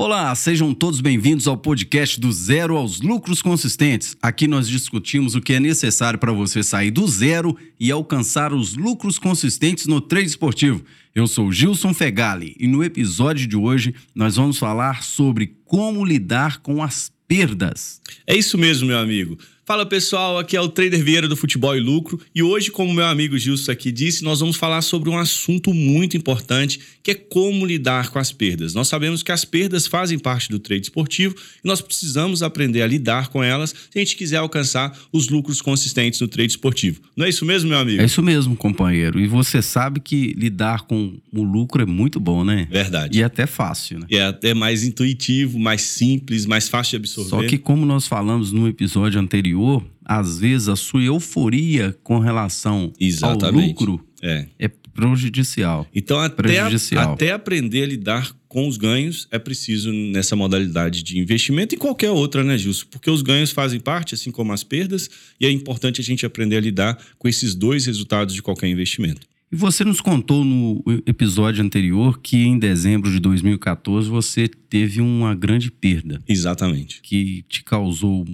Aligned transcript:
Olá, 0.00 0.32
sejam 0.36 0.72
todos 0.72 1.00
bem-vindos 1.00 1.48
ao 1.48 1.56
podcast 1.56 2.20
do 2.20 2.30
Zero 2.30 2.76
aos 2.76 3.00
Lucros 3.00 3.42
Consistentes. 3.42 4.16
Aqui 4.22 4.46
nós 4.46 4.68
discutimos 4.68 5.34
o 5.34 5.40
que 5.40 5.54
é 5.54 5.58
necessário 5.58 6.20
para 6.20 6.30
você 6.30 6.62
sair 6.62 6.92
do 6.92 7.04
zero 7.08 7.56
e 7.80 7.90
alcançar 7.90 8.52
os 8.52 8.76
lucros 8.76 9.18
consistentes 9.18 9.88
no 9.88 10.00
trade 10.00 10.28
esportivo. 10.28 10.84
Eu 11.12 11.26
sou 11.26 11.50
Gilson 11.50 11.92
Fegali 11.92 12.54
e 12.60 12.68
no 12.68 12.84
episódio 12.84 13.44
de 13.48 13.56
hoje 13.56 13.92
nós 14.14 14.36
vamos 14.36 14.56
falar 14.56 15.02
sobre 15.02 15.56
como 15.64 16.04
lidar 16.04 16.60
com 16.60 16.80
as 16.80 17.10
perdas. 17.26 18.00
É 18.24 18.36
isso 18.36 18.56
mesmo, 18.56 18.86
meu 18.86 18.98
amigo. 18.98 19.36
Fala 19.68 19.84
pessoal, 19.84 20.38
aqui 20.38 20.56
é 20.56 20.60
o 20.62 20.66
Trader 20.66 21.04
Vieira 21.04 21.28
do 21.28 21.36
Futebol 21.36 21.76
e 21.76 21.78
Lucro 21.78 22.18
e 22.34 22.42
hoje, 22.42 22.70
como 22.70 22.90
meu 22.94 23.04
amigo 23.04 23.36
Gilson 23.36 23.70
aqui 23.70 23.92
disse, 23.92 24.24
nós 24.24 24.40
vamos 24.40 24.56
falar 24.56 24.80
sobre 24.80 25.10
um 25.10 25.18
assunto 25.18 25.74
muito 25.74 26.16
importante 26.16 26.80
que 27.02 27.10
é 27.10 27.14
como 27.14 27.66
lidar 27.66 28.08
com 28.08 28.18
as 28.18 28.32
perdas. 28.32 28.72
Nós 28.72 28.88
sabemos 28.88 29.22
que 29.22 29.30
as 29.30 29.44
perdas 29.44 29.86
fazem 29.86 30.18
parte 30.18 30.48
do 30.48 30.58
trade 30.58 30.84
esportivo 30.84 31.34
e 31.62 31.68
nós 31.68 31.82
precisamos 31.82 32.42
aprender 32.42 32.80
a 32.80 32.86
lidar 32.86 33.28
com 33.28 33.44
elas 33.44 33.74
se 33.90 33.98
a 33.98 33.98
gente 33.98 34.16
quiser 34.16 34.38
alcançar 34.38 34.98
os 35.12 35.28
lucros 35.28 35.60
consistentes 35.60 36.18
no 36.18 36.28
trade 36.28 36.52
esportivo. 36.52 37.02
Não 37.14 37.26
é 37.26 37.28
isso 37.28 37.44
mesmo, 37.44 37.68
meu 37.68 37.78
amigo? 37.78 38.00
É 38.00 38.06
isso 38.06 38.22
mesmo, 38.22 38.56
companheiro. 38.56 39.20
E 39.20 39.26
você 39.26 39.60
sabe 39.60 40.00
que 40.00 40.32
lidar 40.32 40.86
com 40.86 41.18
o 41.30 41.42
lucro 41.42 41.82
é 41.82 41.86
muito 41.86 42.18
bom, 42.18 42.42
né? 42.42 42.66
Verdade. 42.70 43.18
E 43.18 43.20
é 43.20 43.24
até 43.26 43.46
fácil, 43.46 43.98
né? 43.98 44.06
E 44.08 44.16
é 44.16 44.24
até 44.24 44.54
mais 44.54 44.82
intuitivo, 44.82 45.58
mais 45.58 45.82
simples, 45.82 46.46
mais 46.46 46.70
fácil 46.70 46.92
de 46.92 46.96
absorver. 47.04 47.28
Só 47.28 47.42
que 47.46 47.58
como 47.58 47.84
nós 47.84 48.06
falamos 48.06 48.50
no 48.50 48.66
episódio 48.66 49.20
anterior, 49.20 49.57
anterior, 49.58 49.84
às 50.04 50.38
vezes 50.38 50.68
a 50.68 50.76
sua 50.76 51.02
euforia 51.02 51.96
com 52.02 52.18
relação 52.18 52.92
Exatamente. 52.98 53.44
ao 53.44 53.68
lucro 53.68 54.06
é. 54.22 54.46
é 54.58 54.68
prejudicial. 54.68 55.86
Então, 55.94 56.18
até, 56.18 56.34
prejudicial. 56.34 57.12
até 57.12 57.32
aprender 57.32 57.82
a 57.82 57.86
lidar 57.86 58.32
com 58.48 58.66
os 58.66 58.76
ganhos, 58.76 59.28
é 59.30 59.38
preciso 59.38 59.92
nessa 59.92 60.34
modalidade 60.34 61.02
de 61.02 61.18
investimento 61.18 61.74
e 61.74 61.78
qualquer 61.78 62.10
outra, 62.10 62.42
né, 62.42 62.56
Gilson? 62.56 62.86
Porque 62.90 63.10
os 63.10 63.22
ganhos 63.22 63.50
fazem 63.50 63.78
parte, 63.78 64.14
assim 64.14 64.30
como 64.30 64.52
as 64.52 64.64
perdas, 64.64 65.08
e 65.38 65.46
é 65.46 65.50
importante 65.50 66.00
a 66.00 66.04
gente 66.04 66.24
aprender 66.24 66.56
a 66.56 66.60
lidar 66.60 66.98
com 67.18 67.28
esses 67.28 67.54
dois 67.54 67.84
resultados 67.86 68.34
de 68.34 68.42
qualquer 68.42 68.68
investimento. 68.68 69.26
E 69.50 69.56
você 69.56 69.82
nos 69.82 70.00
contou 70.00 70.44
no 70.44 70.82
episódio 71.06 71.64
anterior 71.64 72.20
que 72.20 72.36
em 72.36 72.58
dezembro 72.58 73.10
de 73.10 73.18
2014 73.18 74.08
você 74.08 74.46
teve 74.46 75.00
uma 75.00 75.34
grande 75.34 75.70
perda. 75.70 76.20
Exatamente. 76.28 77.00
Que 77.00 77.42
te 77.48 77.64
causou 77.64 78.26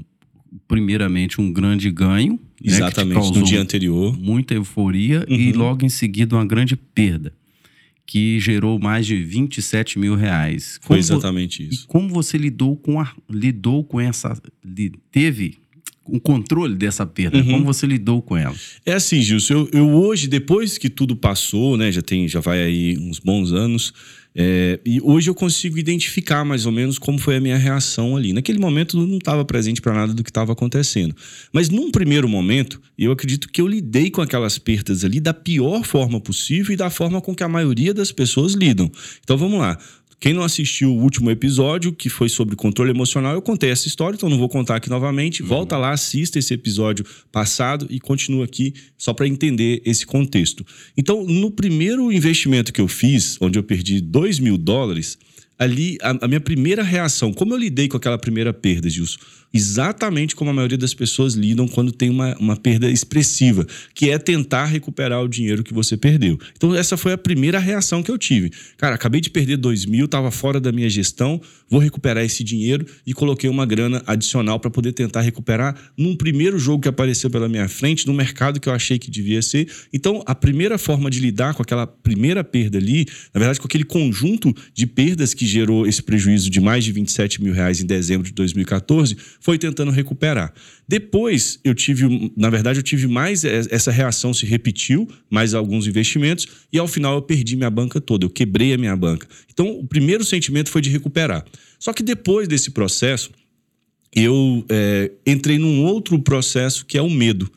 primeiramente 0.66 1.40
um 1.40 1.52
grande 1.52 1.90
ganho. 1.90 2.32
Né, 2.32 2.72
Exatamente, 2.72 3.32
né, 3.32 3.38
no 3.38 3.44
dia 3.44 3.60
anterior. 3.60 4.18
Muita 4.18 4.54
euforia 4.54 5.26
uhum. 5.28 5.36
e 5.36 5.52
logo 5.52 5.84
em 5.84 5.88
seguida 5.88 6.36
uma 6.36 6.46
grande 6.46 6.76
perda, 6.76 7.32
que 8.06 8.38
gerou 8.40 8.78
mais 8.78 9.06
de 9.06 9.22
27 9.22 9.98
mil 9.98 10.14
reais. 10.14 10.78
Como 10.78 10.88
Foi 10.88 10.98
exatamente 10.98 11.66
isso. 11.66 11.84
E 11.84 11.86
como 11.86 12.08
você 12.08 12.38
lidou 12.38 12.76
com, 12.76 13.00
a, 13.00 13.12
lidou 13.28 13.84
com 13.84 14.00
essa. 14.00 14.40
Teve 15.10 15.58
o 16.06 16.20
controle 16.20 16.74
dessa 16.74 17.06
perda? 17.06 17.38
Uhum. 17.38 17.50
Como 17.50 17.64
você 17.64 17.86
lidou 17.86 18.20
com 18.20 18.36
ela? 18.36 18.54
É 18.84 18.92
assim, 18.92 19.22
Gilson, 19.22 19.54
eu, 19.54 19.70
eu, 19.72 19.88
hoje, 19.90 20.28
depois 20.28 20.76
que 20.76 20.88
tudo 20.88 21.16
passou, 21.16 21.76
né, 21.76 21.90
já 21.90 22.02
tem, 22.02 22.28
já 22.28 22.40
vai 22.40 22.62
aí 22.62 22.98
uns 22.98 23.18
bons 23.18 23.52
anos, 23.52 23.92
é, 24.36 24.80
e 24.84 25.00
hoje 25.00 25.30
eu 25.30 25.34
consigo 25.34 25.78
identificar 25.78 26.44
mais 26.44 26.66
ou 26.66 26.72
menos 26.72 26.98
como 26.98 27.18
foi 27.18 27.36
a 27.36 27.40
minha 27.40 27.56
reação 27.56 28.16
ali. 28.16 28.32
Naquele 28.32 28.58
momento 28.58 28.98
eu 28.98 29.06
não 29.06 29.18
estava 29.18 29.44
presente 29.44 29.80
para 29.80 29.94
nada 29.94 30.12
do 30.12 30.24
que 30.24 30.30
estava 30.30 30.52
acontecendo. 30.52 31.14
Mas 31.52 31.70
num 31.70 31.90
primeiro 31.90 32.28
momento, 32.28 32.80
eu 32.98 33.12
acredito 33.12 33.48
que 33.48 33.60
eu 33.60 33.68
lidei 33.68 34.10
com 34.10 34.20
aquelas 34.20 34.58
perdas 34.58 35.04
ali 35.04 35.20
da 35.20 35.32
pior 35.32 35.84
forma 35.84 36.20
possível 36.20 36.74
e 36.74 36.76
da 36.76 36.90
forma 36.90 37.20
com 37.20 37.34
que 37.34 37.44
a 37.44 37.48
maioria 37.48 37.94
das 37.94 38.10
pessoas 38.10 38.54
lidam. 38.54 38.90
Então 39.22 39.36
vamos 39.36 39.60
lá. 39.60 39.78
Quem 40.20 40.32
não 40.32 40.42
assistiu 40.42 40.90
o 40.90 41.02
último 41.02 41.30
episódio, 41.30 41.92
que 41.92 42.08
foi 42.08 42.28
sobre 42.28 42.56
controle 42.56 42.90
emocional, 42.90 43.34
eu 43.34 43.42
contei 43.42 43.70
essa 43.70 43.88
história, 43.88 44.16
então 44.16 44.28
não 44.28 44.38
vou 44.38 44.48
contar 44.48 44.76
aqui 44.76 44.88
novamente. 44.88 45.42
Uhum. 45.42 45.48
Volta 45.48 45.76
lá, 45.76 45.92
assista 45.92 46.38
esse 46.38 46.54
episódio 46.54 47.04
passado 47.30 47.86
e 47.90 48.00
continua 48.00 48.44
aqui 48.44 48.74
só 48.96 49.12
para 49.12 49.28
entender 49.28 49.82
esse 49.84 50.06
contexto. 50.06 50.64
Então, 50.96 51.24
no 51.24 51.50
primeiro 51.50 52.10
investimento 52.12 52.72
que 52.72 52.80
eu 52.80 52.88
fiz, 52.88 53.36
onde 53.40 53.58
eu 53.58 53.62
perdi 53.62 54.00
2 54.00 54.38
mil 54.38 54.56
dólares, 54.56 55.18
ali 55.58 55.98
a, 56.02 56.24
a 56.24 56.28
minha 56.28 56.40
primeira 56.40 56.82
reação, 56.82 57.32
como 57.32 57.54
eu 57.54 57.58
lidei 57.58 57.88
com 57.88 57.96
aquela 57.96 58.18
primeira 58.18 58.52
perda, 58.52 58.88
Gilson? 58.88 59.18
Exatamente 59.54 60.34
como 60.34 60.50
a 60.50 60.52
maioria 60.52 60.76
das 60.76 60.92
pessoas 60.92 61.34
lidam 61.34 61.68
quando 61.68 61.92
tem 61.92 62.10
uma, 62.10 62.36
uma 62.38 62.56
perda 62.56 62.90
expressiva, 62.90 63.64
que 63.94 64.10
é 64.10 64.18
tentar 64.18 64.64
recuperar 64.64 65.22
o 65.22 65.28
dinheiro 65.28 65.62
que 65.62 65.72
você 65.72 65.96
perdeu. 65.96 66.36
Então, 66.56 66.74
essa 66.74 66.96
foi 66.96 67.12
a 67.12 67.18
primeira 67.18 67.60
reação 67.60 68.02
que 68.02 68.10
eu 68.10 68.18
tive. 68.18 68.50
Cara, 68.76 68.96
acabei 68.96 69.20
de 69.20 69.30
perder 69.30 69.56
dois 69.56 69.86
mil, 69.86 70.06
estava 70.06 70.32
fora 70.32 70.58
da 70.58 70.72
minha 70.72 70.90
gestão, 70.90 71.40
vou 71.70 71.80
recuperar 71.80 72.24
esse 72.24 72.42
dinheiro 72.42 72.84
e 73.06 73.14
coloquei 73.14 73.48
uma 73.48 73.64
grana 73.64 74.02
adicional 74.06 74.58
para 74.58 74.70
poder 74.70 74.92
tentar 74.92 75.20
recuperar 75.20 75.76
num 75.96 76.16
primeiro 76.16 76.58
jogo 76.58 76.82
que 76.82 76.88
apareceu 76.88 77.30
pela 77.30 77.48
minha 77.48 77.68
frente, 77.68 78.06
no 78.08 78.12
mercado 78.12 78.58
que 78.58 78.68
eu 78.68 78.72
achei 78.72 78.98
que 78.98 79.10
devia 79.10 79.40
ser. 79.40 79.68
Então, 79.92 80.22
a 80.26 80.34
primeira 80.34 80.78
forma 80.78 81.08
de 81.08 81.20
lidar 81.20 81.54
com 81.54 81.62
aquela 81.62 81.86
primeira 81.86 82.42
perda 82.42 82.78
ali, 82.78 83.06
na 83.32 83.38
verdade, 83.38 83.60
com 83.60 83.66
aquele 83.66 83.84
conjunto 83.84 84.52
de 84.74 84.86
perdas 84.86 85.32
que 85.32 85.46
gerou 85.46 85.86
esse 85.86 86.02
prejuízo 86.02 86.50
de 86.50 86.60
mais 86.60 86.84
de 86.84 86.90
27 86.90 87.40
mil 87.40 87.54
reais 87.54 87.80
em 87.80 87.86
dezembro 87.86 88.26
de 88.26 88.32
2014, 88.32 89.16
foi 89.44 89.58
tentando 89.58 89.90
recuperar. 89.90 90.54
Depois 90.88 91.60
eu 91.62 91.74
tive, 91.74 92.32
na 92.34 92.48
verdade, 92.48 92.78
eu 92.78 92.82
tive 92.82 93.06
mais 93.06 93.44
essa 93.44 93.90
reação 93.92 94.32
se 94.32 94.46
repetiu, 94.46 95.06
mais 95.28 95.52
alguns 95.52 95.86
investimentos 95.86 96.48
e 96.72 96.78
ao 96.78 96.88
final 96.88 97.16
eu 97.16 97.20
perdi 97.20 97.54
minha 97.54 97.68
banca 97.68 98.00
toda, 98.00 98.24
eu 98.24 98.30
quebrei 98.30 98.72
a 98.72 98.78
minha 98.78 98.96
banca. 98.96 99.28
Então, 99.52 99.68
o 99.78 99.86
primeiro 99.86 100.24
sentimento 100.24 100.70
foi 100.70 100.80
de 100.80 100.88
recuperar. 100.88 101.44
Só 101.78 101.92
que 101.92 102.02
depois 102.02 102.48
desse 102.48 102.70
processo, 102.70 103.32
eu 104.14 104.64
é, 104.70 105.12
entrei 105.26 105.58
num 105.58 105.84
outro 105.84 106.18
processo 106.18 106.86
que 106.86 106.96
é 106.96 107.02
o 107.02 107.10
medo. 107.10 107.52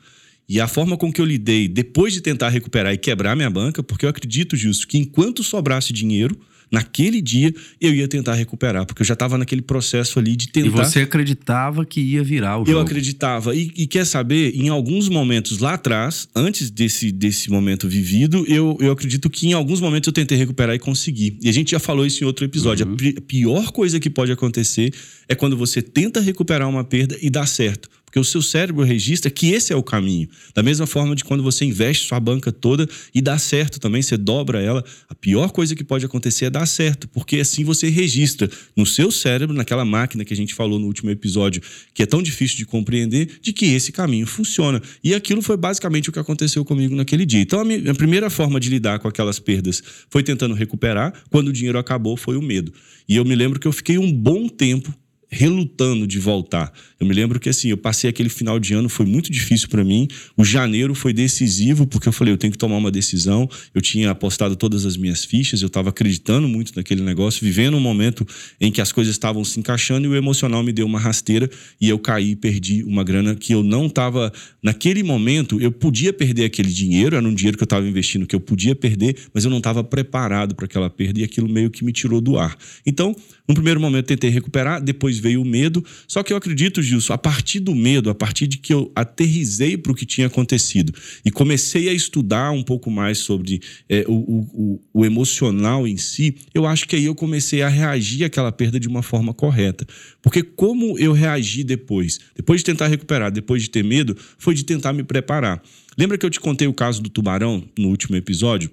E 0.50 0.60
a 0.60 0.68
forma 0.68 0.98
com 0.98 1.10
que 1.10 1.22
eu 1.22 1.26
lidei 1.26 1.70
depois 1.70 2.12
de 2.12 2.20
tentar 2.20 2.50
recuperar 2.50 2.94
e 2.94 2.98
quebrar 2.98 3.34
minha 3.34 3.50
banca, 3.50 3.82
porque 3.82 4.06
eu 4.06 4.10
acredito, 4.10 4.58
Justo, 4.58 4.86
que 4.90 4.98
enquanto 4.98 5.42
sobrasse 5.42 5.94
dinheiro, 5.94 6.38
naquele 6.72 7.22
dia 7.22 7.54
eu 7.80 7.94
ia 7.94 8.08
tentar 8.08 8.34
recuperar, 8.36 8.86
porque 8.86 9.02
eu 9.02 9.06
já 9.06 9.14
estava 9.14 9.38
naquele 9.38 9.62
processo 9.62 10.20
ali 10.20 10.36
de 10.36 10.50
tentar. 10.50 10.68
E 10.68 10.70
você 10.70 11.02
acreditava 11.02 11.86
que 11.86 12.00
ia 12.00 12.24
virar 12.24 12.58
o 12.58 12.60
jogo? 12.60 12.72
Eu 12.72 12.80
acreditava. 12.80 13.56
E, 13.56 13.72
e, 13.76 13.88
quer 13.88 14.06
saber, 14.06 14.56
em 14.56 14.70
alguns 14.70 15.10
momentos 15.10 15.60
lá 15.60 15.74
atrás, 15.74 16.28
antes 16.36 16.70
desse, 16.70 17.12
desse 17.12 17.50
momento 17.50 17.88
vivido, 17.88 18.46
eu, 18.48 18.78
eu 18.80 18.92
acredito 18.92 19.30
que 19.30 19.48
em 19.48 19.54
alguns 19.54 19.82
momentos 19.82 20.08
eu 20.08 20.14
tentei 20.14 20.38
recuperar 20.38 20.76
e 20.76 20.80
consegui. 20.80 21.38
E 21.42 21.50
a 21.50 21.54
gente 21.54 21.72
já 21.72 21.80
falou 21.80 22.06
isso 22.06 22.24
em 22.24 22.28
outro 22.28 22.46
episódio. 22.46 22.88
Uhum. 22.88 22.96
A 23.18 23.22
pior 23.22 23.72
coisa 23.72 24.00
que 24.00 24.10
pode 24.10 24.32
acontecer 24.32 24.94
é 25.28 25.36
quando 25.36 25.58
você 25.58 25.82
tenta 25.82 26.20
recuperar 26.20 26.68
uma 26.70 26.84
perda 26.84 27.18
e 27.22 27.30
dá 27.30 27.46
certo. 27.46 27.90
Porque 28.08 28.20
o 28.20 28.24
seu 28.24 28.42
cérebro 28.42 28.86
registra 28.86 29.30
que 29.30 29.52
esse 29.52 29.74
é 29.74 29.76
o 29.76 29.84
caminho. 29.84 30.30
Da 30.56 30.64
mesma 30.64 30.88
forma 30.88 31.14
de 31.14 31.26
quando 31.26 31.44
você 31.44 31.66
investe 31.66 32.08
sua 32.08 32.22
banca 32.22 32.54
toda 32.54 32.88
e 33.14 33.22
dá 33.22 33.38
certo 33.38 33.82
também, 33.82 34.02
você 34.02 34.16
dobra 34.16 34.62
ela, 34.62 34.82
a 35.10 35.14
pior 35.14 35.52
coisa 35.52 35.76
que 35.76 35.84
pode 35.84 36.06
acontecer 36.06 36.46
é 36.46 36.50
dar 36.50 36.66
certo, 36.66 37.06
porque 37.10 37.36
assim 37.36 37.66
você 37.66 37.90
registra 37.90 38.50
no 38.78 38.86
seu 38.86 39.12
cérebro, 39.12 39.54
naquela 39.54 39.84
máquina 39.84 40.24
que 40.24 40.34
a 40.34 40.38
gente 40.38 40.54
falou 40.54 40.80
no 40.80 40.88
último 40.88 41.10
episódio, 41.12 41.62
que 41.94 42.02
é 42.02 42.06
tão 42.06 42.24
difícil 42.24 42.56
de 42.56 42.66
compreender, 42.66 43.40
de 43.42 43.52
que 43.52 43.66
esse 43.66 43.92
caminho 43.92 44.26
funciona. 44.26 44.82
E 45.04 45.14
aquilo 45.14 45.42
foi 45.42 45.58
basicamente 45.58 46.10
o 46.10 46.14
que 46.14 46.20
aconteceu 46.20 46.64
comigo 46.64 46.96
naquele 46.96 47.26
dia. 47.26 47.42
Então 47.42 47.60
a 47.60 47.66
minha 47.66 47.94
primeira 47.94 48.30
forma 48.30 48.58
de 48.58 48.70
lidar 48.70 49.00
com 49.00 49.10
aquelas 49.10 49.38
perdas 49.38 49.84
foi 50.10 50.24
tentando 50.24 50.56
recuperar, 50.56 51.14
quando 51.30 51.50
o 51.50 51.54
dinheiro 51.54 51.78
acabou 51.78 52.16
foi 52.16 52.38
o 52.38 52.42
medo. 52.42 52.72
E 53.10 53.18
eu 53.18 53.26
me 53.26 53.36
lembro 53.36 53.60
que 53.60 53.68
eu 53.68 53.74
fiquei 53.74 53.98
um 53.98 54.10
bom 54.10 54.48
tempo 54.48 54.98
relutando 55.30 56.08
de 56.08 56.20
voltar. 56.20 56.72
Eu 57.00 57.06
me 57.06 57.14
lembro 57.14 57.40
que 57.40 57.50
assim, 57.50 57.70
eu 57.70 57.78
passei 57.78 58.10
aquele 58.10 58.30
final 58.30 58.60
de 58.60 58.74
ano, 58.74 58.90
foi 58.90 59.06
muito 59.06 59.32
difícil 59.32 59.68
para 59.68 59.84
mim. 59.84 60.08
O 60.36 60.44
janeiro 60.44 60.96
foi 60.96 61.14
decisivo, 61.14 61.86
porque 61.86 62.08
eu 62.08 62.14
falei, 62.14 62.34
eu 62.34 62.38
tenho 62.38 62.52
que 62.52 62.58
tomar 62.58 62.78
uma 62.78 62.90
decisão. 62.92 63.50
Eu 63.74 63.82
tinha 63.82 64.12
apostado 64.12 64.56
todas 64.56 64.86
as 64.86 64.98
minhas 64.98 65.24
fichas, 65.24 65.62
eu 65.62 65.68
estava 65.68 65.90
acreditando 65.90 66.48
muito 66.48 66.74
naquele 66.76 67.02
negócio, 67.02 67.46
vivendo 67.46 67.78
um 67.78 67.80
momento 67.80 68.26
em 68.60 68.72
que 68.72 68.82
as 68.82 68.92
coisas 68.92 69.14
estavam 69.14 69.44
se 69.44 69.60
encaixando 69.60 70.08
e 70.08 70.10
o 70.10 70.16
emocional 70.16 70.64
me 70.64 70.72
deu 70.72 70.86
uma 70.86 71.00
rasteira 71.00 71.50
e 71.80 71.90
eu 71.90 72.00
caí 72.00 72.32
e 72.32 72.36
perdi 72.36 72.84
uma 72.84 73.04
grana 73.04 73.36
que 73.36 73.54
eu 73.54 73.64
não 73.64 73.88
estava 73.88 74.32
naquele 74.62 75.04
momento, 75.04 75.62
eu 75.62 75.72
podia 75.72 76.12
perder 76.12 76.46
aquele 76.46 76.72
dinheiro, 76.72 77.16
era 77.16 77.26
um 77.26 77.34
dinheiro 77.34 77.58
que 77.58 77.64
eu 77.64 77.66
estava 77.66 77.88
investindo 77.88 78.26
que 78.26 78.36
eu 78.36 78.40
podia 78.40 78.76
perder, 78.76 79.16
mas 79.34 79.46
eu 79.46 79.52
não 79.52 79.58
estava 79.60 79.84
preparado 79.84 80.56
para 80.56 80.66
aquela 80.66 80.90
perda 80.90 81.20
e 81.20 81.24
aquilo 81.24 81.48
meio 81.48 81.70
que 81.70 81.84
me 81.84 81.92
tirou 81.92 82.20
do 82.20 82.38
ar. 82.38 82.58
Então, 82.86 83.16
no 83.48 83.54
primeiro 83.54 83.80
momento 83.80 84.08
tentei 84.08 84.30
recuperar, 84.30 84.82
depois 84.82 85.18
veio 85.18 85.42
o 85.42 85.46
medo. 85.46 85.84
Só 86.08 86.22
que 86.22 86.34
eu 86.34 86.38
acredito, 86.38 86.82
Gilson, 86.82 87.14
a 87.14 87.18
partir 87.18 87.60
do 87.60 87.74
medo, 87.74 88.10
a 88.10 88.16
partir 88.16 88.46
de 88.46 88.58
que 88.58 88.74
eu 88.74 88.92
aterrizei 88.94 89.78
para 89.78 89.92
o 89.92 89.96
que 89.96 90.06
tinha 90.06 90.28
acontecido 90.28 90.94
e 91.24 91.32
comecei 91.32 91.88
a 91.88 91.94
estudar 91.94 92.52
um 92.52 92.62
pouco 92.62 92.92
mais 92.92 93.20
sobre 93.20 93.62
é, 93.88 94.04
o, 94.08 94.14
o, 94.14 94.82
o, 94.94 95.06
emocional 95.06 95.88
em 95.88 95.96
si, 95.96 96.36
eu 96.54 96.66
acho 96.66 96.88
que 96.88 96.96
aí 96.96 97.06
eu 97.06 97.16
comecei 97.16 97.62
a 97.62 97.70
reagir 97.70 98.26
àquela 98.26 98.52
perda 98.52 98.80
de 98.80 98.88
uma 98.88 99.02
forma 99.02 99.34
correta. 99.34 99.88
Porque 100.22 100.44
como 100.44 101.00
eu 101.00 101.14
reagi 101.14 101.64
depois, 101.64 102.20
depois 102.36 102.62
de 102.62 102.66
tentar 102.66 102.88
recuperar, 102.88 103.32
depois 103.32 103.62
de 103.62 103.70
ter 103.70 103.84
medo, 103.84 104.18
foi 104.38 104.54
de 104.54 104.66
tentar 104.66 104.92
me 104.92 105.04
preparar. 105.04 105.64
Lembra 105.98 106.18
que 106.18 106.26
eu 106.26 106.30
te 106.30 106.40
contei 106.40 106.68
o 106.68 106.74
caso 106.74 107.02
do 107.02 107.10
tubarão 107.10 107.64
no 107.78 107.88
último 107.88 108.18
episódio? 108.18 108.70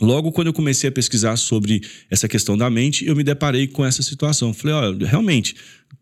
Logo, 0.00 0.32
quando 0.32 0.46
eu 0.48 0.52
comecei 0.52 0.88
a 0.88 0.92
pesquisar 0.92 1.36
sobre 1.36 1.82
essa 2.10 2.26
questão 2.26 2.56
da 2.56 2.70
mente, 2.70 3.06
eu 3.06 3.14
me 3.14 3.22
deparei 3.22 3.66
com 3.66 3.84
essa 3.84 4.02
situação. 4.02 4.54
Falei, 4.54 4.74
olha, 4.74 5.06
realmente, 5.06 5.54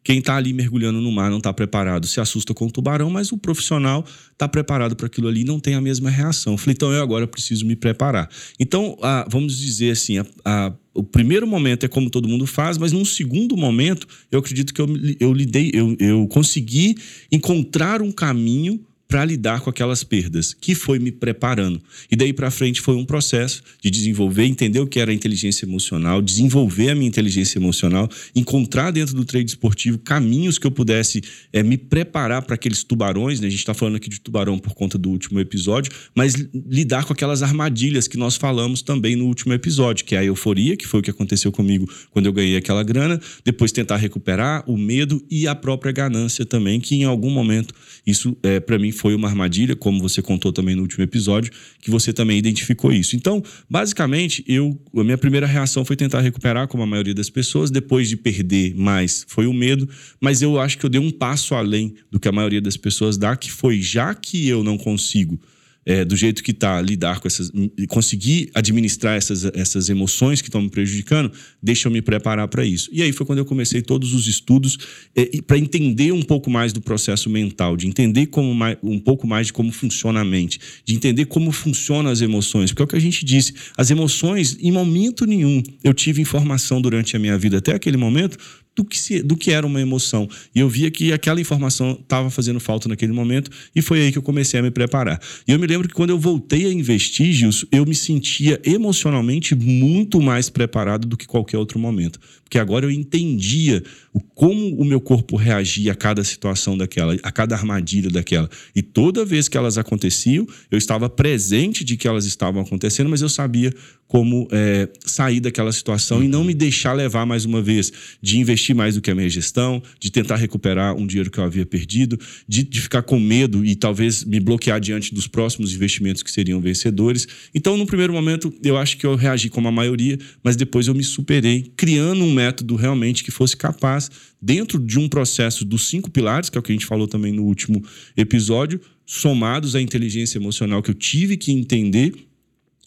quem 0.02 0.20
está 0.20 0.36
ali 0.36 0.52
mergulhando 0.52 1.00
no 1.00 1.10
mar 1.10 1.30
não 1.30 1.38
está 1.38 1.52
preparado, 1.52 2.06
se 2.06 2.20
assusta 2.20 2.54
com 2.54 2.66
o 2.66 2.70
tubarão, 2.70 3.10
mas 3.10 3.32
o 3.32 3.36
profissional 3.36 4.04
está 4.32 4.48
preparado 4.48 4.96
para 4.96 5.06
aquilo 5.06 5.28
ali 5.28 5.42
e 5.42 5.44
não 5.44 5.58
tem 5.58 5.74
a 5.74 5.80
mesma 5.80 6.08
reação. 6.08 6.56
Falei, 6.56 6.74
então 6.74 6.92
eu 6.92 7.02
agora 7.02 7.26
preciso 7.26 7.66
me 7.66 7.76
preparar. 7.76 8.30
Então, 8.58 8.96
a, 9.02 9.26
vamos 9.28 9.58
dizer 9.58 9.90
assim, 9.90 10.18
a, 10.18 10.26
a, 10.44 10.72
o 10.94 11.02
primeiro 11.02 11.46
momento 11.46 11.84
é 11.84 11.88
como 11.88 12.08
todo 12.08 12.28
mundo 12.28 12.46
faz, 12.46 12.78
mas 12.78 12.92
num 12.92 13.04
segundo 13.04 13.56
momento, 13.56 14.06
eu 14.30 14.38
acredito 14.38 14.72
que 14.72 14.80
eu, 14.80 14.88
eu 15.18 15.32
lidei, 15.32 15.70
eu, 15.74 15.96
eu 15.98 16.26
consegui 16.28 16.96
encontrar 17.30 18.00
um 18.00 18.12
caminho 18.12 18.80
para 19.10 19.24
lidar 19.24 19.60
com 19.60 19.68
aquelas 19.68 20.04
perdas, 20.04 20.54
que 20.54 20.72
foi 20.72 21.00
me 21.00 21.10
preparando. 21.10 21.82
E 22.08 22.14
daí 22.14 22.32
para 22.32 22.48
frente 22.48 22.80
foi 22.80 22.94
um 22.94 23.04
processo 23.04 23.60
de 23.82 23.90
desenvolver, 23.90 24.44
entender 24.44 24.78
o 24.78 24.86
que 24.86 25.00
era 25.00 25.12
inteligência 25.12 25.66
emocional, 25.66 26.22
desenvolver 26.22 26.90
a 26.90 26.94
minha 26.94 27.08
inteligência 27.08 27.58
emocional, 27.58 28.08
encontrar 28.36 28.92
dentro 28.92 29.16
do 29.16 29.24
trade 29.24 29.50
esportivo 29.50 29.98
caminhos 29.98 30.58
que 30.58 30.66
eu 30.66 30.70
pudesse 30.70 31.22
é, 31.52 31.60
me 31.60 31.76
preparar 31.76 32.42
para 32.42 32.54
aqueles 32.54 32.84
tubarões. 32.84 33.40
Né? 33.40 33.48
A 33.48 33.50
gente 33.50 33.58
está 33.58 33.74
falando 33.74 33.96
aqui 33.96 34.08
de 34.08 34.20
tubarão 34.20 34.56
por 34.60 34.74
conta 34.74 34.96
do 34.96 35.10
último 35.10 35.40
episódio, 35.40 35.90
mas 36.14 36.36
lidar 36.54 37.04
com 37.04 37.12
aquelas 37.12 37.42
armadilhas 37.42 38.06
que 38.06 38.16
nós 38.16 38.36
falamos 38.36 38.80
também 38.80 39.16
no 39.16 39.26
último 39.26 39.52
episódio, 39.52 40.04
que 40.04 40.14
é 40.14 40.18
a 40.18 40.24
euforia, 40.24 40.76
que 40.76 40.86
foi 40.86 41.00
o 41.00 41.02
que 41.02 41.10
aconteceu 41.10 41.50
comigo 41.50 41.90
quando 42.12 42.26
eu 42.26 42.32
ganhei 42.32 42.56
aquela 42.56 42.84
grana, 42.84 43.20
depois 43.44 43.72
tentar 43.72 43.96
recuperar 43.96 44.62
o 44.70 44.78
medo 44.78 45.20
e 45.28 45.48
a 45.48 45.54
própria 45.56 45.90
ganância 45.90 46.46
também, 46.46 46.78
que 46.78 46.94
em 46.94 47.02
algum 47.02 47.30
momento 47.30 47.74
isso 48.06 48.36
é, 48.44 48.60
para 48.60 48.78
mim 48.78 48.92
foi 49.00 49.14
uma 49.14 49.28
armadilha, 49.28 49.74
como 49.74 49.98
você 49.98 50.20
contou 50.20 50.52
também 50.52 50.76
no 50.76 50.82
último 50.82 51.02
episódio, 51.02 51.50
que 51.80 51.90
você 51.90 52.12
também 52.12 52.36
identificou 52.36 52.92
isso. 52.92 53.16
Então, 53.16 53.42
basicamente, 53.68 54.44
eu 54.46 54.78
a 54.94 55.02
minha 55.02 55.16
primeira 55.16 55.46
reação 55.46 55.86
foi 55.86 55.96
tentar 55.96 56.20
recuperar, 56.20 56.68
como 56.68 56.82
a 56.82 56.86
maioria 56.86 57.14
das 57.14 57.30
pessoas, 57.30 57.70
depois 57.70 58.10
de 58.10 58.16
perder 58.16 58.74
mais, 58.76 59.24
foi 59.26 59.46
o 59.46 59.54
medo, 59.54 59.88
mas 60.20 60.42
eu 60.42 60.60
acho 60.60 60.76
que 60.76 60.84
eu 60.84 60.90
dei 60.90 61.00
um 61.00 61.10
passo 61.10 61.54
além 61.54 61.94
do 62.10 62.20
que 62.20 62.28
a 62.28 62.32
maioria 62.32 62.60
das 62.60 62.76
pessoas 62.76 63.16
dá, 63.16 63.34
que 63.34 63.50
foi 63.50 63.80
já 63.80 64.14
que 64.14 64.46
eu 64.46 64.62
não 64.62 64.76
consigo 64.76 65.40
é, 65.84 66.04
do 66.04 66.14
jeito 66.14 66.42
que 66.42 66.50
está, 66.50 66.80
lidar 66.80 67.20
com 67.20 67.26
essas. 67.26 67.50
conseguir 67.88 68.50
administrar 68.54 69.16
essas, 69.16 69.44
essas 69.54 69.88
emoções 69.88 70.40
que 70.40 70.48
estão 70.48 70.62
me 70.62 70.68
prejudicando, 70.68 71.32
deixa 71.62 71.88
eu 71.88 71.92
me 71.92 72.02
preparar 72.02 72.46
para 72.48 72.64
isso. 72.64 72.90
E 72.92 73.02
aí 73.02 73.12
foi 73.12 73.24
quando 73.24 73.38
eu 73.38 73.44
comecei 73.44 73.80
todos 73.80 74.12
os 74.12 74.26
estudos 74.26 74.78
é, 75.16 75.40
para 75.42 75.58
entender 75.58 76.12
um 76.12 76.22
pouco 76.22 76.50
mais 76.50 76.72
do 76.72 76.80
processo 76.80 77.30
mental, 77.30 77.76
de 77.76 77.86
entender 77.86 78.26
como 78.26 78.54
mais, 78.54 78.76
um 78.82 78.98
pouco 78.98 79.26
mais 79.26 79.46
de 79.46 79.52
como 79.52 79.72
funciona 79.72 80.20
a 80.20 80.24
mente, 80.24 80.60
de 80.84 80.94
entender 80.94 81.24
como 81.26 81.50
funcionam 81.50 82.10
as 82.10 82.20
emoções. 82.20 82.70
Porque 82.70 82.82
é 82.82 82.84
o 82.84 82.88
que 82.88 82.96
a 82.96 83.00
gente 83.00 83.24
disse, 83.24 83.54
as 83.76 83.90
emoções, 83.90 84.58
em 84.60 84.70
momento 84.70 85.24
nenhum, 85.24 85.62
eu 85.82 85.94
tive 85.94 86.20
informação 86.20 86.80
durante 86.80 87.16
a 87.16 87.18
minha 87.18 87.38
vida 87.38 87.58
até 87.58 87.74
aquele 87.74 87.96
momento 87.96 88.36
do 88.80 88.84
que, 88.84 88.98
se, 88.98 89.22
do 89.22 89.36
que 89.36 89.52
era 89.52 89.66
uma 89.66 89.80
emoção. 89.80 90.28
E 90.54 90.60
eu 90.60 90.68
via 90.68 90.90
que 90.90 91.12
aquela 91.12 91.40
informação 91.40 91.98
estava 92.00 92.30
fazendo 92.30 92.58
falta 92.58 92.88
naquele 92.88 93.12
momento 93.12 93.50
e 93.76 93.82
foi 93.82 94.00
aí 94.00 94.12
que 94.12 94.16
eu 94.16 94.22
comecei 94.22 94.58
a 94.58 94.62
me 94.62 94.70
preparar. 94.70 95.20
E 95.46 95.52
eu 95.52 95.58
me 95.58 95.66
lembro 95.66 95.86
que 95.86 95.94
quando 95.94 96.10
eu 96.10 96.18
voltei 96.18 96.64
a 96.64 96.72
investir, 96.72 97.32
Gilson, 97.32 97.66
eu 97.70 97.84
me 97.84 97.94
sentia 97.94 98.58
emocionalmente 98.64 99.54
muito 99.54 100.20
mais 100.20 100.48
preparado 100.48 101.06
do 101.06 101.16
que 101.16 101.26
qualquer 101.26 101.58
outro 101.58 101.78
momento. 101.78 102.18
Porque 102.50 102.58
agora 102.58 102.84
eu 102.84 102.90
entendia 102.90 103.80
o, 104.12 104.18
como 104.18 104.74
o 104.76 104.84
meu 104.84 105.00
corpo 105.00 105.36
reagia 105.36 105.92
a 105.92 105.94
cada 105.94 106.24
situação 106.24 106.76
daquela, 106.76 107.14
a 107.22 107.30
cada 107.30 107.54
armadilha 107.54 108.10
daquela. 108.10 108.50
E 108.74 108.82
toda 108.82 109.24
vez 109.24 109.46
que 109.46 109.56
elas 109.56 109.78
aconteciam, 109.78 110.44
eu 110.68 110.76
estava 110.76 111.08
presente 111.08 111.84
de 111.84 111.96
que 111.96 112.08
elas 112.08 112.24
estavam 112.24 112.60
acontecendo, 112.60 113.08
mas 113.08 113.22
eu 113.22 113.28
sabia 113.28 113.72
como 114.08 114.48
é, 114.50 114.88
sair 115.06 115.38
daquela 115.38 115.70
situação 115.70 116.24
e 116.24 116.26
não 116.26 116.42
me 116.42 116.52
deixar 116.52 116.92
levar 116.92 117.24
mais 117.24 117.44
uma 117.44 117.62
vez, 117.62 117.92
de 118.20 118.40
investir 118.40 118.69
mais 118.74 118.94
do 118.94 119.00
que 119.00 119.10
a 119.10 119.14
minha 119.14 119.28
gestão, 119.28 119.82
de 119.98 120.10
tentar 120.10 120.36
recuperar 120.36 120.94
um 120.96 121.06
dinheiro 121.06 121.30
que 121.30 121.38
eu 121.38 121.44
havia 121.44 121.66
perdido, 121.66 122.18
de, 122.46 122.62
de 122.62 122.80
ficar 122.80 123.02
com 123.02 123.18
medo 123.18 123.64
e 123.64 123.74
talvez 123.74 124.24
me 124.24 124.40
bloquear 124.40 124.80
diante 124.80 125.14
dos 125.14 125.26
próximos 125.26 125.74
investimentos 125.74 126.22
que 126.22 126.30
seriam 126.30 126.60
vencedores. 126.60 127.26
Então, 127.54 127.76
no 127.76 127.86
primeiro 127.86 128.12
momento, 128.12 128.52
eu 128.62 128.76
acho 128.76 128.96
que 128.96 129.06
eu 129.06 129.14
reagi 129.14 129.48
como 129.48 129.68
a 129.68 129.72
maioria, 129.72 130.18
mas 130.42 130.56
depois 130.56 130.86
eu 130.86 130.94
me 130.94 131.04
superei, 131.04 131.72
criando 131.76 132.24
um 132.24 132.32
método 132.32 132.76
realmente 132.76 133.24
que 133.24 133.30
fosse 133.30 133.56
capaz, 133.56 134.10
dentro 134.40 134.78
de 134.78 134.98
um 134.98 135.08
processo 135.08 135.64
dos 135.64 135.88
cinco 135.88 136.10
pilares, 136.10 136.48
que 136.48 136.56
é 136.56 136.60
o 136.60 136.62
que 136.62 136.72
a 136.72 136.74
gente 136.74 136.86
falou 136.86 137.06
também 137.06 137.32
no 137.32 137.44
último 137.44 137.84
episódio, 138.16 138.80
somados 139.04 139.74
à 139.74 139.80
inteligência 139.80 140.38
emocional 140.38 140.82
que 140.82 140.90
eu 140.90 140.94
tive 140.94 141.36
que 141.36 141.50
entender 141.50 142.29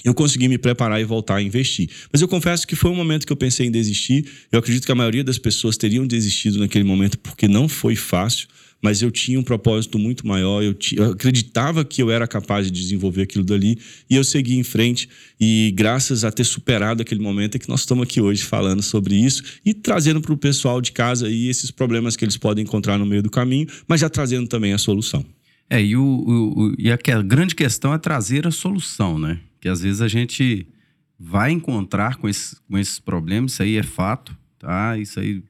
eu 0.04 0.14
consegui 0.14 0.48
me 0.48 0.58
preparar 0.58 1.00
e 1.00 1.04
voltar 1.04 1.36
a 1.36 1.42
investir. 1.42 1.90
Mas 2.12 2.22
eu 2.22 2.28
confesso 2.28 2.68
que 2.68 2.76
foi 2.76 2.92
um 2.92 2.96
momento 2.96 3.26
que 3.26 3.32
eu 3.32 3.38
pensei 3.38 3.68
em 3.68 3.72
desistir. 3.72 4.26
Eu 4.52 4.60
acredito 4.60 4.86
que 4.86 4.92
a 4.92 4.96
maioria 4.96 5.24
das 5.24 5.38
pessoas 5.38 5.78
teriam 5.78 6.06
desistido 6.06 6.60
naquele 6.60 6.84
momento 6.84 7.18
porque 7.20 7.48
não 7.48 7.70
foi 7.70 7.96
fácil, 7.96 8.48
mas 8.82 9.02
eu 9.02 9.10
tinha 9.10 9.40
um 9.40 9.44
propósito 9.44 9.98
muito 9.98 10.28
maior. 10.28 10.62
Eu, 10.62 10.76
eu 10.92 11.12
acreditava 11.12 11.86
que 11.86 12.04
eu 12.04 12.12
era 12.12 12.28
capaz 12.28 12.66
de 12.66 12.72
desenvolver 12.72 13.22
aquilo 13.22 13.46
dali 13.46 13.80
e 14.10 14.16
eu 14.16 14.24
segui 14.26 14.58
em 14.58 14.64
frente. 14.64 15.08
E 15.40 15.74
graças 15.74 16.26
a 16.26 16.32
ter 16.32 16.44
superado 16.44 17.02
aquele 17.02 17.22
momento 17.22 17.56
é 17.56 17.60
que 17.60 17.70
nós 17.70 17.80
estamos 17.80 18.04
aqui 18.04 18.20
hoje 18.20 18.44
falando 18.44 18.84
sobre 18.84 19.16
isso 19.16 19.42
e 19.66 19.74
trazendo 19.74 20.20
para 20.20 20.34
o 20.34 20.38
pessoal 20.38 20.82
de 20.82 20.92
casa 20.92 21.28
aí 21.28 21.48
esses 21.48 21.72
problemas 21.72 22.18
que 22.18 22.26
eles 22.26 22.36
podem 22.36 22.66
encontrar 22.66 22.98
no 22.98 23.06
meio 23.06 23.24
do 23.24 23.30
caminho, 23.30 23.68
mas 23.88 24.02
já 24.02 24.10
trazendo 24.10 24.48
também 24.50 24.74
a 24.74 24.78
solução. 24.78 25.26
É, 25.70 25.82
e, 25.82 25.96
o, 25.96 26.04
o, 26.04 26.76
e 26.78 26.92
a 26.92 27.22
grande 27.22 27.56
questão 27.56 27.94
é 27.94 27.98
trazer 27.98 28.46
a 28.46 28.52
solução, 28.52 29.18
né? 29.18 29.40
Que 29.64 29.70
às 29.70 29.82
vezes 29.82 30.02
a 30.02 30.10
gente 30.10 30.68
vai 31.18 31.50
encontrar 31.50 32.18
com, 32.18 32.28
esse, 32.28 32.58
com 32.70 32.78
esses 32.78 33.00
problemas, 33.00 33.54
isso 33.54 33.64
aí 33.64 33.78
é 33.78 33.84
fato, 33.84 34.38
tá? 34.60 34.98
Isso 34.98 35.22
aí 35.22 35.42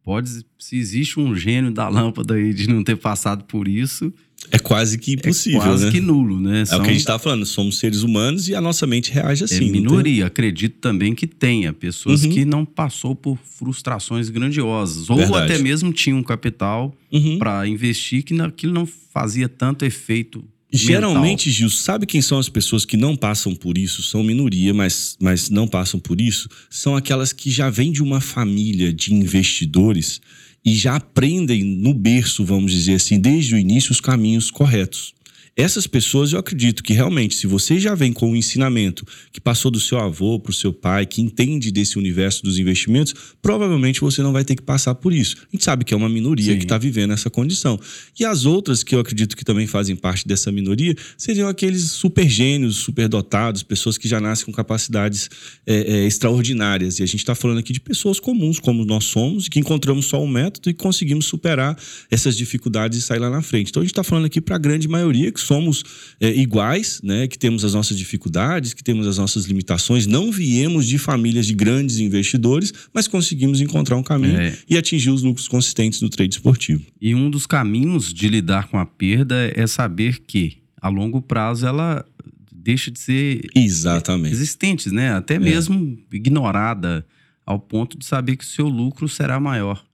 pode, 0.00 0.30
se 0.56 0.76
existe 0.76 1.18
um 1.18 1.34
gênio 1.34 1.72
da 1.72 1.88
lâmpada 1.88 2.34
aí 2.34 2.54
de 2.54 2.68
não 2.68 2.84
ter 2.84 2.94
passado 2.96 3.42
por 3.42 3.66
isso, 3.66 4.14
é 4.52 4.60
quase 4.60 4.96
que 4.96 5.14
impossível, 5.14 5.60
é 5.60 5.64
quase 5.64 5.86
né? 5.86 5.90
que 5.90 6.00
nulo, 6.00 6.38
né? 6.38 6.64
São... 6.66 6.78
É 6.78 6.80
o 6.80 6.84
que 6.84 6.90
a 6.90 6.92
gente 6.92 7.00
está 7.00 7.18
falando, 7.18 7.44
somos 7.44 7.80
seres 7.80 8.02
humanos 8.04 8.48
e 8.48 8.54
a 8.54 8.60
nossa 8.60 8.86
mente 8.86 9.10
reage 9.10 9.42
é 9.42 9.46
assim. 9.46 9.70
É 9.70 9.72
minoria, 9.72 10.26
acredito 10.26 10.78
também 10.78 11.12
que 11.12 11.26
tenha 11.26 11.72
pessoas 11.72 12.22
uhum. 12.22 12.30
que 12.30 12.44
não 12.44 12.64
passou 12.64 13.16
por 13.16 13.36
frustrações 13.38 14.30
grandiosas, 14.30 15.10
ou 15.10 15.16
Verdade. 15.16 15.52
até 15.52 15.60
mesmo 15.60 15.92
tinha 15.92 16.14
um 16.14 16.22
capital 16.22 16.96
uhum. 17.12 17.38
para 17.40 17.66
investir 17.66 18.22
que 18.22 18.40
aquilo 18.40 18.72
não 18.72 18.86
fazia 18.86 19.48
tanto 19.48 19.84
efeito 19.84 20.44
Geralmente, 20.76 21.50
Gil, 21.50 21.70
sabe 21.70 22.06
quem 22.06 22.20
são 22.20 22.38
as 22.38 22.48
pessoas 22.48 22.84
que 22.84 22.96
não 22.96 23.16
passam 23.16 23.54
por 23.54 23.78
isso? 23.78 24.02
São 24.02 24.22
minoria, 24.22 24.72
mas, 24.74 25.16
mas 25.20 25.50
não 25.50 25.66
passam 25.66 25.98
por 25.98 26.20
isso? 26.20 26.48
São 26.70 26.96
aquelas 26.96 27.32
que 27.32 27.50
já 27.50 27.70
vêm 27.70 27.90
de 27.90 28.02
uma 28.02 28.20
família 28.20 28.92
de 28.92 29.14
investidores 29.14 30.20
e 30.64 30.74
já 30.74 30.96
aprendem 30.96 31.62
no 31.62 31.94
berço, 31.94 32.44
vamos 32.44 32.72
dizer 32.72 32.94
assim, 32.94 33.20
desde 33.20 33.54
o 33.54 33.58
início, 33.58 33.92
os 33.92 34.00
caminhos 34.00 34.50
corretos. 34.50 35.14
Essas 35.56 35.86
pessoas, 35.86 36.34
eu 36.34 36.38
acredito 36.38 36.82
que 36.82 36.92
realmente, 36.92 37.34
se 37.34 37.46
você 37.46 37.78
já 37.78 37.94
vem 37.94 38.12
com 38.12 38.32
um 38.32 38.36
ensinamento 38.36 39.06
que 39.32 39.40
passou 39.40 39.70
do 39.70 39.80
seu 39.80 39.98
avô 39.98 40.38
para 40.38 40.50
o 40.50 40.54
seu 40.54 40.70
pai, 40.70 41.06
que 41.06 41.22
entende 41.22 41.70
desse 41.70 41.98
universo 41.98 42.42
dos 42.42 42.58
investimentos, 42.58 43.14
provavelmente 43.40 44.02
você 44.02 44.22
não 44.22 44.34
vai 44.34 44.44
ter 44.44 44.54
que 44.54 44.62
passar 44.62 44.94
por 44.96 45.14
isso. 45.14 45.36
A 45.40 45.48
gente 45.50 45.64
sabe 45.64 45.82
que 45.82 45.94
é 45.94 45.96
uma 45.96 46.10
minoria 46.10 46.52
Sim. 46.52 46.58
que 46.58 46.64
está 46.66 46.76
vivendo 46.76 47.14
essa 47.14 47.30
condição. 47.30 47.80
E 48.20 48.22
as 48.22 48.44
outras, 48.44 48.82
que 48.82 48.94
eu 48.94 49.00
acredito 49.00 49.34
que 49.34 49.46
também 49.46 49.66
fazem 49.66 49.96
parte 49.96 50.28
dessa 50.28 50.52
minoria, 50.52 50.94
seriam 51.16 51.48
aqueles 51.48 51.90
super 51.90 52.28
gênios, 52.28 52.76
super 52.76 53.08
dotados, 53.08 53.62
pessoas 53.62 53.96
que 53.96 54.06
já 54.06 54.20
nascem 54.20 54.44
com 54.44 54.52
capacidades 54.52 55.30
é, 55.66 55.74
é, 55.74 56.06
extraordinárias. 56.06 56.98
E 56.98 57.02
a 57.02 57.06
gente 57.06 57.20
está 57.20 57.34
falando 57.34 57.60
aqui 57.60 57.72
de 57.72 57.80
pessoas 57.80 58.20
comuns, 58.20 58.58
como 58.58 58.84
nós 58.84 59.04
somos, 59.04 59.46
e 59.46 59.50
que 59.50 59.58
encontramos 59.58 60.04
só 60.04 60.22
um 60.22 60.28
método 60.28 60.68
e 60.68 60.74
conseguimos 60.74 61.24
superar 61.24 61.78
essas 62.10 62.36
dificuldades 62.36 62.98
e 62.98 63.02
sair 63.02 63.20
lá 63.20 63.30
na 63.30 63.40
frente. 63.40 63.70
Então 63.70 63.80
a 63.80 63.84
gente 63.84 63.92
está 63.92 64.04
falando 64.04 64.26
aqui 64.26 64.38
para 64.38 64.56
a 64.56 64.58
grande 64.58 64.86
maioria 64.86 65.32
que 65.32 65.45
somos 65.46 65.84
é, 66.20 66.30
iguais, 66.34 67.00
né? 67.02 67.26
que 67.26 67.38
temos 67.38 67.64
as 67.64 67.74
nossas 67.74 67.96
dificuldades, 67.96 68.74
que 68.74 68.82
temos 68.82 69.06
as 69.06 69.18
nossas 69.18 69.44
limitações. 69.44 70.06
Não 70.06 70.30
viemos 70.30 70.86
de 70.86 70.98
famílias 70.98 71.46
de 71.46 71.54
grandes 71.54 71.98
investidores, 71.98 72.72
mas 72.92 73.08
conseguimos 73.08 73.60
encontrar 73.60 73.96
um 73.96 74.02
caminho 74.02 74.38
é. 74.38 74.56
e 74.68 74.76
atingir 74.76 75.10
os 75.10 75.22
lucros 75.22 75.48
consistentes 75.48 76.00
no 76.02 76.08
trade 76.08 76.34
esportivo. 76.34 76.82
E 77.00 77.14
um 77.14 77.30
dos 77.30 77.46
caminhos 77.46 78.12
de 78.12 78.28
lidar 78.28 78.68
com 78.68 78.78
a 78.78 78.84
perda 78.84 79.52
é 79.54 79.66
saber 79.66 80.20
que, 80.26 80.58
a 80.80 80.88
longo 80.88 81.22
prazo, 81.22 81.66
ela 81.66 82.04
deixa 82.52 82.90
de 82.90 82.98
ser 82.98 83.48
Exatamente. 83.54 84.34
existente, 84.34 84.90
né? 84.90 85.12
Até 85.12 85.34
é. 85.34 85.38
mesmo 85.38 85.96
ignorada 86.12 87.06
ao 87.46 87.60
ponto 87.60 87.96
de 87.96 88.04
saber 88.04 88.36
que 88.36 88.44
o 88.44 88.46
seu 88.46 88.66
lucro 88.66 89.08
será 89.08 89.38
maior. 89.38 89.85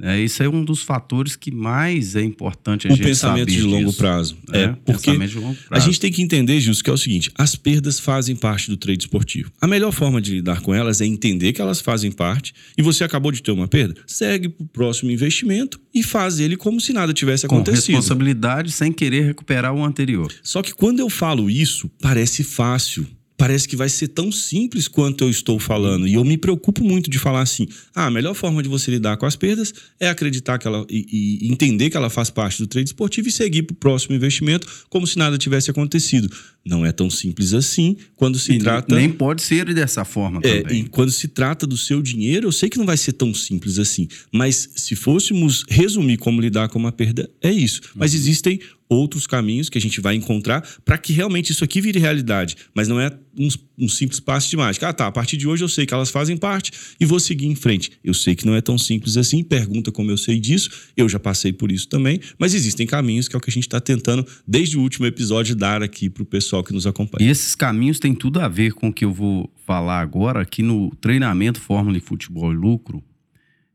É, 0.00 0.20
isso 0.20 0.42
é 0.42 0.48
um 0.48 0.64
dos 0.64 0.82
fatores 0.82 1.36
que 1.36 1.50
mais 1.50 2.16
é 2.16 2.22
importante 2.22 2.88
a 2.88 2.92
o 2.92 2.96
gente 2.96 3.04
pensamento 3.04 3.48
de 3.48 3.62
longo 3.62 3.86
disso. 3.86 3.98
prazo. 3.98 4.36
É, 4.52 4.62
é 4.62 4.68
porque 4.84 5.12
longo 5.12 5.28
prazo. 5.28 5.56
a 5.70 5.78
gente 5.78 6.00
tem 6.00 6.10
que 6.10 6.22
entender, 6.22 6.60
Gilson, 6.60 6.82
que 6.82 6.90
é 6.90 6.92
o 6.92 6.98
seguinte: 6.98 7.30
as 7.36 7.54
perdas 7.54 8.00
fazem 8.00 8.34
parte 8.34 8.68
do 8.68 8.76
trade 8.76 9.04
esportivo. 9.04 9.52
A 9.60 9.66
melhor 9.66 9.92
forma 9.92 10.20
de 10.20 10.34
lidar 10.34 10.60
com 10.60 10.74
elas 10.74 11.00
é 11.00 11.06
entender 11.06 11.52
que 11.52 11.60
elas 11.60 11.80
fazem 11.80 12.10
parte 12.10 12.52
e 12.76 12.82
você 12.82 13.04
acabou 13.04 13.30
de 13.30 13.42
ter 13.42 13.52
uma 13.52 13.68
perda, 13.68 13.94
segue 14.06 14.48
para 14.48 14.64
o 14.64 14.68
próximo 14.68 15.10
investimento 15.10 15.80
e 15.94 16.02
faz 16.02 16.40
ele 16.40 16.56
como 16.56 16.80
se 16.80 16.92
nada 16.92 17.12
tivesse 17.12 17.46
acontecido. 17.46 17.86
Com 17.86 17.92
responsabilidade, 17.92 18.72
sem 18.72 18.92
querer 18.92 19.26
recuperar 19.26 19.72
o 19.72 19.84
anterior. 19.84 20.32
Só 20.42 20.62
que 20.62 20.72
quando 20.74 21.00
eu 21.00 21.08
falo 21.08 21.48
isso, 21.48 21.90
parece 22.00 22.42
fácil 22.42 23.06
parece 23.42 23.66
que 23.66 23.74
vai 23.74 23.88
ser 23.88 24.06
tão 24.06 24.30
simples 24.30 24.86
quanto 24.86 25.24
eu 25.24 25.28
estou 25.28 25.58
falando. 25.58 26.06
E 26.06 26.14
eu 26.14 26.24
me 26.24 26.38
preocupo 26.38 26.84
muito 26.84 27.10
de 27.10 27.18
falar 27.18 27.40
assim: 27.42 27.66
ah, 27.92 28.06
a 28.06 28.10
melhor 28.10 28.34
forma 28.34 28.62
de 28.62 28.68
você 28.68 28.88
lidar 28.92 29.16
com 29.16 29.26
as 29.26 29.34
perdas 29.34 29.74
é 29.98 30.08
acreditar 30.08 30.60
que 30.60 30.68
ela 30.68 30.86
e, 30.88 31.40
e 31.42 31.50
entender 31.50 31.90
que 31.90 31.96
ela 31.96 32.08
faz 32.08 32.30
parte 32.30 32.62
do 32.62 32.68
trade 32.68 32.90
esportivo 32.90 33.28
e 33.28 33.32
seguir 33.32 33.64
para 33.64 33.74
o 33.74 33.76
próximo 33.76 34.14
investimento 34.14 34.68
como 34.88 35.08
se 35.08 35.18
nada 35.18 35.36
tivesse 35.36 35.68
acontecido. 35.72 36.30
Não 36.64 36.86
é 36.86 36.92
tão 36.92 37.10
simples 37.10 37.52
assim 37.52 37.96
quando 38.14 38.38
se 38.38 38.52
E 38.52 38.58
trata. 38.60 38.94
Nem 38.94 39.10
pode 39.10 39.42
ser 39.42 39.74
dessa 39.74 40.04
forma 40.04 40.40
É, 40.44 40.62
também. 40.62 40.82
e 40.82 40.88
quando 40.88 41.10
se 41.10 41.26
trata 41.26 41.66
do 41.66 41.76
seu 41.76 42.00
dinheiro, 42.00 42.46
eu 42.46 42.52
sei 42.52 42.68
que 42.68 42.78
não 42.78 42.86
vai 42.86 42.96
ser 42.96 43.14
tão 43.14 43.34
simples 43.34 43.80
assim. 43.80 44.06
Mas 44.30 44.70
se 44.76 44.94
fôssemos 44.94 45.64
resumir 45.68 46.18
como 46.18 46.40
lidar 46.40 46.68
com 46.68 46.78
uma 46.78 46.92
perda, 46.92 47.28
é 47.42 47.50
isso. 47.50 47.80
Mas 47.96 48.14
existem 48.14 48.60
outros 48.92 49.26
caminhos 49.26 49.68
que 49.68 49.78
a 49.78 49.80
gente 49.80 50.00
vai 50.00 50.14
encontrar 50.14 50.66
para 50.84 50.98
que 50.98 51.12
realmente 51.12 51.50
isso 51.50 51.64
aqui 51.64 51.80
vire 51.80 51.98
realidade. 51.98 52.56
Mas 52.74 52.88
não 52.88 53.00
é 53.00 53.10
um, 53.38 53.48
um 53.78 53.88
simples 53.88 54.20
passo 54.20 54.50
de 54.50 54.56
mágica. 54.56 54.88
Ah, 54.88 54.92
tá. 54.92 55.06
A 55.06 55.12
partir 55.12 55.36
de 55.36 55.46
hoje 55.46 55.64
eu 55.64 55.68
sei 55.68 55.86
que 55.86 55.94
elas 55.94 56.10
fazem 56.10 56.36
parte 56.36 56.72
e 57.00 57.04
vou 57.04 57.18
seguir 57.18 57.46
em 57.46 57.54
frente. 57.54 57.92
Eu 58.04 58.14
sei 58.14 58.34
que 58.34 58.46
não 58.46 58.54
é 58.54 58.60
tão 58.60 58.76
simples 58.76 59.16
assim. 59.16 59.42
Pergunta 59.42 59.90
como 59.90 60.10
eu 60.10 60.16
sei 60.16 60.38
disso. 60.38 60.70
Eu 60.96 61.08
já 61.08 61.18
passei 61.18 61.52
por 61.52 61.72
isso 61.72 61.88
também. 61.88 62.20
Mas 62.38 62.54
existem 62.54 62.86
caminhos 62.86 63.28
que 63.28 63.36
é 63.36 63.38
o 63.38 63.40
que 63.40 63.50
a 63.50 63.52
gente 63.52 63.64
está 63.64 63.80
tentando, 63.80 64.26
desde 64.46 64.76
o 64.76 64.80
último 64.80 65.06
episódio, 65.06 65.56
dar 65.56 65.82
aqui 65.82 66.10
para 66.10 66.22
o 66.22 66.26
pessoal 66.26 66.62
que 66.62 66.72
nos 66.72 66.86
acompanha. 66.86 67.26
E 67.26 67.30
esses 67.30 67.54
caminhos 67.54 67.98
têm 67.98 68.14
tudo 68.14 68.40
a 68.40 68.48
ver 68.48 68.72
com 68.72 68.88
o 68.88 68.92
que 68.92 69.04
eu 69.04 69.12
vou 69.12 69.50
falar 69.66 70.00
agora, 70.00 70.44
que 70.44 70.62
no 70.62 70.94
treinamento 70.96 71.60
Fórmula 71.60 71.98
de 71.98 72.04
Futebol 72.04 72.52
e 72.52 72.56
Lucro, 72.56 73.02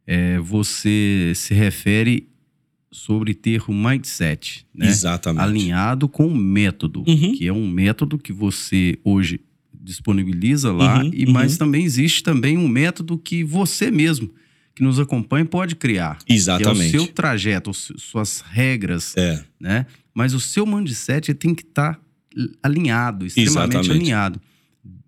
é, 0.06 0.40
você 0.40 1.34
se 1.36 1.54
refere 1.54 2.30
sobre 2.98 3.34
ter 3.34 3.62
o 3.70 3.74
mindset, 3.74 4.66
né? 4.74 4.88
Exatamente. 4.88 5.44
Alinhado 5.44 6.08
com 6.10 6.28
o 6.28 6.36
método, 6.36 7.04
Uhum. 7.08 7.34
que 7.36 7.48
é 7.48 7.54
um 7.54 7.68
método 7.70 8.18
que 8.18 8.34
você 8.34 8.98
hoje 9.04 9.40
disponibiliza 9.74 10.72
lá, 10.72 11.04
Uhum, 11.04 11.12
e 11.14 11.26
uhum. 11.26 11.32
mas 11.32 11.58
também 11.58 11.84
existe 11.86 12.24
também 12.24 12.58
um 12.58 12.68
método 12.68 13.18
que 13.18 13.44
você 13.44 13.92
mesmo 13.92 14.34
que 14.76 14.84
nos 14.84 15.00
acompanha 15.00 15.46
pode 15.46 15.76
criar. 15.76 16.20
Que 16.26 16.34
é 16.34 16.36
Exatamente. 16.36 16.88
o 16.96 17.00
seu 17.02 17.08
trajeto, 17.08 17.74
suas 17.74 18.42
regras, 18.42 19.16
É. 19.18 19.44
né? 19.60 19.86
Mas 20.14 20.34
o 20.34 20.40
seu 20.40 20.66
mindset 20.66 21.34
tem 21.34 21.54
que 21.56 21.64
estar 21.64 22.00
alinhado, 22.62 23.26
extremamente 23.26 23.76
Exatamente. 23.76 23.92
alinhado 23.92 24.42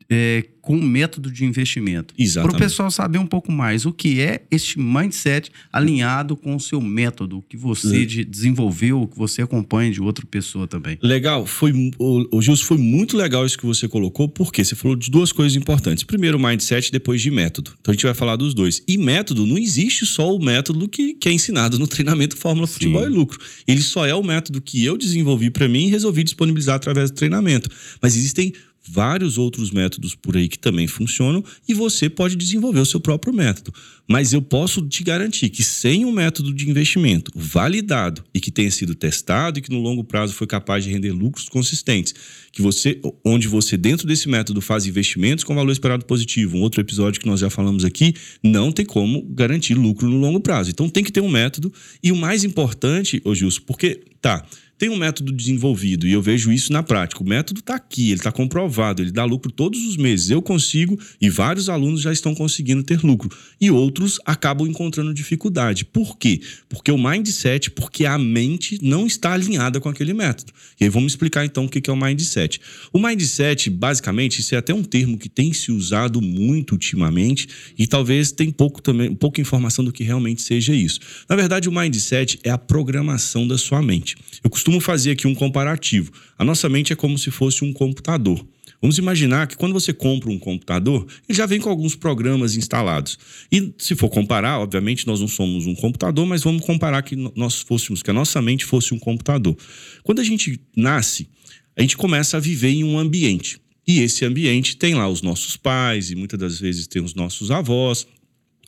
é, 0.10 0.44
com 0.70 0.78
o 0.78 0.84
método 0.84 1.32
de 1.32 1.46
investimento. 1.46 2.14
Para 2.14 2.22
o 2.22 2.24
Exatamente. 2.24 2.60
pessoal 2.60 2.92
saber 2.92 3.18
um 3.18 3.26
pouco 3.26 3.52
mais 3.52 3.88
o 3.88 3.92
que 3.92 4.22
é 4.22 4.44
este 4.52 4.78
mindset 4.78 5.50
alinhado 5.74 6.38
com 6.38 6.56
o 6.56 6.60
seu 6.60 6.80
método, 6.80 7.44
que 7.50 7.58
você 7.58 8.06
de- 8.06 8.24
desenvolveu, 8.24 9.08
que 9.08 9.18
você 9.18 9.42
acompanha 9.42 9.92
de 9.92 10.00
outra 10.00 10.24
pessoa 10.28 10.68
também. 10.68 11.00
Legal, 11.02 11.48
foi 11.48 11.72
o, 11.98 12.38
o 12.38 12.40
Gilson, 12.40 12.66
foi 12.66 12.78
muito 12.78 13.18
legal 13.18 13.48
isso 13.48 13.58
que 13.58 13.66
você 13.66 13.88
colocou, 13.88 14.30
porque 14.30 14.64
você 14.64 14.76
falou 14.76 14.96
de 14.96 15.10
duas 15.10 15.32
coisas 15.32 15.56
importantes. 15.56 16.04
Primeiro, 16.04 16.38
mindset, 16.38 16.92
depois 16.92 17.20
de 17.20 17.32
método. 17.32 17.72
Então 17.82 17.92
a 17.92 17.96
gente 17.96 18.06
vai 18.06 18.14
falar 18.14 18.36
dos 18.36 18.54
dois. 18.54 18.84
E 18.88 18.96
método, 18.96 19.48
não 19.48 19.58
existe 19.58 20.06
só 20.06 20.36
o 20.36 20.40
método 20.40 20.88
que, 20.88 21.16
que 21.16 21.30
é 21.30 21.32
ensinado 21.32 21.80
no 21.80 21.88
treinamento 21.88 22.38
Fórmula 22.38 22.68
Sim. 22.68 22.74
Futebol 22.74 23.06
e 23.08 23.10
Lucro. 23.10 23.40
Ele 23.68 23.82
só 23.82 24.06
é 24.06 24.14
o 24.14 24.22
método 24.22 24.62
que 24.62 24.86
eu 24.86 25.00
desenvolvi 25.00 25.50
para 25.50 25.68
mim 25.68 25.88
e 25.88 25.90
resolvi 25.90 26.24
disponibilizar 26.24 26.76
através 26.76 27.10
do 27.10 27.16
treinamento. 27.16 27.72
Mas 28.00 28.16
existem 28.16 28.54
vários 28.92 29.38
outros 29.38 29.72
métodos 29.72 30.16
por 30.16 30.36
aí 30.36 30.48
que 30.48 30.58
também 30.58 30.88
funcionam 30.88 31.44
e 31.68 31.74
você 31.74 32.10
pode 32.10 32.36
desenvolver 32.36 32.80
o 32.80 32.86
seu 32.86 33.00
próprio 33.00 33.34
método. 33.34 33.74
Mas 34.08 34.34
eu 34.34 34.42
posso 34.42 34.82
te 34.82 35.04
garantir 35.04 35.50
que 35.50 35.64
sem 35.64 36.04
um 36.04 36.12
método 36.12 36.52
de 36.52 36.68
investimento 36.68 37.32
validado 37.36 38.24
e 38.34 38.40
que 38.40 38.50
tenha 38.50 38.72
sido 38.72 38.96
testado 38.96 39.60
e 39.60 39.62
que 39.62 39.70
no 39.70 39.80
longo 39.80 40.04
prazo 40.04 40.34
foi 40.34 40.48
capaz 40.48 40.84
de 40.84 40.90
render 40.90 41.12
lucros 41.12 41.48
consistentes, 41.48 42.16
que 42.52 42.62
você 42.62 43.00
onde 43.24 43.48
você 43.48 43.78
dentro 43.78 44.08
desse 44.08 44.28
método 44.28 44.62
faz 44.62 44.88
investimentos 44.88 45.44
com 45.44 45.54
valor 45.54 45.72
esperado 45.72 46.06
positivo, 46.06 46.58
um 46.58 46.62
outro 46.62 46.82
episódio 46.82 47.20
que 47.22 47.28
nós 47.28 47.40
já 47.40 47.50
falamos 47.50 47.86
aqui, 47.86 48.16
não 48.44 48.72
tem 48.72 48.86
como 48.86 49.22
garantir 49.30 49.76
lucro 49.76 50.10
no 50.10 50.18
longo 50.18 50.40
prazo. 50.40 50.72
Então 50.72 50.90
tem 50.90 51.04
que 51.04 51.12
ter 51.12 51.22
um 51.22 51.30
método 51.30 51.72
e 52.02 52.12
o 52.12 52.16
mais 52.16 52.44
importante, 52.44 53.22
ô 53.24 53.36
Gilson, 53.36 53.62
porque 53.68 54.02
tá, 54.20 54.44
tem 54.80 54.88
um 54.90 54.96
método 54.96 55.34
desenvolvido 55.34 56.08
e 56.08 56.14
eu 56.14 56.22
vejo 56.22 56.54
isso 56.54 56.72
na 56.72 56.82
prática. 56.82 57.22
O 57.22 57.28
método 57.28 57.60
está 57.60 57.76
aqui, 57.76 58.06
ele 58.12 58.22
está 58.22 58.32
comprovado, 58.32 59.02
ele 59.02 59.12
dá 59.12 59.26
lucro 59.26 59.52
todos 59.52 59.86
os 59.86 59.98
meses. 59.98 60.30
Eu 60.30 60.42
consigo 60.42 60.98
e 61.20 61.30
vários 61.30 61.68
alunos 61.68 62.02
já 62.02 62.14
estão 62.14 62.34
conseguindo 62.34 62.82
ter 62.82 63.02
lucro. 63.02 63.30
E 63.60 63.70
outros 63.70 64.20
acabam 64.26 64.66
encontrando 64.66 65.14
dificuldade. 65.14 65.84
Por 65.84 66.18
quê? 66.18 66.40
Porque 66.70 66.90
o 66.94 66.98
mindset, 66.98 67.70
porque 67.72 68.06
a 68.06 68.18
mente 68.18 68.80
não 68.82 69.06
está 69.06 69.34
alinhada 69.34 69.82
com 69.82 69.90
aquele 69.90 70.14
método. 70.14 70.54
E 70.80 70.86
aí 70.86 70.90
vamos 70.90 71.12
explicar 71.12 71.44
então 71.44 71.66
o 71.66 71.70
que 71.70 71.90
é 71.90 71.94
o 71.94 71.98
mindset. 71.98 72.62
O 72.94 73.00
mindset, 73.00 73.70
basicamente, 73.70 74.40
isso 74.40 74.56
é 74.56 74.60
até 74.60 74.74
um 74.74 74.84
termo 74.84 75.18
que 75.18 75.28
tem 75.28 75.52
se 75.52 75.74
usado 75.74 76.22
muito 76.22 76.72
ultimamente 76.72 77.50
e 77.78 77.86
talvez 77.86 78.32
tem 78.32 78.50
pouco 78.50 78.82
também, 78.82 79.14
pouca 79.14 79.42
informação 79.42 79.84
do 79.84 79.92
que 79.92 80.06
realmente 80.06 80.42
seja 80.42 80.74
isso. 80.74 81.02
Na 81.28 81.36
verdade, 81.36 81.68
o 81.68 81.72
mindset 81.72 82.40
é 82.46 82.50
a 82.50 82.58
programação 82.58 83.46
da 83.46 83.58
sua 83.58 83.82
mente. 83.82 84.16
Eu 84.42 84.50
costumo 84.50 84.69
fazer 84.82 85.12
aqui 85.12 85.26
um 85.26 85.34
comparativo. 85.34 86.12
A 86.38 86.44
nossa 86.44 86.68
mente 86.68 86.92
é 86.92 86.96
como 86.98 87.18
se 87.18 87.32
fosse 87.32 87.64
um 87.64 87.72
computador. 87.72 88.46
Vamos 88.82 88.98
imaginar 88.98 89.48
que 89.48 89.58
quando 89.58 89.74
você 89.74 89.92
compra 89.92 90.30
um 90.30 90.40
computador, 90.40 91.06
ele 91.28 91.38
já 91.38 91.46
vem 91.46 91.60
com 91.60 91.70
alguns 91.70 91.96
programas 91.96 92.56
instalados. 92.56 93.18
E 93.52 93.74
se 93.78 93.96
for 93.96 94.10
comparar, 94.10 94.60
obviamente 94.60 95.06
nós 95.08 95.20
não 95.20 95.28
somos 95.28 95.66
um 95.66 95.76
computador, 95.76 96.26
mas 96.26 96.44
vamos 96.44 96.66
comparar 96.66 97.02
que 97.02 97.16
nós 97.36 97.62
fôssemos, 97.62 98.04
que 98.04 98.10
a 98.10 98.14
nossa 98.14 98.42
mente 98.42 98.66
fosse 98.66 98.94
um 98.94 99.00
computador. 99.00 99.58
Quando 100.04 100.20
a 100.20 100.24
gente 100.24 100.60
nasce, 100.76 101.30
a 101.78 101.82
gente 101.82 101.98
começa 101.98 102.38
a 102.38 102.40
viver 102.40 102.70
em 102.70 102.84
um 102.84 102.98
ambiente. 102.98 103.60
E 103.88 104.02
esse 104.02 104.24
ambiente 104.24 104.78
tem 104.78 104.94
lá 104.94 105.10
os 105.10 105.22
nossos 105.22 105.58
pais, 105.58 106.12
e 106.12 106.16
muitas 106.16 106.40
das 106.40 106.60
vezes 106.60 106.88
tem 106.88 107.02
os 107.02 107.16
nossos 107.16 107.52
avós, 107.52 108.06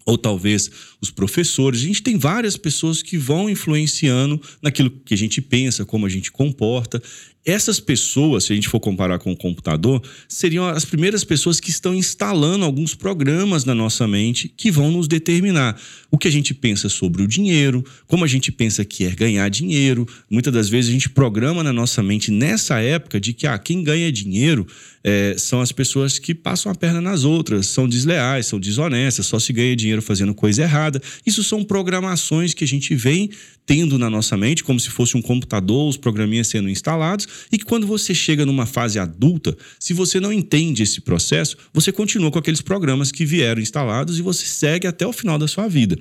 ou 0.06 0.18
talvez 0.18 0.70
os 1.02 1.12
professores. 1.12 1.82
A 1.82 1.86
gente 1.86 2.04
tem 2.04 2.18
várias 2.18 2.58
pessoas 2.58 3.02
que 3.02 3.18
vão 3.18 3.50
influenciando 3.50 4.42
naquilo 4.62 4.90
que 4.90 5.14
a 5.14 5.18
gente 5.18 5.42
pensa, 5.42 5.86
como 5.86 6.06
a 6.06 6.10
gente 6.10 6.32
comporta. 6.32 7.02
Essas 7.44 7.80
pessoas, 7.80 8.44
se 8.44 8.54
a 8.54 8.56
gente 8.56 8.70
for 8.70 8.80
comparar 8.80 9.18
com 9.18 9.32
o 9.32 9.36
computador, 9.36 10.02
seriam 10.28 10.68
as 10.68 10.86
primeiras 10.86 11.24
pessoas 11.24 11.60
que 11.60 11.72
estão 11.72 11.96
instalando 11.96 12.64
alguns 12.64 12.94
programas 12.94 13.66
na 13.66 13.74
nossa 13.74 14.08
mente 14.08 14.48
que 14.48 14.70
vão 14.70 14.92
nos 14.92 15.08
determinar 15.08 15.80
o 16.12 16.20
que 16.20 16.28
a 16.28 16.32
gente 16.32 16.54
pensa 16.54 16.88
sobre 16.88 17.24
o 17.24 17.28
dinheiro, 17.28 17.84
como 18.06 18.24
a 18.24 18.28
gente 18.28 18.52
pensa 18.52 18.86
que 18.86 19.06
é 19.06 19.10
ganhar 19.10 19.50
dinheiro. 19.50 20.08
Muitas 20.30 20.54
das 20.54 20.70
vezes 20.70 20.90
a 20.90 20.94
gente 20.94 21.10
programa 21.10 21.64
na 21.64 21.74
nossa 21.74 22.04
mente 22.04 22.30
nessa 22.30 22.80
época 22.80 23.20
de 23.20 23.34
que 23.34 23.48
ah, 23.48 23.58
quem 23.58 23.84
ganha 23.84 24.12
dinheiro 24.12 24.68
é, 25.04 25.36
são 25.38 25.62
as 25.62 25.72
pessoas 25.72 26.20
que 26.20 26.36
passam 26.36 26.72
a 26.72 26.76
perna 26.76 27.02
nas 27.02 27.24
outras, 27.24 27.68
são 27.68 27.88
desleais, 27.88 28.46
são 28.46 28.60
desonestas, 28.60 29.26
só 29.26 29.40
se 29.40 29.52
ganha 29.52 29.76
dinheiro 29.76 30.02
fazendo 30.02 30.34
coisa 30.34 30.62
errada. 30.62 31.02
Isso 31.26 31.44
são 31.44 31.64
programações 31.64 32.54
que 32.54 32.64
a 32.64 32.68
gente 32.68 32.94
vem 32.94 33.30
tendo 33.66 33.98
na 33.98 34.10
nossa 34.10 34.36
mente, 34.36 34.64
como 34.64 34.80
se 34.80 34.90
fosse 34.90 35.16
um 35.16 35.22
computador, 35.22 35.88
os 35.88 35.98
programinhas 35.98 36.48
sendo 36.48 36.70
instalados, 36.70 37.28
e 37.52 37.58
que 37.58 37.66
quando 37.66 37.86
você 37.88 38.14
chega 38.14 38.46
numa 38.46 38.66
fase 38.66 39.00
adulta, 39.00 39.56
se 39.80 39.94
você 39.94 40.20
não 40.20 40.32
entende 40.32 40.84
esse 40.84 41.02
processo, 41.02 41.58
você 41.74 41.92
continua 41.92 42.32
com 42.32 42.40
aqueles 42.40 42.62
programas 42.62 43.12
que 43.12 43.26
vieram 43.26 43.62
instalados 43.62 44.20
e 44.20 44.22
você 44.22 44.46
segue 44.46 44.88
até 44.88 45.06
o 45.06 45.14
final 45.14 45.38
da 45.38 45.48
sua 45.48 45.68
vida. 45.68 45.98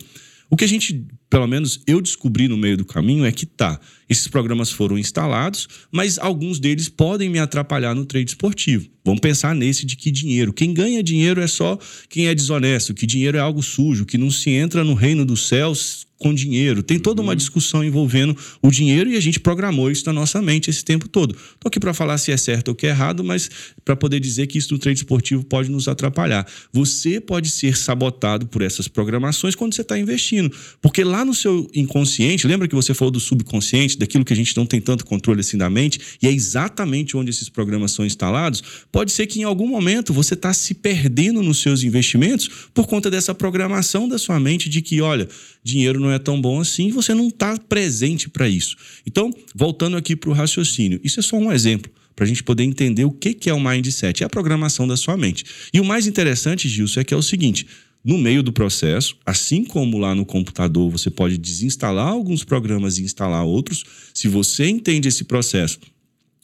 O 0.51 0.57
que 0.57 0.65
a 0.65 0.69
gente, 0.69 1.07
pelo 1.29 1.47
menos 1.47 1.81
eu 1.87 2.01
descobri 2.01 2.49
no 2.49 2.57
meio 2.57 2.77
do 2.77 2.85
caminho, 2.85 3.25
é 3.25 3.31
que 3.31 3.47
tá, 3.47 3.81
esses 4.11 4.26
programas 4.26 4.73
foram 4.73 4.99
instalados, 4.99 5.69
mas 5.93 6.19
alguns 6.19 6.59
deles 6.59 6.88
podem 6.88 7.31
me 7.31 7.38
atrapalhar 7.38 7.95
no 7.95 8.05
trade 8.05 8.33
esportivo. 8.33 8.90
Vamos 9.05 9.21
pensar 9.21 9.55
nesse 9.55 9.87
de 9.87 9.97
que 9.97 10.11
dinheiro. 10.11 10.52
Quem 10.52 10.75
ganha 10.75 11.02
dinheiro 11.02 11.40
é 11.40 11.47
só 11.47 11.79
quem 12.09 12.26
é 12.26 12.35
desonesto, 12.35 12.93
que 12.93 13.07
dinheiro 13.07 13.37
é 13.37 13.40
algo 13.40 13.62
sujo, 13.62 14.05
que 14.05 14.19
não 14.19 14.31
se 14.31 14.50
entra 14.50 14.83
no 14.83 14.95
reino 14.95 15.25
dos 15.25 15.47
céus 15.47 16.07
com 16.21 16.35
dinheiro. 16.35 16.83
Tem 16.83 16.99
toda 16.99 17.23
uma 17.23 17.35
discussão 17.35 17.83
envolvendo 17.83 18.37
o 18.61 18.71
dinheiro 18.71 19.11
e 19.11 19.17
a 19.17 19.21
gente 19.21 19.40
programou 19.40 19.90
isso 19.90 20.05
na 20.05 20.12
nossa 20.12 20.40
mente 20.43 20.69
esse 20.69 20.85
tempo 20.85 21.09
todo. 21.09 21.35
Tô 21.59 21.69
aqui 21.69 21.81
para 21.81 21.95
falar 21.95 22.19
se 22.19 22.31
é 22.31 22.37
certo 22.37 22.69
ou 22.69 22.75
que 22.75 22.87
é 22.87 22.90
errado, 22.90 23.25
mas 23.25 23.49
para 23.85 23.97
poder 23.97 24.21
dizer 24.21 24.47
que 24.47 24.59
isso 24.59 24.75
no 24.75 24.79
trade 24.79 24.99
esportivo 24.99 25.43
pode 25.43 25.71
nos 25.71 25.88
atrapalhar. 25.88 26.47
Você 26.73 27.21
pode 27.21 27.49
ser 27.49 27.75
sabotado 27.75 28.47
por 28.47 28.61
essas 28.61 28.87
programações 28.87 29.55
quando 29.55 29.75
você 29.75 29.81
está 29.81 29.99
investindo, 29.99 30.55
porque 30.83 31.02
lá 31.02 31.25
no 31.25 31.35
seu 31.35 31.67
inconsciente, 31.75 32.47
lembra 32.47 32.69
que 32.69 32.75
você 32.75 32.93
falou 32.93 33.11
do 33.11 33.21
subconsciente, 33.21 33.97
daquilo 34.00 34.25
que 34.25 34.33
a 34.33 34.37
gente 34.37 34.57
não 34.57 34.66
tem 34.66 34.80
tanto 34.80 35.04
controle 35.04 35.40
assim 35.40 35.57
da 35.57 35.71
mente, 35.71 36.00
e 36.21 36.26
é 36.26 36.33
exatamente 36.33 37.16
onde 37.16 37.30
esses 37.30 37.49
programas 37.49 37.92
são 37.92 38.04
instalados. 38.04 38.62
Pode 38.90 39.12
ser 39.12 39.26
que 39.26 39.40
em 39.40 39.45
algum 39.45 39.69
momento 39.69 40.12
você 40.12 40.35
está 40.35 40.52
se 40.52 40.75
perdendo 40.75 41.42
nos 41.42 41.61
seus 41.61 41.83
investimentos 41.83 42.49
por 42.75 42.87
conta 42.87 43.11
dessa 43.11 43.35
programação 43.35 44.09
da 44.09 44.19
sua 44.19 44.40
mente 44.40 44.69
de 44.69 44.83
que, 44.83 45.00
olha, 45.00 45.28
dinheiro 45.62 46.00
não 46.00 46.11
é 46.11 46.19
tão 46.19 46.40
bom 46.40 46.61
assim 46.61 46.88
e 46.88 46.92
você 46.92 47.14
não 47.14 47.28
está 47.28 47.57
presente 47.59 48.28
para 48.28 48.49
isso. 48.49 48.76
Então, 49.07 49.30
voltando 49.54 49.97
aqui 49.97 50.16
para 50.16 50.30
o 50.30 50.33
raciocínio, 50.33 51.00
isso 51.04 51.21
é 51.21 51.23
só 51.23 51.37
um 51.37 51.52
exemplo 51.52 51.92
para 52.16 52.25
a 52.25 52.28
gente 52.28 52.42
poder 52.42 52.64
entender 52.64 53.04
o 53.04 53.11
que 53.11 53.49
é 53.49 53.54
o 53.54 53.61
mindset, 53.61 54.23
é 54.23 54.26
a 54.26 54.28
programação 54.28 54.87
da 54.87 54.97
sua 54.97 55.16
mente. 55.16 55.45
E 55.73 55.80
o 55.80 55.85
mais 55.85 56.07
interessante, 56.07 56.69
Gilson, 56.69 57.00
é 57.00 57.04
que 57.04 57.14
é 57.14 57.16
o 57.16 57.23
seguinte: 57.23 57.66
no 58.02 58.16
meio 58.16 58.42
do 58.42 58.52
processo, 58.52 59.16
assim 59.26 59.64
como 59.64 59.99
lá 59.99 60.14
no 60.14 60.25
computador 60.25 60.90
você 60.90 61.11
pode 61.11 61.37
desinstalar 61.37 62.09
alguns 62.09 62.42
programas 62.45 62.99
e 62.99 63.02
instalar 63.02 63.45
outros, 63.45 63.85
se 64.14 64.26
você 64.26 64.69
entende 64.69 65.09
esse 65.09 65.25
processo 65.25 65.78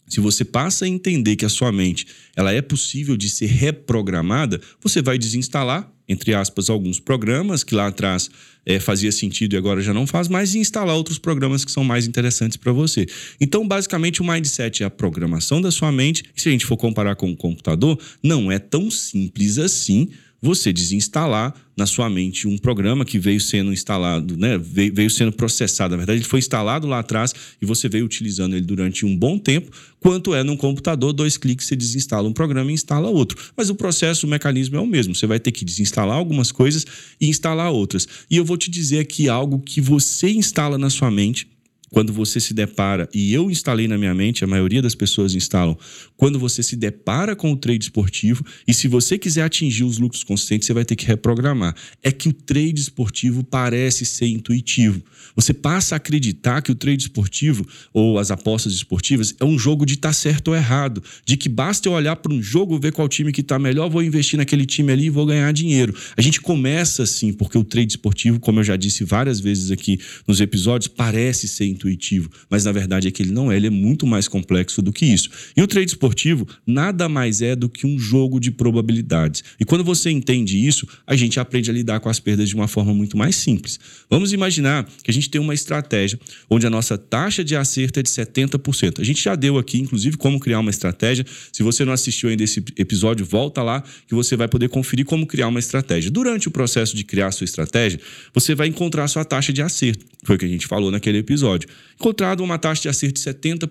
Se 0.08 0.20
você 0.20 0.44
passa 0.44 0.84
a 0.84 0.88
entender 0.88 1.34
que 1.34 1.44
a 1.44 1.48
sua 1.48 1.72
mente 1.72 2.06
ela 2.36 2.52
é 2.52 2.62
possível 2.62 3.16
de 3.16 3.28
ser 3.28 3.46
reprogramada, 3.46 4.60
você 4.80 5.02
vai 5.02 5.18
desinstalar, 5.18 5.90
entre 6.08 6.32
aspas, 6.32 6.70
alguns 6.70 7.00
programas 7.00 7.64
que 7.64 7.74
lá 7.74 7.88
atrás 7.88 8.30
é, 8.64 8.78
fazia 8.78 9.10
sentido 9.10 9.54
e 9.54 9.56
agora 9.56 9.82
já 9.82 9.92
não 9.92 10.06
faz 10.06 10.28
mais, 10.28 10.54
e 10.54 10.58
instalar 10.58 10.94
outros 10.94 11.18
programas 11.18 11.64
que 11.64 11.72
são 11.72 11.82
mais 11.82 12.06
interessantes 12.06 12.56
para 12.56 12.72
você. 12.72 13.06
Então, 13.40 13.66
basicamente, 13.66 14.22
o 14.22 14.24
mindset 14.24 14.84
é 14.84 14.86
a 14.86 14.90
programação 14.90 15.60
da 15.60 15.72
sua 15.72 15.90
mente. 15.90 16.22
E 16.36 16.40
se 16.40 16.48
a 16.48 16.52
gente 16.52 16.66
for 16.66 16.76
comparar 16.76 17.16
com 17.16 17.30
o 17.30 17.36
computador, 17.36 17.98
não 18.22 18.50
é 18.52 18.60
tão 18.60 18.88
simples 18.90 19.58
assim 19.58 20.08
você 20.46 20.72
desinstalar 20.72 21.52
na 21.76 21.86
sua 21.86 22.08
mente 22.08 22.46
um 22.46 22.56
programa 22.56 23.04
que 23.04 23.18
veio 23.18 23.40
sendo 23.40 23.72
instalado, 23.72 24.36
né? 24.36 24.56
veio, 24.56 25.10
sendo 25.10 25.32
processado. 25.32 25.90
Na 25.90 25.96
verdade, 25.96 26.20
ele 26.20 26.24
foi 26.24 26.38
instalado 26.38 26.86
lá 26.86 27.00
atrás 27.00 27.34
e 27.60 27.66
você 27.66 27.88
veio 27.88 28.04
utilizando 28.04 28.54
ele 28.54 28.64
durante 28.64 29.04
um 29.04 29.16
bom 29.16 29.38
tempo. 29.38 29.70
Quanto 29.98 30.34
é 30.36 30.44
num 30.44 30.56
computador, 30.56 31.12
dois 31.12 31.36
cliques 31.36 31.66
você 31.66 31.74
desinstala 31.74 32.28
um 32.28 32.32
programa 32.32 32.70
e 32.70 32.74
instala 32.74 33.08
outro. 33.08 33.36
Mas 33.56 33.70
o 33.70 33.74
processo, 33.74 34.24
o 34.24 34.30
mecanismo 34.30 34.76
é 34.76 34.80
o 34.80 34.86
mesmo. 34.86 35.16
Você 35.16 35.26
vai 35.26 35.40
ter 35.40 35.50
que 35.50 35.64
desinstalar 35.64 36.16
algumas 36.16 36.52
coisas 36.52 36.86
e 37.20 37.28
instalar 37.28 37.72
outras. 37.72 38.06
E 38.30 38.36
eu 38.36 38.44
vou 38.44 38.56
te 38.56 38.70
dizer 38.70 39.00
aqui 39.00 39.28
algo 39.28 39.58
que 39.58 39.80
você 39.80 40.30
instala 40.30 40.78
na 40.78 40.88
sua 40.88 41.10
mente 41.10 41.48
quando 41.90 42.12
você 42.12 42.40
se 42.40 42.52
depara, 42.52 43.08
e 43.14 43.32
eu 43.32 43.50
instalei 43.50 43.86
na 43.86 43.96
minha 43.96 44.14
mente, 44.14 44.44
a 44.44 44.46
maioria 44.46 44.82
das 44.82 44.94
pessoas 44.94 45.34
instalam, 45.34 45.76
quando 46.16 46.38
você 46.38 46.62
se 46.62 46.76
depara 46.76 47.36
com 47.36 47.52
o 47.52 47.56
trade 47.56 47.84
esportivo, 47.84 48.44
e 48.66 48.74
se 48.74 48.88
você 48.88 49.16
quiser 49.16 49.42
atingir 49.42 49.84
os 49.84 49.98
lucros 49.98 50.24
consistentes, 50.24 50.66
você 50.66 50.72
vai 50.72 50.84
ter 50.84 50.96
que 50.96 51.06
reprogramar. 51.06 51.74
É 52.02 52.10
que 52.10 52.28
o 52.28 52.32
trade 52.32 52.80
esportivo 52.80 53.44
parece 53.44 54.04
ser 54.04 54.26
intuitivo. 54.26 55.02
Você 55.34 55.52
passa 55.52 55.94
a 55.94 55.96
acreditar 55.96 56.62
que 56.62 56.72
o 56.72 56.74
trade 56.74 57.02
esportivo 57.02 57.66
ou 57.92 58.18
as 58.18 58.30
apostas 58.30 58.72
esportivas 58.72 59.34
é 59.38 59.44
um 59.44 59.58
jogo 59.58 59.84
de 59.84 59.94
estar 59.94 60.08
tá 60.08 60.12
certo 60.12 60.48
ou 60.48 60.56
errado, 60.56 61.02
de 61.24 61.36
que 61.36 61.48
basta 61.48 61.88
eu 61.88 61.92
olhar 61.92 62.16
para 62.16 62.32
um 62.32 62.42
jogo, 62.42 62.78
ver 62.78 62.92
qual 62.92 63.08
time 63.08 63.32
que 63.32 63.42
está 63.42 63.58
melhor, 63.58 63.88
vou 63.88 64.02
investir 64.02 64.38
naquele 64.38 64.66
time 64.66 64.92
ali 64.92 65.06
e 65.06 65.10
vou 65.10 65.26
ganhar 65.26 65.52
dinheiro. 65.52 65.94
A 66.16 66.22
gente 66.22 66.40
começa 66.40 67.02
assim, 67.02 67.32
porque 67.32 67.58
o 67.58 67.64
trade 67.64 67.92
esportivo, 67.92 68.40
como 68.40 68.60
eu 68.60 68.64
já 68.64 68.76
disse 68.76 69.04
várias 69.04 69.40
vezes 69.40 69.70
aqui 69.70 69.98
nos 70.26 70.40
episódios, 70.40 70.88
parece 70.88 71.46
ser 71.46 71.66
intuitivo, 71.76 72.30
mas 72.50 72.64
na 72.64 72.72
verdade 72.72 73.06
é 73.06 73.10
que 73.10 73.22
ele 73.22 73.30
não 73.30 73.52
é, 73.52 73.56
ele 73.56 73.68
é 73.68 73.70
muito 73.70 74.06
mais 74.06 74.26
complexo 74.26 74.82
do 74.82 74.92
que 74.92 75.06
isso. 75.06 75.30
E 75.56 75.62
o 75.62 75.66
trade 75.66 75.90
esportivo 75.90 76.46
nada 76.66 77.08
mais 77.08 77.42
é 77.42 77.54
do 77.54 77.68
que 77.68 77.86
um 77.86 77.98
jogo 77.98 78.40
de 78.40 78.50
probabilidades. 78.50 79.44
E 79.60 79.64
quando 79.64 79.84
você 79.84 80.10
entende 80.10 80.58
isso, 80.66 80.86
a 81.06 81.14
gente 81.14 81.38
aprende 81.38 81.70
a 81.70 81.74
lidar 81.74 82.00
com 82.00 82.08
as 82.08 82.18
perdas 82.18 82.48
de 82.48 82.54
uma 82.54 82.66
forma 82.66 82.92
muito 82.92 83.16
mais 83.16 83.36
simples. 83.36 83.78
Vamos 84.10 84.32
imaginar 84.32 84.88
que 85.02 85.10
a 85.10 85.14
gente 85.14 85.30
tem 85.30 85.40
uma 85.40 85.54
estratégia 85.54 86.18
onde 86.48 86.66
a 86.66 86.70
nossa 86.70 86.96
taxa 86.96 87.44
de 87.44 87.54
acerto 87.54 88.00
é 88.00 88.02
de 88.02 88.08
70%. 88.08 89.00
A 89.00 89.04
gente 89.04 89.22
já 89.22 89.34
deu 89.34 89.58
aqui, 89.58 89.78
inclusive, 89.78 90.16
como 90.16 90.40
criar 90.40 90.60
uma 90.60 90.70
estratégia. 90.70 91.24
Se 91.52 91.62
você 91.62 91.84
não 91.84 91.92
assistiu 91.92 92.28
ainda 92.30 92.42
esse 92.42 92.62
episódio, 92.76 93.24
volta 93.24 93.62
lá 93.62 93.82
que 94.06 94.14
você 94.14 94.36
vai 94.36 94.48
poder 94.48 94.68
conferir 94.68 95.04
como 95.04 95.26
criar 95.26 95.48
uma 95.48 95.58
estratégia. 95.58 96.10
Durante 96.10 96.48
o 96.48 96.50
processo 96.50 96.96
de 96.96 97.04
criar 97.04 97.30
sua 97.32 97.44
estratégia, 97.44 98.00
você 98.32 98.54
vai 98.54 98.68
encontrar 98.68 99.06
sua 99.08 99.24
taxa 99.24 99.52
de 99.52 99.62
acerto. 99.62 100.04
Foi 100.26 100.34
o 100.34 100.38
que 100.38 100.44
a 100.44 100.48
gente 100.48 100.66
falou 100.66 100.90
naquele 100.90 101.18
episódio. 101.18 101.68
Encontrado 101.94 102.42
uma 102.42 102.58
taxa 102.58 102.82
de 102.82 102.88
acerto 102.88 103.14
de 103.14 103.20
70%. 103.20 103.68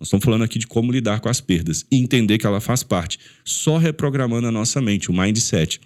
Nós 0.00 0.08
estamos 0.08 0.24
falando 0.24 0.42
aqui 0.42 0.58
de 0.58 0.66
como 0.66 0.90
lidar 0.90 1.20
com 1.20 1.28
as 1.28 1.40
perdas 1.40 1.86
e 1.90 1.96
entender 1.96 2.36
que 2.36 2.46
ela 2.46 2.60
faz 2.60 2.82
parte. 2.82 3.18
Só 3.44 3.78
reprogramando 3.78 4.48
a 4.48 4.50
nossa 4.50 4.80
mente, 4.80 5.08
o 5.08 5.14
mindset. 5.14 5.80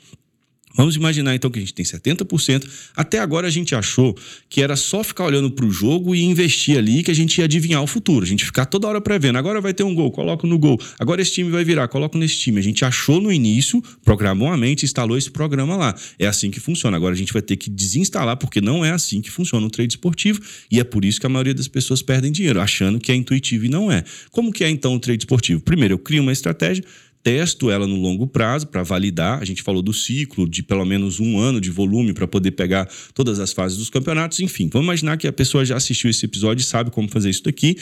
Vamos 0.79 0.95
imaginar 0.95 1.35
então 1.35 1.51
que 1.51 1.59
a 1.59 1.61
gente 1.61 1.75
tem 1.75 1.85
70%. 1.85 2.65
Até 2.95 3.19
agora 3.19 3.49
a 3.49 3.51
gente 3.51 3.75
achou 3.75 4.17
que 4.49 4.63
era 4.63 4.77
só 4.77 5.03
ficar 5.03 5.25
olhando 5.25 5.51
para 5.51 5.67
o 5.67 5.73
jogo 5.73 6.15
e 6.15 6.23
investir 6.23 6.79
ali 6.79 7.03
que 7.03 7.11
a 7.11 7.15
gente 7.15 7.37
ia 7.39 7.47
adivinhar 7.47 7.83
o 7.83 7.87
futuro. 7.89 8.25
A 8.25 8.29
gente 8.29 8.45
ficar 8.45 8.65
toda 8.65 8.87
hora 8.87 9.01
prevendo. 9.01 9.39
Agora 9.39 9.61
vai 9.61 9.75
ter 9.75 9.83
um 9.83 9.93
gol, 9.93 10.09
coloco 10.13 10.47
no 10.47 10.57
gol. 10.57 10.81
Agora 10.97 11.21
esse 11.21 11.33
time 11.33 11.51
vai 11.51 11.65
virar, 11.65 11.89
coloco 11.89 12.17
nesse 12.17 12.37
time. 12.37 12.61
A 12.61 12.63
gente 12.63 12.85
achou 12.85 13.21
no 13.21 13.33
início, 13.33 13.83
programou 14.05 14.53
a 14.53 14.57
mente, 14.57 14.85
instalou 14.85 15.19
esse 15.19 15.33
programa 15.33 15.75
lá. 15.75 15.97
É 16.17 16.29
assim 16.29 16.49
que 16.49 16.61
funciona. 16.61 16.97
Agora 16.97 17.13
a 17.13 17.19
gente 17.19 17.33
vai 17.33 17.43
ter 17.43 17.57
que 17.57 17.69
desinstalar 17.69 18.37
porque 18.37 18.61
não 18.61 18.85
é 18.85 18.93
assim 18.93 19.21
que 19.21 19.33
funciona 19.33 19.67
o 19.67 19.71
trade 19.71 19.95
esportivo 19.95 20.41
e 20.71 20.79
é 20.79 20.85
por 20.85 21.05
isso 21.05 21.19
que 21.19 21.27
a 21.27 21.29
maioria 21.29 21.55
das 21.55 21.67
pessoas 21.67 22.03
perdem 22.03 22.31
dinheiro, 22.31 22.61
achando 22.61 23.01
que 23.01 23.11
é 23.11 23.17
intuitivo 23.17 23.65
e 23.65 23.69
não 23.69 23.91
é. 23.91 24.05
Como 24.31 24.53
que 24.53 24.63
é 24.63 24.71
então 24.71 24.95
o 24.95 25.01
trade 25.01 25.23
esportivo? 25.23 25.61
Primeiro, 25.61 25.95
eu 25.95 25.99
crio 25.99 26.23
uma 26.23 26.33
estratégia 26.33 26.85
testo 27.29 27.71
ela 27.71 27.87
no 27.87 27.97
longo 27.97 28.27
prazo 28.27 28.69
para 28.69 28.83
validar. 28.83 29.39
A 29.43 29.45
gente 29.45 29.63
falou 29.63 29.83
do 29.83 29.93
ciclo 29.93 30.49
de 30.49 30.63
pelo 30.63 30.87
menos 30.87 31.21
um 31.21 31.39
ano 31.39 31.61
de 31.61 31.69
volume 31.69 32.15
para 32.15 32.27
poder 32.27 32.53
pegar 32.53 32.89
todas 33.13 33.39
as 33.39 33.53
fases 33.53 33.77
dos 33.77 33.91
campeonatos. 33.91 34.41
Enfim, 34.41 34.71
vamos 34.73 34.87
imaginar 34.87 35.19
que 35.19 35.27
a 35.27 35.33
pessoa 35.33 35.63
já 35.63 35.77
assistiu 35.77 36.09
esse 36.09 36.25
episódio 36.25 36.63
e 36.63 36.65
sabe 36.65 36.91
como 36.91 37.07
fazer 37.07 37.29
isso 37.29 37.43
daqui. 37.43 37.77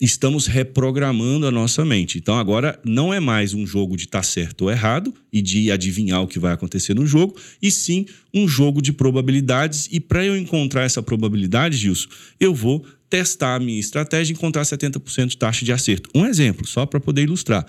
Estamos 0.00 0.46
reprogramando 0.46 1.44
a 1.44 1.50
nossa 1.50 1.84
mente. 1.84 2.18
Então 2.18 2.38
agora 2.38 2.78
não 2.84 3.12
é 3.12 3.18
mais 3.18 3.52
um 3.52 3.66
jogo 3.66 3.96
de 3.96 4.04
estar 4.04 4.20
tá 4.20 4.22
certo 4.22 4.62
ou 4.62 4.70
errado 4.70 5.12
e 5.32 5.42
de 5.42 5.72
adivinhar 5.72 6.22
o 6.22 6.28
que 6.28 6.38
vai 6.38 6.52
acontecer 6.52 6.94
no 6.94 7.04
jogo, 7.04 7.34
e 7.60 7.72
sim 7.72 8.06
um 8.32 8.46
jogo 8.46 8.80
de 8.80 8.92
probabilidades. 8.92 9.88
E 9.90 9.98
para 9.98 10.24
eu 10.24 10.36
encontrar 10.36 10.84
essa 10.84 11.02
probabilidade, 11.02 11.76
Gilson, 11.76 12.08
eu 12.38 12.54
vou 12.54 12.86
testar 13.10 13.56
a 13.56 13.60
minha 13.60 13.80
estratégia 13.80 14.32
e 14.32 14.36
encontrar 14.36 14.62
70% 14.62 15.26
de 15.26 15.36
taxa 15.36 15.64
de 15.64 15.72
acerto. 15.72 16.08
Um 16.14 16.24
exemplo, 16.26 16.64
só 16.64 16.86
para 16.86 17.00
poder 17.00 17.22
ilustrar 17.22 17.66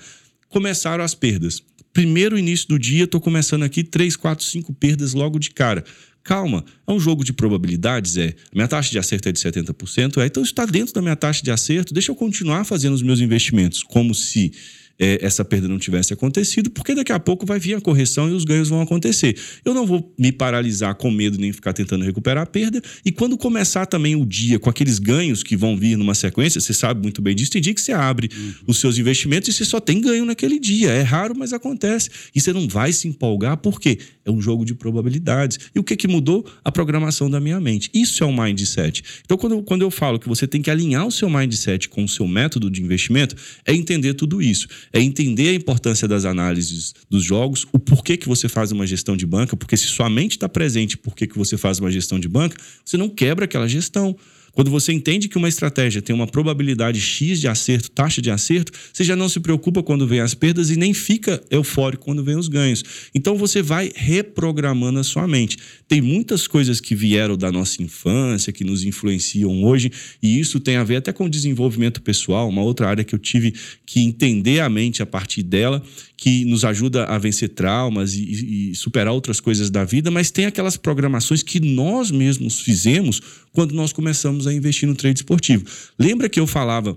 começaram 0.56 1.04
as 1.04 1.14
perdas. 1.14 1.62
Primeiro 1.92 2.40
início 2.40 2.70
do 2.70 2.80
dia, 2.80 3.04
estou 3.04 3.20
começando 3.20 3.64
aqui 3.64 3.84
3, 3.84 4.16
4, 4.16 4.46
5 4.46 4.72
perdas 4.72 5.14
logo 5.14 5.38
de 5.38 5.52
cara. 5.52 5.84
Calma, 6.24 6.64
é 6.88 6.92
um 6.94 7.00
jogo 7.00 7.26
de 7.26 7.34
probabilidades, 7.34 8.16
é. 8.16 8.34
Minha 8.54 8.66
taxa 8.66 8.90
de 8.90 8.98
acerto 8.98 9.28
é 9.28 9.34
de 9.34 9.40
70%, 9.40 10.22
é. 10.22 10.26
Então 10.26 10.42
está 10.42 10.66
dentro 10.66 10.94
da 10.94 11.02
minha 11.02 11.16
taxa 11.18 11.44
de 11.44 11.52
acerto, 11.52 11.94
deixa 11.94 12.10
eu 12.10 12.16
continuar 12.16 12.64
fazendo 12.64 12.94
os 12.94 13.02
meus 13.02 13.20
investimentos 13.20 13.84
como 13.84 14.16
se 14.16 14.54
é, 15.00 15.20
essa 15.22 15.44
perda 15.44 15.68
não 15.68 15.78
tivesse 15.78 16.14
acontecido, 16.14 16.70
porque 16.70 16.96
daqui 16.96 17.12
a 17.12 17.20
pouco 17.20 17.46
vai 17.46 17.60
vir 17.60 17.76
a 17.76 17.82
correção 17.82 18.30
e 18.30 18.34
os 18.34 18.46
ganhos 18.46 18.70
vão 18.70 18.82
acontecer. 18.82 19.38
Eu 19.64 19.74
não 19.74 19.86
vou 19.86 20.14
me 20.18 20.32
paralisar 20.32 20.96
com 20.96 21.12
medo 21.12 21.38
nem 21.38 21.52
ficar 21.52 21.74
tentando 21.74 22.06
recuperar 22.06 22.44
a 22.44 22.46
perda. 22.46 22.82
E 23.04 23.12
quando 23.12 23.38
começar 23.38 23.86
também 23.86 24.16
o 24.16 24.26
dia 24.26 24.58
com 24.58 24.70
aqueles 24.70 25.00
ganhos 25.00 25.44
que 25.44 25.56
vão 25.58 25.76
vir 25.76 25.98
numa 25.98 26.16
sequência, 26.16 26.62
você 26.62 26.74
sabe 26.74 27.02
muito 27.02 27.22
bem 27.22 27.36
disso, 27.36 27.52
tem 27.52 27.62
dia 27.62 27.74
que 27.74 27.82
você 27.82 27.92
abre 27.92 28.30
uhum. 28.36 28.54
os 28.68 28.80
seus 28.80 28.98
investimentos 28.98 29.50
e 29.50 29.54
você 29.54 29.66
só 29.66 29.80
tem 29.80 30.00
ganho 30.00 30.26
naquele 30.26 30.60
dia. 30.60 30.92
É 30.92 31.02
raro, 31.02 31.36
mas 31.38 31.52
acontece. 31.52 32.10
E 32.34 32.40
você 32.40 32.54
não 32.54 32.68
vai 32.68 32.94
se 32.94 33.08
empolgar, 33.08 33.58
porque 33.58 34.00
é 34.24 34.32
um 34.32 34.42
jogo 34.42 34.64
de 34.64 34.74
probabilidades. 34.74 35.60
E 35.76 35.80
o 35.80 35.84
que, 35.84 35.96
que 35.96 36.08
mudou? 36.08 36.46
A 36.64 36.72
programação 36.72 37.30
da 37.30 37.40
minha 37.40 37.60
mente. 37.60 37.90
Isso 37.94 38.24
é 38.24 38.28
o 38.28 38.30
um 38.30 38.44
mindset. 38.44 39.04
Então, 39.24 39.38
quando, 39.38 39.62
quando 39.64 39.82
eu 39.82 39.92
falo 39.92 40.20
que 40.20 40.28
você 40.28 40.48
tem 40.48 40.62
que 40.62 40.72
alinhar 40.72 41.06
o 41.06 41.12
seu 41.12 41.30
mindset 41.30 41.90
com 41.90 42.04
o 42.04 42.08
seu 42.08 42.28
método 42.28 42.70
de 42.70 42.82
investimento, 42.82 43.36
é 43.66 43.74
entender 43.74 44.14
tudo 44.14 44.42
isso 44.42 44.68
é 44.92 45.02
entender 45.02 45.50
a 45.50 45.54
importância 45.54 46.08
das 46.08 46.26
análises 46.26 46.94
dos 47.10 47.24
jogos, 47.24 47.66
o 47.72 47.80
porquê 47.80 48.18
que 48.18 48.28
você 48.28 48.48
faz 48.48 48.72
uma 48.72 48.86
gestão 48.86 49.16
de 49.16 49.26
banca, 49.26 49.56
porque 49.56 49.78
se 49.78 49.86
sua 49.86 50.10
mente 50.10 50.32
está 50.32 50.50
presente 50.50 50.98
porquê 50.98 51.28
que 51.28 51.38
você 51.38 51.58
faz 51.58 51.80
uma 51.80 51.92
gestão 51.92 52.20
de 52.20 52.28
banca, 52.28 52.58
você 52.84 52.98
não 52.98 53.10
quebra 53.10 53.46
aquela 53.46 53.68
gestão. 53.68 54.16
Quando 54.56 54.72
você 54.72 54.94
entende 54.94 55.28
que 55.28 55.38
uma 55.38 55.50
estratégia 55.50 56.02
tem 56.02 56.16
uma 56.16 56.26
probabilidade 56.26 57.02
X 57.02 57.42
de 57.42 57.48
acerto, 57.48 57.92
taxa 57.92 58.22
de 58.22 58.32
acerto, 58.32 58.72
você 58.92 59.04
já 59.04 59.14
não 59.14 59.28
se 59.28 59.42
preocupa 59.42 59.84
quando 59.84 60.08
vem 60.08 60.22
as 60.22 60.34
perdas 60.34 60.70
e 60.70 60.78
nem 60.78 60.94
fica 60.94 61.44
eufórico 61.52 62.06
quando 62.06 62.24
vem 62.24 62.38
os 62.38 62.48
ganhos. 62.48 62.82
Então 63.14 63.36
você 63.36 63.62
vai 63.62 63.92
reprogramando 63.94 64.98
a 64.98 65.04
sua 65.04 65.28
mente. 65.28 65.58
Tem 65.90 66.00
muitas 66.00 66.48
coisas 66.48 66.80
que 66.80 66.96
vieram 66.96 67.36
da 67.36 67.52
nossa 67.52 67.84
infância, 67.84 68.54
que 68.54 68.64
nos 68.64 68.86
influenciam 68.86 69.62
hoje, 69.62 69.92
e 70.24 70.40
isso 70.40 70.58
tem 70.62 70.78
a 70.78 70.86
ver 70.86 70.96
até 70.96 71.12
com 71.12 71.30
desenvolvimento 71.30 72.02
pessoal, 72.02 72.48
uma 72.48 72.64
outra 72.64 72.88
área 72.88 73.04
que 73.04 73.14
eu 73.14 73.20
tive 73.20 73.54
que 73.86 74.00
entender 74.00 74.62
a 74.62 74.70
mente 74.70 75.04
a 75.04 75.06
partir 75.06 75.44
dela, 75.44 75.84
que 76.18 76.46
nos 76.46 76.64
ajuda 76.64 77.06
a 77.06 77.18
vencer 77.18 77.50
traumas 77.50 78.14
e, 78.14 78.72
e 78.72 78.76
superar 78.76 79.14
outras 79.14 79.40
coisas 79.40 79.70
da 79.70 79.84
vida, 79.84 80.10
mas 80.10 80.32
tem 80.32 80.46
aquelas 80.46 80.78
programações 80.78 81.44
que 81.44 81.60
nós 81.60 82.12
mesmos 82.12 82.60
fizemos 82.60 83.22
quando 83.52 83.74
nós 83.74 83.92
começamos 83.92 84.48
a 84.48 84.54
investir 84.54 84.88
no 84.88 84.96
trade 84.96 85.20
esportivo. 85.20 85.66
Lembra 86.00 86.30
que 86.30 86.40
eu 86.40 86.48
falava 86.48 86.96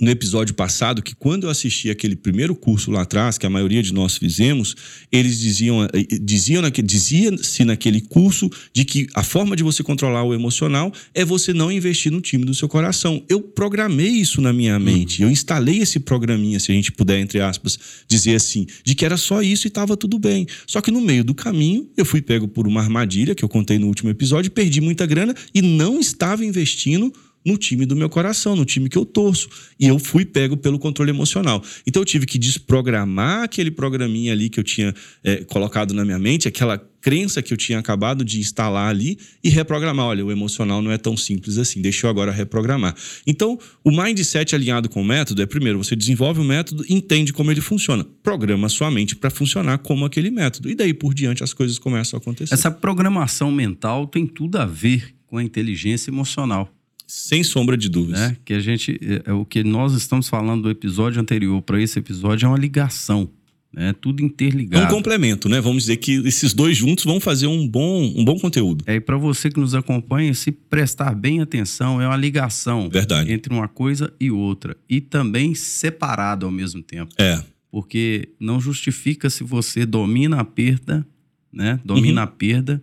no 0.00 0.10
episódio 0.10 0.54
passado 0.54 1.02
que 1.02 1.14
quando 1.14 1.44
eu 1.44 1.50
assisti 1.50 1.90
aquele 1.90 2.16
primeiro 2.16 2.54
curso 2.54 2.90
lá 2.90 3.02
atrás, 3.02 3.36
que 3.36 3.46
a 3.46 3.50
maioria 3.50 3.82
de 3.82 3.92
nós 3.92 4.16
fizemos, 4.16 4.74
eles 5.12 5.38
diziam, 5.38 5.84
eh, 5.84 6.06
diziam 6.20 6.62
dizia-se 6.70 7.64
naquele 7.64 8.00
curso 8.00 8.50
de 8.72 8.84
que 8.84 9.06
a 9.14 9.22
forma 9.22 9.54
de 9.54 9.62
você 9.62 9.82
controlar 9.82 10.24
o 10.24 10.32
emocional 10.32 10.92
é 11.14 11.24
você 11.24 11.52
não 11.52 11.70
investir 11.70 12.10
no 12.10 12.20
time 12.20 12.44
do 12.44 12.54
seu 12.54 12.68
coração. 12.68 13.22
Eu 13.28 13.40
programei 13.40 14.08
isso 14.08 14.40
na 14.40 14.52
minha 14.52 14.78
mente, 14.78 15.22
eu 15.22 15.30
instalei 15.30 15.78
esse 15.78 16.00
programinha, 16.00 16.58
se 16.58 16.72
a 16.72 16.74
gente 16.74 16.90
puder, 16.92 17.20
entre 17.20 17.40
aspas, 17.40 17.78
dizer 18.08 18.34
assim, 18.34 18.66
de 18.84 18.94
que 18.94 19.04
era 19.04 19.16
só 19.16 19.42
isso 19.42 19.66
e 19.66 19.68
estava 19.68 19.96
tudo 19.96 20.18
bem. 20.18 20.46
Só 20.66 20.80
que 20.80 20.90
no 20.90 21.00
meio 21.00 21.22
do 21.22 21.34
caminho, 21.34 21.88
eu 21.96 22.04
fui 22.04 22.22
pego 22.22 22.48
por 22.48 22.66
uma 22.66 22.80
armadilha 22.80 23.34
que 23.34 23.44
eu 23.44 23.48
contei 23.48 23.78
no 23.78 23.86
último 23.86 24.10
episódio, 24.10 24.50
perdi 24.50 24.80
muita 24.80 25.04
grana 25.06 25.34
e 25.54 25.60
não 25.60 26.00
estava 26.00 26.44
investindo 26.44 27.12
no 27.44 27.56
time 27.56 27.86
do 27.86 27.96
meu 27.96 28.08
coração, 28.08 28.54
no 28.54 28.64
time 28.64 28.88
que 28.88 28.98
eu 28.98 29.04
torço. 29.04 29.48
E 29.78 29.86
eu 29.86 29.98
fui 29.98 30.24
pego 30.24 30.56
pelo 30.56 30.78
controle 30.78 31.10
emocional. 31.10 31.62
Então 31.86 32.02
eu 32.02 32.06
tive 32.06 32.26
que 32.26 32.38
desprogramar 32.38 33.44
aquele 33.44 33.70
programinha 33.70 34.32
ali 34.32 34.48
que 34.48 34.60
eu 34.60 34.64
tinha 34.64 34.94
é, 35.24 35.36
colocado 35.44 35.94
na 35.94 36.04
minha 36.04 36.18
mente, 36.18 36.46
aquela 36.46 36.78
crença 37.00 37.40
que 37.40 37.52
eu 37.52 37.56
tinha 37.56 37.78
acabado 37.78 38.24
de 38.24 38.38
instalar 38.38 38.90
ali 38.90 39.18
e 39.42 39.48
reprogramar. 39.48 40.06
Olha, 40.06 40.24
o 40.24 40.30
emocional 40.30 40.82
não 40.82 40.90
é 40.90 40.98
tão 40.98 41.16
simples 41.16 41.58
assim, 41.58 41.80
deixa 41.80 42.06
eu 42.06 42.10
agora 42.10 42.30
reprogramar. 42.30 42.94
Então, 43.26 43.58
o 43.82 43.90
mindset 43.90 44.54
alinhado 44.54 44.88
com 44.88 45.00
o 45.00 45.04
método 45.04 45.40
é, 45.42 45.46
primeiro, 45.46 45.82
você 45.82 45.96
desenvolve 45.96 46.40
o 46.40 46.44
método, 46.44 46.84
entende 46.88 47.32
como 47.32 47.50
ele 47.50 47.60
funciona, 47.60 48.04
programa 48.22 48.68
sua 48.68 48.90
mente 48.90 49.16
para 49.16 49.30
funcionar 49.30 49.78
como 49.78 50.04
aquele 50.04 50.30
método. 50.30 50.70
E 50.70 50.74
daí 50.74 50.92
por 50.92 51.14
diante 51.14 51.42
as 51.42 51.52
coisas 51.52 51.78
começam 51.78 52.18
a 52.18 52.20
acontecer. 52.20 52.52
Essa 52.52 52.70
programação 52.70 53.50
mental 53.50 54.06
tem 54.06 54.26
tudo 54.26 54.58
a 54.58 54.66
ver 54.66 55.14
com 55.26 55.38
a 55.38 55.42
inteligência 55.42 56.10
emocional. 56.10 56.70
Sem 57.10 57.42
sombra 57.42 57.76
de 57.76 57.88
dúvidas. 57.88 58.20
Né? 58.20 58.36
Que 58.44 58.54
a 58.54 58.60
gente, 58.60 58.96
é, 59.02 59.30
é, 59.30 59.32
o 59.32 59.44
que 59.44 59.64
nós 59.64 59.94
estamos 59.94 60.28
falando 60.28 60.62
do 60.62 60.70
episódio 60.70 61.20
anterior 61.20 61.60
para 61.60 61.82
esse 61.82 61.98
episódio 61.98 62.46
é 62.46 62.48
uma 62.48 62.56
ligação. 62.56 63.28
Né? 63.72 63.92
Tudo 64.00 64.22
interligado. 64.22 64.84
É 64.84 64.86
um 64.86 64.90
complemento, 64.90 65.48
né? 65.48 65.60
Vamos 65.60 65.82
dizer 65.84 65.96
que 65.96 66.22
esses 66.24 66.54
dois 66.54 66.76
juntos 66.76 67.04
vão 67.04 67.18
fazer 67.18 67.48
um 67.48 67.66
bom, 67.66 68.02
um 68.16 68.24
bom 68.24 68.38
conteúdo. 68.38 68.84
É, 68.86 68.94
e 68.94 69.00
para 69.00 69.16
você 69.16 69.50
que 69.50 69.58
nos 69.58 69.74
acompanha, 69.74 70.32
se 70.34 70.52
prestar 70.52 71.12
bem 71.14 71.40
atenção, 71.40 72.00
é 72.00 72.06
uma 72.06 72.16
ligação 72.16 72.88
Verdade. 72.88 73.32
entre 73.32 73.52
uma 73.52 73.66
coisa 73.66 74.12
e 74.20 74.30
outra. 74.30 74.76
E 74.88 75.00
também 75.00 75.52
separado 75.54 76.46
ao 76.46 76.52
mesmo 76.52 76.80
tempo. 76.80 77.12
É. 77.18 77.42
Porque 77.72 78.28
não 78.38 78.60
justifica 78.60 79.28
se 79.28 79.42
você 79.42 79.84
domina 79.84 80.40
a 80.40 80.44
perda, 80.44 81.04
né? 81.52 81.80
Domina 81.84 82.20
Uhum. 82.20 82.24
a 82.24 82.26
perda 82.28 82.80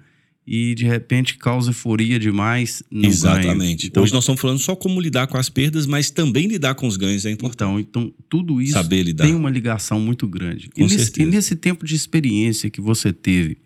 e 0.50 0.74
de 0.76 0.86
repente 0.86 1.38
causa 1.38 1.72
euforia 1.72 2.18
demais 2.18 2.82
no 2.90 3.06
Exatamente. 3.06 3.58
ganho. 3.58 3.78
Então, 3.90 4.04
Hoje 4.04 4.14
nós 4.14 4.24
estamos 4.24 4.40
falando 4.40 4.60
só 4.60 4.78
como 4.78 5.02
lidar 5.02 5.28
com 5.28 5.38
as 5.38 5.50
perdas, 5.50 5.86
mas 5.86 6.10
também 6.10 6.48
lidar 6.48 6.74
com 6.76 6.88
os 6.88 6.96
ganhos 6.96 7.26
é 7.26 7.32
importante. 7.32 7.86
então, 7.90 8.04
então, 8.08 8.14
tudo 8.30 8.62
isso 8.62 8.72
Saber 8.74 9.04
lidar. 9.04 9.26
tem 9.26 9.36
uma 9.36 9.50
ligação 9.50 10.00
muito 10.00 10.26
grande. 10.26 10.70
Com 10.70 10.80
e, 10.80 10.84
nesse, 10.84 10.98
certeza. 11.00 11.28
e 11.28 11.32
nesse 11.32 11.56
tempo 11.58 11.86
de 11.86 11.96
experiência 11.96 12.70
que 12.70 12.80
você 12.80 13.12
teve, 13.12 13.58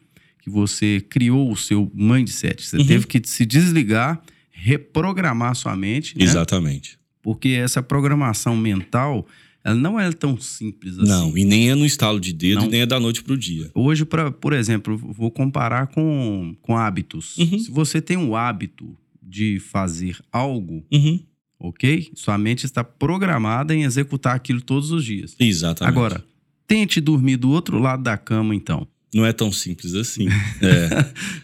que 0.41 0.49
você 0.49 1.05
criou 1.07 1.51
o 1.51 1.55
seu 1.55 1.91
mindset, 1.93 2.65
você 2.65 2.77
Uhum. 2.77 2.85
teve 2.87 3.05
que 3.05 3.21
se 3.25 3.45
desligar, 3.45 4.19
reprogramar 4.49 5.53
sua 5.55 5.75
mente, 5.75 6.17
né? 6.17 6.23
Exatamente. 6.23 6.97
porque 7.23 7.49
essa 7.49 7.83
programação 7.83 8.57
mental, 8.57 9.27
ela 9.63 9.75
não 9.75 9.99
é 9.99 10.11
tão 10.11 10.39
simples 10.39 10.97
assim. 10.97 11.07
Não, 11.09 11.37
e 11.37 11.43
nem 11.45 11.69
é 11.69 11.75
no 11.75 11.85
estalo 11.85 12.19
de 12.19 12.33
dedo, 12.33 12.61
Não. 12.61 12.69
nem 12.69 12.81
é 12.81 12.85
da 12.85 12.99
noite 12.99 13.23
pro 13.23 13.37
dia. 13.37 13.69
Hoje, 13.75 14.05
pra, 14.05 14.31
por 14.31 14.53
exemplo, 14.53 14.97
vou 14.97 15.29
comparar 15.31 15.87
com, 15.87 16.55
com 16.61 16.75
hábitos. 16.77 17.37
Uhum. 17.37 17.59
Se 17.59 17.69
você 17.71 18.01
tem 18.01 18.17
o 18.17 18.35
hábito 18.35 18.97
de 19.21 19.59
fazer 19.59 20.17
algo, 20.31 20.83
Uhum. 20.91 21.19
ok? 21.59 22.11
Sua 22.15 22.37
mente 22.37 22.65
está 22.65 22.83
programada 22.83 23.73
em 23.75 23.83
executar 23.83 24.35
aquilo 24.35 24.61
todos 24.61 24.91
os 24.91 25.05
dias. 25.05 25.35
Exatamente. 25.39 25.95
Agora, 25.95 26.23
tente 26.67 26.99
dormir 26.99 27.37
do 27.37 27.49
outro 27.51 27.77
lado 27.79 28.01
da 28.03 28.17
cama, 28.17 28.55
então. 28.55 28.87
Não 29.13 29.25
é 29.25 29.33
tão 29.33 29.51
simples 29.51 29.93
assim. 29.93 30.27
é. 30.61 30.89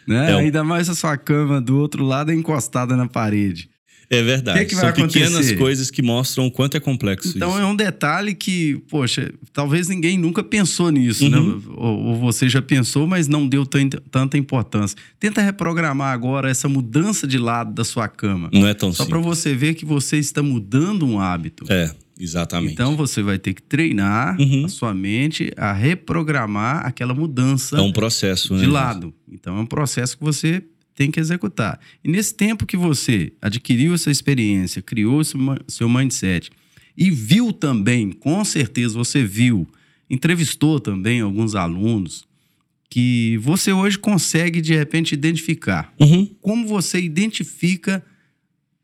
Né? 0.08 0.32
É 0.32 0.36
um- 0.36 0.40
Ainda 0.40 0.64
mais 0.64 0.88
se 0.88 0.92
a 0.92 0.96
sua 0.96 1.18
cama 1.18 1.60
do 1.62 1.78
outro 1.78 2.04
lado 2.06 2.32
é 2.32 2.36
encostada 2.36 2.96
na 2.96 3.08
parede. 3.08 3.70
É 4.10 4.22
verdade. 4.24 4.60
Que 4.60 4.66
que 4.68 4.76
vai 4.76 4.96
São 4.96 5.06
pequenas 5.08 5.52
coisas 5.54 5.92
que 5.92 6.02
mostram 6.02 6.46
o 6.48 6.52
quanto 6.52 6.78
é 6.78 6.80
complexo 6.80 7.34
Então 7.36 7.50
isso. 7.52 7.60
é 7.60 7.66
um 7.66 7.76
detalhe 7.76 8.34
que, 8.34 8.82
poxa, 8.90 9.34
talvez 9.52 9.90
ninguém 9.90 10.18
nunca 10.18 10.42
pensou 10.42 10.90
nisso, 10.92 11.30
né? 11.30 11.38
Uhum. 11.38 11.62
Ou, 11.76 11.98
ou 12.06 12.16
você 12.20 12.48
já 12.48 12.62
pensou, 12.62 13.06
mas 13.06 13.28
não 13.28 13.46
deu 13.48 13.66
tan- 13.66 13.90
tanta 14.10 14.38
importância. 14.38 14.98
Tenta 15.20 15.42
reprogramar 15.42 16.14
agora 16.14 16.50
essa 16.50 16.70
mudança 16.70 17.28
de 17.28 17.38
lado 17.38 17.74
da 17.74 17.84
sua 17.84 18.08
cama. 18.08 18.50
Não 18.54 18.66
é 18.66 18.74
tão 18.74 18.94
Só 18.94 19.06
para 19.06 19.20
você 19.20 19.54
ver 19.54 19.74
que 19.74 19.84
você 19.86 20.18
está 20.18 20.42
mudando 20.42 21.06
um 21.06 21.20
hábito. 21.20 21.66
É, 21.68 21.92
exatamente. 22.18 22.72
Então 22.74 22.96
você 22.96 23.22
vai 23.22 23.38
ter 23.38 23.54
que 23.54 23.62
treinar 23.62 24.40
Uhum. 24.40 24.64
a 24.66 24.70
sua 24.70 24.94
mente 24.94 25.52
a 25.58 25.74
reprogramar 25.74 26.86
aquela 26.86 27.14
mudança 27.14 27.78
é 27.78 27.82
um 27.82 27.92
processo, 27.92 28.54
né? 28.54 28.62
de 28.62 28.68
lado. 28.68 29.14
Então 29.30 29.58
é 29.58 29.60
um 29.60 29.66
processo 29.66 30.18
que 30.18 30.24
você 30.24 30.64
tem 30.98 31.12
que 31.12 31.20
executar. 31.20 31.80
E 32.04 32.10
nesse 32.10 32.34
tempo 32.34 32.66
que 32.66 32.76
você 32.76 33.32
adquiriu 33.40 33.94
essa 33.94 34.10
experiência, 34.10 34.82
criou 34.82 35.22
seu 35.68 35.88
mindset 35.88 36.50
e 36.98 37.12
viu 37.12 37.54
também, 37.54 38.12
com 38.12 38.44
certeza 38.44 38.96
você 38.96 39.24
viu, 39.24 39.68
entrevistou 40.10 40.80
também 40.80 41.22
alguns 41.22 41.54
alunos 41.54 42.26
que 42.90 43.38
você 43.42 43.72
hoje 43.72 44.00
consegue 44.00 44.60
de 44.60 44.74
repente 44.74 45.12
identificar. 45.14 45.94
Uhum. 46.00 46.26
Como 46.42 46.66
você 46.68 47.00
identifica 47.00 48.04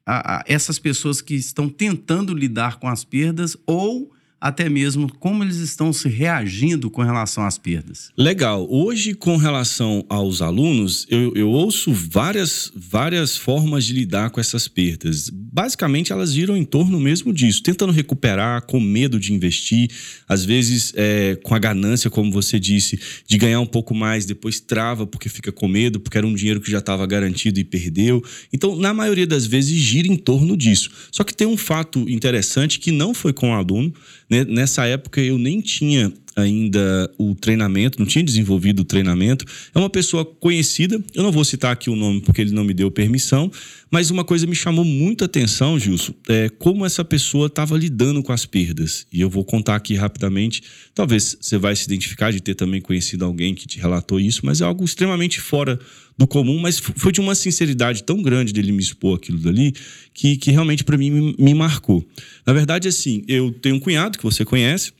a- 0.06 0.38
a- 0.38 0.44
essas 0.46 0.78
pessoas 0.78 1.20
que 1.20 1.34
estão 1.34 1.68
tentando 1.68 2.34
lidar 2.36 2.78
com 2.78 2.88
as 2.88 3.04
perdas 3.04 3.58
ou 3.66 4.12
até 4.44 4.68
mesmo 4.68 5.10
como 5.20 5.42
eles 5.42 5.56
estão 5.56 5.94
se 5.94 6.10
reagindo 6.10 6.90
com 6.90 7.02
relação 7.02 7.46
às 7.46 7.58
perdas? 7.58 8.12
Legal. 8.18 8.68
Hoje, 8.70 9.14
com 9.14 9.38
relação 9.38 10.06
aos 10.10 10.42
alunos, 10.42 11.08
eu, 11.10 11.32
eu 11.34 11.50
ouço 11.50 11.94
várias, 11.94 12.70
várias 12.76 13.38
formas 13.38 13.86
de 13.86 13.94
lidar 13.94 14.32
com 14.32 14.42
essas 14.42 14.68
perdas. 14.68 15.30
Basicamente, 15.30 16.12
elas 16.12 16.34
giram 16.34 16.58
em 16.58 16.66
torno 16.66 17.00
mesmo 17.00 17.32
disso, 17.32 17.64
tentando 17.64 17.94
recuperar, 17.94 18.64
com 18.64 18.82
medo 18.82 19.18
de 19.18 19.32
investir, 19.32 19.90
às 20.28 20.44
vezes 20.44 20.92
é, 20.98 21.38
com 21.42 21.56
a 21.56 21.60
ganância, 21.60 22.10
como 22.10 22.30
você 22.30 22.60
disse, 22.60 23.00
de 23.26 23.38
ganhar 23.38 23.62
um 23.62 23.66
pouco 23.66 23.96
mais, 23.96 24.26
depois 24.26 24.60
trava 24.60 25.08
porque 25.08 25.30
fica 25.30 25.54
com 25.54 25.70
medo, 25.70 26.02
porque 26.02 26.18
era 26.18 26.28
um 26.28 26.36
dinheiro 26.36 26.60
que 26.60 26.70
já 26.70 26.80
estava 26.80 27.08
garantido 27.08 27.62
e 27.62 27.64
perdeu. 27.64 28.22
Então, 28.52 28.76
na 28.76 28.94
maioria 28.94 29.26
das 29.26 29.46
vezes, 29.46 29.80
gira 29.80 30.10
em 30.10 30.18
torno 30.18 30.58
disso. 30.58 30.92
Só 31.14 31.24
que 31.24 31.34
tem 31.34 31.48
um 31.48 31.56
fato 31.56 32.00
interessante 32.10 32.78
que 32.78 32.92
não 32.92 33.14
foi 33.14 33.32
com 33.32 33.52
o 33.52 33.54
aluno. 33.54 33.94
Né? 34.30 34.44
Nessa 34.46 34.86
época, 34.86 35.22
eu 35.22 35.38
nem 35.38 35.62
tinha 35.62 36.12
ainda 36.36 37.12
o 37.18 37.36
treinamento, 37.36 38.00
não 38.00 38.06
tinha 38.06 38.24
desenvolvido 38.24 38.82
o 38.82 38.86
treinamento. 38.86 39.46
É 39.74 39.80
uma 39.80 39.90
pessoa 39.90 40.26
conhecida, 40.26 41.02
eu 41.14 41.24
não 41.24 41.32
vou 41.32 41.44
citar 41.44 41.72
aqui 41.72 41.90
o 41.90 41.96
nome 41.96 42.22
porque 42.22 42.42
ele 42.42 42.52
não 42.52 42.64
me 42.64 42.74
deu 42.74 42.90
permissão, 42.92 43.52
mas 43.92 44.10
uma 44.10 44.24
coisa 44.24 44.48
me 44.48 44.56
chamou 44.56 44.84
muita 44.84 45.26
atenção, 45.26 45.78
Gilson, 45.78 46.14
é 46.28 46.50
como 46.50 46.86
essa 46.86 47.06
pessoa 47.06 47.48
estava 47.48 47.78
lidando 47.78 48.24
com 48.24 48.32
as 48.32 48.46
perdas. 48.46 49.06
E 49.14 49.22
eu 49.22 49.30
vou 49.30 49.46
contar 49.46 49.76
aqui 49.76 49.96
rapidamente. 49.96 50.64
Talvez 50.96 51.38
você 51.40 51.58
vai 51.58 51.76
se 51.76 51.86
identificar 51.86 52.32
de 52.32 52.42
ter 52.42 52.56
também 52.56 52.82
conhecido 52.82 53.24
alguém 53.24 53.54
que 53.54 53.68
te 53.68 53.80
relatou 53.80 54.20
isso, 54.20 54.42
mas 54.44 54.62
é 54.62 54.64
algo 54.64 54.84
extremamente 54.84 55.40
fora 55.40 55.80
do 56.18 56.28
comum, 56.28 56.60
mas 56.60 56.80
foi 56.80 57.12
de 57.12 57.20
uma 57.20 57.36
sinceridade 57.36 58.04
tão 58.04 58.22
grande 58.22 58.54
dele 58.54 58.72
me 58.72 58.82
expor 58.82 59.18
aquilo 59.18 59.40
dali 59.40 59.74
que, 60.14 60.38
que 60.38 60.52
realmente 60.52 60.84
para 60.84 60.98
mim 60.98 61.10
me, 61.10 61.36
me 61.38 61.54
marcou. 61.54 62.08
Na 62.46 62.54
verdade, 62.54 62.88
assim, 62.88 63.24
eu 63.28 63.52
tenho 63.52 63.76
um 63.76 63.80
cunhado 63.80 64.18
que 64.18 64.24
você 64.24 64.46
conhece, 64.46 64.92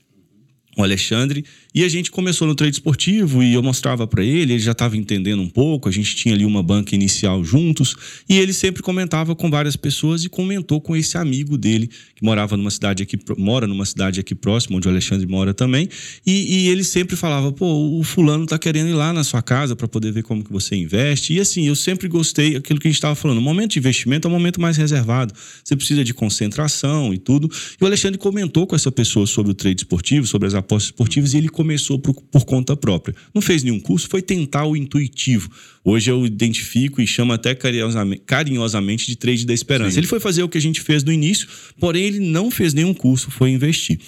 o 0.76 0.82
Alexandre, 0.82 1.44
e 1.74 1.82
a 1.82 1.88
gente 1.88 2.10
começou 2.10 2.46
no 2.46 2.54
trade 2.54 2.76
esportivo 2.76 3.42
e 3.42 3.52
eu 3.52 3.62
mostrava 3.62 4.06
para 4.06 4.22
ele, 4.22 4.52
ele 4.52 4.58
já 4.60 4.70
estava 4.70 4.96
entendendo 4.96 5.42
um 5.42 5.48
pouco, 5.48 5.88
a 5.88 5.92
gente 5.92 6.14
tinha 6.14 6.32
ali 6.32 6.44
uma 6.44 6.62
banca 6.62 6.94
inicial 6.94 7.42
juntos, 7.42 7.96
e 8.28 8.38
ele 8.38 8.52
sempre 8.52 8.80
comentava 8.80 9.34
com 9.34 9.50
várias 9.50 9.74
pessoas 9.74 10.24
e 10.24 10.28
comentou 10.28 10.80
com 10.80 10.94
esse 10.94 11.18
amigo 11.18 11.58
dele 11.58 11.90
que 12.14 12.24
morava 12.24 12.56
numa 12.56 12.70
cidade 12.70 13.02
aqui, 13.02 13.18
mora 13.36 13.66
numa 13.66 13.84
cidade 13.84 14.20
aqui 14.20 14.36
próxima, 14.36 14.76
onde 14.76 14.86
o 14.86 14.90
Alexandre 14.90 15.26
mora 15.26 15.52
também, 15.52 15.88
e, 16.24 16.66
e 16.66 16.68
ele 16.68 16.84
sempre 16.84 17.16
falava, 17.16 17.50
pô, 17.50 17.98
o 17.98 18.04
fulano 18.04 18.46
tá 18.46 18.56
querendo 18.56 18.90
ir 18.90 18.94
lá 18.94 19.12
na 19.12 19.24
sua 19.24 19.42
casa 19.42 19.74
para 19.74 19.88
poder 19.88 20.12
ver 20.12 20.22
como 20.22 20.44
que 20.44 20.52
você 20.52 20.76
investe, 20.76 21.34
e 21.34 21.40
assim, 21.40 21.66
eu 21.66 21.74
sempre 21.74 22.06
gostei, 22.06 22.54
aquilo 22.54 22.78
que 22.78 22.86
a 22.86 22.90
gente 22.90 22.98
estava 22.98 23.16
falando, 23.16 23.38
o 23.38 23.42
momento 23.42 23.72
de 23.72 23.80
investimento 23.80 24.28
é 24.28 24.30
um 24.30 24.32
momento 24.32 24.60
mais 24.60 24.76
reservado, 24.76 25.34
você 25.64 25.74
precisa 25.74 26.04
de 26.04 26.14
concentração 26.14 27.12
e 27.12 27.18
tudo, 27.18 27.50
e 27.80 27.82
o 27.82 27.86
Alexandre 27.86 28.16
comentou 28.16 28.64
com 28.64 28.76
essa 28.76 28.92
pessoa 28.92 29.26
sobre 29.26 29.50
o 29.50 29.54
trade 29.54 29.80
esportivo, 29.80 30.24
sobre 30.24 30.46
as 30.46 30.54
apostas 30.54 30.90
esportivas, 30.90 31.34
e 31.34 31.38
ele 31.38 31.48
começou 31.64 31.98
por, 31.98 32.14
por 32.14 32.44
conta 32.44 32.76
própria. 32.76 33.16
Não 33.34 33.40
fez 33.40 33.62
nenhum 33.62 33.80
curso, 33.80 34.06
foi 34.06 34.20
tentar 34.20 34.66
o 34.66 34.76
intuitivo. 34.76 35.50
Hoje 35.82 36.10
eu 36.10 36.26
identifico 36.26 37.00
e 37.00 37.06
chamo 37.06 37.32
até 37.32 37.54
carinhosamente, 37.54 39.06
de 39.06 39.16
trade 39.16 39.46
da 39.46 39.54
esperança. 39.54 39.92
Sim. 39.92 40.00
Ele 40.00 40.06
foi 40.06 40.20
fazer 40.20 40.42
o 40.42 40.48
que 40.48 40.58
a 40.58 40.60
gente 40.60 40.82
fez 40.82 41.02
no 41.02 41.10
início, 41.10 41.48
porém 41.80 42.04
ele 42.04 42.20
não 42.20 42.50
fez 42.50 42.74
nenhum 42.74 42.92
curso, 42.92 43.30
foi 43.30 43.50
investir. 43.50 43.98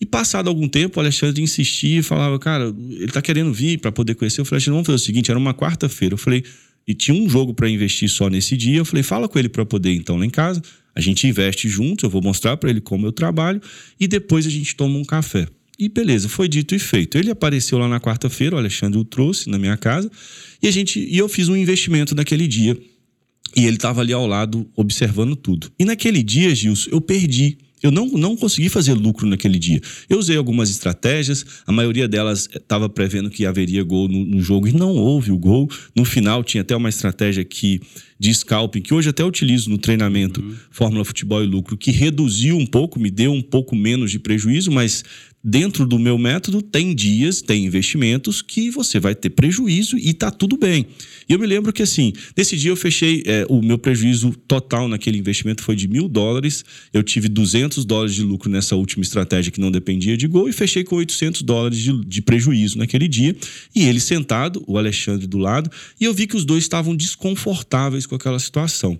E 0.00 0.06
passado 0.06 0.48
algum 0.48 0.68
tempo, 0.68 0.98
o 0.98 1.02
Alexandre 1.02 1.42
insistia 1.42 1.98
e 1.98 2.02
falava, 2.02 2.38
cara, 2.38 2.74
ele 2.90 3.08
tá 3.08 3.20
querendo 3.20 3.52
vir 3.52 3.78
para 3.78 3.90
poder 3.90 4.14
conhecer. 4.14 4.40
Eu 4.40 4.44
falei, 4.44 4.58
Alexandre, 4.58 4.74
vamos 4.74 4.86
fazer 4.86 4.96
o 4.96 5.04
seguinte, 5.04 5.30
era 5.30 5.38
uma 5.38 5.52
quarta-feira. 5.52 6.14
Eu 6.14 6.18
falei, 6.18 6.44
e 6.86 6.94
tinha 6.94 7.20
um 7.20 7.28
jogo 7.28 7.52
para 7.52 7.68
investir 7.68 8.08
só 8.08 8.30
nesse 8.30 8.56
dia. 8.56 8.78
Eu 8.78 8.84
falei, 8.84 9.02
fala 9.02 9.28
com 9.28 9.38
ele 9.38 9.48
para 9.48 9.66
poder 9.66 9.92
então 9.92 10.16
lá 10.16 10.24
em 10.24 10.30
casa. 10.30 10.62
A 10.94 11.00
gente 11.00 11.26
investe 11.26 11.68
juntos, 11.68 12.04
eu 12.04 12.10
vou 12.10 12.22
mostrar 12.22 12.56
para 12.56 12.70
ele 12.70 12.80
como 12.80 13.06
eu 13.06 13.12
trabalho 13.12 13.60
e 13.98 14.08
depois 14.08 14.46
a 14.46 14.50
gente 14.50 14.74
toma 14.74 14.98
um 14.98 15.04
café. 15.04 15.46
E 15.80 15.88
beleza, 15.88 16.28
foi 16.28 16.46
dito 16.46 16.74
e 16.74 16.78
feito. 16.78 17.16
Ele 17.16 17.30
apareceu 17.30 17.78
lá 17.78 17.88
na 17.88 17.98
quarta-feira, 17.98 18.54
o 18.54 18.58
Alexandre 18.58 18.98
o 18.98 19.04
trouxe 19.04 19.48
na 19.48 19.58
minha 19.58 19.78
casa 19.78 20.10
e 20.62 20.68
a 20.68 20.70
gente 20.70 21.00
e 21.00 21.16
eu 21.16 21.26
fiz 21.26 21.48
um 21.48 21.56
investimento 21.56 22.14
naquele 22.14 22.46
dia. 22.46 22.76
E 23.56 23.64
ele 23.64 23.76
estava 23.76 24.02
ali 24.02 24.12
ao 24.12 24.26
lado 24.26 24.68
observando 24.76 25.34
tudo. 25.34 25.72
E 25.78 25.86
naquele 25.86 26.22
dia, 26.22 26.54
Gilson, 26.54 26.90
eu 26.92 27.00
perdi. 27.00 27.56
Eu 27.82 27.90
não, 27.90 28.06
não 28.06 28.36
consegui 28.36 28.68
fazer 28.68 28.92
lucro 28.92 29.26
naquele 29.26 29.58
dia. 29.58 29.80
Eu 30.06 30.18
usei 30.18 30.36
algumas 30.36 30.68
estratégias, 30.68 31.46
a 31.66 31.72
maioria 31.72 32.06
delas 32.06 32.46
estava 32.54 32.90
prevendo 32.90 33.30
que 33.30 33.46
haveria 33.46 33.82
gol 33.82 34.06
no, 34.06 34.22
no 34.22 34.42
jogo 34.42 34.68
e 34.68 34.72
não 34.72 34.94
houve 34.94 35.32
o 35.32 35.38
gol. 35.38 35.66
No 35.96 36.04
final, 36.04 36.44
tinha 36.44 36.60
até 36.60 36.76
uma 36.76 36.90
estratégia 36.90 37.42
que, 37.42 37.80
de 38.18 38.34
scalping, 38.34 38.82
que 38.82 38.92
hoje 38.92 39.08
até 39.08 39.24
utilizo 39.24 39.70
no 39.70 39.78
treinamento 39.78 40.44
Fórmula 40.70 41.06
Futebol 41.06 41.42
e 41.42 41.46
Lucro, 41.46 41.74
que 41.74 41.90
reduziu 41.90 42.54
um 42.54 42.66
pouco, 42.66 43.00
me 43.00 43.10
deu 43.10 43.32
um 43.32 43.40
pouco 43.40 43.74
menos 43.74 44.10
de 44.10 44.18
prejuízo, 44.18 44.70
mas 44.70 45.02
dentro 45.42 45.86
do 45.86 45.98
meu 45.98 46.18
método, 46.18 46.60
tem 46.60 46.94
dias, 46.94 47.40
tem 47.40 47.64
investimentos 47.64 48.42
que 48.42 48.70
você 48.70 49.00
vai 49.00 49.14
ter 49.14 49.30
prejuízo 49.30 49.96
e 49.96 50.12
tá 50.12 50.30
tudo 50.30 50.56
bem. 50.56 50.86
E 51.28 51.32
eu 51.32 51.38
me 51.38 51.46
lembro 51.46 51.72
que, 51.72 51.82
assim, 51.82 52.12
nesse 52.36 52.56
dia 52.56 52.70
eu 52.70 52.76
fechei, 52.76 53.22
é, 53.24 53.46
o 53.48 53.62
meu 53.62 53.78
prejuízo 53.78 54.32
total 54.46 54.88
naquele 54.88 55.18
investimento 55.18 55.62
foi 55.62 55.74
de 55.74 55.88
mil 55.88 56.08
dólares. 56.08 56.64
Eu 56.92 57.02
tive 57.02 57.28
200 57.28 57.84
dólares 57.84 58.14
de 58.14 58.22
lucro 58.22 58.50
nessa 58.50 58.76
última 58.76 59.02
estratégia 59.02 59.50
que 59.50 59.60
não 59.60 59.70
dependia 59.70 60.16
de 60.16 60.26
gol 60.26 60.48
e 60.48 60.52
fechei 60.52 60.84
com 60.84 60.96
800 60.96 61.42
dólares 61.42 61.78
de, 61.78 62.04
de 62.04 62.20
prejuízo 62.22 62.76
naquele 62.76 63.08
dia. 63.08 63.34
E 63.74 63.84
ele 63.84 64.00
sentado, 64.00 64.62
o 64.66 64.76
Alexandre 64.76 65.26
do 65.26 65.38
lado, 65.38 65.70
e 66.00 66.04
eu 66.04 66.12
vi 66.12 66.26
que 66.26 66.36
os 66.36 66.44
dois 66.44 66.64
estavam 66.64 66.94
desconfortáveis 66.94 68.06
com 68.06 68.14
aquela 68.14 68.38
situação. 68.38 68.98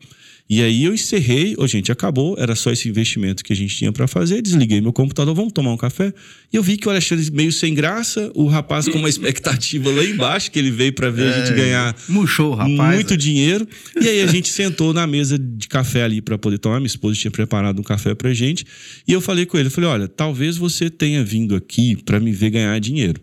E 0.50 0.60
aí 0.60 0.82
eu 0.82 0.92
encerrei, 0.92 1.54
oh, 1.58 1.66
gente, 1.68 1.92
acabou, 1.92 2.34
era 2.36 2.56
só 2.56 2.72
esse 2.72 2.88
investimento 2.88 3.44
que 3.44 3.52
a 3.52 3.56
gente 3.56 3.76
tinha 3.76 3.92
para 3.92 4.08
fazer, 4.08 4.42
desliguei 4.42 4.80
meu 4.80 4.92
computador, 4.92 5.32
vamos 5.32 5.52
tomar 5.52 5.72
um 5.72 5.76
café. 5.76 6.12
E 6.52 6.56
eu 6.56 6.62
vi 6.62 6.76
que 6.76 6.88
o 6.88 6.90
Alexandre 6.90 7.30
meio 7.30 7.52
sem 7.52 7.72
graça, 7.72 8.32
o 8.34 8.48
rapaz 8.48 8.88
com 8.88 8.98
uma 8.98 9.06
expectativa 9.08 9.88
lá 9.92 10.02
embaixo, 10.02 10.50
que 10.50 10.58
ele 10.58 10.72
veio 10.72 10.92
para 10.92 11.08
ver 11.08 11.26
é, 11.26 11.28
a 11.28 11.38
gente 11.38 11.54
ganhar 11.54 11.96
murchou, 12.08 12.52
rapaz, 12.52 12.96
muito 12.96 13.14
é. 13.14 13.16
dinheiro. 13.16 13.64
E 14.00 14.08
aí 14.08 14.22
a 14.22 14.26
gente 14.28 14.48
sentou 14.48 14.92
na 14.92 15.06
mesa 15.06 15.38
de 15.38 15.68
café 15.68 16.02
ali 16.02 16.20
para 16.20 16.36
poder 16.36 16.58
tomar. 16.58 16.80
Minha 16.80 16.88
esposa 16.88 17.16
tinha 17.16 17.30
preparado 17.30 17.78
um 17.78 17.84
café 17.84 18.12
pra 18.12 18.34
gente. 18.34 18.66
E 19.06 19.12
eu 19.12 19.20
falei 19.20 19.46
com 19.46 19.56
ele, 19.56 19.68
eu 19.68 19.70
falei, 19.70 19.88
olha, 19.88 20.08
talvez 20.08 20.56
você 20.56 20.90
tenha 20.90 21.22
vindo 21.22 21.54
aqui 21.54 21.94
para 21.94 22.18
me 22.18 22.32
ver 22.32 22.50
ganhar 22.50 22.76
dinheiro. 22.80 23.20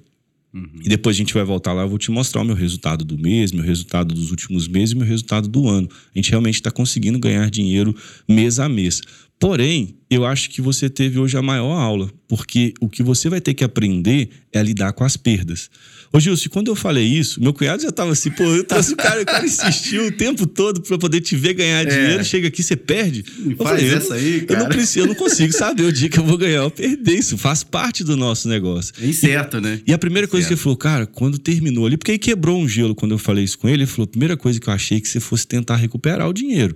Uhum. 0.54 0.80
E 0.84 0.90
depois 0.90 1.16
a 1.16 1.20
gente 1.20 1.34
vai 1.34 1.44
voltar 1.44 1.74
lá, 1.74 1.84
eu 1.84 1.90
vou 1.90 1.98
te 1.98 2.10
mostrar 2.10 2.42
o 2.42 2.46
meu 2.46 2.56
resultado 2.56 3.04
do 3.04 3.18
mês, 3.18 3.52
meu 3.52 3.64
resultado 3.64 4.14
dos 4.14 4.32
últimos 4.32 4.68
meses 4.68 4.94
e 4.94 4.96
meu 4.96 5.06
resultado 5.06 5.48
do 5.48 5.68
ano. 5.68 5.88
A 6.14 6.18
gente 6.18 6.30
realmente 6.30 6.56
está 6.56 6.72
conseguindo 6.72 7.20
ganhar 7.20 7.50
dinheiro 7.50 7.96
mês 8.28 8.60
a 8.60 8.68
mês. 8.68 9.02
Porém, 9.40 9.96
eu 10.10 10.26
acho 10.26 10.50
que 10.50 10.62
você 10.62 10.90
teve 10.90 11.20
hoje 11.20 11.38
a 11.38 11.42
maior 11.42 11.74
aula, 11.74 12.12
porque 12.28 12.74
o 12.82 12.90
que 12.90 13.04
você 13.04 13.30
vai 13.30 13.40
ter 13.40 13.54
que 13.54 13.64
aprender 13.64 14.30
é 14.52 14.62
lidar 14.64 14.94
com 14.94 15.04
as 15.04 15.16
perdas. 15.16 15.70
Ô, 16.12 16.20
Gilson, 16.20 16.50
quando 16.50 16.70
eu 16.70 16.76
falei 16.76 17.06
isso, 17.06 17.42
meu 17.42 17.54
cunhado 17.54 17.82
já 17.82 17.92
tava 17.92 18.12
assim, 18.12 18.32
pô, 18.32 18.44
eu 18.44 18.64
trouxe 18.64 18.94
o 18.94 18.96
cara, 18.98 19.22
o 19.22 19.26
cara 19.26 19.46
insistiu 19.46 20.08
o 20.08 20.12
tempo 20.12 20.48
todo 20.48 20.82
para 20.82 20.98
poder 20.98 21.22
te 21.22 21.36
ver 21.36 21.54
ganhar 21.54 21.82
é. 21.82 21.86
dinheiro, 21.86 22.24
chega 22.24 22.48
aqui, 22.48 22.64
você 22.64 22.76
perde. 22.76 23.26
Me 23.40 23.52
eu 23.54 23.58
faz 23.58 23.82
falei, 23.82 23.94
essa 23.94 24.14
aí, 24.14 24.42
cara. 24.42 24.60
Eu 24.60 24.64
não, 24.64 24.70
preciso, 24.70 25.00
eu 25.00 25.08
não 25.08 25.16
consigo 25.16 25.54
saber 25.54 25.84
o 25.84 25.92
dia 25.92 26.10
que 26.10 26.18
eu 26.18 26.24
vou 26.24 26.38
ganhar 26.38 26.64
ou 26.64 26.72
perder. 26.72 27.18
Isso 27.18 27.38
faz 27.38 27.64
parte 27.64 28.04
do 28.04 28.16
nosso 28.16 28.48
negócio. 28.48 28.94
É 29.02 29.06
incerto, 29.06 29.60
né? 29.60 29.82
E 29.86 29.94
a 29.94 29.98
primeira 29.98 30.28
coisa 30.28 30.48
que 30.48 30.54
ele 30.54 30.62
falou, 30.62 30.78
cara, 30.78 31.06
quando 31.06 31.38
terminou 31.38 31.86
ali, 31.86 31.98
porque 31.98 32.12
aí 32.12 32.20
quebrou 32.20 32.60
um 32.60 32.68
gelo 32.68 32.96
quando 32.96 33.12
eu 33.12 33.18
falei 33.18 33.44
isso 33.44 33.58
com 33.58 33.68
ele, 33.68 33.84
ele 33.84 33.86
falou, 33.86 34.06
a 34.06 34.08
primeira 34.08 34.38
coisa 34.38 34.60
que 34.60 34.68
eu 34.68 34.74
achei 34.74 34.98
é 34.98 35.02
que 35.02 35.08
você 35.08 35.20
fosse 35.20 35.46
tentar 35.46 35.76
recuperar 35.76 36.28
o 36.28 36.34
dinheiro. 36.34 36.76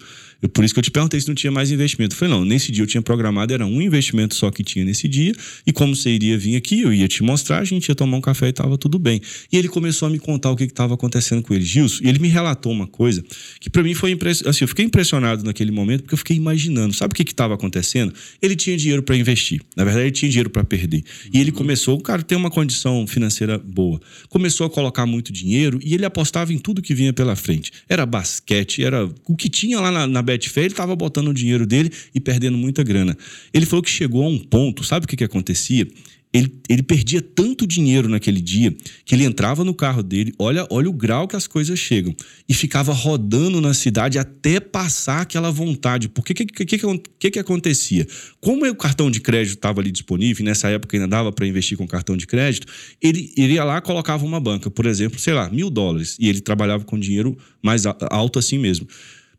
Por 0.49 0.63
isso 0.63 0.73
que 0.73 0.79
eu 0.79 0.83
te 0.83 0.91
perguntei 0.91 1.19
se 1.19 1.27
não 1.27 1.35
tinha 1.35 1.51
mais 1.51 1.71
investimento. 1.71 2.15
Eu 2.15 2.19
falei, 2.19 2.33
não, 2.33 2.43
nesse 2.43 2.71
dia 2.71 2.83
eu 2.83 2.87
tinha 2.87 3.01
programado, 3.01 3.53
era 3.53 3.65
um 3.65 3.81
investimento 3.81 4.35
só 4.35 4.49
que 4.49 4.63
tinha 4.63 4.83
nesse 4.83 5.07
dia, 5.07 5.33
e 5.65 5.71
como 5.71 5.95
você 5.95 6.09
iria 6.09 6.37
vir 6.37 6.55
aqui, 6.55 6.81
eu 6.81 6.93
ia 6.93 7.07
te 7.07 7.23
mostrar, 7.23 7.59
a 7.59 7.63
gente 7.63 7.87
ia 7.89 7.95
tomar 7.95 8.17
um 8.17 8.21
café 8.21 8.47
e 8.47 8.53
tava 8.53 8.77
tudo 8.77 8.97
bem. 8.97 9.21
E 9.51 9.57
ele 9.57 9.67
começou 9.67 10.07
a 10.07 10.11
me 10.11 10.19
contar 10.19 10.51
o 10.51 10.55
que 10.55 10.63
estava 10.63 10.93
acontecendo 10.93 11.41
com 11.41 11.53
ele. 11.53 11.63
Gilson, 11.63 12.03
e 12.03 12.09
ele 12.09 12.19
me 12.19 12.27
relatou 12.27 12.71
uma 12.71 12.87
coisa 12.87 13.23
que 13.59 13.69
para 13.69 13.83
mim 13.83 13.93
foi 13.93 14.11
impressionante. 14.11 14.49
Assim, 14.49 14.63
eu 14.63 14.67
fiquei 14.67 14.85
impressionado 14.85 15.43
naquele 15.43 15.71
momento 15.71 16.01
porque 16.01 16.13
eu 16.13 16.17
fiquei 16.17 16.37
imaginando. 16.37 16.93
Sabe 16.93 17.13
o 17.13 17.15
que 17.15 17.23
estava 17.23 17.53
acontecendo? 17.53 18.13
Ele 18.41 18.55
tinha 18.55 18.75
dinheiro 18.75 19.03
para 19.03 19.15
investir. 19.15 19.61
Na 19.75 19.83
verdade, 19.83 20.05
ele 20.05 20.11
tinha 20.11 20.29
dinheiro 20.29 20.49
para 20.49 20.63
perder. 20.63 21.03
E 21.33 21.39
ele 21.39 21.51
começou, 21.51 21.97
o 21.97 22.01
cara 22.01 22.23
tem 22.23 22.37
uma 22.37 22.49
condição 22.49 23.05
financeira 23.05 23.57
boa. 23.57 24.01
Começou 24.29 24.65
a 24.65 24.69
colocar 24.69 25.05
muito 25.05 25.31
dinheiro 25.31 25.79
e 25.83 25.93
ele 25.93 26.05
apostava 26.05 26.51
em 26.53 26.57
tudo 26.57 26.81
que 26.81 26.93
vinha 26.93 27.13
pela 27.13 27.35
frente. 27.35 27.71
Era 27.87 28.05
basquete, 28.05 28.83
era 28.83 29.09
o 29.25 29.35
que 29.35 29.49
tinha 29.49 29.79
lá 29.79 29.91
na, 29.91 30.07
na 30.07 30.21
Betfair, 30.31 30.65
ele 30.65 30.73
estava 30.73 30.95
botando 30.95 31.29
o 31.29 31.33
dinheiro 31.33 31.65
dele 31.65 31.91
e 32.13 32.19
perdendo 32.19 32.57
muita 32.57 32.83
grana. 32.83 33.17
Ele 33.53 33.65
falou 33.65 33.83
que 33.83 33.89
chegou 33.89 34.23
a 34.23 34.27
um 34.27 34.37
ponto, 34.37 34.83
sabe 34.83 35.05
o 35.05 35.07
que, 35.07 35.17
que 35.17 35.23
acontecia? 35.23 35.87
ele, 36.33 36.61
ele 36.69 36.81
perdia 36.81 37.21
tanto 37.21 37.67
dinheiro 37.67 38.07
naquele 38.07 38.39
dia 38.39 38.73
que 39.03 39.13
ele 39.13 39.25
entrava 39.25 39.63
no 39.63 39.73
carro 39.73 40.01
dele, 40.01 40.33
olha, 40.39 40.65
olha 40.69 40.89
o 40.89 40.93
grau 40.93 41.27
que 41.27 41.35
as 41.35 41.45
coisas 41.45 41.77
chegam, 41.77 42.15
e 42.47 42.53
ficava 42.53 42.93
rodando 42.93 43.59
na 43.59 43.73
cidade 43.73 44.17
até 44.17 44.59
passar 44.59 45.21
aquela 45.21 45.51
vontade. 45.51 46.07
Porque 46.07 46.31
o 46.31 46.35
que, 46.35 46.45
que, 46.45 46.77
que, 47.19 47.31
que, 47.31 47.39
acontecia? 47.39 48.07
Como 48.39 48.65
o 48.65 48.75
cartão 48.75 49.11
de 49.11 49.19
crédito 49.19 49.55
estava 49.55 49.81
ali 49.81 49.91
disponível, 49.91 50.45
nessa 50.45 50.69
época 50.69 50.95
ainda 50.95 51.07
dava 51.07 51.31
para 51.31 51.45
investir 51.45 51.77
com 51.77 51.85
cartão 51.85 52.15
de 52.15 52.25
crédito, 52.25 52.67
ele, 53.01 53.33
ele 53.35 53.53
ia 53.53 53.63
lá 53.63 53.81
colocava 53.81 54.25
uma 54.25 54.39
banca, 54.39 54.69
por 54.71 54.85
exemplo, 54.85 55.19
sei 55.19 55.33
lá, 55.33 55.49
mil 55.49 55.69
dólares, 55.69 56.15
e 56.19 56.29
ele 56.29 56.39
trabalhava 56.39 56.85
com 56.85 56.97
dinheiro 56.97 57.37
mais 57.61 57.83
alto 57.85 58.39
assim 58.39 58.57
mesmo 58.57 58.87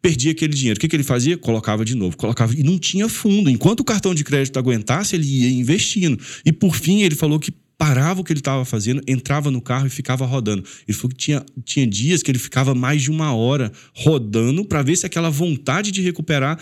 perdia 0.02 0.32
aquele 0.32 0.52
dinheiro. 0.52 0.76
O 0.76 0.80
que, 0.80 0.88
que 0.88 0.96
ele 0.96 1.04
fazia? 1.04 1.38
Colocava 1.38 1.84
de 1.84 1.94
novo, 1.94 2.16
colocava 2.16 2.52
e 2.54 2.64
não 2.64 2.76
tinha 2.76 3.08
fundo. 3.08 3.48
Enquanto 3.48 3.80
o 3.80 3.84
cartão 3.84 4.12
de 4.12 4.24
crédito 4.24 4.58
aguentasse, 4.58 5.14
ele 5.14 5.24
ia 5.24 5.50
investindo. 5.50 6.18
E 6.44 6.52
por 6.52 6.74
fim, 6.74 7.02
ele 7.02 7.14
falou 7.14 7.38
que 7.38 7.52
parava 7.82 8.20
o 8.20 8.24
que 8.24 8.32
ele 8.32 8.38
estava 8.38 8.64
fazendo, 8.64 9.02
entrava 9.08 9.50
no 9.50 9.60
carro 9.60 9.88
e 9.88 9.90
ficava 9.90 10.24
rodando. 10.24 10.62
Ele 10.86 10.96
falou 10.96 11.10
que 11.10 11.16
tinha, 11.16 11.44
tinha 11.64 11.84
dias 11.84 12.22
que 12.22 12.30
ele 12.30 12.38
ficava 12.38 12.76
mais 12.76 13.02
de 13.02 13.10
uma 13.10 13.34
hora 13.34 13.72
rodando 13.92 14.64
para 14.64 14.82
ver 14.82 14.94
se 14.94 15.04
aquela 15.04 15.28
vontade 15.30 15.90
de 15.90 16.00
recuperar, 16.00 16.60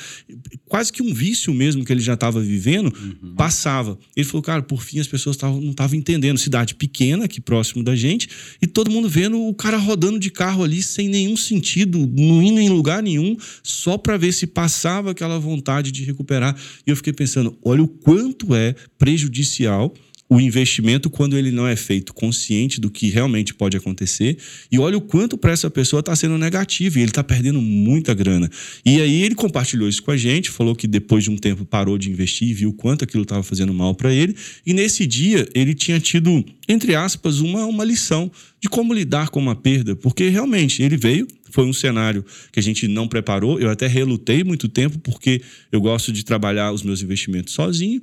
quase 0.64 0.90
que 0.90 1.02
um 1.02 1.12
vício 1.12 1.52
mesmo 1.52 1.84
que 1.84 1.92
ele 1.92 2.00
já 2.00 2.14
estava 2.14 2.40
vivendo, 2.40 2.86
uhum. 2.86 3.34
passava. 3.34 3.98
Ele 4.16 4.24
falou, 4.24 4.42
cara, 4.42 4.62
por 4.62 4.82
fim 4.82 4.98
as 4.98 5.06
pessoas 5.06 5.36
tavam, 5.36 5.60
não 5.60 5.72
estavam 5.72 5.94
entendendo. 5.98 6.38
Cidade 6.38 6.74
pequena, 6.74 7.26
aqui 7.26 7.38
próximo 7.38 7.84
da 7.84 7.94
gente, 7.94 8.26
e 8.62 8.66
todo 8.66 8.90
mundo 8.90 9.06
vendo 9.06 9.38
o 9.46 9.52
cara 9.52 9.76
rodando 9.76 10.18
de 10.18 10.30
carro 10.30 10.64
ali 10.64 10.82
sem 10.82 11.06
nenhum 11.06 11.36
sentido, 11.36 11.98
não 12.16 12.42
indo 12.42 12.60
em 12.60 12.70
lugar 12.70 13.02
nenhum, 13.02 13.36
só 13.62 13.98
para 13.98 14.16
ver 14.16 14.32
se 14.32 14.46
passava 14.46 15.10
aquela 15.10 15.38
vontade 15.38 15.92
de 15.92 16.02
recuperar. 16.02 16.56
E 16.86 16.88
eu 16.88 16.96
fiquei 16.96 17.12
pensando, 17.12 17.58
olha 17.62 17.82
o 17.82 17.88
quanto 17.88 18.54
é 18.54 18.74
prejudicial 18.96 19.92
o 20.30 20.40
investimento 20.40 21.10
quando 21.10 21.36
ele 21.36 21.50
não 21.50 21.66
é 21.66 21.74
feito 21.74 22.14
consciente 22.14 22.80
do 22.80 22.88
que 22.88 23.10
realmente 23.10 23.52
pode 23.52 23.76
acontecer. 23.76 24.38
E 24.70 24.78
olha 24.78 24.96
o 24.96 25.00
quanto 25.00 25.36
para 25.36 25.50
essa 25.50 25.68
pessoa 25.68 25.98
está 25.98 26.14
sendo 26.14 26.38
negativo 26.38 26.98
e 26.98 27.02
ele 27.02 27.10
está 27.10 27.24
perdendo 27.24 27.60
muita 27.60 28.14
grana. 28.14 28.48
E 28.86 29.00
aí 29.00 29.24
ele 29.24 29.34
compartilhou 29.34 29.88
isso 29.88 30.00
com 30.04 30.12
a 30.12 30.16
gente, 30.16 30.48
falou 30.48 30.76
que 30.76 30.86
depois 30.86 31.24
de 31.24 31.30
um 31.30 31.36
tempo 31.36 31.64
parou 31.64 31.98
de 31.98 32.08
investir 32.08 32.48
e 32.48 32.54
viu 32.54 32.72
quanto 32.72 33.02
aquilo 33.02 33.24
estava 33.24 33.42
fazendo 33.42 33.74
mal 33.74 33.92
para 33.92 34.14
ele. 34.14 34.36
E 34.64 34.72
nesse 34.72 35.04
dia 35.04 35.48
ele 35.52 35.74
tinha 35.74 35.98
tido, 35.98 36.44
entre 36.68 36.94
aspas, 36.94 37.40
uma, 37.40 37.66
uma 37.66 37.84
lição 37.84 38.30
de 38.60 38.68
como 38.68 38.92
lidar 38.92 39.30
com 39.30 39.40
uma 39.40 39.56
perda, 39.56 39.96
porque 39.96 40.28
realmente 40.28 40.82
ele 40.82 40.96
veio, 40.96 41.26
foi 41.50 41.64
um 41.64 41.72
cenário 41.72 42.24
que 42.52 42.60
a 42.60 42.62
gente 42.62 42.86
não 42.86 43.08
preparou. 43.08 43.58
Eu 43.58 43.70
até 43.70 43.86
relutei 43.86 44.44
muito 44.44 44.68
tempo, 44.68 44.98
porque 44.98 45.40
eu 45.72 45.80
gosto 45.80 46.12
de 46.12 46.24
trabalhar 46.24 46.70
os 46.70 46.82
meus 46.82 47.02
investimentos 47.02 47.54
sozinho. 47.54 48.00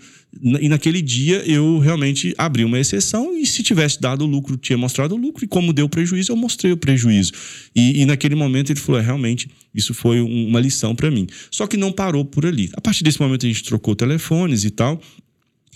E 0.59 0.67
naquele 0.67 1.01
dia 1.01 1.43
eu 1.45 1.79
realmente 1.79 2.33
abri 2.37 2.65
uma 2.65 2.79
exceção 2.79 3.37
e 3.37 3.45
se 3.45 3.63
tivesse 3.63 4.01
dado 4.01 4.25
lucro, 4.25 4.57
tinha 4.57 4.77
mostrado 4.77 5.15
lucro. 5.15 5.45
E 5.45 5.47
como 5.47 5.71
deu 5.71 5.87
prejuízo, 5.87 6.31
eu 6.31 6.35
mostrei 6.35 6.71
o 6.71 6.77
prejuízo. 6.77 7.31
E, 7.75 8.01
e 8.01 8.05
naquele 8.05 8.35
momento 8.35 8.71
ele 8.71 8.79
falou: 8.79 8.99
é, 8.99 9.03
realmente, 9.03 9.49
isso 9.73 9.93
foi 9.93 10.19
um, 10.19 10.47
uma 10.47 10.59
lição 10.59 10.95
para 10.95 11.09
mim. 11.09 11.27
Só 11.49 11.67
que 11.67 11.77
não 11.77 11.91
parou 11.91 12.25
por 12.25 12.45
ali. 12.45 12.69
A 12.73 12.81
partir 12.81 13.03
desse 13.03 13.21
momento 13.21 13.45
a 13.45 13.49
gente 13.49 13.63
trocou 13.63 13.95
telefones 13.95 14.63
e 14.63 14.69
tal. 14.69 15.01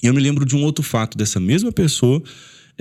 E 0.03 0.07
eu 0.07 0.13
me 0.13 0.19
lembro 0.19 0.45
de 0.45 0.55
um 0.55 0.63
outro 0.63 0.83
fato 0.83 1.17
dessa 1.17 1.39
mesma 1.39 1.71
pessoa 1.71 2.21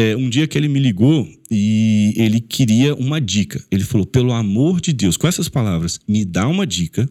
é, 0.00 0.16
um 0.16 0.30
dia 0.30 0.48
que 0.48 0.56
ele 0.56 0.66
me 0.66 0.80
ligou 0.80 1.28
e 1.50 2.14
ele 2.16 2.40
queria 2.40 2.94
uma 2.94 3.20
dica. 3.20 3.62
Ele 3.70 3.84
falou: 3.84 4.06
pelo 4.06 4.32
amor 4.32 4.80
de 4.80 4.94
Deus, 4.94 5.18
com 5.18 5.28
essas 5.28 5.46
palavras, 5.46 6.00
me 6.08 6.24
dá 6.24 6.48
uma 6.48 6.66
dica 6.66 7.06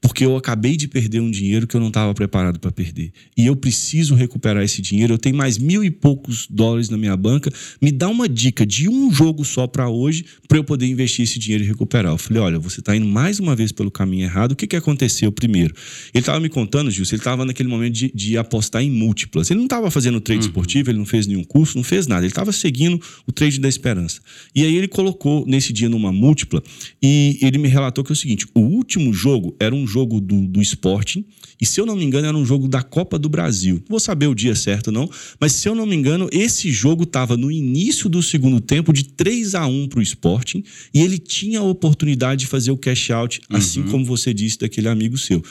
porque 0.00 0.24
eu 0.24 0.36
acabei 0.36 0.76
de 0.76 0.86
perder 0.86 1.20
um 1.20 1.30
dinheiro 1.30 1.66
que 1.66 1.76
eu 1.76 1.80
não 1.80 1.88
estava 1.88 2.14
preparado 2.14 2.58
para 2.60 2.70
perder. 2.70 3.12
E 3.36 3.46
eu 3.46 3.56
preciso 3.56 4.14
recuperar 4.14 4.62
esse 4.62 4.80
dinheiro. 4.80 5.14
Eu 5.14 5.18
tenho 5.18 5.36
mais 5.36 5.58
mil 5.58 5.82
e 5.82 5.90
poucos 5.90 6.46
dólares 6.48 6.88
na 6.88 6.96
minha 6.96 7.16
banca. 7.16 7.50
Me 7.80 7.90
dá 7.90 8.08
uma 8.08 8.28
dica 8.28 8.64
de 8.64 8.88
um 8.88 9.12
jogo 9.12 9.44
só 9.44 9.66
para 9.66 9.88
hoje 9.88 10.24
para 10.46 10.58
eu 10.58 10.64
poder 10.64 10.86
investir 10.86 11.24
esse 11.24 11.38
dinheiro 11.38 11.64
e 11.64 11.66
recuperar. 11.66 12.12
Eu 12.12 12.18
falei: 12.18 12.42
olha, 12.42 12.58
você 12.58 12.80
está 12.80 12.94
indo 12.94 13.06
mais 13.06 13.40
uma 13.40 13.56
vez 13.56 13.72
pelo 13.72 13.90
caminho 13.90 14.24
errado. 14.24 14.52
O 14.52 14.56
que, 14.56 14.66
que 14.66 14.76
aconteceu 14.76 15.32
primeiro? 15.32 15.74
Ele 16.14 16.22
estava 16.22 16.38
me 16.38 16.48
contando, 16.48 16.90
Gilson, 16.90 17.16
ele 17.16 17.20
estava 17.20 17.44
naquele 17.44 17.68
momento 17.68 17.94
de, 17.94 18.12
de, 18.14 18.38
apostar 18.38 18.82
em 18.82 18.90
múltiplas. 18.90 19.50
Ele 19.50 19.58
não 19.58 19.66
estava 19.66 19.90
fazendo 19.90 20.20
trade 20.20 20.42
uhum. 20.42 20.46
esportivo, 20.46 20.90
ele 20.90 20.98
não 20.98 21.06
fez 21.06 21.26
nenhum 21.26 21.44
curso, 21.44 21.76
não 21.76 21.84
fez 21.84 22.06
nada. 22.06 22.22
Ele 22.22 22.30
estava 22.30 22.52
seguindo 22.52 23.00
o 23.26 23.32
trade 23.32 23.58
da 23.58 23.68
esperança. 23.68 24.20
E 24.54 24.62
aí 24.62 24.76
ele 24.76 24.88
colocou 24.88 25.44
nesse 25.46 25.72
dia 25.72 25.88
numa 25.88 26.12
múltipla 26.12 26.62
e 27.02 27.38
ele 27.42 27.58
me 27.58 27.68
relatou 27.68 28.04
que 28.04 28.12
é 28.12 28.14
o 28.14 28.16
seguinte: 28.16 28.46
o 28.54 28.60
último 28.60 29.12
jogo 29.12 29.56
era 29.58 29.74
um 29.74 29.86
jogo 29.88 30.20
do, 30.20 30.46
do 30.46 30.62
Sporting, 30.62 31.24
e 31.60 31.66
se 31.66 31.80
eu 31.80 31.86
não 31.86 31.96
me 31.96 32.04
engano, 32.04 32.28
era 32.28 32.36
um 32.36 32.44
jogo 32.44 32.68
da 32.68 32.82
Copa 32.82 33.18
do 33.18 33.28
Brasil. 33.28 33.82
Vou 33.88 33.98
saber 33.98 34.26
o 34.26 34.34
dia 34.34 34.54
certo, 34.54 34.92
não, 34.92 35.10
mas 35.40 35.52
se 35.52 35.68
eu 35.68 35.74
não 35.74 35.86
me 35.86 35.96
engano, 35.96 36.28
esse 36.30 36.70
jogo 36.70 37.02
estava 37.02 37.36
no 37.36 37.50
início 37.50 38.08
do 38.08 38.22
segundo 38.22 38.60
tempo, 38.60 38.92
de 38.92 39.04
3 39.04 39.54
a 39.54 39.66
1 39.66 39.88
para 39.88 39.98
o 39.98 40.02
Sporting, 40.02 40.62
e 40.94 41.00
ele 41.00 41.18
tinha 41.18 41.60
a 41.60 41.64
oportunidade 41.64 42.42
de 42.42 42.46
fazer 42.46 42.70
o 42.70 42.76
cash 42.76 43.10
out, 43.10 43.40
assim 43.50 43.80
uhum. 43.80 43.90
como 43.90 44.04
você 44.04 44.32
disse 44.32 44.58
daquele 44.58 44.88
amigo 44.88 45.18
seu. 45.18 45.42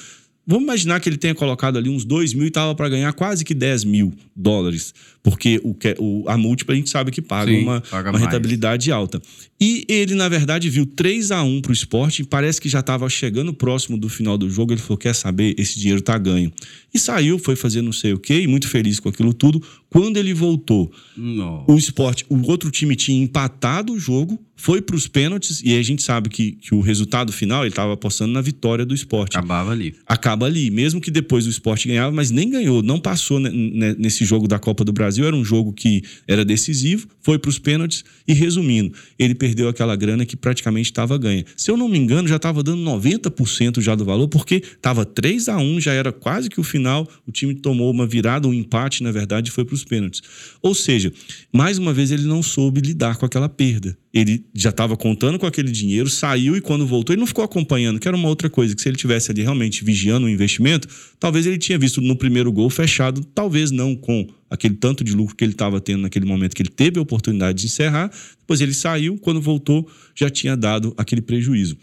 Vamos 0.50 0.64
imaginar 0.64 1.02
que 1.02 1.10
ele 1.10 1.18
tenha 1.18 1.36
colocado 1.36 1.78
ali 1.78 1.90
uns 1.90 2.06
2 2.06 2.34
mil 2.34 2.46
e 2.46 2.48
estava 2.48 2.74
para 2.74 2.88
ganhar 2.88 3.12
quase 3.12 3.44
que 3.44 3.54
10 3.54 3.84
mil 3.84 4.14
dólares, 4.34 4.94
porque 5.28 5.60
o, 5.62 5.76
o, 6.00 6.30
a 6.30 6.38
múltipla 6.38 6.74
a 6.74 6.78
gente 6.78 6.90
sabe 6.90 7.12
que 7.12 7.22
paga 7.22 7.52
Sim, 7.52 7.62
uma, 7.62 7.82
paga 7.82 8.12
uma 8.12 8.18
rentabilidade 8.18 8.90
alta. 8.94 9.22
E 9.60 9.84
ele, 9.90 10.16
na 10.16 10.30
verdade, 10.30 10.70
viu 10.70 10.86
3 10.86 11.32
a 11.32 11.44
1 11.44 11.60
para 11.60 11.72
o 11.72 11.74
esporte, 11.74 12.24
parece 12.24 12.62
que 12.62 12.70
já 12.70 12.80
estava 12.80 13.10
chegando 13.10 13.54
próximo 13.54 13.98
do 13.98 14.08
final 14.08 14.38
do 14.38 14.50
jogo. 14.50 14.72
Ele 14.72 14.80
falou: 14.80 14.98
quer 14.98 15.14
saber, 15.14 15.54
esse 15.58 15.78
dinheiro 15.80 16.00
está 16.00 16.18
ganho. 16.18 16.50
E 16.94 16.98
saiu, 16.98 17.38
foi 17.38 17.58
fazer 17.58 17.82
não 17.82 17.92
sei 17.92 18.14
o 18.14 18.20
quê, 18.20 18.40
e 18.40 18.48
muito 18.48 18.70
feliz 18.70 19.02
com 19.02 19.10
aquilo 19.10 19.34
tudo, 19.34 19.62
Quando 19.90 20.18
ele 20.18 20.34
voltou, 20.34 20.92
Nossa. 21.16 21.72
o 21.72 21.78
esporte, 21.78 22.26
o 22.30 22.50
outro 22.50 22.72
time 22.72 22.96
tinha 22.96 23.22
empatado 23.22 23.94
o 23.94 24.00
jogo, 24.00 24.40
foi 24.56 24.82
para 24.82 24.96
os 24.96 25.08
pênaltis, 25.08 25.62
e 25.64 25.70
aí 25.74 25.80
a 25.80 25.84
gente 25.84 26.02
sabe 26.02 26.30
que, 26.30 26.54
que 26.54 26.74
o 26.74 26.82
resultado 26.82 27.32
final 27.32 27.62
ele 27.62 27.70
estava 27.70 27.94
apostando 27.94 28.34
na 28.34 28.42
vitória 28.42 28.86
do 28.86 28.96
esporte. 28.96 29.38
Acabava 29.38 29.72
ali. 29.72 29.96
Acaba 30.08 30.46
ali, 30.48 30.72
mesmo 30.72 31.00
que 31.00 31.12
depois 31.12 31.46
o 31.46 31.50
esporte 31.50 31.88
ganhava, 31.88 32.12
mas 32.12 32.32
nem 32.32 32.50
ganhou, 32.50 32.82
não 32.82 33.00
passou 33.00 33.40
ne- 33.40 33.52
ne- 33.52 33.96
nesse 34.00 34.26
jogo 34.26 34.48
da 34.48 34.58
Copa 34.58 34.84
do 34.84 34.92
Brasil. 34.92 35.17
Era 35.26 35.36
um 35.36 35.44
jogo 35.44 35.74
que 35.74 36.04
era 36.28 36.44
decisivo, 36.44 37.08
foi 37.22 37.40
para 37.40 37.50
os 37.50 37.60
pênaltis, 37.60 38.04
e 38.28 38.34
resumindo, 38.34 38.94
ele 39.18 39.34
perdeu 39.34 39.70
aquela 39.70 39.96
grana 39.96 40.26
que 40.26 40.36
praticamente 40.36 40.90
estava 40.90 41.18
ganha. 41.18 41.46
Se 41.56 41.72
eu 41.72 41.78
não 41.78 41.90
me 41.90 41.98
engano, 41.98 42.28
já 42.28 42.36
estava 42.36 42.62
dando 42.62 42.84
90% 42.84 43.82
já 43.82 43.96
do 43.96 44.06
valor, 44.06 44.28
porque 44.28 44.56
estava 44.56 45.06
3 45.06 45.50
a 45.50 45.58
1 45.58 45.82
já 45.82 45.94
era 45.94 46.12
quase 46.12 46.50
que 46.50 46.60
o 46.60 46.64
final, 46.64 47.08
o 47.26 47.32
time 47.32 47.56
tomou 47.56 47.92
uma 47.92 48.06
virada, 48.06 48.48
um 48.48 48.54
empate, 48.54 49.04
na 49.04 49.12
verdade, 49.12 49.50
e 49.50 49.54
foi 49.54 49.66
para 49.66 49.76
os 49.76 49.84
pênaltis. 49.84 50.22
Ou 50.62 50.74
seja, 50.74 51.12
mais 51.52 51.78
uma 51.78 51.94
vez 51.94 52.12
ele 52.12 52.24
não 52.24 52.44
soube 52.44 52.82
lidar 52.82 53.18
com 53.18 53.26
aquela 53.26 53.50
perda. 53.50 53.98
Ele 54.14 54.46
já 54.54 54.70
estava 54.70 54.96
contando 54.96 55.38
com 55.38 55.46
aquele 55.46 55.72
dinheiro, 55.72 56.10
saiu 56.10 56.56
e 56.56 56.62
quando 56.62 56.88
voltou, 56.88 57.14
ele 57.14 57.20
não 57.20 57.28
ficou 57.28 57.44
acompanhando, 57.44 58.00
que 58.00 58.08
era 58.08 58.16
uma 58.16 58.30
outra 58.30 58.50
coisa, 58.50 58.76
que 58.76 58.82
se 58.82 58.88
ele 58.88 58.96
tivesse 58.96 59.32
ali 59.32 59.42
realmente 59.42 59.84
vigiando 59.84 60.26
o 60.26 60.30
investimento, 60.30 60.88
talvez 61.20 61.46
ele 61.46 61.58
tinha 61.58 61.78
visto 61.78 62.02
no 62.02 62.16
primeiro 62.16 62.52
gol 62.52 62.70
fechado, 62.70 63.24
talvez 63.36 63.70
não 63.70 63.96
com 63.96 64.28
aquele 64.50 64.76
tanto 64.76 65.04
de 65.04 65.14
lucro 65.14 65.36
que 65.36 65.44
ele 65.44 65.52
estava 65.52 65.82
tendo 65.82 66.02
naquele 66.04 66.26
momento 66.26 66.56
que 66.56 66.62
ele 66.62 66.70
teve 66.70 66.98
a 67.00 67.02
oportunidade 67.02 67.60
de 67.60 67.66
encerrar, 67.66 68.10
depois 68.40 68.62
ele 68.62 68.74
saiu, 68.74 69.18
quando 69.18 69.42
voltou, 69.42 69.90
já 70.16 70.30
tinha 70.30 70.56
dado 70.56 70.94
aquele 70.98 71.22
prejuízo. 71.22 71.78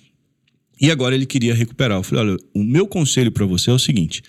E 0.80 0.90
agora 0.90 1.14
ele 1.14 1.26
queria 1.26 1.54
recuperar. 1.54 1.98
Eu 1.98 2.02
falei: 2.02 2.24
olha, 2.24 2.36
o 2.54 2.62
meu 2.62 2.86
conselho 2.86 3.30
para 3.30 3.46
você 3.46 3.70
é 3.70 3.72
o 3.72 3.78
seguinte: 3.78 4.22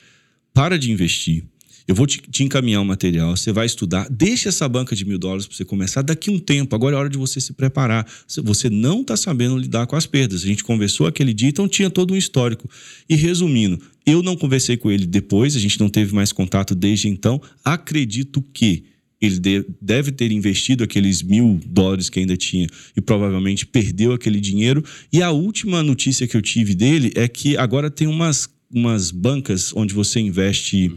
para 0.53 0.77
de 0.77 0.91
investir. 0.91 1.43
Eu 1.87 1.93
vou 1.93 2.07
te, 2.07 2.19
te 2.19 2.43
encaminhar 2.43 2.81
o 2.81 2.85
material, 2.85 3.37
você 3.37 3.51
vai 3.51 3.65
estudar, 3.65 4.07
deixa 4.09 4.49
essa 4.49 4.67
banca 4.67 4.95
de 4.95 5.05
mil 5.05 5.19
dólares 5.19 5.45
para 5.45 5.55
você 5.55 5.63
começar 5.63 6.01
daqui 6.01 6.31
um 6.31 6.39
tempo. 6.39 6.75
Agora 6.75 6.95
é 6.95 6.99
hora 6.99 7.09
de 7.09 7.17
você 7.17 7.39
se 7.39 7.53
preparar. 7.53 8.07
Você 8.43 8.69
não 8.69 9.01
está 9.01 9.15
sabendo 9.15 9.57
lidar 9.57 9.85
com 9.85 9.95
as 9.95 10.05
perdas. 10.07 10.43
A 10.43 10.47
gente 10.47 10.63
conversou 10.63 11.05
aquele 11.05 11.33
dia, 11.33 11.49
então 11.49 11.67
tinha 11.67 11.89
todo 11.89 12.13
um 12.13 12.17
histórico. 12.17 12.67
E 13.07 13.15
resumindo, 13.15 13.79
eu 14.05 14.23
não 14.23 14.35
conversei 14.35 14.77
com 14.77 14.89
ele 14.89 15.05
depois, 15.05 15.55
a 15.55 15.59
gente 15.59 15.79
não 15.79 15.89
teve 15.89 16.13
mais 16.13 16.31
contato 16.31 16.73
desde 16.73 17.07
então. 17.07 17.39
Acredito 17.63 18.41
que 18.53 18.85
ele 19.21 19.39
de- 19.39 19.65
deve 19.81 20.11
ter 20.11 20.31
investido 20.31 20.83
aqueles 20.83 21.21
mil 21.21 21.59
dólares 21.65 22.09
que 22.09 22.19
ainda 22.19 22.35
tinha 22.35 22.67
e 22.95 23.01
provavelmente 23.01 23.65
perdeu 23.65 24.11
aquele 24.11 24.39
dinheiro. 24.39 24.83
E 25.11 25.21
a 25.21 25.31
última 25.31 25.81
notícia 25.81 26.27
que 26.27 26.35
eu 26.35 26.41
tive 26.41 26.75
dele 26.75 27.11
é 27.15 27.27
que 27.27 27.55
agora 27.57 27.89
tem 27.89 28.07
umas, 28.07 28.49
umas 28.71 29.11
bancas 29.11 29.71
onde 29.75 29.93
você 29.93 30.19
investe 30.19 30.93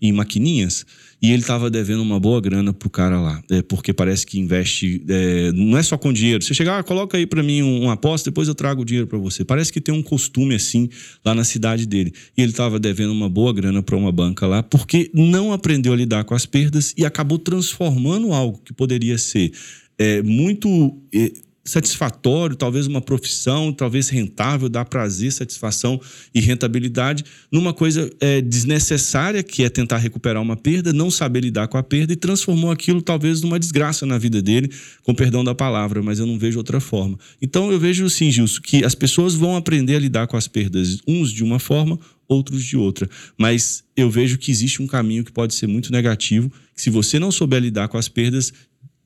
em 0.00 0.12
maquininhas 0.12 0.84
e 1.22 1.30
ele 1.30 1.42
estava 1.42 1.70
devendo 1.70 2.02
uma 2.02 2.18
boa 2.18 2.40
grana 2.40 2.72
pro 2.72 2.90
cara 2.90 3.20
lá, 3.20 3.40
é, 3.48 3.62
porque 3.62 3.92
parece 3.92 4.26
que 4.26 4.40
investe 4.40 5.04
é, 5.08 5.52
não 5.52 5.78
é 5.78 5.82
só 5.82 5.96
com 5.96 6.12
dinheiro. 6.12 6.42
Você 6.42 6.52
chegar, 6.52 6.80
ah, 6.80 6.82
coloca 6.82 7.16
aí 7.16 7.26
para 7.26 7.44
mim 7.44 7.62
um, 7.62 7.82
uma 7.82 7.92
aposta, 7.92 8.28
depois 8.28 8.48
eu 8.48 8.56
trago 8.56 8.82
o 8.82 8.84
dinheiro 8.84 9.06
para 9.06 9.18
você. 9.18 9.44
Parece 9.44 9.72
que 9.72 9.80
tem 9.80 9.94
um 9.94 10.02
costume 10.02 10.56
assim 10.56 10.88
lá 11.24 11.32
na 11.32 11.44
cidade 11.44 11.86
dele. 11.86 12.12
E 12.36 12.42
ele 12.42 12.50
estava 12.50 12.80
devendo 12.80 13.12
uma 13.12 13.28
boa 13.28 13.52
grana 13.52 13.80
para 13.84 13.96
uma 13.96 14.10
banca 14.10 14.48
lá, 14.48 14.64
porque 14.64 15.12
não 15.14 15.52
aprendeu 15.52 15.92
a 15.92 15.96
lidar 15.96 16.24
com 16.24 16.34
as 16.34 16.44
perdas 16.44 16.92
e 16.98 17.06
acabou 17.06 17.38
transformando 17.38 18.32
algo 18.32 18.60
que 18.64 18.72
poderia 18.72 19.16
ser 19.16 19.52
é, 19.96 20.22
muito 20.22 20.98
é, 21.14 21.32
satisfatório, 21.64 22.56
talvez 22.56 22.86
uma 22.86 23.00
profissão, 23.00 23.72
talvez 23.72 24.08
rentável, 24.08 24.68
dá 24.68 24.84
prazer, 24.84 25.32
satisfação 25.32 26.00
e 26.34 26.40
rentabilidade, 26.40 27.24
numa 27.50 27.72
coisa 27.72 28.10
é, 28.20 28.40
desnecessária, 28.40 29.42
que 29.42 29.62
é 29.62 29.68
tentar 29.68 29.98
recuperar 29.98 30.42
uma 30.42 30.56
perda, 30.56 30.92
não 30.92 31.10
saber 31.10 31.40
lidar 31.40 31.68
com 31.68 31.78
a 31.78 31.82
perda 31.82 32.12
e 32.12 32.16
transformou 32.16 32.70
aquilo 32.70 33.00
talvez 33.00 33.42
numa 33.42 33.58
desgraça 33.58 34.04
na 34.04 34.18
vida 34.18 34.42
dele, 34.42 34.70
com 35.02 35.14
perdão 35.14 35.44
da 35.44 35.54
palavra, 35.54 36.02
mas 36.02 36.18
eu 36.18 36.26
não 36.26 36.38
vejo 36.38 36.58
outra 36.58 36.80
forma. 36.80 37.18
Então 37.40 37.70
eu 37.70 37.78
vejo 37.78 38.08
sim, 38.10 38.30
Gilson, 38.30 38.60
que 38.60 38.84
as 38.84 38.94
pessoas 38.94 39.34
vão 39.34 39.56
aprender 39.56 39.96
a 39.96 40.00
lidar 40.00 40.26
com 40.26 40.36
as 40.36 40.48
perdas, 40.48 40.98
uns 41.06 41.30
de 41.30 41.44
uma 41.44 41.58
forma, 41.58 41.98
outros 42.28 42.64
de 42.64 42.76
outra. 42.76 43.08
Mas 43.38 43.84
eu 43.96 44.10
vejo 44.10 44.38
que 44.38 44.50
existe 44.50 44.82
um 44.82 44.86
caminho 44.86 45.24
que 45.24 45.32
pode 45.32 45.54
ser 45.54 45.66
muito 45.66 45.92
negativo, 45.92 46.50
que 46.74 46.82
se 46.82 46.90
você 46.90 47.18
não 47.18 47.30
souber 47.30 47.60
lidar 47.60 47.88
com 47.88 47.98
as 47.98 48.08
perdas, 48.08 48.52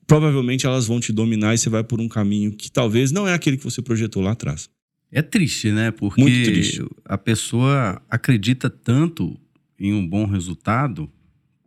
provavelmente 0.07 0.65
elas 0.65 0.87
vão 0.87 0.99
te 0.99 1.11
dominar 1.11 1.53
e 1.53 1.57
você 1.57 1.69
vai 1.69 1.83
por 1.83 1.99
um 2.01 2.07
caminho 2.07 2.51
que 2.53 2.71
talvez 2.71 3.11
não 3.11 3.27
é 3.27 3.33
aquele 3.33 3.57
que 3.57 3.63
você 3.63 3.81
projetou 3.81 4.23
lá 4.23 4.31
atrás. 4.31 4.69
É 5.11 5.21
triste, 5.21 5.71
né? 5.71 5.91
Porque 5.91 6.21
Muito 6.21 6.43
triste. 6.49 6.81
a 7.05 7.17
pessoa 7.17 8.01
acredita 8.09 8.69
tanto 8.69 9.37
em 9.79 9.93
um 9.93 10.05
bom 10.07 10.25
resultado 10.25 11.09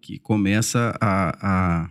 que 0.00 0.18
começa 0.18 0.96
a, 1.00 1.86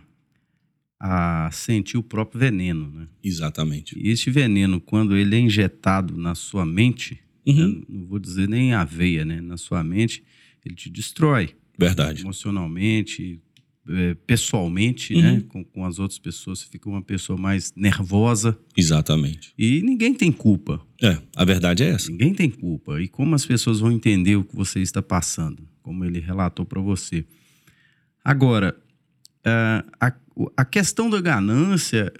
a, 1.00 1.46
a 1.46 1.50
sentir 1.50 1.96
o 1.96 2.02
próprio 2.02 2.38
veneno, 2.40 2.90
né? 2.90 3.06
Exatamente. 3.22 3.98
E 3.98 4.10
este 4.10 4.30
veneno, 4.30 4.80
quando 4.80 5.16
ele 5.16 5.34
é 5.34 5.38
injetado 5.40 6.16
na 6.16 6.34
sua 6.34 6.66
mente, 6.66 7.18
Uhum. 7.46 7.68
né, 7.68 7.82
não 7.88 8.06
vou 8.06 8.18
dizer 8.18 8.46
nem 8.48 8.74
a 8.74 8.84
veia, 8.84 9.24
né? 9.24 9.40
Na 9.40 9.56
sua 9.56 9.82
mente, 9.82 10.22
ele 10.64 10.74
te 10.74 10.90
destrói 10.90 11.50
Verdade. 11.78 12.20
emocionalmente, 12.20 13.40
eh, 13.88 14.14
pessoalmente, 14.26 15.14
Uhum. 15.14 15.22
né? 15.22 15.40
Com, 15.48 15.64
com 15.64 15.84
as 15.84 15.98
outras 15.98 16.18
pessoas, 16.18 16.60
você 16.60 16.66
fica 16.70 16.88
uma 16.88 17.02
pessoa 17.02 17.38
mais 17.38 17.72
nervosa 17.76 18.58
Exatamente. 18.76 19.52
e 19.58 19.80
ninguém 19.82 20.12
tem 20.14 20.30
culpa. 20.30 20.80
É, 21.02 21.18
a 21.34 21.44
verdade 21.44 21.82
é 21.82 21.88
essa. 21.90 22.10
Ninguém 22.10 22.34
tem 22.34 22.50
culpa. 22.50 23.00
E 23.00 23.08
como 23.08 23.34
as 23.34 23.44
pessoas 23.46 23.80
vão 23.80 23.90
entender 23.90 24.36
o 24.36 24.44
que 24.44 24.54
você 24.54 24.80
está 24.80 25.00
passando, 25.02 25.66
como 25.82 26.04
ele 26.04 26.20
relatou 26.20 26.64
para 26.66 26.80
você. 26.80 27.24
Agora, 28.24 28.76
ah, 29.44 29.84
a, 30.00 30.12
a 30.58 30.64
questão 30.64 31.08
da 31.08 31.20
ganância, 31.20 32.12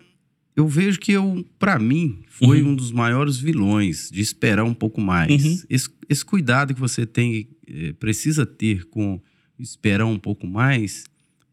eu 0.56 0.66
vejo 0.66 0.98
que 0.98 1.12
eu, 1.12 1.44
para 1.58 1.78
mim, 1.78 2.22
foi 2.26 2.62
Uhum. 2.62 2.70
um 2.70 2.74
dos 2.74 2.90
maiores 2.90 3.36
vilões 3.36 4.08
de 4.10 4.20
esperar 4.20 4.64
um 4.64 4.74
pouco 4.74 5.00
mais. 5.00 5.44
Uhum. 5.44 5.62
Esse, 5.68 5.90
esse 6.08 6.24
cuidado 6.24 6.74
que 6.74 6.80
você 6.80 7.04
tem, 7.06 7.48
eh, 7.66 7.92
precisa 7.92 8.44
ter 8.46 8.84
com 8.86 9.20
esperar 9.58 10.06
um 10.06 10.18
pouco 10.18 10.46
mais, 10.46 11.04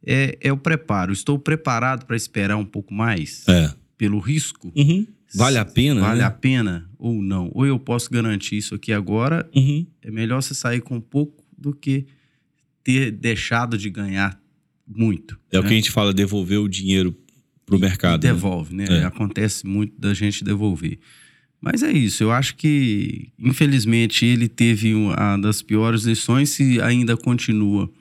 é, 0.07 0.37
é 0.41 0.51
o 0.53 0.57
preparo. 0.57 1.11
Estou 1.11 1.37
preparado 1.37 2.05
para 2.05 2.15
esperar 2.15 2.55
um 2.57 2.65
pouco 2.65 2.93
mais 2.93 3.43
É. 3.47 3.73
pelo 3.97 4.19
risco? 4.19 4.71
Uhum. 4.75 5.05
Vale 5.35 5.57
a 5.57 5.65
pena, 5.65 5.99
Vale 6.01 6.19
né? 6.19 6.25
a 6.25 6.31
pena 6.31 6.89
ou 6.97 7.21
não? 7.21 7.51
Ou 7.53 7.65
eu 7.67 7.77
posso 7.77 8.09
garantir 8.09 8.55
isso 8.57 8.73
aqui 8.73 8.93
agora, 8.93 9.47
Uhum. 9.53 9.85
é 10.01 10.09
melhor 10.09 10.41
você 10.41 10.53
sair 10.53 10.79
com 10.81 11.01
pouco 11.01 11.43
do 11.57 11.73
que 11.73 12.05
ter 12.83 13.11
deixado 13.11 13.77
de 13.77 13.89
ganhar 13.89 14.39
muito. 14.87 15.37
É 15.51 15.59
o 15.59 15.61
né? 15.63 15.67
que 15.67 15.73
a 15.73 15.77
gente 15.77 15.91
fala, 15.91 16.13
devolver 16.13 16.59
o 16.59 16.69
dinheiro 16.69 17.13
pro 17.65 17.77
mercado. 17.77 18.23
né? 18.23 18.31
Devolve, 18.31 18.73
né? 18.73 18.85
É. 18.89 19.03
Acontece 19.03 19.67
muito 19.67 19.99
da 19.99 20.13
gente 20.13 20.41
devolver. 20.45 20.97
Mas 21.59 21.83
é 21.83 21.91
isso, 21.91 22.23
eu 22.23 22.31
acho 22.31 22.55
que, 22.55 23.29
infelizmente, 23.37 24.25
ele 24.25 24.47
teve 24.47 24.93
uma 24.93 25.35
das 25.37 25.61
piores 25.61 26.03
lições 26.03 26.57
e 26.59 26.79
ainda 26.79 27.17
continua. 27.17 27.91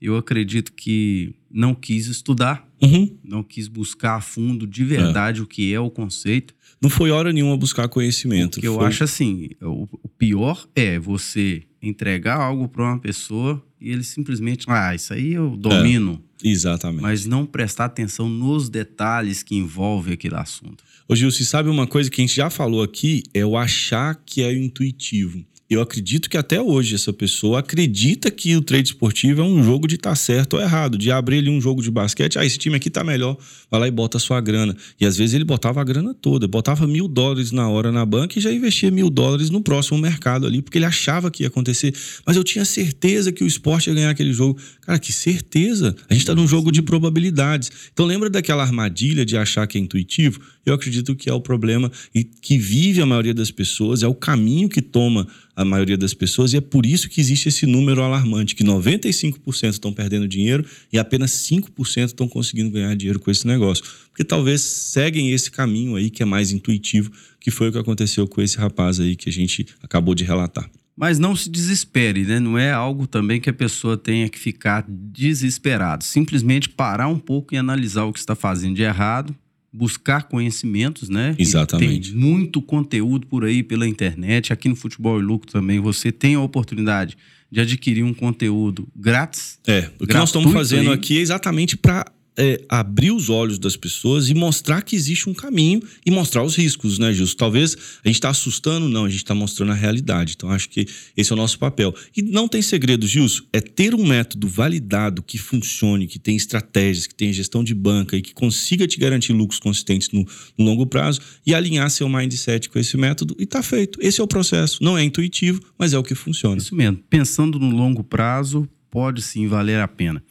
Eu 0.00 0.16
acredito 0.16 0.72
que 0.72 1.34
não 1.50 1.74
quis 1.74 2.06
estudar, 2.06 2.66
Uhum. 2.82 3.16
não 3.24 3.42
quis 3.42 3.66
buscar 3.68 4.16
a 4.16 4.20
fundo 4.20 4.66
de 4.66 4.84
verdade 4.84 5.40
o 5.40 5.46
que 5.46 5.72
é 5.72 5.80
o 5.80 5.88
conceito. 5.90 6.54
Não 6.82 6.90
foi 6.90 7.10
hora 7.10 7.32
nenhuma 7.32 7.56
buscar 7.56 7.88
conhecimento. 7.88 8.52
Porque 8.52 8.68
eu 8.68 8.74
Foi- 8.74 8.86
acho 8.86 9.02
assim, 9.04 9.48
o, 9.62 9.88
o 10.02 10.08
pior 10.08 10.68
é 10.74 10.98
você 10.98 11.62
entregar 11.80 12.36
algo 12.38 12.68
para 12.68 12.82
uma 12.84 12.98
pessoa 12.98 13.64
e 13.80 13.90
ele 13.90 14.02
simplesmente, 14.04 14.66
ah, 14.68 14.94
isso 14.94 15.14
aí 15.14 15.32
eu 15.32 15.56
domino, 15.56 16.22
Exatamente. 16.44 17.00
mas 17.02 17.24
não 17.24 17.46
prestar 17.46 17.86
atenção 17.86 18.28
nos 18.28 18.68
detalhes 18.68 19.42
que 19.42 19.54
envolvem 19.56 20.12
aquele 20.12 20.34
assunto. 20.34 20.84
Ô 21.08 21.16
Gil, 21.16 21.30
você 21.30 21.44
sabe 21.44 21.70
uma 21.70 21.86
coisa 21.86 22.10
que 22.10 22.20
a 22.20 22.24
gente 22.26 22.36
já 22.36 22.50
falou 22.50 22.82
aqui? 22.82 23.22
É 23.32 23.46
o 23.46 23.56
achar 23.56 24.14
que 24.26 24.42
é 24.42 24.52
intuitivo. 24.52 25.42
Eu 25.68 25.80
acredito 25.80 26.30
que 26.30 26.36
até 26.36 26.62
hoje 26.62 26.94
essa 26.94 27.12
pessoa 27.12 27.58
acredita 27.58 28.30
que 28.30 28.54
o 28.54 28.62
trade 28.62 28.90
esportivo 28.90 29.40
é 29.40 29.44
um 29.44 29.64
jogo 29.64 29.88
de 29.88 29.96
estar 29.96 30.14
certo 30.14 30.54
ou 30.54 30.62
errado, 30.62 30.96
de 30.96 31.10
abrir 31.10 31.38
ali 31.38 31.50
um 31.50 31.60
jogo 31.60 31.82
de 31.82 31.90
basquete, 31.90 32.38
ah, 32.38 32.46
esse 32.46 32.56
time 32.56 32.76
aqui 32.76 32.88
tá 32.88 33.02
melhor, 33.02 33.36
vai 33.68 33.80
lá 33.80 33.88
e 33.88 33.90
bota 33.90 34.16
a 34.16 34.20
sua 34.20 34.40
grana. 34.40 34.76
E 35.00 35.04
às 35.04 35.16
vezes 35.16 35.34
ele 35.34 35.42
botava 35.42 35.80
a 35.80 35.84
grana 35.84 36.14
toda, 36.14 36.46
botava 36.46 36.86
mil 36.86 37.08
dólares 37.08 37.50
na 37.50 37.68
hora 37.68 37.90
na 37.90 38.06
banca 38.06 38.38
e 38.38 38.42
já 38.42 38.52
investia 38.52 38.92
mil 38.92 39.10
dólares 39.10 39.50
no 39.50 39.60
próximo 39.60 39.98
mercado 39.98 40.46
ali, 40.46 40.62
porque 40.62 40.78
ele 40.78 40.84
achava 40.84 41.32
que 41.32 41.42
ia 41.42 41.48
acontecer. 41.48 41.92
Mas 42.24 42.36
eu 42.36 42.44
tinha 42.44 42.64
certeza 42.64 43.32
que 43.32 43.42
o 43.42 43.46
esporte 43.46 43.88
ia 43.88 43.94
ganhar 43.94 44.10
aquele 44.10 44.32
jogo. 44.32 44.60
Cara, 44.82 45.00
que 45.00 45.12
certeza! 45.12 45.96
A 46.08 46.14
gente 46.14 46.24
tá 46.24 46.34
num 46.34 46.46
jogo 46.46 46.70
de 46.70 46.80
probabilidades. 46.80 47.72
Então 47.92 48.06
lembra 48.06 48.30
daquela 48.30 48.62
armadilha 48.62 49.26
de 49.26 49.36
achar 49.36 49.66
que 49.66 49.76
é 49.76 49.80
intuitivo? 49.80 50.40
Eu 50.64 50.74
acredito 50.74 51.14
que 51.14 51.30
é 51.30 51.32
o 51.32 51.40
problema 51.40 51.90
e 52.14 52.24
que 52.24 52.58
vive 52.58 53.00
a 53.00 53.06
maioria 53.06 53.34
das 53.34 53.52
pessoas, 53.52 54.02
é 54.02 54.08
o 54.08 54.14
caminho 54.14 54.68
que 54.68 54.82
toma 54.82 55.26
a 55.56 55.64
maioria 55.64 55.96
das 55.96 56.12
pessoas, 56.12 56.52
e 56.52 56.58
é 56.58 56.60
por 56.60 56.84
isso 56.84 57.08
que 57.08 57.18
existe 57.18 57.48
esse 57.48 57.64
número 57.64 58.02
alarmante, 58.02 58.54
que 58.54 58.62
95% 58.62 59.70
estão 59.70 59.90
perdendo 59.90 60.28
dinheiro 60.28 60.66
e 60.92 60.98
apenas 60.98 61.30
5% 61.30 62.04
estão 62.04 62.28
conseguindo 62.28 62.70
ganhar 62.70 62.94
dinheiro 62.94 63.18
com 63.18 63.30
esse 63.30 63.46
negócio. 63.46 63.82
Porque 64.10 64.22
talvez 64.22 64.60
seguem 64.60 65.32
esse 65.32 65.50
caminho 65.50 65.96
aí 65.96 66.10
que 66.10 66.22
é 66.22 66.26
mais 66.26 66.52
intuitivo, 66.52 67.10
que 67.40 67.50
foi 67.50 67.70
o 67.70 67.72
que 67.72 67.78
aconteceu 67.78 68.28
com 68.28 68.42
esse 68.42 68.58
rapaz 68.58 69.00
aí 69.00 69.16
que 69.16 69.30
a 69.30 69.32
gente 69.32 69.66
acabou 69.82 70.14
de 70.14 70.24
relatar. 70.24 70.70
Mas 70.94 71.18
não 71.18 71.34
se 71.36 71.50
desespere, 71.50 72.24
né? 72.24 72.40
Não 72.40 72.56
é 72.56 72.72
algo 72.72 73.06
também 73.06 73.38
que 73.40 73.50
a 73.50 73.52
pessoa 73.52 73.98
tenha 73.98 74.28
que 74.28 74.38
ficar 74.38 74.84
desesperado. 74.88 76.02
Simplesmente 76.04 76.70
parar 76.70 77.08
um 77.08 77.18
pouco 77.18 77.54
e 77.54 77.58
analisar 77.58 78.04
o 78.04 78.12
que 78.12 78.18
está 78.18 78.34
fazendo 78.34 78.76
de 78.76 78.82
errado, 78.82 79.36
buscar 79.76 80.24
conhecimentos, 80.24 81.08
né? 81.08 81.34
Exatamente. 81.38 82.08
E 82.08 82.12
tem 82.12 82.20
muito 82.20 82.62
conteúdo 82.62 83.26
por 83.26 83.44
aí 83.44 83.62
pela 83.62 83.86
internet. 83.86 84.52
Aqui 84.52 84.68
no 84.68 84.76
Futebol 84.76 85.20
e 85.20 85.22
Lucro 85.22 85.50
também 85.50 85.78
você 85.78 86.10
tem 86.10 86.34
a 86.34 86.40
oportunidade 86.40 87.16
de 87.50 87.60
adquirir 87.60 88.02
um 88.02 88.14
conteúdo 88.14 88.88
grátis. 88.96 89.58
É, 89.66 89.90
o 90.00 90.06
que 90.06 90.14
nós 90.14 90.30
estamos 90.30 90.52
fazendo 90.52 90.90
aí. 90.90 90.94
aqui 90.94 91.18
é 91.18 91.20
exatamente 91.20 91.76
para 91.76 92.06
é, 92.38 92.62
abrir 92.68 93.10
os 93.10 93.28
olhos 93.30 93.58
das 93.58 93.76
pessoas 93.76 94.28
e 94.28 94.34
mostrar 94.34 94.82
que 94.82 94.94
existe 94.94 95.28
um 95.28 95.34
caminho 95.34 95.80
e 96.04 96.10
mostrar 96.10 96.42
os 96.42 96.54
riscos, 96.54 96.98
né, 96.98 97.12
Gilson? 97.12 97.36
Talvez 97.36 97.76
a 98.04 98.08
gente 98.08 98.16
está 98.16 98.30
assustando, 98.30 98.88
não, 98.88 99.04
a 99.04 99.08
gente 99.08 99.22
está 99.22 99.34
mostrando 99.34 99.72
a 99.72 99.74
realidade. 99.74 100.34
Então, 100.36 100.50
acho 100.50 100.68
que 100.68 100.86
esse 101.16 101.32
é 101.32 101.34
o 101.34 101.36
nosso 101.36 101.58
papel. 101.58 101.94
E 102.16 102.22
não 102.22 102.48
tem 102.48 102.62
segredo, 102.62 103.06
Gilson, 103.06 103.44
é 103.52 103.60
ter 103.60 103.94
um 103.94 104.06
método 104.06 104.48
validado 104.48 105.22
que 105.22 105.38
funcione, 105.38 106.06
que 106.06 106.18
tem 106.18 106.36
estratégias, 106.36 107.06
que 107.06 107.14
tem 107.14 107.32
gestão 107.32 107.64
de 107.64 107.74
banca 107.74 108.16
e 108.16 108.22
que 108.22 108.34
consiga 108.34 108.86
te 108.86 108.98
garantir 108.98 109.32
lucros 109.32 109.58
consistentes 109.58 110.10
no, 110.10 110.26
no 110.58 110.64
longo 110.64 110.86
prazo 110.86 111.20
e 111.46 111.54
alinhar 111.54 111.90
seu 111.90 112.08
mindset 112.08 112.68
com 112.68 112.78
esse 112.78 112.96
método 112.96 113.36
e 113.38 113.46
tá 113.46 113.62
feito. 113.62 113.98
Esse 114.02 114.20
é 114.20 114.24
o 114.24 114.28
processo. 114.28 114.82
Não 114.82 114.96
é 114.96 115.02
intuitivo, 115.02 115.60
mas 115.78 115.92
é 115.92 115.98
o 115.98 116.02
que 116.02 116.14
funciona. 116.14 116.58
Isso 116.58 116.74
mesmo. 116.74 116.98
Pensando 117.08 117.58
no 117.58 117.70
longo 117.70 118.04
prazo, 118.04 118.68
pode 118.90 119.22
sim 119.22 119.46
valer 119.46 119.80
a 119.80 119.88
pena. 119.88 120.22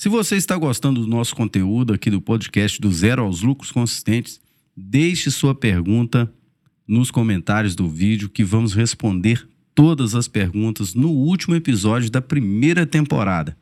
Se 0.00 0.08
você 0.08 0.36
está 0.36 0.56
gostando 0.56 1.02
do 1.02 1.06
nosso 1.06 1.36
conteúdo 1.36 1.92
aqui 1.92 2.08
do 2.08 2.22
podcast 2.22 2.80
do 2.80 2.90
Zero 2.90 3.22
aos 3.22 3.42
Lucros 3.42 3.70
Consistentes, 3.70 4.40
deixe 4.74 5.30
sua 5.30 5.54
pergunta 5.54 6.32
nos 6.88 7.10
comentários 7.10 7.74
do 7.74 7.86
vídeo 7.86 8.30
que 8.30 8.42
vamos 8.42 8.72
responder 8.72 9.46
todas 9.74 10.14
as 10.14 10.26
perguntas 10.26 10.94
no 10.94 11.10
último 11.10 11.54
episódio 11.54 12.10
da 12.10 12.22
primeira 12.22 12.86
temporada. 12.86 13.54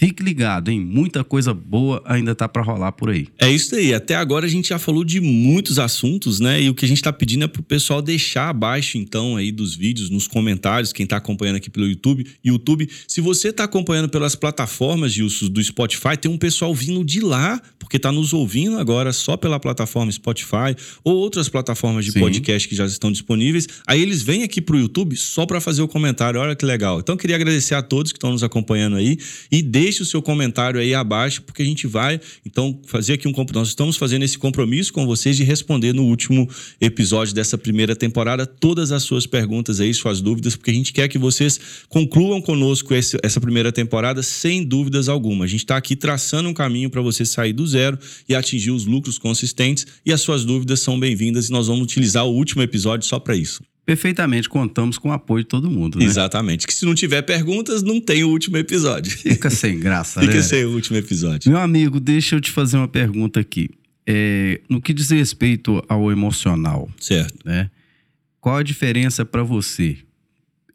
Fique 0.00 0.22
ligado, 0.22 0.70
hein? 0.70 0.78
Muita 0.78 1.24
coisa 1.24 1.52
boa 1.52 2.00
ainda 2.04 2.32
tá 2.32 2.48
para 2.48 2.62
rolar 2.62 2.92
por 2.92 3.10
aí. 3.10 3.26
É 3.36 3.50
isso 3.50 3.74
aí. 3.74 3.92
Até 3.92 4.14
agora 4.14 4.46
a 4.46 4.48
gente 4.48 4.68
já 4.68 4.78
falou 4.78 5.02
de 5.02 5.20
muitos 5.20 5.76
assuntos, 5.76 6.38
né? 6.38 6.62
E 6.62 6.70
o 6.70 6.74
que 6.74 6.84
a 6.84 6.88
gente 6.88 7.02
tá 7.02 7.12
pedindo 7.12 7.42
é 7.42 7.48
pro 7.48 7.64
pessoal 7.64 8.00
deixar 8.00 8.48
abaixo, 8.48 8.96
então, 8.96 9.36
aí 9.36 9.50
dos 9.50 9.74
vídeos, 9.74 10.08
nos 10.08 10.28
comentários, 10.28 10.92
quem 10.92 11.04
tá 11.04 11.16
acompanhando 11.16 11.56
aqui 11.56 11.68
pelo 11.68 11.84
YouTube. 11.84 12.24
YouTube, 12.44 12.88
se 13.08 13.20
você 13.20 13.52
tá 13.52 13.64
acompanhando 13.64 14.08
pelas 14.08 14.36
plataformas, 14.36 15.12
Gilson, 15.12 15.48
do 15.48 15.60
Spotify, 15.60 16.16
tem 16.16 16.30
um 16.30 16.38
pessoal 16.38 16.72
vindo 16.72 17.04
de 17.04 17.18
lá, 17.18 17.60
porque 17.76 17.98
tá 17.98 18.12
nos 18.12 18.32
ouvindo 18.32 18.78
agora 18.78 19.12
só 19.12 19.36
pela 19.36 19.58
plataforma 19.58 20.12
Spotify 20.12 20.76
ou 21.02 21.16
outras 21.16 21.48
plataformas 21.48 22.04
de 22.04 22.12
Sim. 22.12 22.20
podcast 22.20 22.68
que 22.68 22.76
já 22.76 22.86
estão 22.86 23.10
disponíveis. 23.10 23.66
Aí 23.84 24.00
eles 24.00 24.22
vêm 24.22 24.44
aqui 24.44 24.60
pro 24.60 24.78
YouTube 24.78 25.16
só 25.16 25.44
para 25.44 25.60
fazer 25.60 25.82
o 25.82 25.88
comentário. 25.88 26.38
Olha 26.38 26.54
que 26.54 26.64
legal. 26.64 27.00
Então, 27.00 27.16
queria 27.16 27.34
agradecer 27.34 27.74
a 27.74 27.82
todos 27.82 28.12
que 28.12 28.16
estão 28.16 28.30
nos 28.30 28.44
acompanhando 28.44 28.94
aí 28.94 29.18
e 29.50 29.60
deixe 29.88 30.02
o 30.02 30.06
seu 30.06 30.20
comentário 30.20 30.78
aí 30.78 30.94
abaixo, 30.94 31.40
porque 31.42 31.62
a 31.62 31.64
gente 31.64 31.86
vai, 31.86 32.20
então, 32.44 32.78
fazer 32.86 33.14
aqui 33.14 33.26
um 33.26 33.32
Nós 33.54 33.68
estamos 33.68 33.96
fazendo 33.96 34.22
esse 34.22 34.36
compromisso 34.36 34.92
com 34.92 35.06
vocês 35.06 35.34
de 35.34 35.44
responder 35.44 35.94
no 35.94 36.04
último 36.04 36.46
episódio 36.78 37.34
dessa 37.34 37.56
primeira 37.56 37.96
temporada 37.96 38.46
todas 38.46 38.92
as 38.92 39.02
suas 39.02 39.26
perguntas 39.26 39.80
aí, 39.80 39.92
suas 39.94 40.20
dúvidas, 40.20 40.54
porque 40.54 40.70
a 40.70 40.74
gente 40.74 40.92
quer 40.92 41.08
que 41.08 41.16
vocês 41.16 41.58
concluam 41.88 42.42
conosco 42.42 42.94
esse, 42.94 43.16
essa 43.22 43.40
primeira 43.40 43.72
temporada 43.72 44.22
sem 44.22 44.62
dúvidas 44.62 45.08
alguma. 45.08 45.46
A 45.46 45.48
gente 45.48 45.60
está 45.60 45.78
aqui 45.78 45.96
traçando 45.96 46.50
um 46.50 46.54
caminho 46.54 46.90
para 46.90 47.00
você 47.00 47.24
sair 47.24 47.54
do 47.54 47.66
zero 47.66 47.98
e 48.28 48.34
atingir 48.34 48.70
os 48.70 48.84
lucros 48.84 49.18
consistentes, 49.18 49.86
e 50.04 50.12
as 50.12 50.20
suas 50.20 50.44
dúvidas 50.44 50.80
são 50.80 51.00
bem-vindas 51.00 51.48
e 51.48 51.52
nós 51.52 51.66
vamos 51.66 51.82
utilizar 51.82 52.26
o 52.26 52.34
último 52.34 52.62
episódio 52.62 53.06
só 53.06 53.18
para 53.18 53.34
isso 53.34 53.67
perfeitamente 53.88 54.50
contamos 54.50 54.98
com 54.98 55.08
o 55.08 55.12
apoio 55.12 55.42
de 55.42 55.48
todo 55.48 55.70
mundo. 55.70 55.98
Né? 55.98 56.04
Exatamente. 56.04 56.66
Que 56.66 56.74
se 56.74 56.84
não 56.84 56.94
tiver 56.94 57.22
perguntas, 57.22 57.82
não 57.82 57.98
tem 57.98 58.22
o 58.22 58.28
último 58.28 58.58
episódio. 58.58 59.10
Fica 59.10 59.48
sem 59.48 59.80
graça, 59.80 60.20
Fica 60.20 60.34
né? 60.34 60.42
sem 60.42 60.66
o 60.66 60.74
último 60.74 60.98
episódio. 60.98 61.50
Meu 61.50 61.58
amigo, 61.58 61.98
deixa 61.98 62.36
eu 62.36 62.40
te 62.40 62.50
fazer 62.50 62.76
uma 62.76 62.86
pergunta 62.86 63.40
aqui. 63.40 63.70
É, 64.06 64.60
no 64.68 64.78
que 64.78 64.92
diz 64.92 65.08
respeito 65.08 65.82
ao 65.88 66.12
emocional, 66.12 66.86
certo? 67.00 67.38
Né? 67.46 67.70
Qual 68.42 68.56
a 68.56 68.62
diferença 68.62 69.24
para 69.24 69.42
você 69.42 69.96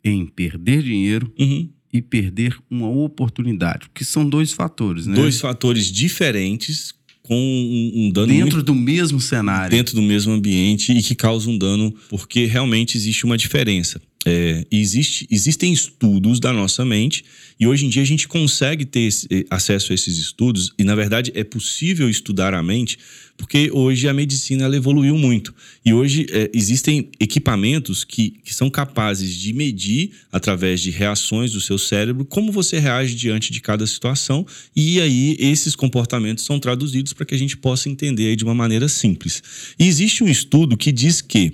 em 0.04 0.26
perder 0.26 0.82
dinheiro 0.82 1.32
uhum. 1.38 1.70
e 1.94 2.02
perder 2.02 2.58
uma 2.68 2.90
oportunidade? 2.90 3.90
Porque 3.90 4.04
são 4.04 4.28
dois 4.28 4.54
fatores, 4.54 5.06
né? 5.06 5.14
Dois 5.14 5.40
fatores 5.40 5.86
diferentes 5.92 6.96
com 7.24 7.36
um, 7.36 7.92
um 7.96 8.12
dano 8.12 8.28
dentro 8.28 8.58
muito, 8.58 8.64
do 8.64 8.76
mesmo 8.76 9.20
cenário, 9.20 9.72
dentro 9.72 9.96
do 9.96 10.02
mesmo 10.02 10.34
ambiente 10.34 10.92
e 10.92 11.02
que 11.02 11.16
causa 11.16 11.50
um 11.50 11.58
dano 11.58 11.94
porque 12.10 12.46
realmente 12.46 12.98
existe 12.98 13.26
uma 13.26 13.38
diferença. 13.38 14.02
É, 14.26 14.66
existe, 14.72 15.28
existem 15.30 15.74
estudos 15.74 16.40
da 16.40 16.54
nossa 16.54 16.86
mente 16.86 17.26
e 17.60 17.68
hoje 17.68 17.86
em 17.86 17.90
dia 17.90 18.02
a 18.02 18.06
gente 18.06 18.26
consegue 18.26 18.86
ter 18.86 19.02
esse, 19.02 19.28
eh, 19.30 19.46
acesso 19.50 19.92
a 19.92 19.96
esses 19.96 20.18
estudos 20.18 20.72
e 20.80 20.84
na 20.86 20.96
verdade 20.96 21.32
é 21.36 21.44
possível 21.44 22.10
estudar 22.10 22.54
a 22.54 22.64
mente 22.64 22.98
porque 23.36 23.70
hoje 23.74 24.08
a 24.08 24.14
medicina 24.14 24.64
ela 24.64 24.78
evoluiu 24.78 25.18
muito 25.18 25.54
e 25.86 25.94
hoje 25.94 26.26
é, 26.30 26.50
existem 26.54 27.10
equipamentos 27.20 28.06
que, 28.06 28.40
que 28.46 28.54
são 28.54 28.70
capazes 28.70 29.36
de 29.36 29.52
medir 29.52 30.12
através 30.32 30.80
de 30.80 30.90
reações 30.90 31.52
do 31.52 31.60
seu 31.60 31.78
cérebro 31.78 32.24
como 32.24 32.50
você 32.50 32.80
reage 32.80 33.16
diante 33.16 33.52
de 33.52 33.60
cada 33.60 33.86
situação 33.86 34.46
e 34.74 35.02
aí 35.02 35.36
esses 35.38 35.76
comportamentos 35.76 36.46
são 36.46 36.60
traduzidos 36.60 37.12
para 37.12 37.26
que 37.26 37.36
a 37.36 37.40
gente 37.40 37.58
possa 37.58 37.90
entender 37.90 38.38
de 38.38 38.46
uma 38.46 38.56
maneira 38.56 38.88
simples. 38.88 39.44
E 39.78 39.86
existe 39.86 40.24
um 40.24 40.30
estudo 40.30 40.78
que 40.78 40.94
diz 40.94 41.22
que 41.22 41.52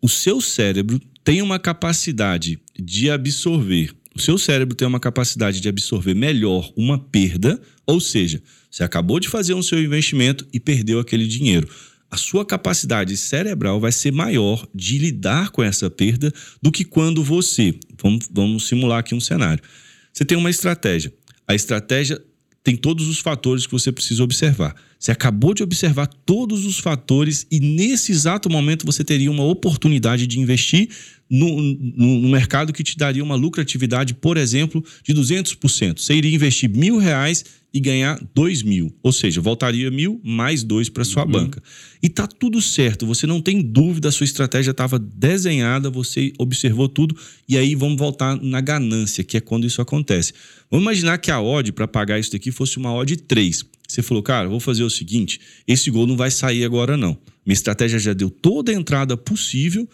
o 0.00 0.08
seu 0.08 0.40
cérebro 0.40 1.00
tem 1.28 1.42
uma 1.42 1.58
capacidade 1.58 2.58
de 2.74 3.10
absorver, 3.10 3.90
o 4.16 4.18
seu 4.18 4.38
cérebro 4.38 4.74
tem 4.74 4.88
uma 4.88 4.98
capacidade 4.98 5.60
de 5.60 5.68
absorver 5.68 6.14
melhor 6.14 6.72
uma 6.74 6.98
perda, 6.98 7.60
ou 7.86 8.00
seja, 8.00 8.42
você 8.70 8.82
acabou 8.82 9.20
de 9.20 9.28
fazer 9.28 9.52
um 9.52 9.62
seu 9.62 9.78
investimento 9.78 10.48
e 10.54 10.58
perdeu 10.58 10.98
aquele 10.98 11.26
dinheiro. 11.26 11.68
A 12.10 12.16
sua 12.16 12.46
capacidade 12.46 13.14
cerebral 13.14 13.78
vai 13.78 13.92
ser 13.92 14.10
maior 14.10 14.66
de 14.74 14.96
lidar 14.96 15.50
com 15.50 15.62
essa 15.62 15.90
perda 15.90 16.32
do 16.62 16.72
que 16.72 16.82
quando 16.82 17.22
você. 17.22 17.78
Vamos, 18.02 18.26
vamos 18.32 18.66
simular 18.66 19.00
aqui 19.00 19.14
um 19.14 19.20
cenário. 19.20 19.62
Você 20.10 20.24
tem 20.24 20.38
uma 20.38 20.48
estratégia. 20.48 21.12
A 21.46 21.54
estratégia 21.54 22.18
tem 22.62 22.76
todos 22.76 23.08
os 23.08 23.18
fatores 23.18 23.66
que 23.66 23.72
você 23.72 23.90
precisa 23.90 24.22
observar. 24.22 24.74
Você 24.98 25.12
acabou 25.12 25.54
de 25.54 25.62
observar 25.62 26.06
todos 26.06 26.66
os 26.66 26.78
fatores 26.78 27.46
e 27.50 27.60
nesse 27.60 28.12
exato 28.12 28.50
momento 28.50 28.84
você 28.84 29.04
teria 29.04 29.30
uma 29.30 29.44
oportunidade 29.44 30.26
de 30.26 30.40
investir 30.40 30.88
no, 31.30 31.62
no, 31.62 32.20
no, 32.20 32.28
mercado 32.28 32.72
que 32.72 32.82
te 32.82 32.96
daria 32.96 33.22
uma 33.22 33.36
lucratividade, 33.36 34.14
por 34.14 34.36
exemplo, 34.36 34.84
de 35.04 35.14
200%. 35.14 36.00
Você 36.00 36.14
iria 36.14 36.34
investir 36.34 36.68
mil 36.70 36.98
reais 36.98 37.44
e 37.72 37.80
ganhar 37.80 38.18
dois 38.34 38.62
mil, 38.62 38.94
ou 39.02 39.12
seja, 39.12 39.40
voltaria 39.40 39.90
mil 39.90 40.20
mais 40.24 40.62
dois 40.62 40.88
para 40.88 41.04
sua 41.04 41.24
uhum. 41.24 41.30
banca. 41.30 41.62
E 42.02 42.08
tá 42.08 42.26
tudo 42.26 42.62
certo, 42.62 43.06
você 43.06 43.26
não 43.26 43.40
tem 43.40 43.60
dúvida, 43.60 44.08
a 44.08 44.12
sua 44.12 44.24
estratégia 44.24 44.70
estava 44.70 44.98
desenhada, 44.98 45.90
você 45.90 46.32
observou 46.38 46.88
tudo 46.88 47.16
e 47.48 47.56
aí 47.58 47.74
vamos 47.74 47.98
voltar 47.98 48.40
na 48.40 48.60
ganância, 48.60 49.22
que 49.22 49.36
é 49.36 49.40
quando 49.40 49.66
isso 49.66 49.82
acontece. 49.82 50.32
Vamos 50.70 50.84
imaginar 50.84 51.18
que 51.18 51.30
a 51.30 51.40
odd 51.40 51.72
para 51.72 51.86
pagar 51.86 52.18
isso 52.18 52.32
daqui 52.32 52.50
fosse 52.50 52.78
uma 52.78 52.92
odd 52.92 53.16
3. 53.16 53.64
Você 53.86 54.02
falou, 54.02 54.22
cara, 54.22 54.48
vou 54.48 54.60
fazer 54.60 54.82
o 54.82 54.90
seguinte, 54.90 55.40
esse 55.66 55.90
gol 55.90 56.06
não 56.06 56.16
vai 56.16 56.30
sair 56.30 56.64
agora 56.64 56.96
não. 56.96 57.18
Minha 57.44 57.54
estratégia 57.54 57.98
já 57.98 58.12
deu 58.12 58.28
toda 58.28 58.70
a 58.70 58.74
entrada 58.74 59.16
possível 59.16 59.88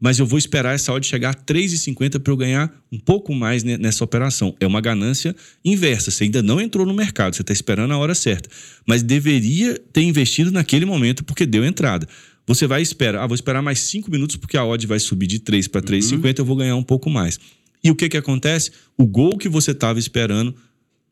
mas 0.00 0.18
eu 0.18 0.26
vou 0.26 0.38
esperar 0.38 0.74
essa 0.74 0.92
odd 0.92 1.04
chegar 1.04 1.30
a 1.30 1.34
3,50 1.34 2.20
para 2.20 2.32
eu 2.32 2.36
ganhar 2.36 2.72
um 2.90 2.98
pouco 2.98 3.34
mais 3.34 3.64
nessa 3.64 4.04
operação. 4.04 4.54
É 4.60 4.66
uma 4.66 4.80
ganância 4.80 5.34
inversa. 5.64 6.10
Você 6.10 6.24
ainda 6.24 6.42
não 6.42 6.60
entrou 6.60 6.86
no 6.86 6.94
mercado, 6.94 7.34
você 7.34 7.42
está 7.42 7.52
esperando 7.52 7.92
a 7.92 7.98
hora 7.98 8.14
certa. 8.14 8.48
Mas 8.86 9.02
deveria 9.02 9.76
ter 9.92 10.02
investido 10.02 10.52
naquele 10.52 10.84
momento 10.84 11.24
porque 11.24 11.44
deu 11.44 11.64
entrada. 11.64 12.06
Você 12.46 12.66
vai 12.66 12.80
esperar, 12.80 13.22
ah, 13.22 13.26
vou 13.26 13.34
esperar 13.34 13.60
mais 13.60 13.80
5 13.80 14.10
minutos 14.10 14.36
porque 14.36 14.56
a 14.56 14.64
odd 14.64 14.86
vai 14.86 15.00
subir 15.00 15.26
de 15.26 15.40
3 15.40 15.68
para 15.68 15.82
3,50, 15.82 16.14
uhum. 16.14 16.34
eu 16.38 16.44
vou 16.44 16.56
ganhar 16.56 16.76
um 16.76 16.82
pouco 16.82 17.10
mais. 17.10 17.38
E 17.82 17.90
o 17.90 17.94
que, 17.94 18.08
que 18.08 18.16
acontece? 18.16 18.70
O 18.96 19.06
gol 19.06 19.36
que 19.36 19.48
você 19.48 19.72
estava 19.72 19.98
esperando 19.98 20.54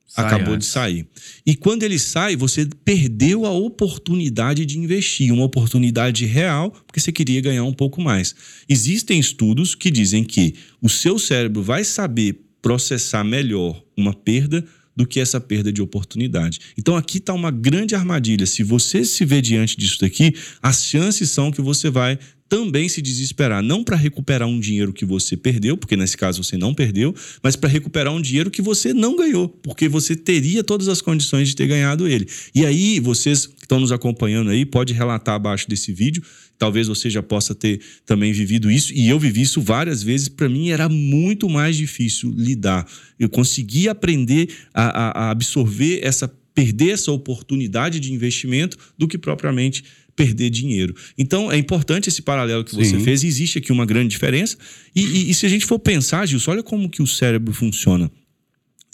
Sai 0.07 0.24
acabou 0.24 0.54
antes. 0.54 0.68
de 0.68 0.72
sair. 0.72 1.07
E 1.44 1.54
quando 1.54 1.82
ele 1.82 1.98
sai, 1.98 2.36
você 2.36 2.68
perdeu 2.84 3.44
a 3.44 3.50
oportunidade 3.50 4.64
de 4.64 4.78
investir, 4.78 5.32
uma 5.32 5.44
oportunidade 5.44 6.24
real, 6.24 6.70
porque 6.70 7.00
você 7.00 7.11
queria 7.11 7.40
ganhar 7.40 7.64
um 7.64 7.72
pouco 7.72 8.00
mais. 8.00 8.34
Existem 8.68 9.18
estudos 9.18 9.74
que 9.74 9.90
dizem 9.90 10.24
que 10.24 10.54
o 10.80 10.88
seu 10.88 11.18
cérebro 11.18 11.62
vai 11.62 11.84
saber 11.84 12.40
processar 12.62 13.24
melhor 13.24 13.82
uma 13.96 14.14
perda 14.14 14.64
do 14.97 15.07
que 15.07 15.20
essa 15.20 15.40
perda 15.40 15.72
de 15.72 15.82
oportunidade. 15.82 16.59
Então 16.76 16.97
aqui 16.97 17.18
está 17.18 17.34
uma 17.34 17.51
grande 17.51 17.94
armadilha. 17.94 18.47
Se 18.47 18.62
você 18.62 19.05
se 19.05 19.24
vê 19.24 19.42
diante 19.42 19.76
disso 19.76 20.01
daqui, 20.01 20.34
as 20.62 20.84
chances 20.84 21.30
são 21.30 21.53
que 21.53 21.61
você 21.61 21.90
vai 21.90 22.18
também 22.49 22.88
se 22.88 23.03
desesperar, 23.03 23.62
não 23.62 23.82
para 23.82 23.97
recuperar 23.97 24.49
um 24.49 24.59
dinheiro 24.59 24.92
que 24.92 25.05
você 25.05 25.36
perdeu, 25.36 25.76
porque 25.76 25.97
nesse 25.97 26.16
caso 26.16 26.42
você 26.42 26.57
não 26.57 26.72
perdeu, 26.72 27.14
mas 27.42 27.57
para 27.57 27.68
recuperar 27.68 28.12
um 28.12 28.20
dinheiro 28.20 28.51
que 28.51 28.62
você 28.62 28.94
não 28.94 29.16
ganhou, 29.16 29.49
porque 29.49 29.88
você 29.88 30.14
teria 30.14 30.62
todas 30.62 30.88
as 30.88 31.01
condições 31.01 31.49
de 31.49 31.57
ter 31.57 31.66
ganhado 31.66 32.07
ele. 32.07 32.28
E 32.55 32.64
aí, 32.64 33.01
vocês 33.01 33.47
que 33.47 33.62
estão 33.62 33.80
nos 33.80 33.90
acompanhando 33.90 34.51
aí, 34.51 34.64
pode 34.64 34.92
relatar 34.92 35.34
abaixo 35.34 35.68
desse 35.68 35.92
vídeo 35.92 36.22
Talvez 36.59 36.88
você 36.88 37.11
já 37.11 37.22
possa 37.22 37.54
ter 37.54 37.80
também 38.04 38.32
vivido 38.32 38.70
isso, 38.70 38.92
e 38.94 39.09
eu 39.09 39.18
vivi 39.18 39.42
isso 39.42 39.61
várias 39.61 40.02
vezes. 40.02 40.28
Para 40.28 40.48
mim 40.48 40.70
era 40.70 40.88
muito 40.88 41.48
mais 41.48 41.76
difícil 41.76 42.32
lidar. 42.36 42.86
Eu 43.18 43.28
consegui 43.28 43.88
aprender 43.88 44.48
a, 44.72 45.26
a 45.26 45.30
absorver 45.30 46.00
essa, 46.02 46.26
perder 46.54 46.90
essa 46.90 47.12
oportunidade 47.12 48.00
de 48.00 48.12
investimento 48.12 48.76
do 48.96 49.07
que 49.07 49.18
propriamente 49.18 49.84
perder 50.14 50.48
dinheiro. 50.48 50.94
Então, 51.18 51.52
é 51.52 51.59
importante 51.59 52.09
esse 52.09 52.22
paralelo 52.22 52.64
que 52.64 52.74
você 52.74 52.96
Sim. 52.96 53.04
fez. 53.04 53.22
Existe 53.22 53.59
aqui 53.59 53.70
uma 53.70 53.84
grande 53.84 54.09
diferença. 54.09 54.57
E, 54.94 55.02
e- 55.02 55.30
e 55.30 55.34
se 55.34 55.44
a 55.44 55.48
gente 55.50 55.66
for 55.66 55.78
pensar, 55.78 56.24
Gilson, 56.24 56.52
olha 56.52 56.62
como 56.62 56.88
que 56.88 57.02
o 57.02 57.07
cérebro 57.07 57.52
funciona. 57.52 58.11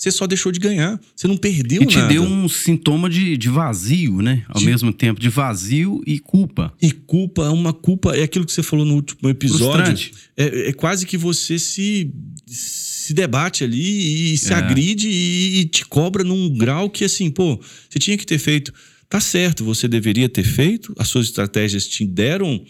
Você 0.03 0.11
só 0.11 0.27
deixou 0.27 0.51
de 0.51 0.59
ganhar. 0.59 1.01
Você 1.15 1.29
não 1.29 1.37
perdeu 1.37 1.81
E 1.83 1.87
te 1.87 1.97
nada. 1.97 2.09
deu 2.13 2.25
um 2.25 2.49
sintoma 2.49 3.09
de, 3.09 3.37
de 3.37 3.49
vazio, 3.49 4.21
né? 4.21 4.45
Ao 4.49 4.59
De- 4.61 4.67
mesmo 4.67 4.93
tempo, 4.93 5.21
de 5.21 5.29
vazio 5.29 6.03
e 6.05 6.19
culpa. 6.19 6.75
E 6.83 6.91
culpa, 6.91 7.49
uma 7.51 7.73
culpa, 7.73 8.17
é 8.17 8.25
aquilo 8.25 8.45
que 8.45 8.51
você 8.51 8.65
falou 8.65 8.85
no 8.85 8.95
último 8.97 9.29
episódio. 9.31 10.11
É, 10.37 10.71
é 10.71 10.73
quase 10.73 11.07
que 11.07 11.17
você 11.17 11.57
se, 11.57 12.13
se 12.49 13.15
debate 13.15 13.63
ali 13.63 14.33
e 14.33 14.37
se 14.39 14.53
É. 14.53 14.57
agride 14.57 15.09
e, 15.09 15.61
e 15.61 15.65
te 15.67 15.85
cobra 15.87 16.25
num 16.25 16.53
grau 16.59 16.91
que, 16.91 17.05
assim, 17.05 17.31
pô, 17.31 17.61
você 17.89 18.01
tinha 18.01 18.19
que 18.19 18.27
ter 18.27 18.41
feito. 18.41 18.75
Tá 19.09 19.21
certo, 19.21 19.65
você 19.65 19.87
deveria 19.87 20.29
ter 20.29 20.43
feito, 20.43 20.93
as 20.99 21.07
suas 21.07 21.27
estratégias 21.27 21.87
te 21.87 22.05
deram 22.05 22.61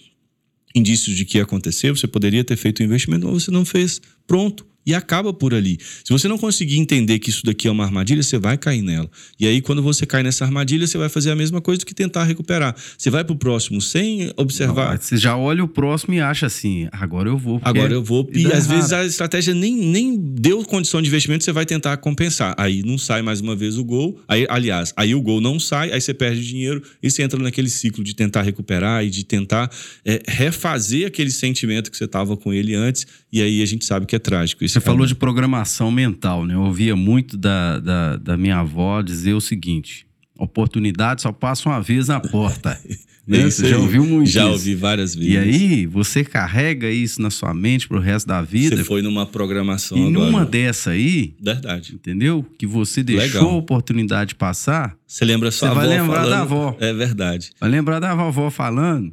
indícios 0.74 1.16
de 1.16 1.24
que 1.24 1.38
ia 1.38 1.44
acontecer, 1.44 1.90
você 1.92 2.06
poderia 2.06 2.44
ter 2.44 2.56
feito 2.58 2.80
o 2.80 2.82
investimento, 2.82 3.26
mas 3.26 3.44
você 3.44 3.50
não 3.50 3.64
fez. 3.64 4.02
Pronto. 4.26 4.66
E 4.84 4.94
acaba 4.94 5.32
por 5.32 5.54
ali. 5.54 5.78
Se 6.04 6.12
você 6.12 6.26
não 6.26 6.36
conseguir 6.36 6.78
entender 6.78 7.18
que 7.18 7.30
isso 7.30 7.44
daqui 7.44 7.68
é 7.68 7.70
uma 7.70 7.84
armadilha, 7.84 8.22
você 8.22 8.38
vai 8.38 8.58
cair 8.58 8.82
nela. 8.82 9.08
E 9.38 9.46
aí, 9.46 9.60
quando 9.60 9.82
você 9.82 10.04
cai 10.04 10.22
nessa 10.22 10.44
armadilha, 10.44 10.86
você 10.86 10.98
vai 10.98 11.08
fazer 11.08 11.30
a 11.30 11.36
mesma 11.36 11.60
coisa 11.60 11.78
do 11.80 11.86
que 11.86 11.94
tentar 11.94 12.24
recuperar. 12.24 12.74
Você 12.98 13.10
vai 13.10 13.24
pro 13.24 13.36
próximo 13.36 13.80
sem 13.80 14.32
observar. 14.36 14.92
Não, 14.94 15.00
você 15.00 15.16
já 15.16 15.36
olha 15.36 15.62
o 15.62 15.68
próximo 15.68 16.14
e 16.14 16.20
acha 16.20 16.46
assim, 16.46 16.88
agora 16.90 17.28
eu 17.28 17.38
vou. 17.38 17.60
Agora 17.62 17.92
eu 17.92 18.02
vou. 18.02 18.28
E 18.32 18.42
E 18.42 18.46
às 18.46 18.64
errado. 18.64 18.68
vezes 18.68 18.92
a 18.92 19.04
estratégia 19.06 19.54
nem, 19.54 19.74
nem 19.76 20.16
deu 20.18 20.64
condição 20.64 21.00
de 21.00 21.08
investimento, 21.08 21.44
você 21.44 21.52
vai 21.52 21.64
tentar 21.64 21.96
compensar. 21.98 22.54
Aí 22.58 22.82
não 22.82 22.98
sai 22.98 23.22
mais 23.22 23.40
uma 23.40 23.54
vez 23.54 23.78
o 23.78 23.84
gol. 23.84 24.18
Aí, 24.26 24.46
aliás, 24.48 24.92
aí 24.96 25.14
o 25.14 25.20
gol 25.20 25.40
não 25.40 25.60
sai, 25.60 25.92
aí 25.92 26.00
você 26.00 26.12
perde 26.12 26.44
dinheiro 26.46 26.82
e 27.02 27.10
você 27.10 27.22
entra 27.22 27.38
naquele 27.40 27.68
ciclo 27.68 28.02
de 28.02 28.14
tentar 28.14 28.42
recuperar 28.42 29.04
e 29.04 29.10
de 29.10 29.24
tentar 29.24 29.70
é, 30.04 30.20
refazer 30.26 31.06
aquele 31.06 31.30
sentimento 31.30 31.90
que 31.90 31.96
você 31.96 32.04
estava 32.04 32.36
com 32.36 32.52
ele 32.52 32.74
antes. 32.74 33.06
E 33.32 33.40
aí 33.40 33.62
a 33.62 33.66
gente 33.66 33.84
sabe 33.84 34.06
que 34.06 34.16
é 34.16 34.18
trágico. 34.18 34.64
Você 34.72 34.80
falou 34.80 35.06
de 35.06 35.14
programação 35.14 35.90
mental, 35.90 36.44
né? 36.46 36.54
Eu 36.54 36.60
ouvia 36.62 36.94
muito 36.96 37.36
da, 37.36 37.78
da, 37.78 38.16
da 38.16 38.36
minha 38.36 38.58
avó 38.58 39.00
dizer 39.02 39.34
o 39.34 39.40
seguinte: 39.40 40.06
oportunidade 40.38 41.22
só 41.22 41.32
passa 41.32 41.68
uma 41.68 41.80
vez 41.80 42.08
na 42.08 42.20
porta. 42.20 42.78
né? 43.26 43.38
É 43.42 43.46
isso 43.46 43.60
Você 43.62 43.68
já 43.68 43.78
ouviu 43.78 44.04
muito 44.04 44.28
Já 44.28 44.42
isso. 44.42 44.50
ouvi 44.52 44.74
várias 44.74 45.14
vezes. 45.14 45.30
E 45.32 45.38
aí, 45.38 45.86
você 45.86 46.24
carrega 46.24 46.90
isso 46.90 47.22
na 47.22 47.30
sua 47.30 47.54
mente 47.54 47.86
pro 47.86 48.00
resto 48.00 48.26
da 48.26 48.42
vida. 48.42 48.76
Você 48.76 48.84
foi 48.84 49.00
numa 49.02 49.24
programação 49.24 49.96
e 49.96 50.08
agora. 50.08 50.26
numa 50.26 50.44
dessa 50.44 50.90
aí, 50.90 51.34
Verdade. 51.40 51.94
entendeu? 51.94 52.44
Que 52.58 52.66
você 52.66 53.02
deixou 53.02 53.26
Legal. 53.42 53.50
a 53.50 53.56
oportunidade 53.58 54.34
passar, 54.34 54.96
Você 55.06 55.24
lembra 55.24 55.50
sua 55.52 55.68
Você 55.68 55.72
avó 55.72 55.80
vai 55.80 55.88
lembrar 55.98 56.14
falando? 56.16 56.30
da 56.30 56.40
avó. 56.40 56.76
É 56.80 56.92
verdade. 56.92 57.50
vai 57.60 57.70
lembrar 57.70 58.00
da 58.00 58.14
vovó 58.14 58.50
falando. 58.50 59.12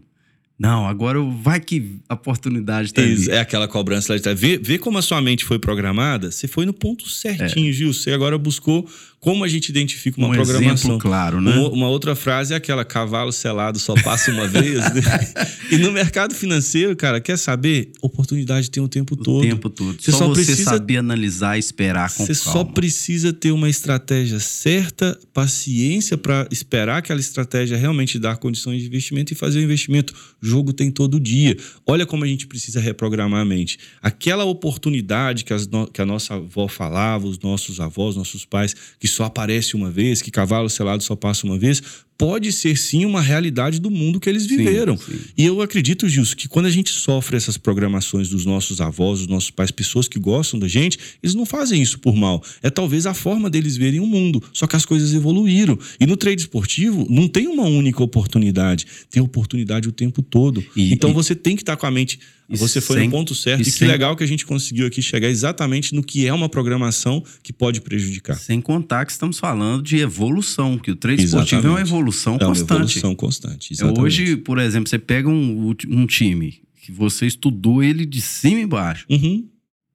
Não, 0.60 0.86
agora 0.86 1.22
vai 1.22 1.58
que 1.62 2.00
a 2.10 2.16
oportunidade 2.16 2.94
tá 2.94 3.02
Isso, 3.02 3.30
ali. 3.30 3.38
é 3.38 3.40
aquela 3.40 3.66
cobrança 3.66 4.12
lá 4.12 4.18
de 4.18 4.24
trás. 4.24 4.38
Vê, 4.38 4.58
vê 4.58 4.78
como 4.78 4.98
a 4.98 5.02
sua 5.02 5.22
mente 5.22 5.46
foi 5.46 5.58
programada. 5.58 6.32
Você 6.32 6.50
foi 6.50 6.66
no 6.66 6.74
ponto 6.74 7.08
certinho, 7.10 7.72
Gil. 7.72 7.94
Você 7.94 8.12
agora 8.12 8.38
buscou 8.38 8.86
como 9.20 9.44
a 9.44 9.48
gente 9.48 9.70
identifica 9.70 10.18
uma 10.18 10.30
um 10.30 10.32
programação. 10.32 10.72
exemplo 10.92 10.98
claro, 11.00 11.42
né? 11.42 11.52
Uma, 11.54 11.70
uma 11.70 11.90
outra 11.90 12.16
frase 12.16 12.54
é 12.54 12.58
aquela: 12.58 12.86
cavalo 12.86 13.32
selado 13.32 13.78
só 13.80 13.94
passa 14.02 14.32
uma 14.32 14.48
vez. 14.48 14.76
né? 14.94 15.02
e 15.72 15.78
no 15.78 15.92
mercado 15.92 16.34
financeiro, 16.34 16.96
cara, 16.96 17.20
quer 17.20 17.38
saber? 17.38 17.92
Oportunidade 18.02 18.70
tem 18.72 18.82
o 18.82 18.88
tempo 18.88 19.16
o 19.16 19.18
todo. 19.18 19.42
tempo 19.42 19.70
todo. 19.70 20.02
Você 20.02 20.12
só, 20.12 20.20
só 20.20 20.28
você 20.30 20.46
precisa- 20.46 20.70
saber 20.72 20.98
analisar 20.98 21.58
e 21.58 21.60
esperar 21.60 22.10
com 22.14 22.26
Você 22.26 22.34
calma. 22.44 22.60
só 22.60 22.64
precisa 22.64 23.34
ter 23.34 23.52
uma 23.52 23.70
estratégia 23.70 24.40
certa, 24.40 25.20
paciência 25.34 26.18
para 26.18 26.48
esperar 26.52 27.00
aquela 27.00 27.20
estratégia 27.20 27.76
realmente 27.78 28.18
dar 28.18 28.38
condições 28.38 28.82
de 28.82 28.88
investimento 28.88 29.34
e 29.34 29.36
fazer 29.36 29.60
o 29.60 29.62
investimento. 29.64 30.14
O 30.42 30.46
jogo 30.46 30.72
tem 30.72 30.90
todo 30.90 31.20
dia. 31.20 31.58
Olha 31.86 32.06
como 32.06 32.24
a 32.24 32.28
gente 32.28 32.48
precisa 32.48 32.80
reprogramar 32.80 33.42
a 33.42 33.46
mente. 33.46 33.78
Aquela 34.02 34.46
oportunidade 34.46 35.44
que, 35.44 35.54
as 35.54 35.68
no- 35.68 35.88
que 35.88 36.02
a 36.02 36.06
nossa 36.06 36.36
avó 36.36 36.68
falava, 36.68 37.28
os 37.28 37.40
nossos 37.40 37.80
avós, 37.82 38.16
nossos 38.16 38.46
pais, 38.46 38.74
que 39.00 39.09
só 39.12 39.26
aparece 39.26 39.76
uma 39.76 39.90
vez, 39.90 40.22
que 40.22 40.32
cavalo 40.32 40.70
selado 40.70 41.04
só 41.04 41.16
passa 41.16 41.46
uma 41.46 41.58
vez, 41.58 41.82
pode 42.20 42.52
ser 42.52 42.78
sim 42.78 43.06
uma 43.06 43.22
realidade 43.22 43.80
do 43.80 43.90
mundo 43.90 44.20
que 44.20 44.28
eles 44.30 44.44
Sim, 44.44 44.58
viveram. 44.58 44.98
sim. 44.98 45.18
E 45.38 45.46
eu 45.46 45.62
acredito, 45.62 46.08
Gilson, 46.10 46.36
que 46.36 46.50
quando 46.50 46.66
a 46.66 46.70
gente 46.70 46.90
sofre 46.92 47.38
essas 47.38 47.58
programações 47.58 48.28
dos 48.28 48.46
nossos 48.46 48.82
avós, 48.82 49.20
dos 49.20 49.28
nossos 49.30 49.50
pais, 49.52 49.72
pessoas 49.72 50.06
que 50.10 50.20
gostam 50.20 50.60
da 50.60 50.68
gente, 50.68 51.00
eles 51.24 51.34
não 51.34 51.46
fazem 51.46 51.82
isso 51.82 51.98
por 51.98 52.14
mal. 52.18 52.44
É 52.62 52.70
talvez 52.70 53.06
a 53.06 53.14
forma 53.14 53.50
deles 53.50 53.78
verem 53.78 54.02
o 54.02 54.06
mundo. 54.06 54.44
Só 54.52 54.68
que 54.68 54.76
as 54.76 54.86
coisas 54.86 55.14
evoluíram. 55.14 55.80
E 55.98 56.06
no 56.06 56.18
trade 56.18 56.42
esportivo, 56.42 57.08
não 57.10 57.26
tem 57.28 57.48
uma 57.48 57.64
única 57.64 58.04
oportunidade. 58.04 58.86
Tem 59.10 59.24
oportunidade 59.24 59.88
o 59.88 59.92
tempo 59.94 60.22
todo. 60.22 60.62
E- 60.76 60.92
então 60.94 61.12
e- 61.12 61.14
você 61.14 61.34
tem 61.34 61.56
que 61.56 61.62
estar 61.62 61.78
com 61.78 61.86
a 61.86 61.92
mente. 61.92 62.20
Você 62.52 62.82
foi 62.82 62.98
sem- 62.98 63.06
no 63.06 63.12
ponto 63.12 63.36
certo. 63.36 63.60
e 63.60 63.62
E, 63.62 63.66
que 63.66 63.72
sem- 63.78 63.88
legal 63.88 64.16
que 64.16 64.24
a 64.24 64.28
gente 64.28 64.44
conseguiu 64.44 64.88
aqui 64.88 65.04
chegar 65.04 65.30
exatamente 65.30 65.94
no 65.94 66.02
que 66.04 66.26
é 66.26 66.34
uma 66.34 66.50
programação 66.50 67.24
que 67.44 67.54
pode 67.54 67.80
prejudicar. 67.80 68.36
Sem 68.40 68.60
contar 68.60 69.06
que 69.06 69.12
estamos 69.12 69.38
falando 69.38 69.84
de 69.84 69.98
evolução, 69.98 70.76
que 70.76 70.90
o 70.90 70.96
trade 70.96 71.24
esportivo 71.24 71.56
é 71.58 71.70
uma 71.70 71.80
Exatamente. 71.82 71.90
Evolução 72.10 72.34
É 72.34 72.44
uma 72.46 72.48
constante. 72.48 72.74
evolução 72.74 73.16
constante. 73.16 73.72
É, 73.72 73.74
Exatamente. 73.76 74.02
Hoje, 74.02 74.38
por 74.38 74.58
exemplo, 74.60 74.90
você 74.90 75.00
pega 75.00 75.30
um, 75.30 75.74
um 75.88 76.06
time 76.06 76.62
que 76.82 76.92
você 76.92 77.26
estudou 77.26 77.84
ele 77.84 78.06
de 78.06 78.22
cima 78.22 78.60
e 78.60 78.64
embaixo. 78.64 79.06
Uhum. 79.10 79.48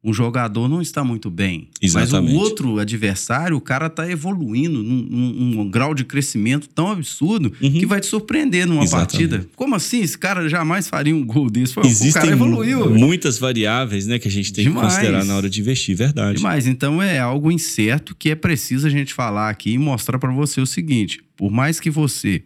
Um 0.06 0.12
jogador 0.12 0.68
não 0.68 0.82
está 0.82 1.02
muito 1.02 1.30
bem. 1.30 1.68
Exatamente. 1.80 2.34
Mas 2.34 2.34
o 2.34 2.38
outro 2.38 2.78
adversário, 2.78 3.56
o 3.56 3.60
cara 3.60 3.86
está 3.86 4.06
evoluindo 4.10 4.82
num, 4.82 5.02
num- 5.10 5.32
num 5.56 5.70
grau 5.70 5.94
de 5.94 6.04
crescimento 6.04 6.68
tão 6.68 6.88
absurdo 6.90 7.50
Uhum. 7.62 7.72
que 7.72 7.86
vai 7.86 8.00
te 8.00 8.06
surpreender 8.06 8.66
numa 8.66 8.82
Exatamente. 8.84 9.28
partida. 9.30 9.48
Como 9.56 9.74
assim? 9.74 10.02
Esse 10.02 10.18
cara 10.18 10.46
jamais 10.46 10.88
faria 10.88 11.16
um 11.16 11.24
gol 11.24 11.48
desse. 11.48 11.72
Pô, 11.74 11.80
o 11.80 11.86
Existem 11.86 12.12
cara 12.20 12.32
evoluiu. 12.32 12.90
muitas 12.94 13.38
variáveis 13.38 14.06
né, 14.06 14.18
que 14.18 14.28
a 14.28 14.30
gente 14.30 14.52
tem 14.52 14.64
Demais. 14.64 14.88
que 14.88 14.94
considerar 15.00 15.24
na 15.24 15.36
hora 15.36 15.48
de 15.48 15.58
investir, 15.60 15.96
verdade. 15.96 16.36
Demais. 16.36 16.66
Então 16.66 17.02
é 17.02 17.18
algo 17.18 17.50
incerto 17.50 18.14
que 18.14 18.28
é 18.28 18.34
preciso 18.34 18.86
a 18.86 18.90
gente 18.90 19.14
falar 19.14 19.48
aqui 19.48 19.70
e 19.72 19.78
mostrar 19.78 20.18
para 20.18 20.30
você 20.30 20.60
o 20.60 20.66
seguinte: 20.66 21.20
por 21.34 21.50
mais 21.50 21.80
que 21.80 21.88
você 21.88 22.42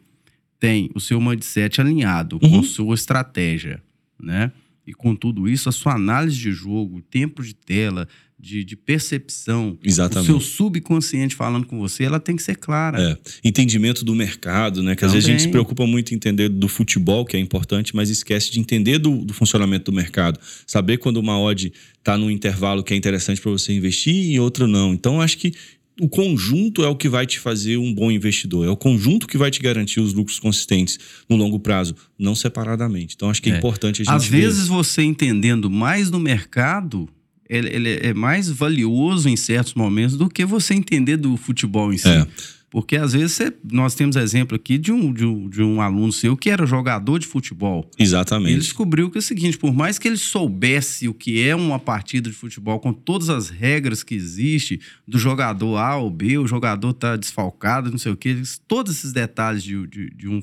tenha 0.60 0.88
o 0.94 1.00
seu 1.00 1.20
mindset 1.20 1.80
alinhado 1.80 2.38
Uhum. 2.40 2.50
com 2.50 2.58
a 2.60 2.62
sua 2.62 2.94
estratégia, 2.94 3.82
né? 4.22 4.52
E 4.88 4.94
com 4.94 5.14
tudo 5.14 5.46
isso, 5.46 5.68
a 5.68 5.72
sua 5.72 5.96
análise 5.96 6.38
de 6.38 6.50
jogo, 6.50 7.02
tempo 7.02 7.42
de 7.42 7.54
tela, 7.54 8.08
de, 8.40 8.64
de 8.64 8.74
percepção, 8.74 9.76
Exatamente. 9.84 10.30
o 10.30 10.40
seu 10.40 10.40
subconsciente 10.40 11.34
falando 11.34 11.66
com 11.66 11.78
você, 11.78 12.04
ela 12.04 12.18
tem 12.18 12.34
que 12.34 12.42
ser 12.42 12.56
clara. 12.56 12.98
É, 13.02 13.18
entendimento 13.44 14.02
do 14.02 14.14
mercado, 14.14 14.82
né? 14.82 14.96
Que 14.96 15.04
às 15.04 15.12
vezes 15.12 15.28
a 15.28 15.32
gente 15.32 15.42
se 15.42 15.48
preocupa 15.48 15.86
muito 15.86 16.12
em 16.12 16.16
entender 16.16 16.48
do 16.48 16.68
futebol, 16.68 17.26
que 17.26 17.36
é 17.36 17.40
importante, 17.40 17.94
mas 17.94 18.08
esquece 18.08 18.50
de 18.50 18.60
entender 18.60 18.96
do, 18.96 19.24
do 19.24 19.34
funcionamento 19.34 19.90
do 19.90 19.94
mercado. 19.94 20.40
Saber 20.66 20.96
quando 20.96 21.18
uma 21.18 21.38
odd 21.38 21.70
está 21.98 22.16
num 22.16 22.30
intervalo 22.30 22.82
que 22.82 22.94
é 22.94 22.96
interessante 22.96 23.42
para 23.42 23.50
você 23.50 23.74
investir 23.74 24.30
e 24.30 24.40
outra 24.40 24.66
não. 24.66 24.94
Então, 24.94 25.20
acho 25.20 25.36
que 25.36 25.52
o 26.00 26.08
conjunto 26.08 26.84
é 26.84 26.88
o 26.88 26.94
que 26.96 27.08
vai 27.08 27.26
te 27.26 27.38
fazer 27.40 27.76
um 27.76 27.92
bom 27.92 28.10
investidor. 28.10 28.66
É 28.66 28.70
o 28.70 28.76
conjunto 28.76 29.26
que 29.26 29.36
vai 29.36 29.50
te 29.50 29.60
garantir 29.60 30.00
os 30.00 30.12
lucros 30.12 30.38
consistentes 30.38 30.98
no 31.28 31.36
longo 31.36 31.58
prazo, 31.58 31.94
não 32.18 32.34
separadamente. 32.34 33.14
Então, 33.16 33.30
acho 33.30 33.42
que 33.42 33.50
é, 33.50 33.54
É. 33.54 33.58
importante 33.58 34.02
a 34.02 34.04
gente 34.04 34.14
Às 34.14 34.26
vezes 34.26 34.68
você 34.68 35.02
entendendo 35.02 35.68
mais 35.70 36.10
do 36.10 36.18
mercado, 36.18 37.08
ele, 37.48 37.68
ele 37.68 37.98
é 38.02 38.14
mais 38.14 38.48
valioso 38.48 39.28
em 39.28 39.36
certos 39.36 39.74
momentos 39.74 40.16
do 40.16 40.28
que 40.28 40.44
você 40.44 40.74
entender 40.74 41.16
do 41.16 41.36
futebol 41.36 41.92
em 41.92 41.98
si. 41.98 42.08
É. 42.08 42.26
Porque 42.70 42.96
às 42.96 43.14
vezes 43.14 43.32
você- 43.32 43.52
nós 43.72 43.94
temos 43.94 44.14
exemplo 44.14 44.54
aqui 44.54 44.76
de 44.76 44.92
um, 44.92 45.10
de, 45.12 45.24
um, 45.24 45.48
de 45.48 45.62
um 45.62 45.80
aluno 45.80 46.12
seu 46.12 46.36
que 46.36 46.50
era 46.50 46.66
jogador 46.66 47.18
de 47.18 47.26
futebol. 47.26 47.90
Exatamente. 47.98 48.50
Ele 48.52 48.60
descobriu 48.60 49.10
que 49.10 49.16
é 49.16 49.20
o 49.20 49.22
seguinte: 49.22 49.56
por 49.56 49.72
mais 49.72 49.98
que 49.98 50.06
ele 50.06 50.18
soubesse 50.18 51.08
o 51.08 51.14
que 51.14 51.42
é 51.42 51.56
uma 51.56 51.78
partida 51.78 52.28
de 52.28 52.36
futebol, 52.36 52.78
com 52.78 52.92
todas 52.92 53.30
as 53.30 53.48
regras 53.48 54.02
que 54.02 54.14
existem, 54.14 54.78
do 55.06 55.18
jogador 55.18 55.76
A 55.78 55.96
ou 55.96 56.10
B, 56.10 56.36
o 56.36 56.46
jogador 56.46 56.92
tá 56.92 57.16
desfalcado, 57.16 57.90
não 57.90 57.98
sei 57.98 58.12
o 58.12 58.16
quê, 58.16 58.36
todos 58.66 58.96
esses 58.96 59.12
detalhes 59.12 59.62
de, 59.62 59.86
de, 59.86 60.10
de 60.10 60.28
um, 60.28 60.42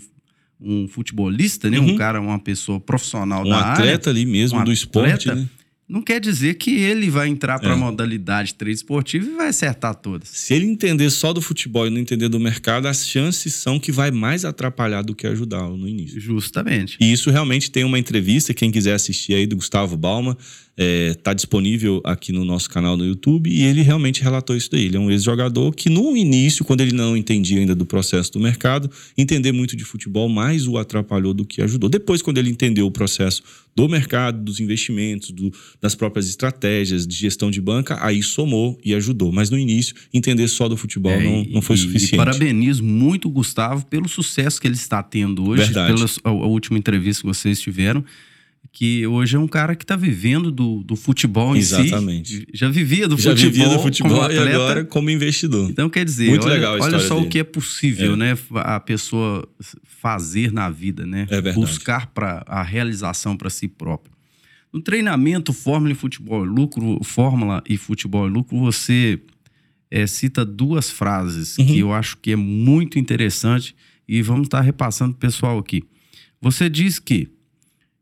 um 0.59 0.87
futebolista, 0.87 1.69
né? 1.69 1.77
Uhum. 1.79 1.91
Um 1.93 1.95
cara, 1.95 2.19
uma 2.19 2.39
pessoa 2.39 2.79
profissional 2.79 3.41
Um 3.45 3.49
da 3.49 3.57
área. 3.57 3.73
atleta 3.73 4.09
ali 4.09 4.25
mesmo, 4.25 4.59
um 4.59 4.63
do 4.63 4.71
esporte, 4.73 5.27
né? 5.27 5.47
Não 5.87 6.01
quer 6.01 6.19
dizer 6.19 6.55
que 6.55 6.71
ele 6.79 7.11
vai 7.11 7.27
entrar 7.27 7.59
para 7.59 7.73
a 7.73 7.75
É. 7.75 7.79
modalidade 7.79 8.55
trade 8.55 8.75
esportivo 8.75 9.29
e 9.29 9.35
vai 9.35 9.49
acertar 9.49 9.93
todas. 9.93 10.29
Se 10.29 10.53
ele 10.55 10.65
entender 10.65 11.11
só 11.11 11.31
do 11.31 11.41
futebol 11.41 11.85
e 11.85 11.91
não 11.91 11.99
entender 11.99 12.27
do 12.27 12.39
mercado, 12.39 12.87
as 12.87 13.07
chances 13.07 13.53
são 13.53 13.79
que 13.79 13.91
vai 13.91 14.09
mais 14.09 14.43
atrapalhar 14.45 15.03
do 15.03 15.13
que 15.13 15.27
ajudá-lo 15.27 15.77
no 15.77 15.87
início. 15.87 16.19
Justamente. 16.19 16.97
E 16.99 17.11
isso 17.11 17.29
realmente 17.29 17.69
tem 17.69 17.83
uma 17.83 17.99
entrevista, 17.99 18.51
quem 18.53 18.71
quiser 18.71 18.93
assistir 18.95 19.35
aí, 19.35 19.45
do 19.45 19.55
Gustavo 19.57 19.95
Balma. 19.95 20.35
Está 20.77 21.31
é, 21.31 21.33
disponível 21.33 22.01
aqui 22.03 22.33
no 22.33 22.43
nosso 22.43 22.69
canal 22.69 22.97
no 22.97 23.05
YouTube 23.05 23.49
e 23.49 23.63
ele 23.63 23.81
realmente 23.81 24.21
relatou 24.21 24.55
isso 24.55 24.69
daí. 24.69 24.85
Ele 24.85 24.97
é 24.97 24.99
um 24.99 25.09
ex-jogador 25.09 25.73
que 25.73 25.89
no 25.89 26.17
início, 26.17 26.65
quando 26.65 26.81
ele 26.81 26.91
não 26.91 27.15
entendia 27.15 27.59
ainda 27.59 27.73
do 27.73 27.85
processo 27.85 28.33
do 28.33 28.39
mercado, 28.41 28.91
entender 29.17 29.53
muito 29.53 29.75
de 29.75 29.85
futebol 29.85 30.27
mais 30.27 30.67
o 30.67 30.77
atrapalhou 30.77 31.33
do 31.33 31.45
que 31.45 31.61
ajudou. 31.61 31.89
Depois, 31.89 32.21
quando 32.21 32.39
ele 32.39 32.49
entendeu 32.49 32.85
o 32.85 32.91
processo 32.91 33.41
do 33.73 33.87
mercado, 33.87 34.43
dos 34.43 34.59
investimentos, 34.59 35.31
do, 35.31 35.51
das 35.81 35.95
próprias 35.95 36.27
estratégias 36.27 37.07
de 37.07 37.15
gestão 37.15 37.49
de 37.49 37.61
banca, 37.61 37.97
aí 38.01 38.21
somou 38.21 38.77
e 38.83 38.93
ajudou. 38.95 39.31
Mas 39.31 39.49
no 39.49 39.57
início, 39.57 39.95
entender 40.13 40.47
só 40.49 40.67
do 40.67 40.75
futebol 40.75 41.13
é, 41.13 41.23
não, 41.23 41.43
não 41.45 41.61
foi 41.61 41.77
e, 41.77 41.79
suficiente. 41.79 42.15
E 42.15 42.17
parabenizo 42.17 42.83
muito 42.83 43.29
o 43.29 43.31
Gustavo 43.31 43.85
pelo 43.85 44.09
sucesso 44.09 44.59
que 44.59 44.67
ele 44.67 44.75
está 44.75 45.01
tendo 45.01 45.47
hoje, 45.47 45.63
Verdade. 45.63 45.93
pela 45.93 46.09
a, 46.23 46.29
a 46.29 46.47
última 46.47 46.77
entrevista 46.77 47.21
que 47.21 47.27
vocês 47.27 47.61
tiveram 47.61 48.03
que 48.71 49.05
hoje 49.07 49.35
é 49.35 49.39
um 49.39 49.47
cara 49.47 49.75
que 49.75 49.83
está 49.83 49.95
vivendo 49.95 50.51
do, 50.51 50.83
do 50.83 50.95
futebol 50.95 51.55
em 51.55 51.59
Exatamente. 51.59 52.37
si. 52.37 52.47
Já 52.53 52.69
vivia 52.69 53.07
do 53.07 53.17
Já 53.17 53.31
futebol. 53.31 53.51
vivia 53.51 53.69
do 53.69 53.79
futebol 53.79 54.31
e 54.31 54.37
agora 54.37 54.83
como 54.83 55.09
investidor. 55.09 55.69
Então, 55.69 55.89
quer 55.89 56.05
dizer, 56.05 56.29
Muito 56.29 56.45
olha, 56.45 56.53
legal 56.55 56.79
olha 56.79 56.99
só 56.99 57.15
dele. 57.15 57.27
o 57.27 57.29
que 57.29 57.39
é 57.39 57.43
possível, 57.43 58.13
é. 58.13 58.17
né? 58.17 58.37
A 58.55 58.79
pessoa 58.79 59.47
fazer 59.83 60.51
na 60.51 60.69
vida, 60.69 61.05
né? 61.05 61.21
É 61.29 61.41
verdade. 61.41 61.55
Buscar 61.55 62.07
para 62.07 62.43
a 62.47 62.61
realização 62.61 63.37
para 63.37 63.49
si 63.49 63.67
próprio. 63.67 64.13
No 64.73 64.81
treinamento 64.81 65.53
Fórmula 65.53 65.93
e 65.93 65.95
Futebol 65.95 66.43
e 66.43 66.47
Lucro, 66.49 66.99
Fórmula 67.03 67.63
e 67.67 67.77
Futebol 67.77 68.27
Lucro, 68.27 68.59
você 68.59 69.19
é, 69.89 70.05
cita 70.05 70.43
duas 70.43 70.89
frases 70.89 71.57
uhum. 71.57 71.65
que 71.65 71.79
eu 71.79 71.93
acho 71.93 72.17
que 72.17 72.31
é 72.31 72.35
muito 72.35 72.99
interessante 72.99 73.73
e 74.05 74.21
vamos 74.21 74.47
estar 74.47 74.59
repassando 74.59 75.13
o 75.13 75.17
pessoal 75.17 75.57
aqui. 75.57 75.83
Você 76.41 76.69
diz 76.69 76.99
que 76.99 77.29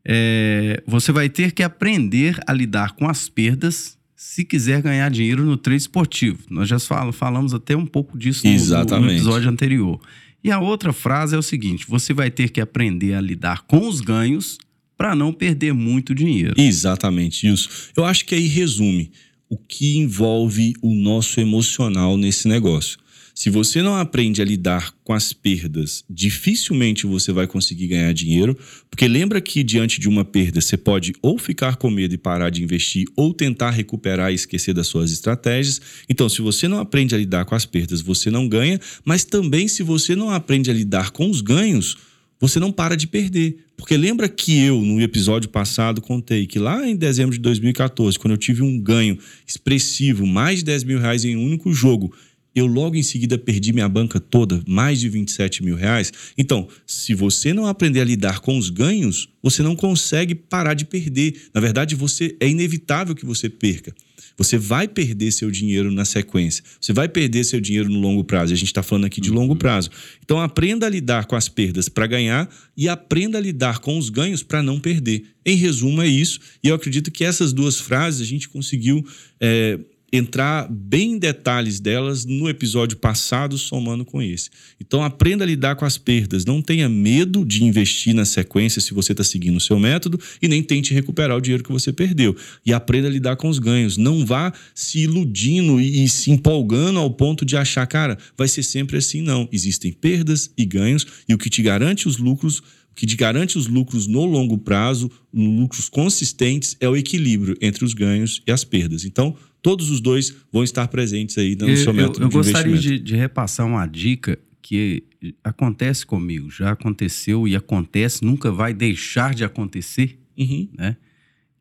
é, 0.06 0.82
você 0.86 1.12
vai 1.12 1.28
ter 1.28 1.52
que 1.52 1.62
aprender 1.62 2.38
a 2.46 2.52
lidar 2.52 2.92
com 2.92 3.08
as 3.08 3.28
perdas 3.28 3.96
se 4.14 4.44
quiser 4.44 4.80
ganhar 4.82 5.10
dinheiro 5.10 5.44
no 5.44 5.56
trade 5.56 5.82
esportivo. 5.82 6.38
Nós 6.50 6.68
já 6.68 6.78
falamos 7.12 7.52
até 7.54 7.76
um 7.76 7.86
pouco 7.86 8.18
disso 8.18 8.46
no, 8.46 9.00
no 9.00 9.10
episódio 9.10 9.50
anterior. 9.50 10.00
E 10.42 10.50
a 10.50 10.60
outra 10.60 10.92
frase 10.92 11.34
é 11.34 11.38
o 11.38 11.42
seguinte: 11.42 11.86
você 11.88 12.12
vai 12.12 12.30
ter 12.30 12.50
que 12.50 12.60
aprender 12.60 13.14
a 13.14 13.20
lidar 13.20 13.62
com 13.62 13.88
os 13.88 14.00
ganhos 14.00 14.58
para 14.96 15.14
não 15.14 15.32
perder 15.32 15.72
muito 15.72 16.14
dinheiro. 16.14 16.54
Exatamente 16.56 17.46
isso. 17.46 17.90
Eu 17.96 18.04
acho 18.04 18.24
que 18.24 18.34
aí 18.34 18.46
resume 18.46 19.10
o 19.48 19.56
que 19.56 19.96
envolve 19.98 20.74
o 20.82 20.94
nosso 20.94 21.40
emocional 21.40 22.16
nesse 22.16 22.48
negócio. 22.48 22.98
Se 23.34 23.50
você 23.50 23.82
não 23.82 23.96
aprende 23.96 24.40
a 24.40 24.44
lidar 24.44 24.94
com 25.02 25.12
as 25.12 25.32
perdas, 25.32 26.04
dificilmente 26.08 27.04
você 27.04 27.32
vai 27.32 27.48
conseguir 27.48 27.88
ganhar 27.88 28.14
dinheiro, 28.14 28.56
porque 28.88 29.08
lembra 29.08 29.40
que 29.40 29.64
diante 29.64 30.00
de 30.00 30.08
uma 30.08 30.24
perda 30.24 30.60
você 30.60 30.76
pode 30.76 31.12
ou 31.20 31.36
ficar 31.36 31.74
com 31.74 31.90
medo 31.90 32.14
e 32.14 32.18
parar 32.18 32.48
de 32.48 32.62
investir, 32.62 33.08
ou 33.16 33.34
tentar 33.34 33.70
recuperar 33.70 34.30
e 34.30 34.36
esquecer 34.36 34.72
das 34.72 34.86
suas 34.86 35.10
estratégias. 35.10 35.80
Então, 36.08 36.28
se 36.28 36.40
você 36.40 36.68
não 36.68 36.78
aprende 36.78 37.12
a 37.12 37.18
lidar 37.18 37.44
com 37.44 37.56
as 37.56 37.66
perdas, 37.66 38.00
você 38.00 38.30
não 38.30 38.48
ganha, 38.48 38.80
mas 39.04 39.24
também 39.24 39.66
se 39.66 39.82
você 39.82 40.14
não 40.14 40.30
aprende 40.30 40.70
a 40.70 40.74
lidar 40.74 41.10
com 41.10 41.28
os 41.28 41.40
ganhos, 41.40 41.96
você 42.38 42.60
não 42.60 42.70
para 42.70 42.96
de 42.96 43.08
perder. 43.08 43.64
Porque 43.76 43.96
lembra 43.96 44.28
que 44.28 44.60
eu, 44.60 44.80
no 44.80 45.00
episódio 45.00 45.48
passado, 45.48 46.00
contei 46.00 46.46
que 46.46 46.60
lá 46.60 46.86
em 46.88 46.94
dezembro 46.94 47.34
de 47.34 47.40
2014, 47.40 48.16
quando 48.16 48.34
eu 48.34 48.38
tive 48.38 48.62
um 48.62 48.78
ganho 48.78 49.18
expressivo, 49.44 50.24
mais 50.24 50.60
de 50.60 50.66
10 50.66 50.84
mil 50.84 51.00
reais 51.00 51.24
em 51.24 51.36
um 51.36 51.44
único 51.44 51.72
jogo, 51.72 52.14
eu 52.54 52.66
logo 52.66 52.96
em 52.96 53.02
seguida 53.02 53.36
perdi 53.36 53.72
minha 53.72 53.88
banca 53.88 54.20
toda, 54.20 54.62
mais 54.66 55.00
de 55.00 55.08
27 55.08 55.64
mil 55.64 55.76
reais. 55.76 56.12
Então, 56.38 56.68
se 56.86 57.14
você 57.14 57.52
não 57.52 57.66
aprender 57.66 58.00
a 58.00 58.04
lidar 58.04 58.40
com 58.40 58.56
os 58.56 58.70
ganhos, 58.70 59.28
você 59.42 59.62
não 59.62 59.74
consegue 59.74 60.34
parar 60.34 60.74
de 60.74 60.84
perder. 60.84 61.34
Na 61.52 61.60
verdade, 61.60 61.94
você 61.94 62.36
é 62.40 62.48
inevitável 62.48 63.14
que 63.14 63.26
você 63.26 63.48
perca. 63.48 63.94
Você 64.36 64.58
vai 64.58 64.88
perder 64.88 65.30
seu 65.32 65.50
dinheiro 65.50 65.92
na 65.92 66.04
sequência. 66.04 66.64
Você 66.80 66.92
vai 66.92 67.08
perder 67.08 67.44
seu 67.44 67.60
dinheiro 67.60 67.88
no 67.88 68.00
longo 68.00 68.24
prazo. 68.24 68.52
A 68.52 68.56
gente 68.56 68.68
está 68.68 68.82
falando 68.82 69.04
aqui 69.04 69.20
de 69.20 69.30
longo 69.30 69.52
uhum. 69.52 69.58
prazo. 69.58 69.90
Então, 70.24 70.40
aprenda 70.40 70.86
a 70.86 70.88
lidar 70.88 71.26
com 71.26 71.36
as 71.36 71.48
perdas 71.48 71.88
para 71.88 72.06
ganhar 72.06 72.48
e 72.76 72.88
aprenda 72.88 73.38
a 73.38 73.40
lidar 73.40 73.78
com 73.78 73.96
os 73.96 74.10
ganhos 74.10 74.42
para 74.42 74.62
não 74.62 74.80
perder. 74.80 75.24
Em 75.46 75.56
resumo, 75.56 76.02
é 76.02 76.08
isso. 76.08 76.40
E 76.62 76.68
eu 76.68 76.74
acredito 76.74 77.10
que 77.12 77.24
essas 77.24 77.52
duas 77.52 77.78
frases 77.78 78.20
a 78.20 78.24
gente 78.24 78.48
conseguiu. 78.48 79.04
É, 79.40 79.78
entrar 80.16 80.68
bem 80.70 81.14
em 81.14 81.18
detalhes 81.18 81.80
delas 81.80 82.24
no 82.24 82.48
episódio 82.48 82.96
passado, 82.96 83.58
somando 83.58 84.04
com 84.04 84.22
esse. 84.22 84.48
Então, 84.80 85.02
aprenda 85.02 85.42
a 85.42 85.46
lidar 85.46 85.74
com 85.74 85.84
as 85.84 85.98
perdas. 85.98 86.44
Não 86.44 86.62
tenha 86.62 86.88
medo 86.88 87.44
de 87.44 87.64
investir 87.64 88.14
na 88.14 88.24
sequência 88.24 88.80
se 88.80 88.94
você 88.94 89.10
está 89.10 89.24
seguindo 89.24 89.56
o 89.56 89.60
seu 89.60 89.78
método 89.78 90.18
e 90.40 90.46
nem 90.46 90.62
tente 90.62 90.94
recuperar 90.94 91.36
o 91.36 91.40
dinheiro 91.40 91.64
que 91.64 91.72
você 91.72 91.92
perdeu. 91.92 92.36
E 92.64 92.72
aprenda 92.72 93.08
a 93.08 93.10
lidar 93.10 93.34
com 93.34 93.48
os 93.48 93.58
ganhos. 93.58 93.96
Não 93.96 94.24
vá 94.24 94.52
se 94.72 95.00
iludindo 95.00 95.80
e, 95.80 96.04
e 96.04 96.08
se 96.08 96.30
empolgando 96.30 97.00
ao 97.00 97.10
ponto 97.10 97.44
de 97.44 97.56
achar, 97.56 97.86
cara, 97.86 98.16
vai 98.36 98.46
ser 98.46 98.62
sempre 98.62 98.98
assim. 98.98 99.20
Não. 99.20 99.48
Existem 99.50 99.92
perdas 99.92 100.50
e 100.56 100.64
ganhos 100.64 101.04
e 101.28 101.34
o 101.34 101.38
que 101.38 101.50
te 101.50 101.60
garante 101.60 102.06
os 102.06 102.18
lucros 102.18 102.62
que 102.94 103.06
te 103.06 103.16
garante 103.16 103.58
os 103.58 103.66
lucros 103.66 104.06
no 104.06 104.24
longo 104.24 104.56
prazo, 104.56 105.10
lucros 105.32 105.88
consistentes, 105.88 106.76
é 106.78 106.88
o 106.88 106.96
equilíbrio 106.96 107.56
entre 107.60 107.84
os 107.84 107.92
ganhos 107.92 108.40
e 108.46 108.52
as 108.52 108.62
perdas. 108.62 109.04
Então, 109.04 109.36
todos 109.64 109.88
os 109.88 109.98
dois 109.98 110.36
vão 110.52 110.62
estar 110.62 110.86
presentes 110.88 111.38
aí 111.38 111.56
no 111.56 111.74
seu 111.74 111.94
método 111.94 112.20
eu, 112.20 112.24
eu 112.24 112.28
de 112.28 112.34
gostaria 112.34 112.76
de, 112.76 112.98
de, 112.98 113.16
repassar 113.16 113.66
uma 113.66 113.86
dica 113.86 114.38
que 114.60 115.04
acontece 115.42 116.04
comigo, 116.04 116.50
já 116.50 116.72
aconteceu 116.72 117.48
e 117.48 117.56
acontece, 117.56 118.22
nunca 118.22 118.52
vai 118.52 118.74
deixar 118.74 119.34
de 119.34 119.42
acontecer, 119.42 120.20
uhum. 120.38 120.68
né? 120.76 120.98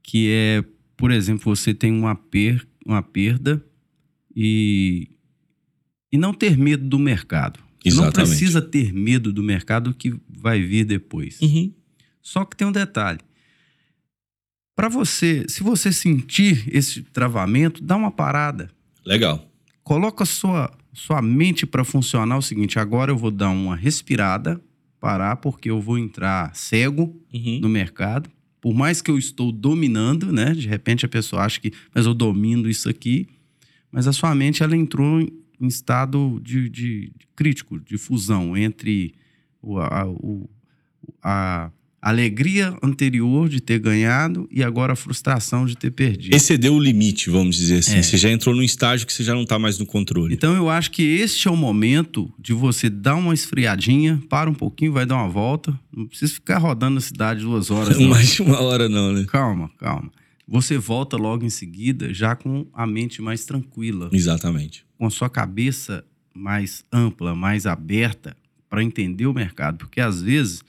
Que 0.03 0.29
é, 0.29 0.65
por 0.97 1.11
exemplo, 1.11 1.55
você 1.55 1.73
tem 1.73 1.93
uma, 1.93 2.13
per, 2.13 2.67
uma 2.85 3.01
perda 3.01 3.63
e, 4.35 5.07
e 6.11 6.17
não 6.17 6.33
ter 6.33 6.57
medo 6.57 6.85
do 6.85 6.99
mercado. 6.99 7.57
Exatamente. 7.85 8.17
Não 8.17 8.25
precisa 8.25 8.61
ter 8.61 8.93
medo 8.93 9.31
do 9.31 9.41
mercado 9.41 9.93
que 9.93 10.13
vai 10.27 10.61
vir 10.61 10.83
depois. 10.83 11.39
Uhum. 11.39 11.73
Só 12.21 12.43
que 12.43 12.57
tem 12.57 12.67
um 12.67 12.71
detalhe. 12.71 13.19
Para 14.75 14.89
você, 14.89 15.45
se 15.47 15.61
você 15.61 15.91
sentir 15.91 16.67
esse 16.73 17.03
travamento, 17.03 17.83
dá 17.83 17.95
uma 17.95 18.11
parada. 18.11 18.69
Legal. 19.05 19.47
Coloca 19.83 20.25
sua 20.25 20.71
sua 20.93 21.21
mente 21.21 21.65
para 21.65 21.83
funcionar 21.83 22.37
o 22.37 22.41
seguinte, 22.41 22.77
agora 22.77 23.11
eu 23.11 23.17
vou 23.17 23.31
dar 23.31 23.49
uma 23.49 23.75
respirada, 23.75 24.61
parar 24.99 25.37
porque 25.37 25.69
eu 25.69 25.81
vou 25.81 25.97
entrar 25.97 26.55
cego 26.55 27.19
uhum. 27.33 27.59
no 27.59 27.67
mercado. 27.67 28.29
Por 28.61 28.73
mais 28.73 29.01
que 29.01 29.11
eu 29.11 29.17
estou 29.17 29.51
dominando, 29.51 30.31
né? 30.31 30.53
De 30.53 30.67
repente 30.67 31.05
a 31.05 31.09
pessoa 31.09 31.41
acha 31.41 31.59
que, 31.59 31.73
mas 31.93 32.05
eu 32.05 32.13
domino 32.13 32.69
isso 32.69 32.87
aqui, 32.87 33.27
mas 33.91 34.07
a 34.07 34.13
sua 34.13 34.33
mente 34.35 34.63
ela 34.63 34.77
entrou 34.77 35.19
em 35.19 35.67
estado 35.67 36.39
de, 36.41 36.69
de, 36.69 37.11
de 37.17 37.27
crítico, 37.35 37.79
de 37.79 37.97
fusão 37.97 38.55
entre 38.55 39.13
o, 39.61 39.79
a, 39.79 40.05
o, 40.07 40.49
a 41.21 41.71
alegria 42.03 42.77
anterior 42.83 43.47
de 43.47 43.61
ter 43.61 43.79
ganhado 43.79 44.45
e 44.51 44.61
agora 44.61 44.91
a 44.91 44.95
frustração 44.95 45.65
de 45.65 45.77
ter 45.77 45.89
perdido. 45.89 46.35
Excedeu 46.35 46.73
o 46.73 46.79
limite, 46.79 47.29
vamos 47.29 47.55
dizer 47.55 47.77
assim. 47.77 47.95
É. 47.95 48.03
Você 48.03 48.17
já 48.17 48.29
entrou 48.29 48.53
num 48.53 48.61
estágio 48.61 49.07
que 49.07 49.13
você 49.13 49.23
já 49.23 49.33
não 49.33 49.43
está 49.43 49.57
mais 49.57 49.79
no 49.79 49.85
controle. 49.85 50.33
Então 50.33 50.53
eu 50.53 50.69
acho 50.69 50.91
que 50.91 51.01
este 51.01 51.47
é 51.47 51.51
o 51.51 51.55
momento 51.55 52.29
de 52.37 52.51
você 52.51 52.89
dar 52.89 53.15
uma 53.15 53.33
esfriadinha, 53.33 54.21
para 54.27 54.49
um 54.49 54.53
pouquinho, 54.53 54.91
vai 54.91 55.05
dar 55.05 55.15
uma 55.15 55.29
volta. 55.29 55.79
Não 55.95 56.05
precisa 56.05 56.33
ficar 56.33 56.57
rodando 56.57 56.97
a 56.97 57.01
cidade 57.01 57.39
duas 57.41 57.71
horas. 57.71 57.97
Não. 57.97 58.09
mais 58.09 58.33
de 58.33 58.41
uma 58.41 58.59
hora 58.59 58.89
não, 58.89 59.13
né? 59.13 59.25
Calma, 59.25 59.71
calma. 59.79 60.11
Você 60.45 60.77
volta 60.77 61.15
logo 61.15 61.45
em 61.45 61.49
seguida 61.49 62.13
já 62.13 62.35
com 62.35 62.67
a 62.73 62.85
mente 62.85 63.21
mais 63.21 63.45
tranquila. 63.45 64.09
Exatamente. 64.11 64.85
Com 64.97 65.05
a 65.05 65.09
sua 65.09 65.29
cabeça 65.29 66.03
mais 66.33 66.83
ampla, 66.91 67.33
mais 67.33 67.65
aberta 67.65 68.35
para 68.69 68.83
entender 68.83 69.25
o 69.25 69.33
mercado. 69.33 69.77
Porque 69.77 70.01
às 70.01 70.21
vezes 70.21 70.61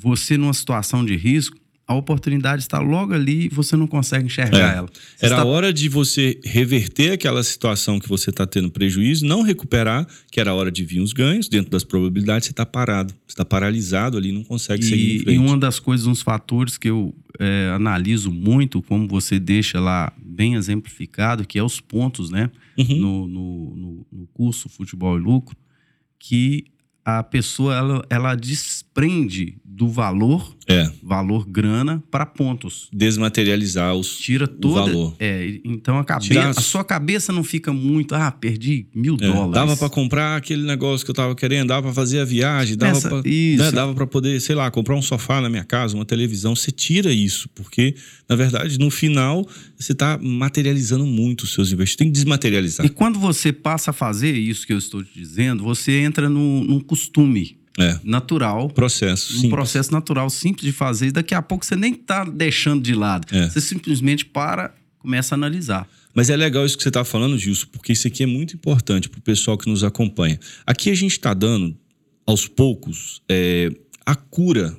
você 0.00 0.36
numa 0.36 0.54
situação 0.54 1.04
de 1.04 1.16
risco, 1.16 1.56
a 1.90 1.94
oportunidade 1.94 2.62
está 2.62 2.78
logo 2.78 3.12
ali 3.12 3.46
e 3.46 3.48
você 3.48 3.76
não 3.76 3.88
consegue 3.88 4.26
enxergar 4.26 4.74
é. 4.74 4.76
ela. 4.76 4.88
Você 4.92 5.26
Era 5.26 5.34
está... 5.34 5.44
hora 5.44 5.72
de 5.72 5.88
você 5.88 6.38
reverter 6.44 7.10
aquela 7.10 7.42
situação 7.42 7.98
que 7.98 8.08
você 8.08 8.30
está 8.30 8.46
tendo 8.46 8.70
prejuízo, 8.70 9.26
não 9.26 9.42
recuperar, 9.42 10.06
que 10.30 10.38
era 10.38 10.52
a 10.52 10.54
hora 10.54 10.70
de 10.70 10.84
vir 10.84 11.00
os 11.00 11.12
ganhos, 11.12 11.48
dentro 11.48 11.68
das 11.68 11.82
probabilidades, 11.82 12.46
você 12.46 12.52
está 12.52 12.64
parado. 12.64 13.12
Você 13.26 13.32
está 13.32 13.44
paralisado 13.44 14.16
ali, 14.16 14.30
não 14.30 14.44
consegue 14.44 14.84
e, 14.84 14.88
seguir 14.88 15.16
em 15.16 15.18
frente. 15.24 15.34
E 15.34 15.38
uma 15.40 15.58
das 15.58 15.80
coisas, 15.80 16.06
uns 16.06 16.22
fatores 16.22 16.78
que 16.78 16.88
eu 16.88 17.12
é, 17.40 17.72
analiso 17.74 18.30
muito, 18.30 18.80
como 18.82 19.08
você 19.08 19.40
deixa 19.40 19.80
lá 19.80 20.12
bem 20.24 20.54
exemplificado, 20.54 21.44
que 21.44 21.58
é 21.58 21.62
os 21.62 21.80
pontos, 21.80 22.30
né? 22.30 22.52
Uhum. 22.78 22.96
No, 22.98 23.26
no, 23.26 24.06
no, 24.12 24.26
curso 24.32 24.68
Futebol 24.68 25.18
e 25.18 25.20
Lucro, 25.20 25.56
que 26.20 26.66
a 27.04 27.22
pessoa, 27.24 27.74
ela, 27.74 28.06
ela 28.08 28.34
diz 28.36 28.84
desprende 28.94 29.54
do 29.64 29.88
valor, 29.88 30.54
É. 30.68 30.90
valor 31.02 31.46
grana, 31.48 32.02
para 32.10 32.26
pontos. 32.26 32.88
Desmaterializar 32.92 33.94
os, 33.94 34.18
Tira 34.18 34.46
toda. 34.46 34.80
valor. 34.82 35.16
É, 35.18 35.58
então 35.64 35.98
a. 35.98 36.18
Tirar- 36.18 36.50
a 36.50 36.54
sua 36.54 36.84
cabeça 36.84 37.32
não 37.32 37.42
fica 37.42 37.72
muito. 37.72 38.14
Ah, 38.14 38.30
perdi 38.30 38.86
mil 38.94 39.14
É, 39.14 39.26
dólares. 39.26 39.54
Dava 39.54 39.76
pra 39.76 39.88
comprar 39.88 40.36
aquele 40.36 40.62
negócio 40.64 41.04
que 41.04 41.10
eu 41.10 41.14
tava 41.14 41.34
querendo, 41.34 41.68
dava 41.68 41.84
pra 41.84 41.94
fazer 41.94 42.20
a 42.20 42.24
viagem, 42.26 42.76
dava 42.76 42.92
Essa- 42.98 43.08
pra, 43.08 43.22
isso. 43.30 43.62
né, 43.62 43.72
dava 43.72 43.94
para 43.94 44.06
poder, 44.06 44.38
sei 44.40 44.54
lá, 44.54 44.70
comprar 44.70 44.94
um 44.96 45.02
sofá 45.02 45.40
na 45.40 45.48
minha 45.48 45.64
casa, 45.64 45.94
uma 45.96 46.04
televisão. 46.04 46.54
Você 46.54 46.70
tira 46.70 47.10
isso, 47.12 47.48
porque 47.54 47.94
na 48.28 48.36
verdade 48.36 48.78
no 48.78 48.90
final 48.90 49.48
você 49.78 49.94
tá 49.94 50.18
materializando 50.20 51.06
muito 51.06 51.42
os 51.44 51.54
seus 51.54 51.72
investimentos. 51.72 51.96
Tem 51.96 52.08
que 52.08 52.12
desmaterializar. 52.12 52.84
E 52.84 52.90
quando 52.90 53.18
você 53.18 53.50
passa 53.52 53.90
a 53.92 53.94
fazer 53.94 54.36
isso 54.36 54.66
que 54.66 54.72
eu 54.74 54.78
estou 54.78 55.02
te 55.02 55.10
dizendo, 55.18 55.62
você 55.62 55.92
entra 56.00 56.28
num, 56.28 56.62
num 56.64 56.80
costume 56.80 57.58
É. 57.78 57.98
natural. 58.02 58.68
Processo. 58.70 59.32
Um 59.32 59.36
simples. 59.36 59.50
processo 59.50 59.92
natural, 59.92 60.28
simples 60.28 60.64
de 60.64 60.72
fazer, 60.72 61.08
e 61.08 61.12
daqui 61.12 61.34
a 61.34 61.42
pouco 61.42 61.64
você 61.64 61.76
nem 61.76 61.94
tá 61.94 62.24
deixando 62.24 62.82
de 62.82 62.94
lado. 62.94 63.26
É. 63.34 63.48
Você 63.48 63.60
simplesmente 63.60 64.24
para, 64.24 64.74
começa 64.98 65.34
a 65.34 65.36
analisar. 65.36 65.88
Mas 66.14 66.28
é 66.28 66.36
legal 66.36 66.66
isso 66.66 66.76
que 66.76 66.82
você 66.82 66.88
está 66.88 67.04
falando, 67.04 67.38
Gilson, 67.38 67.66
porque 67.70 67.92
isso 67.92 68.06
aqui 68.06 68.22
é 68.22 68.26
muito 68.26 68.54
importante 68.54 69.08
para 69.08 69.18
o 69.18 69.22
pessoal 69.22 69.56
que 69.56 69.68
nos 69.68 69.84
acompanha. 69.84 70.38
Aqui 70.66 70.90
a 70.90 70.94
gente 70.94 71.12
está 71.12 71.32
dando, 71.32 71.76
aos 72.26 72.48
poucos, 72.48 73.22
é, 73.28 73.70
a 74.04 74.14
cura 74.14 74.76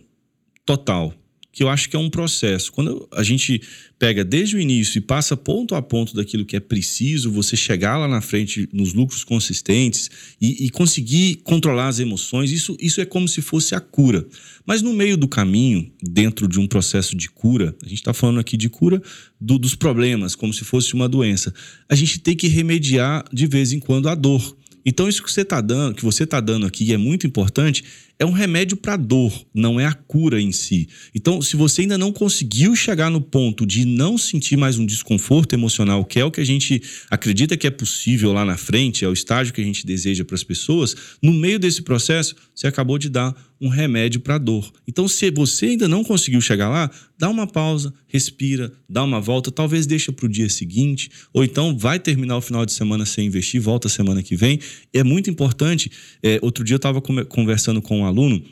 total, 0.65 1.13
que 1.51 1.61
eu 1.61 1.69
acho 1.69 1.89
que 1.89 1.95
é 1.95 1.99
um 1.99 2.09
processo. 2.09 2.71
Quando 2.71 3.07
a 3.11 3.23
gente 3.23 3.61
pega 3.99 4.23
desde 4.23 4.55
o 4.55 4.59
início 4.59 4.97
e 4.97 5.01
passa 5.01 5.35
ponto 5.35 5.75
a 5.75 5.81
ponto 5.81 6.15
daquilo 6.15 6.45
que 6.45 6.55
é 6.55 6.59
preciso, 6.59 7.29
você 7.29 7.55
chegar 7.57 7.97
lá 7.97 8.07
na 8.07 8.21
frente 8.21 8.67
nos 8.71 8.93
lucros 8.93 9.23
consistentes 9.23 10.09
e, 10.41 10.65
e 10.65 10.69
conseguir 10.69 11.41
controlar 11.43 11.89
as 11.89 11.99
emoções, 11.99 12.51
isso, 12.51 12.75
isso 12.79 13.01
é 13.01 13.05
como 13.05 13.27
se 13.27 13.41
fosse 13.41 13.75
a 13.75 13.79
cura. 13.79 14.25
Mas 14.65 14.81
no 14.81 14.93
meio 14.93 15.17
do 15.17 15.27
caminho, 15.27 15.91
dentro 16.01 16.47
de 16.47 16.59
um 16.59 16.67
processo 16.67 17.15
de 17.15 17.29
cura, 17.29 17.75
a 17.83 17.87
gente 17.87 17.99
está 17.99 18.13
falando 18.13 18.39
aqui 18.39 18.55
de 18.55 18.69
cura 18.69 19.01
do- 19.39 19.59
dos 19.59 19.75
problemas, 19.75 20.35
como 20.35 20.53
se 20.53 20.63
fosse 20.63 20.93
uma 20.93 21.09
doença. 21.09 21.53
A 21.89 21.95
gente 21.95 22.19
tem 22.19 22.35
que 22.35 22.47
remediar 22.47 23.25
de 23.31 23.45
vez 23.45 23.73
em 23.73 23.79
quando 23.79 24.07
a 24.07 24.15
dor. 24.15 24.57
Então, 24.83 25.07
isso 25.07 25.21
que 25.21 25.31
você 25.31 25.41
está 25.41 25.61
dando, 25.61 25.93
que 25.93 26.03
você 26.03 26.23
está 26.23 26.39
dando 26.39 26.65
aqui, 26.65 26.91
é 26.91 26.97
muito 26.97 27.27
importante, 27.27 27.83
é 28.21 28.25
um 28.25 28.31
remédio 28.31 28.77
para 28.77 28.95
dor, 28.97 29.33
não 29.51 29.79
é 29.79 29.87
a 29.87 29.93
cura 29.95 30.39
em 30.39 30.51
si. 30.51 30.87
Então, 31.15 31.41
se 31.41 31.55
você 31.55 31.81
ainda 31.81 31.97
não 31.97 32.13
conseguiu 32.13 32.75
chegar 32.75 33.09
no 33.09 33.19
ponto 33.19 33.65
de 33.65 33.83
não 33.83 34.15
sentir 34.15 34.55
mais 34.55 34.77
um 34.77 34.85
desconforto 34.85 35.53
emocional, 35.53 36.05
que 36.05 36.19
é 36.19 36.23
o 36.23 36.29
que 36.29 36.39
a 36.39 36.45
gente 36.45 36.79
acredita 37.09 37.57
que 37.57 37.65
é 37.65 37.71
possível 37.71 38.31
lá 38.31 38.45
na 38.45 38.57
frente, 38.57 39.03
é 39.03 39.07
o 39.07 39.13
estágio 39.13 39.51
que 39.51 39.59
a 39.59 39.63
gente 39.63 39.87
deseja 39.87 40.23
para 40.23 40.35
as 40.35 40.43
pessoas, 40.43 40.95
no 41.19 41.33
meio 41.33 41.57
desse 41.57 41.81
processo, 41.81 42.35
você 42.53 42.67
acabou 42.67 42.99
de 42.99 43.09
dar 43.09 43.35
um 43.61 43.69
remédio 43.69 44.19
para 44.19 44.39
dor. 44.39 44.71
Então, 44.87 45.07
se 45.07 45.29
você 45.29 45.67
ainda 45.67 45.87
não 45.87 46.03
conseguiu 46.03 46.41
chegar 46.41 46.67
lá, 46.67 46.89
dá 47.17 47.29
uma 47.29 47.45
pausa, 47.45 47.93
respira, 48.07 48.71
dá 48.89 49.03
uma 49.03 49.21
volta, 49.21 49.51
talvez 49.51 49.85
deixa 49.85 50.11
para 50.11 50.25
o 50.25 50.29
dia 50.29 50.49
seguinte, 50.49 51.11
ou 51.31 51.43
então 51.43 51.77
vai 51.77 51.99
terminar 51.99 52.37
o 52.37 52.41
final 52.41 52.65
de 52.65 52.73
semana 52.73 53.05
sem 53.05 53.27
investir, 53.27 53.61
volta 53.61 53.87
semana 53.87 54.23
que 54.23 54.35
vem. 54.35 54.59
É 54.91 55.03
muito 55.03 55.29
importante. 55.29 55.91
é, 56.23 56.39
outro 56.41 56.63
dia 56.63 56.73
eu 56.73 56.77
estava 56.77 56.99
conversando 57.01 57.81
com 57.83 58.01
um 58.01 58.05
aluno 58.11 58.43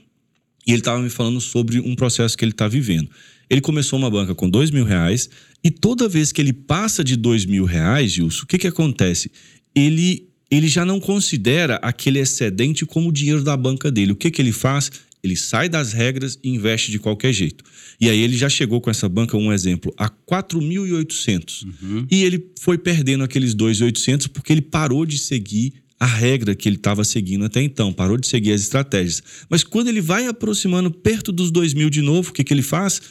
e 0.66 0.72
ele 0.72 0.80
estava 0.80 1.02
me 1.02 1.10
falando 1.10 1.42
sobre 1.42 1.80
um 1.80 1.96
processo 1.96 2.38
que 2.38 2.44
ele 2.44 2.52
está 2.52 2.68
vivendo. 2.68 3.10
Ele 3.50 3.62
começou 3.62 3.98
uma 3.98 4.10
banca 4.10 4.36
com 4.36 4.50
dois 4.50 4.70
mil 4.70 4.86
reais 4.86 5.30
e 5.64 5.72
toda 5.72 6.08
vez 6.08 6.32
que 6.32 6.42
ele 6.42 6.54
passa 6.54 7.04
de 7.04 7.16
dois 7.16 7.46
mil 7.46 7.66
reais, 7.66 8.12
Gilson, 8.12 8.44
o 8.44 8.46
que, 8.46 8.60
que 8.60 8.68
acontece? 8.68 9.32
Ele, 9.74 10.28
ele 10.50 10.68
já 10.68 10.86
não 10.86 11.00
considera 11.00 11.76
aquele 11.78 12.20
excedente 12.20 12.86
como 12.86 13.10
o 13.10 13.12
dinheiro 13.12 13.44
da 13.44 13.58
banca 13.58 13.92
dele. 13.92 14.12
O 14.12 14.16
que, 14.16 14.30
que 14.30 14.42
ele 14.42 14.52
faz? 14.52 14.92
Ele 15.24 15.36
sai 15.36 15.68
das 15.68 15.92
regras 15.92 16.40
e 16.44 16.50
investe 16.50 16.92
de 16.92 17.00
qualquer 17.00 17.34
jeito. 17.34 17.64
E 18.00 18.10
aí 18.10 18.20
ele 18.20 18.38
já 18.38 18.48
chegou 18.48 18.80
com 18.80 18.90
essa 18.90 19.10
banca, 19.10 19.36
um 19.36 19.52
exemplo, 19.52 19.94
a 19.98 20.10
4.800. 20.10 21.66
E 22.10 22.24
ele 22.24 22.52
foi 22.60 22.78
perdendo 22.78 23.24
aqueles 23.24 23.54
2.800 23.54 24.30
porque 24.30 24.54
ele 24.54 24.62
parou 24.62 25.06
de 25.06 25.18
seguir 25.18 25.74
a 26.00 26.06
regra 26.06 26.56
que 26.56 26.70
ele 26.70 26.78
estava 26.78 27.04
seguindo 27.04 27.44
até 27.46 27.62
então, 27.62 27.92
parou 27.92 28.18
de 28.18 28.26
seguir 28.26 28.54
as 28.54 28.62
estratégias. 28.62 29.22
Mas 29.50 29.64
quando 29.64 29.90
ele 29.90 30.00
vai 30.00 30.28
aproximando 30.28 30.90
perto 30.90 31.32
dos 31.32 31.52
2.000 31.52 31.90
de 31.90 32.02
novo, 32.02 32.30
o 32.30 32.34
que, 32.34 32.44
que 32.44 32.54
ele 32.54 32.62
faz? 32.62 33.02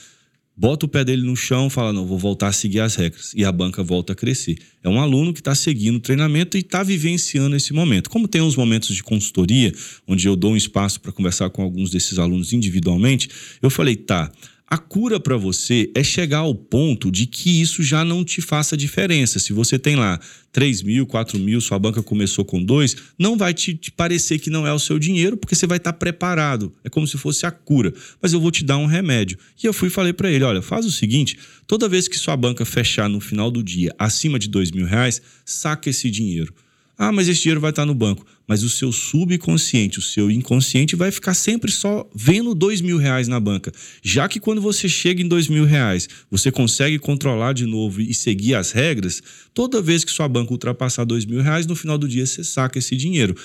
Bota 0.57 0.87
o 0.87 0.89
pé 0.89 1.05
dele 1.05 1.23
no 1.23 1.37
chão, 1.37 1.71
fala: 1.71 1.93
não, 1.93 2.05
vou 2.05 2.19
voltar 2.19 2.49
a 2.49 2.53
seguir 2.53 2.81
as 2.81 2.97
regras. 2.97 3.33
E 3.37 3.45
a 3.45 3.53
banca 3.53 3.81
volta 3.81 4.13
a 4.13 4.17
crescer. 4.17 4.59
É 4.83 4.89
um 4.89 5.01
aluno 5.01 5.33
que 5.33 5.41
está 5.41 5.55
seguindo 5.55 5.97
o 5.97 6.01
treinamento 6.01 6.57
e 6.57 6.61
está 6.61 6.83
vivenciando 6.83 7.55
esse 7.55 7.73
momento. 7.73 8.11
Como 8.11 8.27
tem 8.27 8.41
uns 8.41 8.57
momentos 8.57 8.97
de 8.97 9.03
consultoria, 9.03 9.73
onde 10.05 10.27
eu 10.27 10.35
dou 10.35 10.55
um 10.55 10.57
espaço 10.57 11.01
para 11.01 11.13
conversar 11.13 11.49
com 11.51 11.63
alguns 11.63 11.91
desses 11.91 12.19
alunos 12.19 12.53
individualmente, 12.53 13.29
eu 13.63 13.71
falei: 13.71 13.95
tá. 13.95 14.33
A 14.71 14.77
cura 14.77 15.19
para 15.19 15.35
você 15.35 15.91
é 15.95 16.05
chegar 16.05 16.41
ao 16.41 16.55
ponto 16.55 17.11
de 17.11 17.25
que 17.25 17.63
isso 17.63 17.83
já 17.83 18.05
não 18.05 18.23
te 18.23 18.43
faça 18.43 18.77
diferença. 18.77 19.39
Se 19.39 19.51
você 19.51 19.79
tem 19.79 19.97
lá 19.97 20.21
3 20.53 20.83
mil, 20.83 21.07
4 21.07 21.39
mil, 21.39 21.59
sua 21.59 21.79
banca 21.79 22.03
começou 22.03 22.45
com 22.45 22.63
dois, 22.63 22.95
não 23.19 23.35
vai 23.35 23.55
te, 23.55 23.75
te 23.75 23.91
parecer 23.91 24.39
que 24.39 24.51
não 24.51 24.67
é 24.67 24.73
o 24.73 24.79
seu 24.79 24.99
dinheiro, 24.99 25.39
porque 25.39 25.55
você 25.55 25.67
vai 25.67 25.79
estar 25.79 25.95
preparado. 25.95 26.71
É 26.85 26.91
como 26.91 27.07
se 27.07 27.17
fosse 27.17 27.47
a 27.47 27.51
cura. 27.51 27.95
Mas 28.21 28.35
eu 28.35 28.41
vou 28.41 28.51
te 28.51 28.63
dar 28.63 28.77
um 28.77 28.85
remédio. 28.85 29.39
E 29.63 29.67
eu 29.67 29.73
fui 29.73 29.89
e 29.89 29.91
falei 29.91 30.13
para 30.13 30.31
ele: 30.31 30.45
olha, 30.45 30.61
faz 30.61 30.85
o 30.85 30.93
seguinte: 30.93 31.39
toda 31.67 31.89
vez 31.89 32.07
que 32.07 32.19
sua 32.19 32.37
banca 32.37 32.63
fechar 32.67 33.09
no 33.09 33.21
final 33.21 33.51
do 33.51 33.63
dia 33.63 33.95
acima 33.99 34.39
de 34.39 34.51
dois 34.51 34.71
mil 34.71 34.85
reais, 34.85 35.23
saca 35.47 35.89
esse 35.89 36.11
dinheiro. 36.11 36.53
Ah, 36.99 37.11
mas 37.11 37.27
esse 37.27 37.41
dinheiro 37.41 37.61
vai 37.61 37.71
estar 37.71 37.87
no 37.87 37.95
banco. 37.95 38.27
Mas 38.49 38.63
o 38.63 38.71
seu 38.71 38.91
subconsciente, 38.91 39.99
o 39.99 40.03
seu 40.03 40.31
inconsciente 40.31 40.97
vai 40.97 41.13
ficar 41.13 41.35
sempre 41.35 41.71
só 41.71 42.09
vendo 42.15 42.55
dois 42.55 42.81
mil 42.81 42.97
reais 42.97 43.29
na 43.29 43.39
banca. 43.39 43.71
Já 44.03 44.27
que 44.27 44.41
quando 44.41 44.63
você 44.63 44.89
chega 44.89 45.21
em 45.21 45.29
dois 45.29 45.49
mil 45.49 45.67
reais, 45.67 46.09
você 46.31 46.51
consegue 46.51 46.99
controlar 46.99 47.53
de 47.53 47.67
novo 47.67 48.01
e 48.01 48.15
seguir 48.15 48.55
as 48.55 48.73
regras, 48.73 49.23
toda 49.53 49.83
vez 49.83 50.03
que 50.03 50.11
sua 50.11 50.27
banca 50.27 50.53
ultrapassar 50.53 51.05
dois 51.05 51.27
mil 51.27 51.43
reais, 51.43 51.67
no 51.67 51.77
final 51.77 51.99
do 51.99 52.09
dia 52.09 52.25
você 52.25 52.43
saca 52.43 52.79
esse 52.79 52.97
dinheiro. 52.97 53.37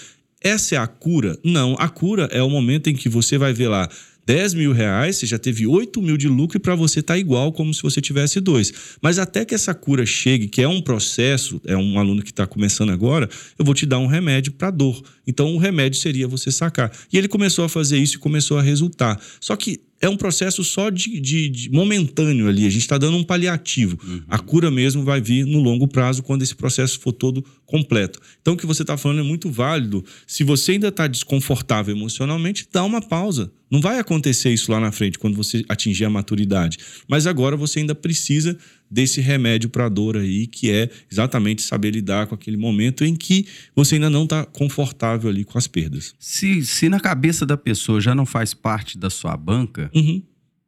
Essa 0.42 0.76
é 0.76 0.78
a 0.78 0.88
cura? 0.88 1.38
Não, 1.44 1.76
a 1.80 1.88
cura 1.88 2.28
é 2.32 2.42
o 2.42 2.50
momento 2.50 2.90
em 2.90 2.96
que 2.96 3.08
você 3.08 3.38
vai 3.38 3.54
ver 3.54 3.70
lá 3.70 3.90
10 4.26 4.54
mil 4.54 4.72
reais, 4.72 5.18
você 5.18 5.26
já 5.26 5.38
teve 5.38 5.68
8 5.68 6.02
mil 6.02 6.18
de 6.18 6.28
lucro 6.28 6.58
e 6.58 6.60
para 6.60 6.76
você 6.76 7.02
tá 7.02 7.18
igual 7.18 7.52
como 7.52 7.74
se 7.74 7.82
você 7.82 8.00
tivesse 8.00 8.40
dois. 8.40 8.72
Mas 9.02 9.20
até 9.20 9.44
que 9.44 9.54
essa 9.54 9.74
cura 9.74 10.06
chegue, 10.06 10.48
que 10.48 10.62
é 10.62 10.68
um 10.68 10.82
processo, 10.82 11.62
é 11.66 11.76
um 11.76 12.00
aluno 12.00 12.22
que 12.22 12.32
está 12.32 12.48
começando 12.48 12.92
agora, 12.92 13.30
eu 13.58 13.66
vou 13.66 13.74
te 13.74 13.86
dar 13.86 14.00
um 14.00 14.08
remédio 14.08 14.54
para 14.54 14.72
dor. 14.72 15.02
Então 15.28 15.54
o 15.54 15.58
remédio 15.58 16.00
seria 16.00 16.28
você 16.28 16.52
sacar. 16.52 16.92
E 17.12 17.18
ele 17.18 17.28
começou 17.28 17.66
a 17.66 17.70
fazer 17.70 17.98
isso 17.98 18.16
e 18.16 18.20
começou 18.20 18.58
a 18.58 18.62
resultar. 18.62 19.20
Só 19.40 19.56
que 19.56 19.82
é 20.04 20.10
um 20.10 20.18
processo 20.18 20.64
só 20.66 20.90
de, 20.90 21.20
de- 21.20 21.48
de 21.50 21.72
momentâneo 21.72 22.48
ali. 22.50 22.68
A 22.68 22.70
gente 22.70 22.82
está 22.82 22.98
dando 22.98 23.16
um 23.18 23.24
paliativo. 23.24 23.98
A 24.28 24.38
cura 24.38 24.70
mesmo 24.70 25.04
vai 25.04 25.22
vir 25.22 25.46
no 25.46 25.60
longo 25.62 25.88
prazo, 25.88 26.22
quando 26.22 26.42
esse 26.42 26.54
processo 26.54 27.00
for 27.00 27.14
todo 27.14 27.44
completo. 27.66 28.20
Então, 28.42 28.54
o 28.54 28.58
que 28.58 28.66
você 28.66 28.82
está 28.84 28.98
falando 28.98 29.22
é 29.22 29.24
muito 29.24 29.50
válido. 29.50 30.04
Se 30.28 30.44
você 30.44 30.74
ainda 30.74 30.90
está 30.90 31.08
desconfortável 31.08 31.96
emocionalmente, 31.96 32.68
dá 32.72 32.84
uma 32.84 33.02
pausa. 33.02 33.50
Não 33.72 33.80
vai 33.82 33.98
acontecer 33.98 34.52
isso 34.54 34.72
lá 34.72 34.80
na 34.80 34.92
frente, 34.92 35.18
quando 35.18 35.36
você 35.36 35.64
atingir 35.70 36.06
a 36.06 36.10
maturidade. 36.10 36.78
Mas 37.08 37.26
agora 37.26 37.56
você 37.56 37.80
ainda 37.80 37.96
precisa 37.96 38.56
desse 38.94 39.20
remédio 39.20 39.70
para 39.70 39.90
dor 39.90 40.16
aí, 40.18 40.46
que 40.46 40.70
é 40.70 40.88
exatamente 41.12 41.64
saber 41.64 41.90
lidar 41.92 42.28
com 42.28 42.36
aquele 42.36 42.58
momento 42.58 43.04
em 43.04 43.16
que 43.16 43.48
você 43.76 43.96
ainda 43.96 44.10
não 44.10 44.26
está 44.26 44.46
confortável 44.46 45.30
ali 45.32 45.44
com 45.44 45.58
as 45.58 45.66
perdas. 45.66 46.14
Se, 46.20 46.64
se 46.64 46.88
na 46.90 47.00
cabeça 47.00 47.44
da 47.46 47.58
pessoa 47.58 48.00
já 48.00 48.14
não 48.14 48.26
faz 48.26 48.54
parte 48.54 48.98
da 48.98 49.10
sua 49.10 49.36
banca, 49.36 49.90
Uhum. 49.96 50.22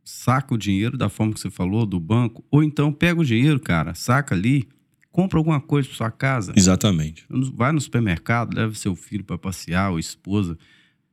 saca 0.03 0.55
o 0.55 0.57
dinheiro 0.57 0.97
da 0.97 1.07
forma 1.07 1.33
que 1.33 1.39
você 1.39 1.51
falou, 1.51 1.85
do 1.85 1.99
banco, 1.99 2.43
ou 2.49 2.63
então 2.63 2.91
pega 2.91 3.21
o 3.21 3.25
dinheiro, 3.25 3.59
cara, 3.59 3.93
saca 3.93 4.33
ali, 4.33 4.67
compra 5.11 5.37
alguma 5.37 5.61
coisa 5.61 5.87
para 5.87 5.97
sua 5.97 6.11
casa. 6.11 6.51
Exatamente. 6.55 7.25
Vai 7.53 7.71
no 7.71 7.79
supermercado, 7.79 8.55
leva 8.55 8.73
seu 8.73 8.95
filho 8.95 9.23
para 9.23 9.37
passear, 9.37 9.91
ou 9.91 9.99
esposa. 9.99 10.57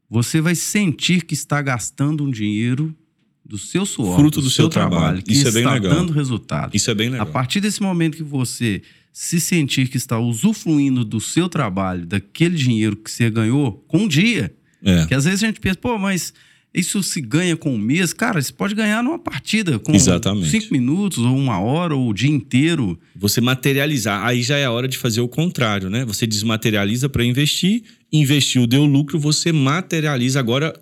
Você 0.08 0.40
vai 0.40 0.54
sentir 0.54 1.24
que 1.24 1.34
está 1.34 1.60
gastando 1.62 2.24
um 2.24 2.30
dinheiro 2.30 2.94
do 3.44 3.58
seu 3.58 3.84
suor, 3.84 4.16
Fruto 4.16 4.40
do 4.40 4.48
seu 4.50 4.68
trabalho. 4.68 5.22
que 5.22 5.32
Isso 5.32 5.48
é 5.48 5.50
bem 5.52 5.62
está 5.62 5.74
legal. 5.74 5.92
dando 5.94 6.12
resultado. 6.12 6.74
Isso 6.74 6.90
é 6.90 6.94
bem 6.94 7.08
A 7.08 7.12
legal. 7.12 7.26
partir 7.26 7.60
desse 7.60 7.82
momento 7.82 8.16
que 8.16 8.22
você 8.22 8.82
se 9.12 9.38
sentir 9.40 9.88
que 9.88 9.96
está 9.96 10.18
usufruindo 10.18 11.04
do 11.04 11.20
seu 11.20 11.48
trabalho, 11.48 12.06
daquele 12.06 12.56
dinheiro 12.56 12.96
que 12.96 13.10
você 13.10 13.28
ganhou 13.28 13.72
com 13.88 13.98
um 14.04 14.08
dia, 14.08 14.54
É. 14.82 15.06
que 15.06 15.14
às 15.14 15.24
vezes 15.24 15.42
a 15.42 15.46
gente 15.46 15.60
pensa, 15.60 15.76
pô, 15.76 15.98
mas 15.98 16.32
isso 16.74 17.02
se 17.02 17.20
ganha 17.20 17.56
com 17.56 17.74
um 17.74 17.78
mês? 17.78 18.12
Cara, 18.12 18.40
você 18.40 18.52
pode 18.52 18.74
ganhar 18.74 19.02
numa 19.02 19.18
partida 19.18 19.78
com 19.78 19.94
Exatamente. 19.94 20.48
cinco 20.48 20.68
minutos, 20.72 21.18
ou 21.18 21.36
uma 21.36 21.58
hora, 21.60 21.94
ou 21.94 22.08
o 22.08 22.14
dia 22.14 22.30
inteiro. 22.30 22.98
Você 23.14 23.40
materializar. 23.40 24.24
Aí 24.24 24.42
já 24.42 24.56
é 24.56 24.64
a 24.64 24.70
hora 24.70 24.88
de 24.88 24.96
fazer 24.98 25.20
o 25.20 25.28
contrário, 25.28 25.90
né? 25.90 26.04
Você 26.06 26.26
desmaterializa 26.26 27.08
para 27.08 27.24
investir, 27.24 27.82
investiu, 28.12 28.66
deu 28.66 28.84
lucro, 28.84 29.18
você 29.18 29.52
materializa 29.52 30.40
agora. 30.40 30.72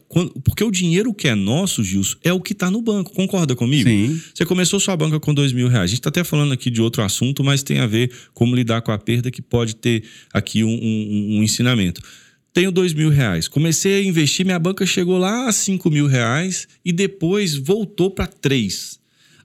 Porque 0.45 0.63
o 0.65 0.71
dinheiro 0.71 1.13
que 1.13 1.27
é 1.29 1.35
nosso, 1.35 1.83
Gilson, 1.83 2.17
é 2.23 2.33
o 2.33 2.41
que 2.41 2.53
está 2.53 2.71
no 2.71 2.81
banco. 2.81 3.13
Concorda 3.13 3.55
comigo? 3.57 3.89
Sim. 3.89 4.21
Você 4.35 4.45
começou 4.45 4.79
sua 4.81 4.97
banca 4.97 5.19
com 5.21 5.35
dois 5.35 5.53
mil 5.53 5.69
reais. 5.69 5.85
A 5.85 5.87
gente 5.89 5.99
está 5.99 6.09
até 6.09 6.23
falando 6.25 6.53
aqui 6.53 6.71
de 6.71 6.81
outro 6.81 7.03
assunto, 7.03 7.43
mas 7.45 7.63
tem 7.63 7.79
a 7.81 7.87
ver 7.87 8.11
como 8.33 8.55
lidar 8.55 8.81
com 8.83 8.93
a 8.93 8.99
perda, 8.99 9.31
que 9.31 9.43
pode 9.43 9.75
ter 9.77 10.05
aqui 10.33 10.63
um, 10.65 10.69
um- 10.69 11.39
um 11.39 11.43
ensinamento. 11.43 12.01
Tenho 12.53 12.71
dois 12.73 12.93
mil 12.93 13.11
reais. 13.11 13.49
Comecei 13.49 14.01
a 14.01 14.05
investir, 14.05 14.45
minha 14.45 14.59
banca 14.59 14.85
chegou 14.85 15.19
lá 15.19 15.49
a 15.49 15.53
cinco 15.53 15.91
mil 15.91 16.07
reais 16.07 16.67
e 16.85 16.93
depois 16.93 17.55
voltou 17.55 18.11
para 18.11 18.27
três. 18.27 18.99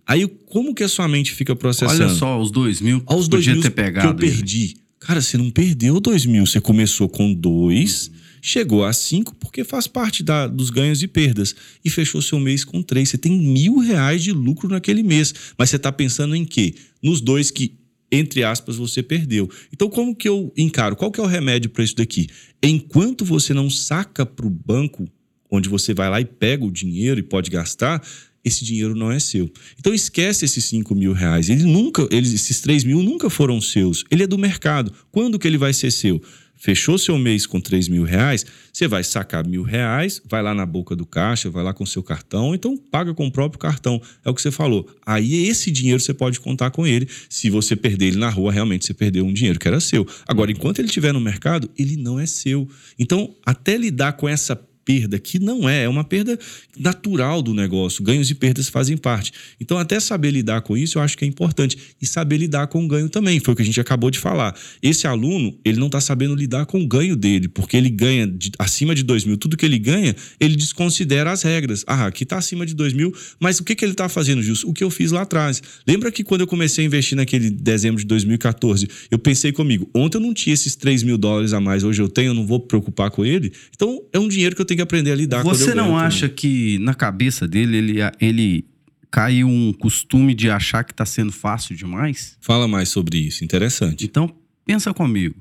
Aí 0.08 0.28
como 0.28 0.74
que 0.74 0.84
a 0.84 0.88
sua 0.88 1.08
mente 1.08 1.32
fica 1.32 1.56
processando? 1.56 2.04
Olha 2.04 2.14
só, 2.14 2.40
os 2.40 2.52
dois 2.52 2.80
mil 2.82 3.02
Aos 3.06 3.28
dois 3.28 3.44
podia 3.44 3.54
mil 3.54 3.64
ter 3.64 3.70
que 3.70 3.76
pegado. 3.76 4.10
eu 4.10 4.16
perdi. 4.16 4.78
Cara, 5.00 5.22
você 5.22 5.38
não 5.38 5.52
perdeu 5.52 6.00
dois 6.00 6.26
mil. 6.26 6.46
Você 6.46 6.60
começou 6.60 7.08
com 7.08 7.32
dois, 7.34 8.10
chegou 8.42 8.84
a 8.84 8.92
cinco, 8.94 9.36
porque 9.36 9.64
faz 9.64 9.86
parte 9.88 10.24
da, 10.24 10.48
dos 10.48 10.70
ganhos 10.70 11.04
e 11.04 11.08
perdas. 11.08 11.56
E 11.84 11.90
fechou 11.90 12.22
seu 12.22 12.40
mês 12.40 12.64
com 12.64 12.82
três. 12.82 13.10
Você 13.10 13.18
tem 13.18 13.32
mil 13.32 13.78
reais 13.80 14.24
de 14.24 14.32
lucro 14.32 14.68
naquele 14.70 15.04
mês. 15.04 15.34
Mas 15.58 15.70
você 15.70 15.76
está 15.76 15.92
pensando 15.92 16.36
em 16.36 16.44
quê? 16.46 16.74
Nos 17.04 17.22
dois 17.22 17.52
que, 17.52 17.74
entre 18.12 18.44
aspas, 18.44 18.78
você 18.78 19.02
perdeu. 19.02 19.50
Então, 19.74 19.90
como 19.90 20.16
que 20.16 20.28
eu 20.28 20.54
encaro? 20.56 20.96
Qual 20.96 21.12
que 21.12 21.20
é 21.20 21.24
o 21.24 21.28
remédio 21.28 21.70
para 21.70 21.84
isso 21.84 21.96
daqui? 21.96 22.28
Enquanto 22.62 23.26
você 23.26 23.54
não 23.54 23.70
saca 23.70 24.26
para 24.26 24.46
o 24.46 24.50
banco, 24.50 25.08
onde 25.50 25.70
você 25.70 25.94
vai 25.94 26.10
lá 26.10 26.22
e 26.22 26.26
pega 26.26 26.64
o 26.64 26.72
dinheiro 26.72 27.20
e 27.20 27.24
pode 27.24 27.50
gastar, 27.50 28.02
esse 28.44 28.64
dinheiro 28.64 28.96
não 28.96 29.12
é 29.12 29.20
seu. 29.20 29.52
Então 29.80 29.94
esquece 29.94 30.46
esses 30.46 30.64
5 30.66 30.94
mil 30.94 31.14
reais. 31.14 31.50
Ele 31.50 31.64
nunca, 31.64 32.08
eles, 32.12 32.32
esses 32.32 32.62
3 32.62 32.84
mil 32.84 33.02
nunca 33.02 33.30
foram 33.30 33.60
seus. 33.60 34.06
Ele 34.12 34.24
é 34.24 34.28
do 34.28 34.38
mercado. 34.38 34.94
Quando 35.12 35.40
que 35.40 35.48
ele 35.48 35.58
vai 35.58 35.74
ser 35.74 35.92
seu? 35.92 36.22
Fechou 36.66 36.98
seu 36.98 37.16
mês 37.16 37.46
com 37.46 37.62
3 37.62 37.88
mil 37.90 38.02
reais, 38.02 38.44
você 38.74 38.88
vai 38.88 39.04
sacar 39.04 39.48
mil 39.48 39.62
reais, 39.62 40.20
vai 40.28 40.42
lá 40.42 40.52
na 40.52 40.66
boca 40.66 40.96
do 40.96 41.06
caixa, 41.06 41.48
vai 41.48 41.64
lá 41.64 41.76
com 41.76 41.86
seu 41.86 42.02
cartão, 42.02 42.56
então 42.56 42.76
paga 42.76 43.14
com 43.14 43.28
o 43.28 43.32
próprio 43.32 43.60
cartão. 43.60 44.02
É 44.26 44.32
o 44.32 44.34
que 44.34 44.42
você 44.42 44.50
falou. 44.50 44.90
Aí 45.06 45.46
esse 45.46 45.70
dinheiro 45.70 46.00
você 46.00 46.12
pode 46.12 46.40
contar 46.40 46.72
com 46.72 46.88
ele. 46.88 47.08
Se 47.30 47.52
você 47.52 47.76
perder 47.76 48.08
ele 48.08 48.18
na 48.18 48.32
rua, 48.32 48.52
realmente 48.52 48.84
você 48.84 48.96
perdeu 48.96 49.24
um 49.24 49.32
dinheiro 49.32 49.60
que 49.60 49.68
era 49.68 49.80
seu. 49.80 50.08
Agora, 50.28 50.52
enquanto 50.52 50.80
ele 50.80 50.88
estiver 50.88 51.14
no 51.14 51.22
mercado, 51.22 51.70
ele 51.78 51.98
não 51.98 52.20
é 52.20 52.26
seu. 52.26 52.68
Então, 52.98 53.36
até 53.46 53.78
lidar 53.78 54.14
com 54.14 54.28
essa 54.28 54.60
perda, 54.86 55.18
que 55.18 55.40
não 55.40 55.68
é, 55.68 55.84
é 55.84 55.90
uma 55.90 56.04
perda 56.04 56.38
natural 56.78 57.42
do 57.42 57.54
negócio. 57.54 58.04
Ganhos 58.04 58.30
e 58.30 58.36
perdas 58.36 58.70
fazem 58.70 58.96
parte. 58.96 59.34
Então, 59.60 59.78
até 59.78 60.00
saber 60.00 60.30
lidar 60.32 60.62
com 60.62 60.78
isso, 60.78 61.00
eu 61.00 61.02
acho 61.02 61.18
que 61.18 61.26
é 61.26 61.28
importante. 61.28 61.78
E 62.00 62.06
saber 62.06 62.38
lidar 62.38 62.68
com 62.68 62.86
o 62.86 62.88
ganho 62.88 63.10
também, 63.10 63.40
foi 63.40 63.54
o 63.54 63.58
que 63.58 63.64
a 63.64 63.66
gente 63.66 63.80
acabou 63.80 64.12
de 64.12 64.20
falar. 64.20 64.56
Esse 64.82 65.08
aluno, 65.08 65.58
ele 65.66 65.80
não 65.80 65.88
está 65.88 66.00
sabendo 66.00 66.36
lidar 66.36 66.68
com 66.68 66.80
o 66.80 66.88
ganho 66.88 67.16
dele, 67.16 67.48
porque 67.48 67.76
ele 67.76 67.90
ganha 67.90 68.28
de, 68.28 68.52
acima 68.60 68.94
de 68.94 69.02
2 69.04 69.26
mil, 69.26 69.38
tudo 69.38 69.58
que 69.58 69.66
ele 69.66 69.80
ganha, 69.80 70.16
ele 70.40 70.56
desconsidera 70.56 71.32
as 71.32 71.42
regras. 71.42 71.84
Ah, 71.88 72.06
aqui 72.06 72.24
está 72.24 72.38
acima 72.38 72.66
de 72.66 72.76
2 72.76 72.94
mil, 72.94 73.14
mas 73.40 73.60
o 73.60 73.64
que, 73.64 73.74
que 73.76 73.84
ele 73.84 73.94
está 73.94 74.08
fazendo, 74.08 74.44
Justo? 74.44 74.70
O 74.70 74.74
que 74.74 74.84
eu 74.84 74.92
fiz 74.92 75.12
lá 75.12 75.22
atrás. 75.24 75.62
Lembra 75.88 76.12
que 76.12 76.24
quando 76.24 76.42
eu 76.42 76.48
comecei 76.48 76.84
a 76.84 76.88
investir 76.88 77.16
naquele 77.16 77.50
dezembro 77.50 78.00
de 78.00 78.06
2014, 78.06 78.88
eu 79.10 79.18
pensei 79.18 79.52
comigo, 79.52 79.90
ontem 79.94 80.18
eu 80.18 80.22
não 80.22 80.34
tinha 80.34 80.54
esses 80.54 80.76
3 80.76 81.02
mil 81.04 81.18
dólares 81.18 81.54
a 81.54 81.60
mais, 81.60 81.84
hoje 81.84 82.02
eu 82.02 82.10
tenho, 82.10 82.30
eu 82.30 82.34
não 82.34 82.46
vou 82.46 82.60
preocupar 82.60 83.10
com 83.10 83.26
ele. 83.26 83.52
Então, 83.74 84.04
é 84.14 84.20
um 84.20 84.28
dinheiro 84.28 84.56
que 84.56 84.62
eu 84.62 84.66
tenho 84.66 84.75
que 84.76 84.82
aprender 84.82 85.12
a 85.12 85.16
lidar 85.16 85.44
Você 85.44 85.72
eu 85.72 85.76
não 85.76 85.86
ganho 85.86 85.98
acha 85.98 86.28
que 86.30 86.78
na 86.80 86.94
cabeça 86.94 87.48
dele 87.48 87.78
ele, 87.78 87.96
ele 88.20 88.66
caiu 89.12 89.48
um 89.48 89.72
costume 89.74 90.34
de 90.34 90.50
achar 90.50 90.84
que 90.84 90.92
está 90.92 91.06
sendo 91.06 91.32
fácil 91.32 91.76
demais? 91.76 92.38
Fala 92.42 92.68
mais 92.68 92.90
sobre 92.90 93.18
isso, 93.18 93.44
interessante. 93.44 94.04
Então, 94.06 94.34
pensa 94.66 94.94
comigo. 94.94 95.36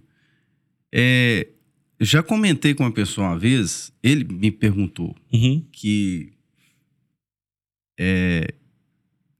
É, 0.93 1.49
já 2.01 2.22
comentei 2.22 2.74
com 2.74 2.85
uma 2.85 2.93
pessoa 2.93 3.28
uma 3.28 3.39
vez, 3.39 3.93
ele 4.03 4.24
me 4.24 4.51
perguntou 4.51 5.14
Uhum. 5.32 5.64
que. 5.72 6.32
É, 7.99 8.55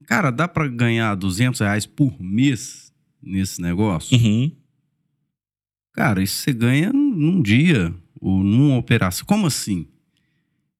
cara, 0.05 0.31
dá 0.31 0.47
para 0.47 0.67
ganhar 0.67 1.15
200 1.15 1.59
reais 1.59 1.85
por 1.85 2.21
mês 2.21 2.91
nesse 3.21 3.61
negócio? 3.61 4.17
Uhum. 4.17 4.51
Cara, 5.93 6.21
isso 6.21 6.35
você 6.35 6.51
ganha 6.53 6.91
num 6.91 7.41
dia 7.41 7.93
ou 8.19 8.43
numa 8.43 8.77
operação. 8.77 9.25
Como 9.25 9.47
assim? 9.47 9.87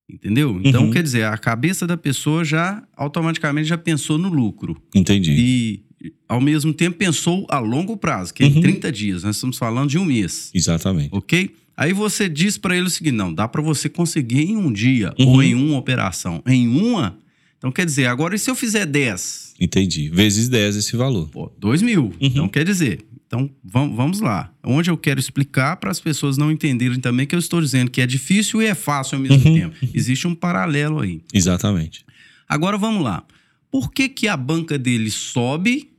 Entendeu? 0.09 0.61
Então, 0.63 0.85
Uhum. 0.85 0.91
quer 0.91 1.01
dizer, 1.01 1.25
a 1.25 1.37
cabeça 1.37 1.87
da 1.87 1.97
pessoa 1.97 2.45
já 2.45 2.83
automaticamente 2.95 3.67
já 3.67 3.77
pensou 3.77 4.17
no 4.17 4.29
lucro. 4.29 4.79
Entendi. 4.93 5.31
E, 5.31 6.11
ao 6.29 6.39
mesmo 6.39 6.71
tempo, 6.73 6.97
pensou 6.97 7.47
a 7.49 7.57
longo 7.57 7.97
prazo, 7.97 8.31
que 8.33 8.43
é 8.43 8.47
em 8.47 8.53
Uhum. 8.53 8.61
30 8.61 8.91
dias. 8.91 9.23
Nós 9.23 9.35
estamos 9.37 9.57
falando 9.57 9.89
de 9.89 9.97
um 9.97 10.05
mês. 10.05 10.51
Exatamente. 10.53 11.09
Ok? 11.11 11.49
Aí 11.75 11.91
você 11.91 12.29
diz 12.29 12.57
para 12.57 12.77
ele 12.77 12.85
o 12.85 12.89
seguinte: 12.89 13.15
não, 13.15 13.33
dá 13.33 13.47
para 13.47 13.61
você 13.61 13.89
conseguir 13.89 14.43
em 14.43 14.55
um 14.55 14.71
dia 14.71 15.11
Uhum. 15.19 15.27
ou 15.27 15.43
em 15.43 15.55
uma 15.55 15.77
operação. 15.77 16.41
Em 16.45 16.67
uma. 16.67 17.17
Então, 17.65 17.71
quer 17.73 17.85
dizer, 17.87 18.05
agora 18.05 18.35
e 18.35 18.37
se 18.37 18.47
eu 18.47 18.53
fizer 18.53 18.85
10? 18.85 19.55
Entendi. 19.59 20.07
Vezes 20.09 20.47
10 20.47 20.75
esse 20.75 20.95
valor. 20.95 21.29
Pô, 21.29 21.51
2 21.57 21.81
mil. 21.81 22.03
Uhum. 22.03 22.13
Então, 22.21 22.47
quer 22.47 22.63
dizer. 22.63 23.03
Então, 23.25 23.49
vamos, 23.63 24.19
lá. 24.19 24.53
Onde 24.63 24.91
eu 24.91 24.95
quero 24.97 25.19
explicar 25.19 25.77
para 25.77 25.89
as 25.89 25.99
pessoas 25.99 26.37
não 26.37 26.51
entenderem 26.51 26.99
também 26.99 27.25
que 27.25 27.33
eu 27.33 27.39
estou 27.39 27.59
dizendo 27.59 27.89
que 27.89 28.01
é 28.01 28.05
difícil 28.05 28.61
e 28.61 28.67
é 28.67 28.75
fácil 28.75 29.15
ao 29.15 29.23
mesmo 29.23 29.37
Uhum. 29.37 29.55
tempo. 29.55 29.75
Existe 29.95 30.27
um 30.27 30.35
paralelo 30.35 30.99
aí. 30.99 31.23
Exatamente. 31.33 32.05
Agora 32.47 32.77
vamos 32.77 33.03
lá. 33.03 33.25
Por 33.71 33.91
que, 33.91 34.09
que 34.09 34.27
a 34.27 34.37
banca 34.37 34.77
dele 34.77 35.09
sobe 35.09 35.89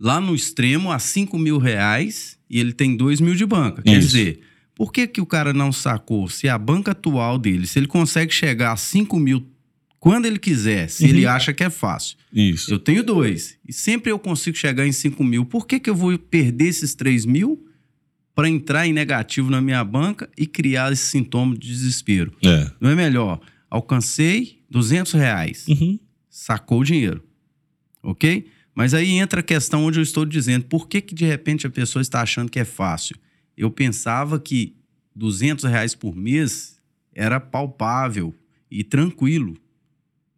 lá 0.00 0.22
no 0.22 0.34
extremo 0.34 0.90
a 0.90 0.98
5 0.98 1.38
mil 1.38 1.58
reais 1.58 2.38
e 2.48 2.58
ele 2.58 2.72
tem 2.72 2.96
2 2.96 3.20
mil 3.20 3.34
de 3.34 3.44
banca? 3.44 3.82
Quer 3.82 3.98
Isso. 3.98 4.06
dizer, 4.08 4.40
por 4.74 4.90
que, 4.90 5.06
que 5.06 5.20
o 5.20 5.26
cara 5.26 5.52
não 5.52 5.70
sacou 5.70 6.30
se 6.30 6.48
a 6.48 6.56
banca 6.56 6.92
atual 6.92 7.38
dele, 7.38 7.66
se 7.66 7.78
ele 7.78 7.86
consegue 7.86 8.32
chegar 8.32 8.72
a 8.72 8.76
5 8.76 9.18
mil 9.20 9.46
quando 10.00 10.26
ele 10.26 10.38
quiser, 10.38 10.88
se 10.88 11.04
Uhum. 11.04 11.10
ele 11.10 11.26
acha 11.26 11.52
que 11.52 11.64
é 11.64 11.70
fácil? 11.70 12.16
Isso. 12.32 12.72
Eu 12.72 12.78
tenho 12.78 13.02
dois 13.02 13.58
e 13.66 13.72
sempre 13.72 14.12
eu 14.12 14.18
consigo 14.18 14.56
chegar 14.56 14.86
em 14.86 14.92
5 14.92 15.22
mil. 15.24 15.44
Por 15.44 15.66
que, 15.66 15.80
que 15.80 15.90
eu 15.90 15.94
vou 15.94 16.16
perder 16.18 16.66
esses 16.68 16.94
3 16.94 17.24
mil 17.26 17.64
para 18.34 18.48
entrar 18.48 18.86
em 18.86 18.92
negativo 18.92 19.50
na 19.50 19.60
minha 19.60 19.82
banca 19.82 20.30
e 20.38 20.46
criar 20.46 20.92
esse 20.92 21.06
sintoma 21.06 21.54
de 21.56 21.66
desespero? 21.68 22.32
É. 22.44 22.70
Não 22.80 22.90
é 22.90 22.94
melhor? 22.94 23.40
Alcancei 23.68 24.62
200 24.70 25.12
reais 25.14 25.66
Uhum. 25.68 25.98
sacou 26.30 26.80
o 26.80 26.84
dinheiro. 26.84 27.22
Ok? 28.02 28.46
Mas 28.74 28.94
aí 28.94 29.10
entra 29.10 29.40
a 29.40 29.42
questão 29.42 29.84
onde 29.84 29.98
eu 29.98 30.02
estou 30.02 30.24
dizendo, 30.24 30.64
por 30.66 30.86
que, 30.88 31.00
que 31.00 31.14
de 31.14 31.24
repente 31.24 31.66
a 31.66 31.70
pessoa 31.70 32.00
está 32.00 32.22
achando 32.22 32.48
que 32.50 32.60
é 32.60 32.64
fácil? 32.64 33.16
Eu 33.56 33.70
pensava 33.72 34.38
que 34.38 34.76
200 35.16 35.64
reais 35.64 35.96
por 35.96 36.14
mês 36.14 36.78
era 37.12 37.40
palpável 37.40 38.32
e 38.70 38.84
tranquilo. 38.84 39.56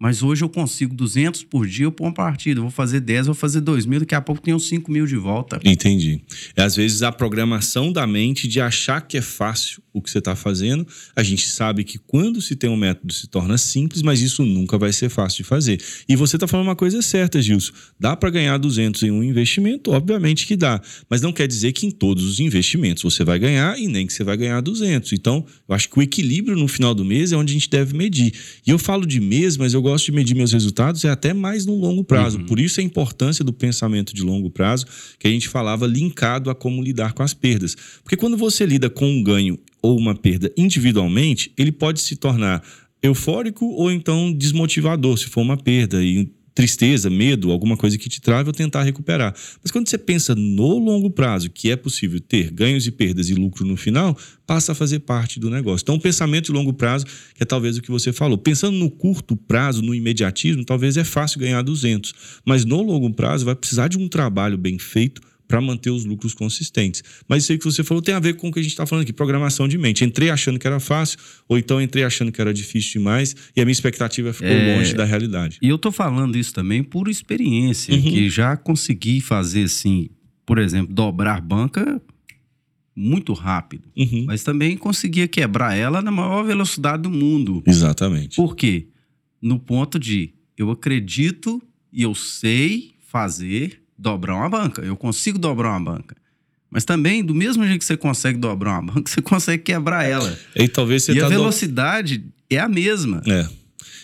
Mas 0.01 0.22
hoje 0.22 0.42
eu 0.42 0.48
consigo 0.48 0.94
200 0.94 1.44
por 1.44 1.66
dia, 1.66 1.84
eu 1.84 1.92
ponho 1.92 2.09
uma 2.09 2.14
partida. 2.14 2.59
Vou 2.59 2.70
fazer 2.70 3.01
10, 3.01 3.18
eu 3.18 3.24
vou 3.26 3.34
fazer 3.34 3.61
2 3.61 3.84
mil, 3.84 4.01
daqui 4.01 4.14
a 4.14 4.20
pouco 4.22 4.40
tenho 4.40 4.59
5 4.59 4.90
mil 4.90 5.07
de 5.07 5.16
volta. 5.16 5.61
Entendi. 5.62 6.22
Às 6.57 6.74
vezes 6.74 7.03
a 7.03 7.12
programação 7.12 7.92
da 7.92 8.07
mente 8.07 8.48
de 8.48 8.62
achar 8.62 9.03
que 9.03 9.18
é 9.18 9.22
fácil 9.22 9.82
o 9.92 10.01
que 10.01 10.11
você 10.11 10.18
está 10.18 10.34
fazendo, 10.34 10.86
a 11.14 11.22
gente 11.22 11.46
sabe 11.48 11.84
que 11.84 11.98
quando 11.98 12.40
se 12.40 12.57
tem 12.57 12.70
um 12.70 12.76
método 12.76 13.12
se 13.12 13.26
torna 13.26 13.59
simples, 13.59 14.03
mas 14.03 14.22
isso 14.22 14.44
nunca 14.44 14.78
vai 14.78 14.92
ser 14.92 15.09
fácil 15.09 15.38
de 15.38 15.44
fazer. 15.44 15.82
E 16.09 16.16
você 16.16 16.36
está 16.36 16.46
falando 16.46 16.68
uma 16.68 16.76
coisa 16.76 17.03
certa, 17.03 17.42
Gilson. 17.42 17.72
Dá 17.98 18.16
para 18.16 18.30
ganhar 18.30 18.57
200 18.57 19.03
em 19.03 19.11
um 19.11 19.22
investimento? 19.22 19.90
Obviamente 19.90 20.46
que 20.46 20.57
dá. 20.57 20.80
Mas 21.11 21.20
não 21.20 21.32
quer 21.32 21.46
dizer 21.46 21.72
que 21.72 21.86
em 21.86 21.90
todos 21.90 22.24
os 22.24 22.40
investimentos 22.40 23.03
você 23.03 23.24
vai 23.24 23.38
ganhar 23.38 23.78
e 23.78 23.86
nem 23.86 24.07
que 24.07 24.12
você 24.12 24.24
vai 24.24 24.36
ganhar 24.36 24.61
200. 24.62 25.12
Então, 25.12 25.44
eu 25.68 25.74
acho 25.74 25.90
que 25.90 25.98
o 25.98 26.03
equilíbrio 26.03 26.57
no 26.57 26.68
final 26.68 26.94
do 26.94 27.05
mês 27.05 27.32
é 27.32 27.36
onde 27.36 27.53
a 27.53 27.55
gente 27.55 27.68
deve 27.68 27.94
medir. 27.96 28.32
E 28.66 28.70
eu 28.70 28.78
falo 28.78 29.05
de 29.05 29.20
mês, 29.20 29.57
mas 29.57 29.74
eu 29.74 29.82
gosto 29.82 29.89
de 29.99 30.12
medir 30.12 30.34
meus 30.34 30.53
resultados 30.53 31.05
é 31.05 31.11
até 31.11 31.32
mais 31.32 31.66
no 31.66 31.74
longo 31.74 32.05
prazo. 32.05 32.41
Por 32.41 32.59
isso 32.59 32.80
a 32.80 32.82
importância 32.82 33.45
do 33.45 33.53
pensamento 33.53 34.14
de 34.14 34.22
longo 34.22 34.51
prazo, 34.51 34.86
que 35.18 35.26
a 35.26 35.30
gente 35.30 35.49
falava 35.49 35.86
linkado 35.86 36.51
a 36.51 36.55
como 36.55 36.82
lidar 36.82 37.12
com 37.12 37.22
as 37.22 37.34
perdas. 37.34 37.76
Porque 38.03 38.16
quando 38.16 38.36
você 38.36 38.66
lida 38.66 38.88
com 38.88 39.07
um 39.07 39.22
ganho 39.22 39.59
ou 39.82 39.99
uma 39.99 40.14
perda 40.14 40.53
individualmente, 40.57 41.53
ele 41.57 41.72
pode 41.72 42.01
se 42.01 42.16
tornar 42.16 42.62
eufórico 43.03 43.66
ou 43.66 43.91
então 43.91 44.32
desmotivador, 44.32 45.16
se 45.16 45.26
for 45.26 45.41
uma 45.41 45.57
perda 45.57 46.03
e 46.03 46.30
tristeza, 46.61 47.08
medo, 47.08 47.50
alguma 47.50 47.74
coisa 47.74 47.96
que 47.96 48.06
te 48.06 48.20
trave 48.20 48.50
ou 48.50 48.52
tentar 48.52 48.82
recuperar. 48.82 49.34
Mas 49.62 49.72
quando 49.72 49.88
você 49.88 49.96
pensa 49.96 50.34
no 50.34 50.78
longo 50.78 51.11
prazo, 51.11 51.48
que 51.48 51.70
é 51.70 51.76
possível 51.76 52.20
ter 52.20 52.50
ganhos 52.50 52.86
e 52.86 52.90
perdas 52.90 53.30
e 53.30 53.34
lucro 53.34 53.64
no 53.64 53.78
final, 53.78 54.14
passa 54.46 54.72
a 54.72 54.74
fazer 54.74 54.98
parte 54.98 55.40
do 55.40 55.48
negócio. 55.48 55.82
Então, 55.84 55.94
o 55.94 56.00
pensamento 56.00 56.46
de 56.46 56.52
longo 56.52 56.74
prazo, 56.74 57.06
que 57.34 57.42
é 57.42 57.46
talvez 57.46 57.78
o 57.78 57.80
que 57.80 57.90
você 57.90 58.12
falou. 58.12 58.36
Pensando 58.36 58.76
no 58.76 58.90
curto 58.90 59.34
prazo, 59.34 59.80
no 59.80 59.94
imediatismo, 59.94 60.62
talvez 60.62 60.98
é 60.98 61.04
fácil 61.04 61.40
ganhar 61.40 61.62
200, 61.62 62.12
mas 62.44 62.66
no 62.66 62.82
longo 62.82 63.11
prazo 63.14 63.46
vai 63.46 63.54
precisar 63.54 63.88
de 63.88 63.96
um 63.96 64.06
trabalho 64.06 64.58
bem 64.58 64.78
feito 64.78 65.22
para 65.51 65.61
manter 65.61 65.90
os 65.90 66.05
lucros 66.05 66.32
consistentes. 66.32 67.03
Mas 67.28 67.42
isso 67.42 67.51
aí 67.53 67.59
que 67.59 67.64
você 67.64 67.82
falou 67.82 68.01
tem 68.01 68.14
a 68.14 68.20
ver 68.20 68.34
com 68.36 68.48
o 68.48 68.53
que 68.53 68.61
a 68.61 68.62
gente 68.62 68.70
está 68.70 68.86
falando 68.86 69.03
aqui, 69.03 69.12
programação 69.12 69.66
de 69.66 69.76
mente. 69.76 70.05
Entrei 70.05 70.30
achando 70.30 70.59
que 70.61 70.66
era 70.66 70.78
fácil, 70.78 71.18
ou 71.48 71.59
então 71.59 71.82
entrei 71.82 72.05
achando 72.05 72.30
que 72.30 72.40
era 72.40 72.55
difícil 72.55 72.92
demais, 73.01 73.34
e 73.57 73.61
a 73.61 73.64
minha 73.64 73.72
expectativa 73.72 74.32
ficou 74.32 74.48
É. 74.48 74.76
longe 74.76 74.94
da 74.94 75.05
realidade. 75.05 75.59
E 75.61 75.68
eu 75.68 75.76
tô 75.76 75.90
falando 75.90 76.38
isso 76.38 76.55
também 76.55 76.84
por 76.84 77.09
experiência, 77.09 77.92
Uhum. 77.94 78.01
que 78.03 78.30
já 78.30 78.57
consegui 78.57 79.20
fazer 79.20 79.64
assim, 79.64 80.09
por 80.46 80.59
exemplo, 80.59 80.94
dobrar 80.94 81.40
banca 81.40 82.01
muito 82.94 83.32
rápido. 83.32 83.88
Uhum. 83.96 84.24
Mas 84.26 84.42
também 84.44 84.76
conseguia 84.76 85.26
quebrar 85.26 85.74
ela 85.74 86.01
na 86.03 86.11
maior 86.11 86.44
velocidade 86.44 87.03
do 87.03 87.11
mundo. 87.11 87.62
Exatamente. 87.66 88.36
Por 88.36 88.55
quê? 88.55 88.86
No 89.42 89.59
ponto 89.59 89.98
de 89.98 90.32
eu 90.57 90.70
acredito 90.70 91.62
e 91.92 92.03
eu 92.03 92.14
sei 92.14 92.92
fazer 93.09 93.80
dobrar 94.01 94.34
uma 94.36 94.48
banca. 94.48 94.82
Eu 94.82 94.96
consigo 94.96 95.38
dobrar 95.38 95.70
uma 95.76 95.92
banca. 95.92 96.16
Mas 96.70 96.84
também, 96.84 97.24
do 97.24 97.34
mesmo 97.34 97.64
jeito 97.66 97.80
que 97.80 97.84
você 97.84 97.96
consegue 97.96 98.38
dobrar 98.38 98.80
uma 98.80 98.92
banca, 98.94 99.11
você 99.11 99.20
consegue 99.20 99.62
quebrar 99.62 100.05
ela. 100.05 100.36
E 100.57 100.68
talvez 100.68 101.03
você 101.05 101.12
e 101.12 101.18
tá 101.18 101.26
a 101.26 101.28
do- 101.28 101.34
velocidade 101.34 102.24
é 102.48 102.59
a 102.59 102.68
mesma. 102.68 103.22
É. 103.26 103.48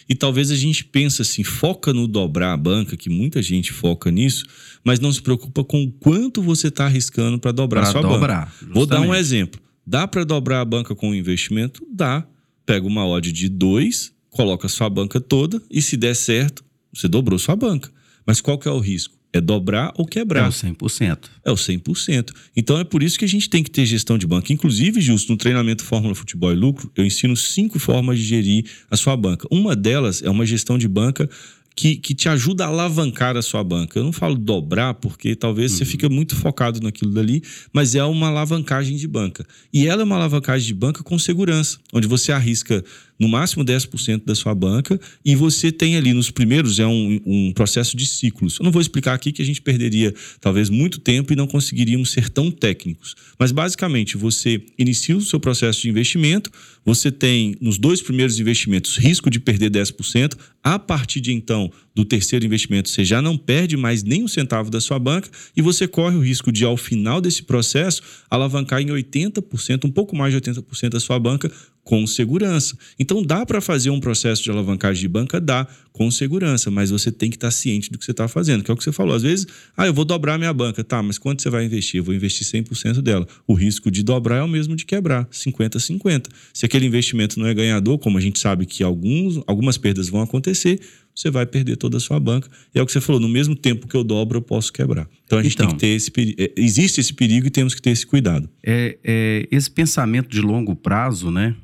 E 0.09 0.15
talvez 0.15 0.51
a 0.53 0.57
gente 0.57 0.85
pense 0.85 1.21
assim, 1.21 1.43
foca 1.43 1.93
no 1.93 2.07
dobrar 2.07 2.53
a 2.53 2.57
banca, 2.57 2.97
que 2.97 3.09
muita 3.11 3.43
gente 3.43 3.73
foca 3.73 4.11
nisso, 4.11 4.45
mas 4.85 5.01
não 5.01 5.13
se 5.13 5.21
preocupa 5.21 5.65
com 5.65 5.83
o 5.83 5.91
quanto 5.91 6.41
você 6.41 6.69
está 6.69 6.85
arriscando 6.87 7.39
para 7.41 7.51
dobrar 7.51 7.81
Pra 7.81 7.89
a 7.89 7.93
sua 7.93 8.03
banca. 8.03 8.15
dobrar. 8.15 8.55
Vou 8.73 8.87
dar 8.87 8.97
um 8.97 9.03
justamente. 9.03 9.21
exemplo. 9.21 9.61
Dá 9.85 10.07
para 10.07 10.23
dobrar 10.25 10.61
a 10.61 10.65
banca 10.65 10.95
com 10.95 11.11
um 11.11 11.15
investimento? 11.15 11.85
Dá. 11.93 12.25
Pega 12.65 12.87
uma 12.87 13.07
odd 13.07 13.31
de 13.33 13.49
2, 13.49 14.13
coloca 14.31 14.67
a 14.67 14.71
sua 14.71 14.89
banca 14.91 15.21
toda 15.21 15.61
e 15.71 15.81
se 15.83 15.97
der 15.97 16.15
certo, 16.15 16.65
você 16.93 17.07
dobrou 17.09 17.39
sua 17.39 17.55
banca. 17.57 17.91
Mas 18.25 18.41
qual 18.41 18.59
que 18.59 18.67
é 18.69 18.71
o 18.73 18.79
risco? 18.81 19.17
É 19.33 19.41
dobrar 19.41 19.93
ou 19.97 20.07
É 20.07 20.09
quebrar. 20.09 20.49
o 20.49 20.53
100%. 20.53 21.19
É 21.45 21.51
o 21.51 21.55
100%. 21.55 22.31
Então 22.57 22.79
é 22.79 22.85
por 22.85 23.03
isso 23.03 23.19
que 23.19 23.25
a 23.25 23.29
gente 23.29 23.51
tem 23.51 23.63
que 23.63 23.71
ter 23.71 23.85
gestão 23.85 24.17
de 24.17 24.27
banca. 24.27 24.53
Inclusive, 24.53 25.01
Justo, 25.01 25.31
no 25.33 25.39
treinamento 25.39 25.85
Fórmula 25.85 26.15
Futebol 26.15 26.53
e 26.53 26.57
Lucro, 26.57 26.91
eu 26.97 27.05
ensino 27.05 27.37
cinco 27.37 27.79
formas 27.79 28.19
de 28.19 28.25
gerir 28.25 28.65
a 28.91 28.97
sua 28.97 29.17
banca. 29.17 29.47
Uma 29.51 29.77
delas 29.77 30.23
é 30.23 30.31
uma 30.31 30.47
gestão 30.47 30.79
de 30.79 30.89
banca 30.89 31.29
que, 31.77 31.97
que 31.97 32.15
te 32.15 32.27
ajuda 32.27 32.65
a 32.65 32.69
alavancar 32.69 33.37
a 33.37 33.43
sua 33.43 33.63
banca. 33.63 33.99
Eu 33.99 34.05
não 34.05 34.13
falo 34.13 34.35
dobrar, 34.35 34.95
porque 34.95 35.37
talvez 35.37 35.73
você 35.73 35.85
fica 35.85 36.09
muito 36.09 36.35
focado 36.35 36.81
naquilo 36.81 37.13
dali, 37.13 37.43
mas 37.71 37.95
é 37.95 38.03
uma 38.03 38.29
alavancagem 38.29 38.97
de 38.97 39.07
banca. 39.07 39.47
E 39.71 39.87
ela 39.87 40.01
é 40.01 40.05
uma 40.05 40.17
alavancagem 40.17 40.67
de 40.67 40.73
banca 40.73 41.03
com 41.03 41.19
segurança, 41.19 41.79
onde 41.93 42.09
você 42.09 42.33
arrisca 42.33 42.83
no 43.19 43.29
máximo 43.29 43.65
10% 43.65 44.25
da 44.25 44.35
sua 44.35 44.55
banca 44.55 45.01
e 45.25 45.35
você 45.35 45.73
tem 45.73 45.97
ali 45.97 46.13
nos 46.13 46.31
primeiros, 46.31 46.79
é 46.79 46.87
um, 46.87 47.21
um 47.25 47.53
processo 47.53 47.97
de 47.97 48.07
ciclos. 48.07 48.59
Eu 48.59 48.65
não 48.65 48.73
vou 48.73 48.83
explicar 48.83 49.15
aqui 49.15 49.33
que 49.33 49.43
a 49.43 49.45
gente 49.45 49.61
perderia 49.61 50.15
talvez 50.41 50.69
muito 50.69 51.01
tempo 51.01 51.33
e 51.33 51.37
não 51.37 51.47
conseguiríamos 51.47 52.11
ser 52.11 52.29
tão 52.29 52.51
técnicos. 52.51 53.15
Mas 53.39 53.53
basicamente, 53.53 54.17
você 54.17 54.63
inicia 54.79 55.17
o 55.17 55.21
seu 55.21 55.41
processo 55.41 55.83
de 55.83 55.89
investimento, 55.89 56.51
você 56.85 57.11
tem 57.11 57.57
nos 57.61 57.79
dois 57.79 58.03
primeiros 58.03 58.39
investimentos 58.39 58.97
risco 58.97 59.31
de 59.31 59.41
perder 59.41 59.71
10%, 59.71 60.35
a 60.63 60.79
partir 60.79 61.21
de 61.21 61.33
então 61.33 61.71
do 61.95 62.05
terceiro 62.05 62.45
investimento 62.45 62.89
você 62.89 63.05
já 63.05 63.23
não 63.23 63.39
perde 63.39 63.77
mais 63.77 64.03
nem 64.03 64.25
um 64.25 64.29
centavo 64.29 64.69
da 64.69 64.81
sua 64.81 64.99
banca 64.99 65.31
e 65.57 65.63
você 65.63 65.89
corre 65.89 66.17
o 66.17 66.21
risco 66.21 66.51
de 66.53 66.65
ao 66.65 66.77
final 66.77 67.21
desse 67.21 67.43
processo 67.43 68.03
alavancar 68.29 68.81
em 68.81 68.89
80%, 68.89 69.85
um 69.85 69.91
pouco 69.91 70.17
mais 70.17 70.35
de 70.35 70.41
80% 70.41 70.91
da 70.91 71.01
sua 71.01 71.19
banca 71.19 71.51
com 71.87 72.05
segurança. 72.05 72.77
Então 72.99 73.23
dá 73.23 73.47
para 73.47 73.61
fazer 73.61 73.91
um 73.91 74.01
processo 74.01 74.43
de 74.43 74.51
alavancagem 74.51 75.01
de 75.01 75.07
banca? 75.07 75.41
Dá, 75.41 75.69
com 75.93 76.11
segurança, 76.11 76.69
mas 76.69 76.91
você 76.91 77.13
tem 77.13 77.31
que 77.31 77.37
estar 77.37 77.51
ciente 77.53 77.93
do 77.93 77.97
que 77.97 78.05
você 78.05 78.11
está 78.11 78.27
fazendo, 78.27 78.65
que 78.65 78.71
é 78.71 78.75
o 78.75 78.77
que 78.77 78.83
você 78.83 78.91
falou. 78.91 79.15
Às 79.15 79.23
vezes, 79.23 79.47
ah, 79.77 79.87
eu 79.87 79.95
vou 79.95 80.05
dobrar 80.05 80.37
minha 80.37 80.53
banca. 80.53 80.83
Tá, 80.83 81.01
mas 81.01 81.17
quanto 81.17 81.43
você 81.43 81.49
vai 81.49 81.65
investir? 81.65 81.99
Eu 82.01 82.05
vou 82.05 82.13
investir 82.13 82.45
100% 82.45 83.01
dela. 83.01 83.25
O 83.47 83.55
risco 83.55 83.89
de 83.89 84.03
dobrar 84.03 84.39
é 84.39 84.43
o 84.43 84.49
mesmo 84.49 84.75
de 84.75 84.85
quebrar, 84.85 85.27
50-50. 85.27 86.27
Se 86.53 86.67
aquele 86.67 86.87
investimento 86.87 87.39
não 87.39 87.47
é 87.47 87.55
ganhador, 87.55 87.99
como 87.99 88.19
a 88.19 88.21
gente 88.21 88.41
sabe 88.41 88.67
que 88.67 88.83
alguns, 88.83 89.41
algumas 89.47 89.79
perdas 89.79 90.09
vão 90.09 90.21
acontecer, 90.21 90.81
você 91.15 91.31
vai 91.31 91.47
perder 91.47 91.77
toda 91.77 91.99
a 91.99 92.01
sua 92.01 92.19
banca. 92.19 92.51
E 92.75 92.81
é 92.81 92.83
o 92.83 92.85
que 92.87 92.93
você 92.93 93.01
falou, 93.01 93.21
no 93.21 93.29
mesmo 93.29 93.55
tempo 93.55 93.87
que 93.87 93.97
eu 93.97 94.03
dobro, 94.03 94.39
eu 94.39 94.43
posso 94.43 94.73
quebrar. 94.73 95.09
Então 95.25 95.39
a 95.39 95.43
gente 95.43 95.55
Então. 95.55 95.69
tem 95.69 95.75
que 95.77 95.81
ter 95.81 95.89
esse 95.95 96.11
perigo. 96.11 96.37
Existe 96.57 97.01
esse 97.01 97.15
perigo 97.15 97.47
e 97.47 97.51
temos 97.51 97.75
que 97.75 97.81
ter 97.81 97.91
esse 97.91 98.05
cuidado. 98.05 98.51
É, 98.63 98.99
é, 99.03 99.49
esse 99.51 99.71
pensamento 99.71 100.29
de 100.29 100.41
longo 100.43 100.77
prazo, 100.77 101.31
né? 101.31 101.55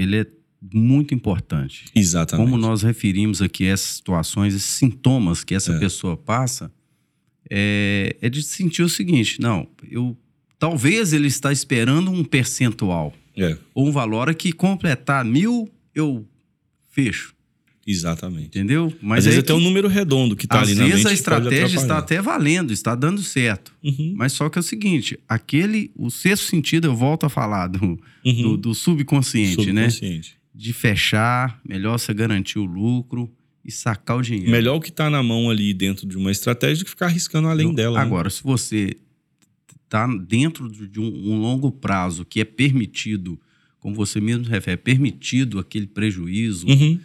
Ele 0.00 0.20
é 0.20 0.26
muito 0.72 1.14
importante. 1.14 1.84
Exatamente. 1.94 2.44
Como 2.50 2.60
nós 2.60 2.82
referimos 2.82 3.40
aqui 3.42 3.64
essas 3.66 3.96
situações, 3.96 4.54
esses 4.54 4.70
sintomas 4.70 5.42
que 5.44 5.54
essa 5.54 5.72
É. 5.72 5.78
pessoa 5.78 6.16
passa, 6.16 6.70
é, 7.50 8.16
é 8.20 8.28
de 8.28 8.42
sentir 8.42 8.82
o 8.82 8.88
seguinte: 8.88 9.40
não, 9.40 9.66
eu 9.90 10.16
talvez 10.58 11.12
ele 11.12 11.26
está 11.28 11.50
esperando 11.52 12.10
um 12.10 12.22
percentual 12.24 13.14
É, 13.36 13.56
ou 13.74 13.88
um 13.88 13.92
valor 13.92 14.34
que 14.34 14.52
completar 14.52 15.24
mil 15.24 15.68
eu 15.94 16.26
fecho, 16.88 17.34
exatamente. 17.90 18.46
entendeu? 18.46 18.92
Mas 19.02 19.18
Às 19.20 19.24
vezes 19.26 19.38
aí 19.38 19.44
até 19.44 19.54
um 19.54 19.60
número 19.60 19.88
redondo 19.88 20.34
que 20.36 20.46
está 20.46 20.60
às 20.60 20.68
ali 20.68 20.76
na 20.78 20.84
vezes 20.84 20.96
mente 21.04 21.06
a 21.06 21.16
que 21.16 21.22
pode 21.22 21.38
estratégia 21.48 21.76
está 21.78 21.98
até 21.98 22.22
valendo, 22.22 22.72
está 22.72 22.94
dando 22.94 23.22
certo. 23.22 23.72
Uhum, 23.82 24.14
Mas 24.16 24.32
só 24.32 24.48
que 24.48 24.58
é 24.58 24.60
o 24.60 24.62
seguinte, 24.62 25.18
aquele, 25.28 25.90
o 25.96 26.10
sexto 26.10 26.44
sentido, 26.46 26.86
eu 26.86 26.96
volto 26.96 27.24
a 27.26 27.28
falar 27.28 27.66
do, 27.68 27.98
uhum. 28.24 28.42
do, 28.42 28.56
do 28.56 28.74
subconsciente, 28.74 29.72
né? 29.72 29.90
Subconsciente. 29.90 30.36
De 30.54 30.72
fechar, 30.72 31.60
melhor 31.66 31.98
você 31.98 32.12
garantir 32.14 32.58
o 32.58 32.64
lucro 32.64 33.30
e 33.64 33.70
sacar 33.70 34.16
o 34.18 34.22
dinheiro. 34.22 34.50
Melhor 34.50 34.76
o 34.76 34.80
que 34.80 34.88
está 34.88 35.08
na 35.10 35.22
mão 35.22 35.48
ali 35.50 35.72
dentro 35.74 36.06
de 36.06 36.16
uma 36.16 36.30
estratégia 36.30 36.78
do 36.78 36.84
que 36.84 36.90
ficar 36.90 37.06
arriscando 37.06 37.48
além 37.48 37.66
Eu- 37.68 37.72
dela. 37.74 37.98
né? 37.98 38.04
Agora, 38.04 38.28
se 38.30 38.42
você 38.42 38.96
está 39.84 40.06
dentro 40.06 40.68
de 40.68 41.00
um, 41.00 41.32
um 41.32 41.40
longo 41.40 41.70
prazo 41.70 42.24
que 42.24 42.40
é 42.40 42.44
permitido, 42.44 43.40
como 43.78 43.94
você 43.94 44.20
mesmo 44.20 44.44
refere, 44.44 44.74
é 44.74 44.76
permitido 44.76 45.58
aquele 45.58 45.86
prejuízo, 45.86 46.66
Uhum. 46.66 46.98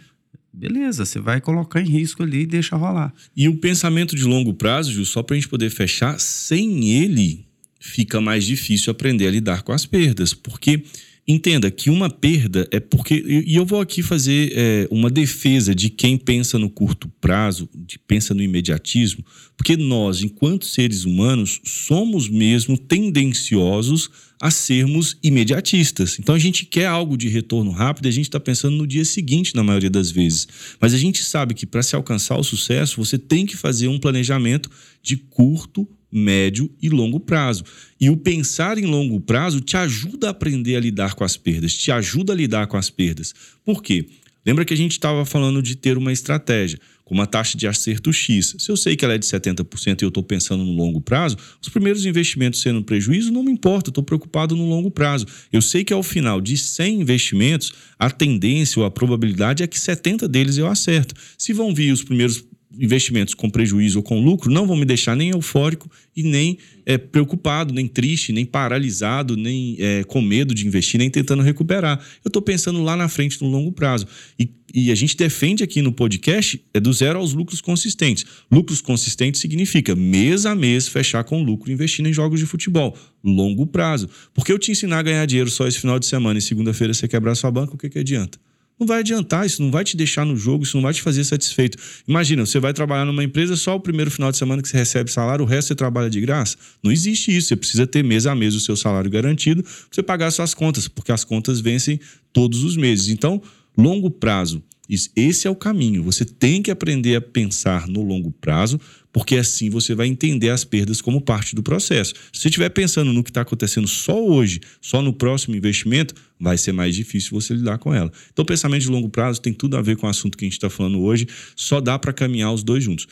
Beleza, 0.56 1.04
você 1.04 1.20
vai 1.20 1.40
colocar 1.40 1.80
em 1.80 1.88
risco 1.88 2.22
ali 2.22 2.40
e 2.40 2.46
deixa 2.46 2.76
rolar. 2.76 3.12
E 3.36 3.48
o 3.48 3.56
pensamento 3.56 4.16
de 4.16 4.24
longo 4.24 4.54
prazo, 4.54 4.92
Ju, 4.92 5.04
só 5.04 5.22
para 5.22 5.34
a 5.34 5.38
gente 5.38 5.48
poder 5.48 5.70
fechar, 5.70 6.18
sem 6.18 6.90
ele 6.90 7.46
fica 7.78 8.20
mais 8.20 8.44
difícil 8.44 8.90
aprender 8.90 9.26
a 9.26 9.30
lidar 9.30 9.62
com 9.62 9.72
as 9.72 9.86
perdas. 9.86 10.32
Porque 10.34 10.82
entenda 11.26 11.70
que 11.70 11.90
uma 11.90 12.08
perda 12.08 12.68
é 12.70 12.78
porque. 12.78 13.24
E 13.46 13.54
eu 13.54 13.66
vou 13.66 13.80
aqui 13.80 14.02
fazer 14.02 14.52
é, 14.54 14.88
uma 14.90 15.10
defesa 15.10 15.74
de 15.74 15.90
quem 15.90 16.16
pensa 16.16 16.58
no 16.58 16.70
curto 16.70 17.08
prazo, 17.20 17.68
de 17.74 17.98
pensa 17.98 18.32
no 18.32 18.42
imediatismo, 18.42 19.24
porque 19.56 19.76
nós, 19.76 20.22
enquanto 20.22 20.66
seres 20.66 21.04
humanos, 21.04 21.60
somos 21.64 22.28
mesmo 22.28 22.78
tendenciosos 22.78 24.10
a 24.40 24.50
sermos 24.50 25.16
imediatistas. 25.22 26.18
Então 26.18 26.34
a 26.34 26.38
gente 26.38 26.66
quer 26.66 26.86
algo 26.86 27.16
de 27.16 27.28
retorno 27.28 27.70
rápido 27.70 28.06
e 28.06 28.08
a 28.08 28.12
gente 28.12 28.26
está 28.26 28.38
pensando 28.38 28.76
no 28.76 28.86
dia 28.86 29.04
seguinte, 29.04 29.54
na 29.54 29.64
maioria 29.64 29.90
das 29.90 30.10
vezes. 30.10 30.46
Mas 30.78 30.92
a 30.92 30.98
gente 30.98 31.24
sabe 31.24 31.54
que 31.54 31.66
para 31.66 31.82
se 31.82 31.96
alcançar 31.96 32.38
o 32.38 32.44
sucesso, 32.44 33.02
você 33.02 33.18
tem 33.18 33.46
que 33.46 33.56
fazer 33.56 33.88
um 33.88 33.98
planejamento 33.98 34.70
de 35.02 35.16
curto, 35.16 35.88
médio 36.10 36.70
e 36.80 36.88
longo 36.88 37.20
prazo. 37.20 37.64
E 38.00 38.08
o 38.08 38.16
pensar 38.16 38.78
em 38.78 38.86
longo 38.86 39.20
prazo 39.20 39.60
te 39.60 39.76
ajuda 39.76 40.28
a 40.28 40.30
aprender 40.30 40.76
a 40.76 40.80
lidar 40.80 41.14
com 41.14 41.24
as 41.24 41.36
perdas, 41.36 41.74
te 41.74 41.90
ajuda 41.90 42.32
a 42.32 42.36
lidar 42.36 42.66
com 42.66 42.76
as 42.76 42.90
perdas. 42.90 43.34
Por 43.64 43.82
quê? 43.82 44.06
Lembra 44.46 44.64
que 44.64 44.72
a 44.72 44.76
gente 44.76 44.92
estava 44.92 45.24
falando 45.24 45.60
de 45.60 45.74
ter 45.74 45.98
uma 45.98 46.12
estratégia 46.12 46.78
com 47.04 47.14
uma 47.14 47.26
taxa 47.26 47.58
de 47.58 47.66
acerto 47.66 48.12
X. 48.12 48.54
Se 48.58 48.70
eu 48.70 48.76
sei 48.76 48.94
que 48.94 49.04
ela 49.04 49.14
é 49.14 49.18
de 49.18 49.26
70% 49.26 50.02
e 50.02 50.04
eu 50.04 50.08
estou 50.08 50.22
pensando 50.22 50.64
no 50.64 50.72
longo 50.72 51.00
prazo, 51.00 51.36
os 51.60 51.68
primeiros 51.68 52.06
investimentos 52.06 52.60
sendo 52.60 52.82
prejuízo 52.82 53.32
não 53.32 53.42
me 53.42 53.50
importa, 53.50 53.90
estou 53.90 54.04
preocupado 54.04 54.54
no 54.54 54.68
longo 54.68 54.90
prazo. 54.90 55.26
Eu 55.52 55.60
sei 55.60 55.82
que 55.82 55.92
ao 55.92 56.02
final 56.02 56.40
de 56.40 56.56
100 56.56 57.00
investimentos, 57.00 57.72
a 57.98 58.08
tendência 58.08 58.78
ou 58.78 58.86
a 58.86 58.90
probabilidade 58.90 59.64
é 59.64 59.66
que 59.66 59.78
70 59.78 60.28
deles 60.28 60.58
eu 60.58 60.68
acerto. 60.68 61.14
Se 61.36 61.52
vão 61.52 61.74
vir 61.74 61.92
os 61.92 62.04
primeiros 62.04 62.44
investimentos 62.78 63.34
com 63.34 63.48
prejuízo 63.48 63.98
ou 63.98 64.02
com 64.02 64.22
lucro, 64.22 64.50
não 64.50 64.66
vão 64.66 64.76
me 64.76 64.84
deixar 64.84 65.16
nem 65.16 65.30
eufórico 65.30 65.90
e 66.16 66.22
nem 66.22 66.58
é, 66.84 66.96
preocupado, 66.96 67.74
nem 67.74 67.86
triste, 67.86 68.32
nem 68.32 68.44
paralisado, 68.44 69.36
nem 69.36 69.76
é, 69.78 70.04
com 70.04 70.20
medo 70.20 70.54
de 70.54 70.66
investir, 70.66 70.98
nem 70.98 71.10
tentando 71.10 71.42
recuperar. 71.42 71.98
Eu 72.24 72.28
estou 72.28 72.40
pensando 72.40 72.82
lá 72.82 72.96
na 72.96 73.08
frente 73.08 73.42
no 73.42 73.48
longo 73.48 73.72
prazo. 73.72 74.06
E, 74.38 74.48
e 74.74 74.90
a 74.90 74.94
gente 74.94 75.16
defende 75.16 75.64
aqui 75.64 75.82
no 75.82 75.92
podcast 75.92 76.62
é 76.72 76.80
do 76.80 76.92
zero 76.92 77.18
aos 77.18 77.32
lucros 77.32 77.60
consistentes. 77.60 78.24
Lucros 78.50 78.80
consistentes 78.80 79.40
significa 79.40 79.94
mês 79.94 80.46
a 80.46 80.54
mês 80.54 80.88
fechar 80.88 81.24
com 81.24 81.42
lucro 81.42 81.72
investindo 81.72 82.08
em 82.08 82.12
jogos 82.12 82.40
de 82.40 82.46
futebol. 82.46 82.96
Longo 83.22 83.66
prazo. 83.66 84.08
Porque 84.32 84.52
eu 84.52 84.58
te 84.58 84.70
ensinar 84.70 85.00
a 85.00 85.02
ganhar 85.02 85.26
dinheiro 85.26 85.50
só 85.50 85.66
esse 85.66 85.80
final 85.80 85.98
de 85.98 86.06
semana 86.06 86.38
e 86.38 86.42
segunda-feira 86.42 86.94
você 86.94 87.08
quebrar 87.08 87.34
sua 87.34 87.50
banca, 87.50 87.74
o 87.74 87.78
que, 87.78 87.88
que 87.88 87.98
adianta? 87.98 88.38
Não 88.78 88.86
vai 88.86 89.00
adiantar, 89.00 89.46
isso 89.46 89.62
não 89.62 89.70
vai 89.70 89.82
te 89.84 89.96
deixar 89.96 90.26
no 90.26 90.36
jogo, 90.36 90.64
isso 90.64 90.76
não 90.76 90.82
vai 90.82 90.92
te 90.92 91.00
fazer 91.00 91.24
satisfeito. 91.24 91.78
Imagina, 92.06 92.44
você 92.44 92.60
vai 92.60 92.74
trabalhar 92.74 93.06
numa 93.06 93.24
empresa 93.24 93.56
só 93.56 93.74
o 93.74 93.80
primeiro 93.80 94.10
final 94.10 94.30
de 94.30 94.36
semana 94.36 94.60
que 94.60 94.68
você 94.68 94.76
recebe 94.76 95.10
salário, 95.10 95.44
o 95.44 95.48
resto 95.48 95.68
você 95.68 95.74
trabalha 95.74 96.10
de 96.10 96.20
graça. 96.20 96.58
Não 96.82 96.92
existe 96.92 97.34
isso. 97.34 97.48
Você 97.48 97.56
precisa 97.56 97.86
ter 97.86 98.04
mês 98.04 98.26
a 98.26 98.34
mês 98.34 98.54
o 98.54 98.60
seu 98.60 98.76
salário 98.76 99.10
garantido 99.10 99.62
para 99.62 99.72
você 99.90 100.02
pagar 100.02 100.30
suas 100.30 100.52
contas, 100.52 100.88
porque 100.88 101.10
as 101.10 101.24
contas 101.24 101.58
vencem 101.58 101.98
todos 102.34 102.64
os 102.64 102.76
meses. 102.76 103.08
Então, 103.08 103.40
longo 103.78 104.10
prazo, 104.10 104.62
esse 104.88 105.46
é 105.46 105.50
o 105.50 105.56
caminho. 105.56 106.02
Você 106.04 106.24
tem 106.24 106.62
que 106.62 106.70
aprender 106.70 107.16
a 107.16 107.20
pensar 107.20 107.88
no 107.88 108.02
longo 108.02 108.30
prazo, 108.30 108.80
porque 109.12 109.36
assim 109.36 109.68
você 109.68 109.94
vai 109.94 110.06
entender 110.06 110.50
as 110.50 110.64
perdas 110.64 111.00
como 111.00 111.20
parte 111.20 111.54
do 111.54 111.62
processo. 111.62 112.14
Se 112.32 112.40
você 112.40 112.48
estiver 112.48 112.68
pensando 112.68 113.12
no 113.12 113.24
que 113.24 113.30
está 113.30 113.40
acontecendo 113.40 113.88
só 113.88 114.22
hoje, 114.22 114.60
só 114.80 115.02
no 115.02 115.12
próximo 115.12 115.56
investimento, 115.56 116.14
vai 116.38 116.56
ser 116.56 116.72
mais 116.72 116.94
difícil 116.94 117.30
você 117.30 117.54
lidar 117.54 117.78
com 117.78 117.92
ela. 117.92 118.12
Então, 118.32 118.44
pensamento 118.44 118.82
de 118.82 118.88
longo 118.88 119.08
prazo 119.08 119.40
tem 119.40 119.52
tudo 119.52 119.76
a 119.76 119.82
ver 119.82 119.96
com 119.96 120.06
o 120.06 120.10
assunto 120.10 120.36
que 120.36 120.44
a 120.44 120.46
gente 120.46 120.54
está 120.54 120.70
falando 120.70 121.00
hoje, 121.00 121.26
só 121.56 121.80
dá 121.80 121.98
para 121.98 122.12
caminhar 122.12 122.52
os 122.52 122.62
dois 122.62 122.84
juntos. 122.84 123.06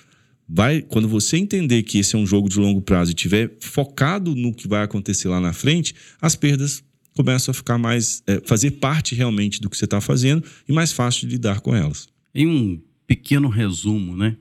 Vai, 0.46 0.82
quando 0.82 1.08
você 1.08 1.38
entender 1.38 1.82
que 1.82 1.98
esse 1.98 2.14
é 2.14 2.18
um 2.18 2.26
jogo 2.26 2.48
de 2.48 2.58
longo 2.58 2.82
prazo 2.82 3.10
e 3.10 3.14
tiver 3.14 3.50
focado 3.60 4.34
no 4.34 4.52
que 4.52 4.68
vai 4.68 4.82
acontecer 4.82 5.28
lá 5.28 5.40
na 5.40 5.54
frente, 5.54 5.94
as 6.20 6.36
perdas 6.36 6.82
começam 7.16 7.52
a 7.52 7.54
ficar 7.54 7.78
mais 7.78 8.22
é, 8.26 8.40
fazer 8.44 8.72
parte 8.72 9.14
realmente 9.14 9.60
do 9.60 9.70
que 9.70 9.76
você 9.76 9.84
está 9.84 10.00
fazendo 10.00 10.44
e 10.68 10.72
mais 10.72 10.92
fácil 10.92 11.26
de 11.28 11.34
lidar 11.34 11.60
com 11.60 11.74
elas. 11.74 12.08
Em 12.34 12.46
um 12.46 12.80
pequeno 13.06 13.48
resumo, 13.48 14.16
né? 14.16 14.36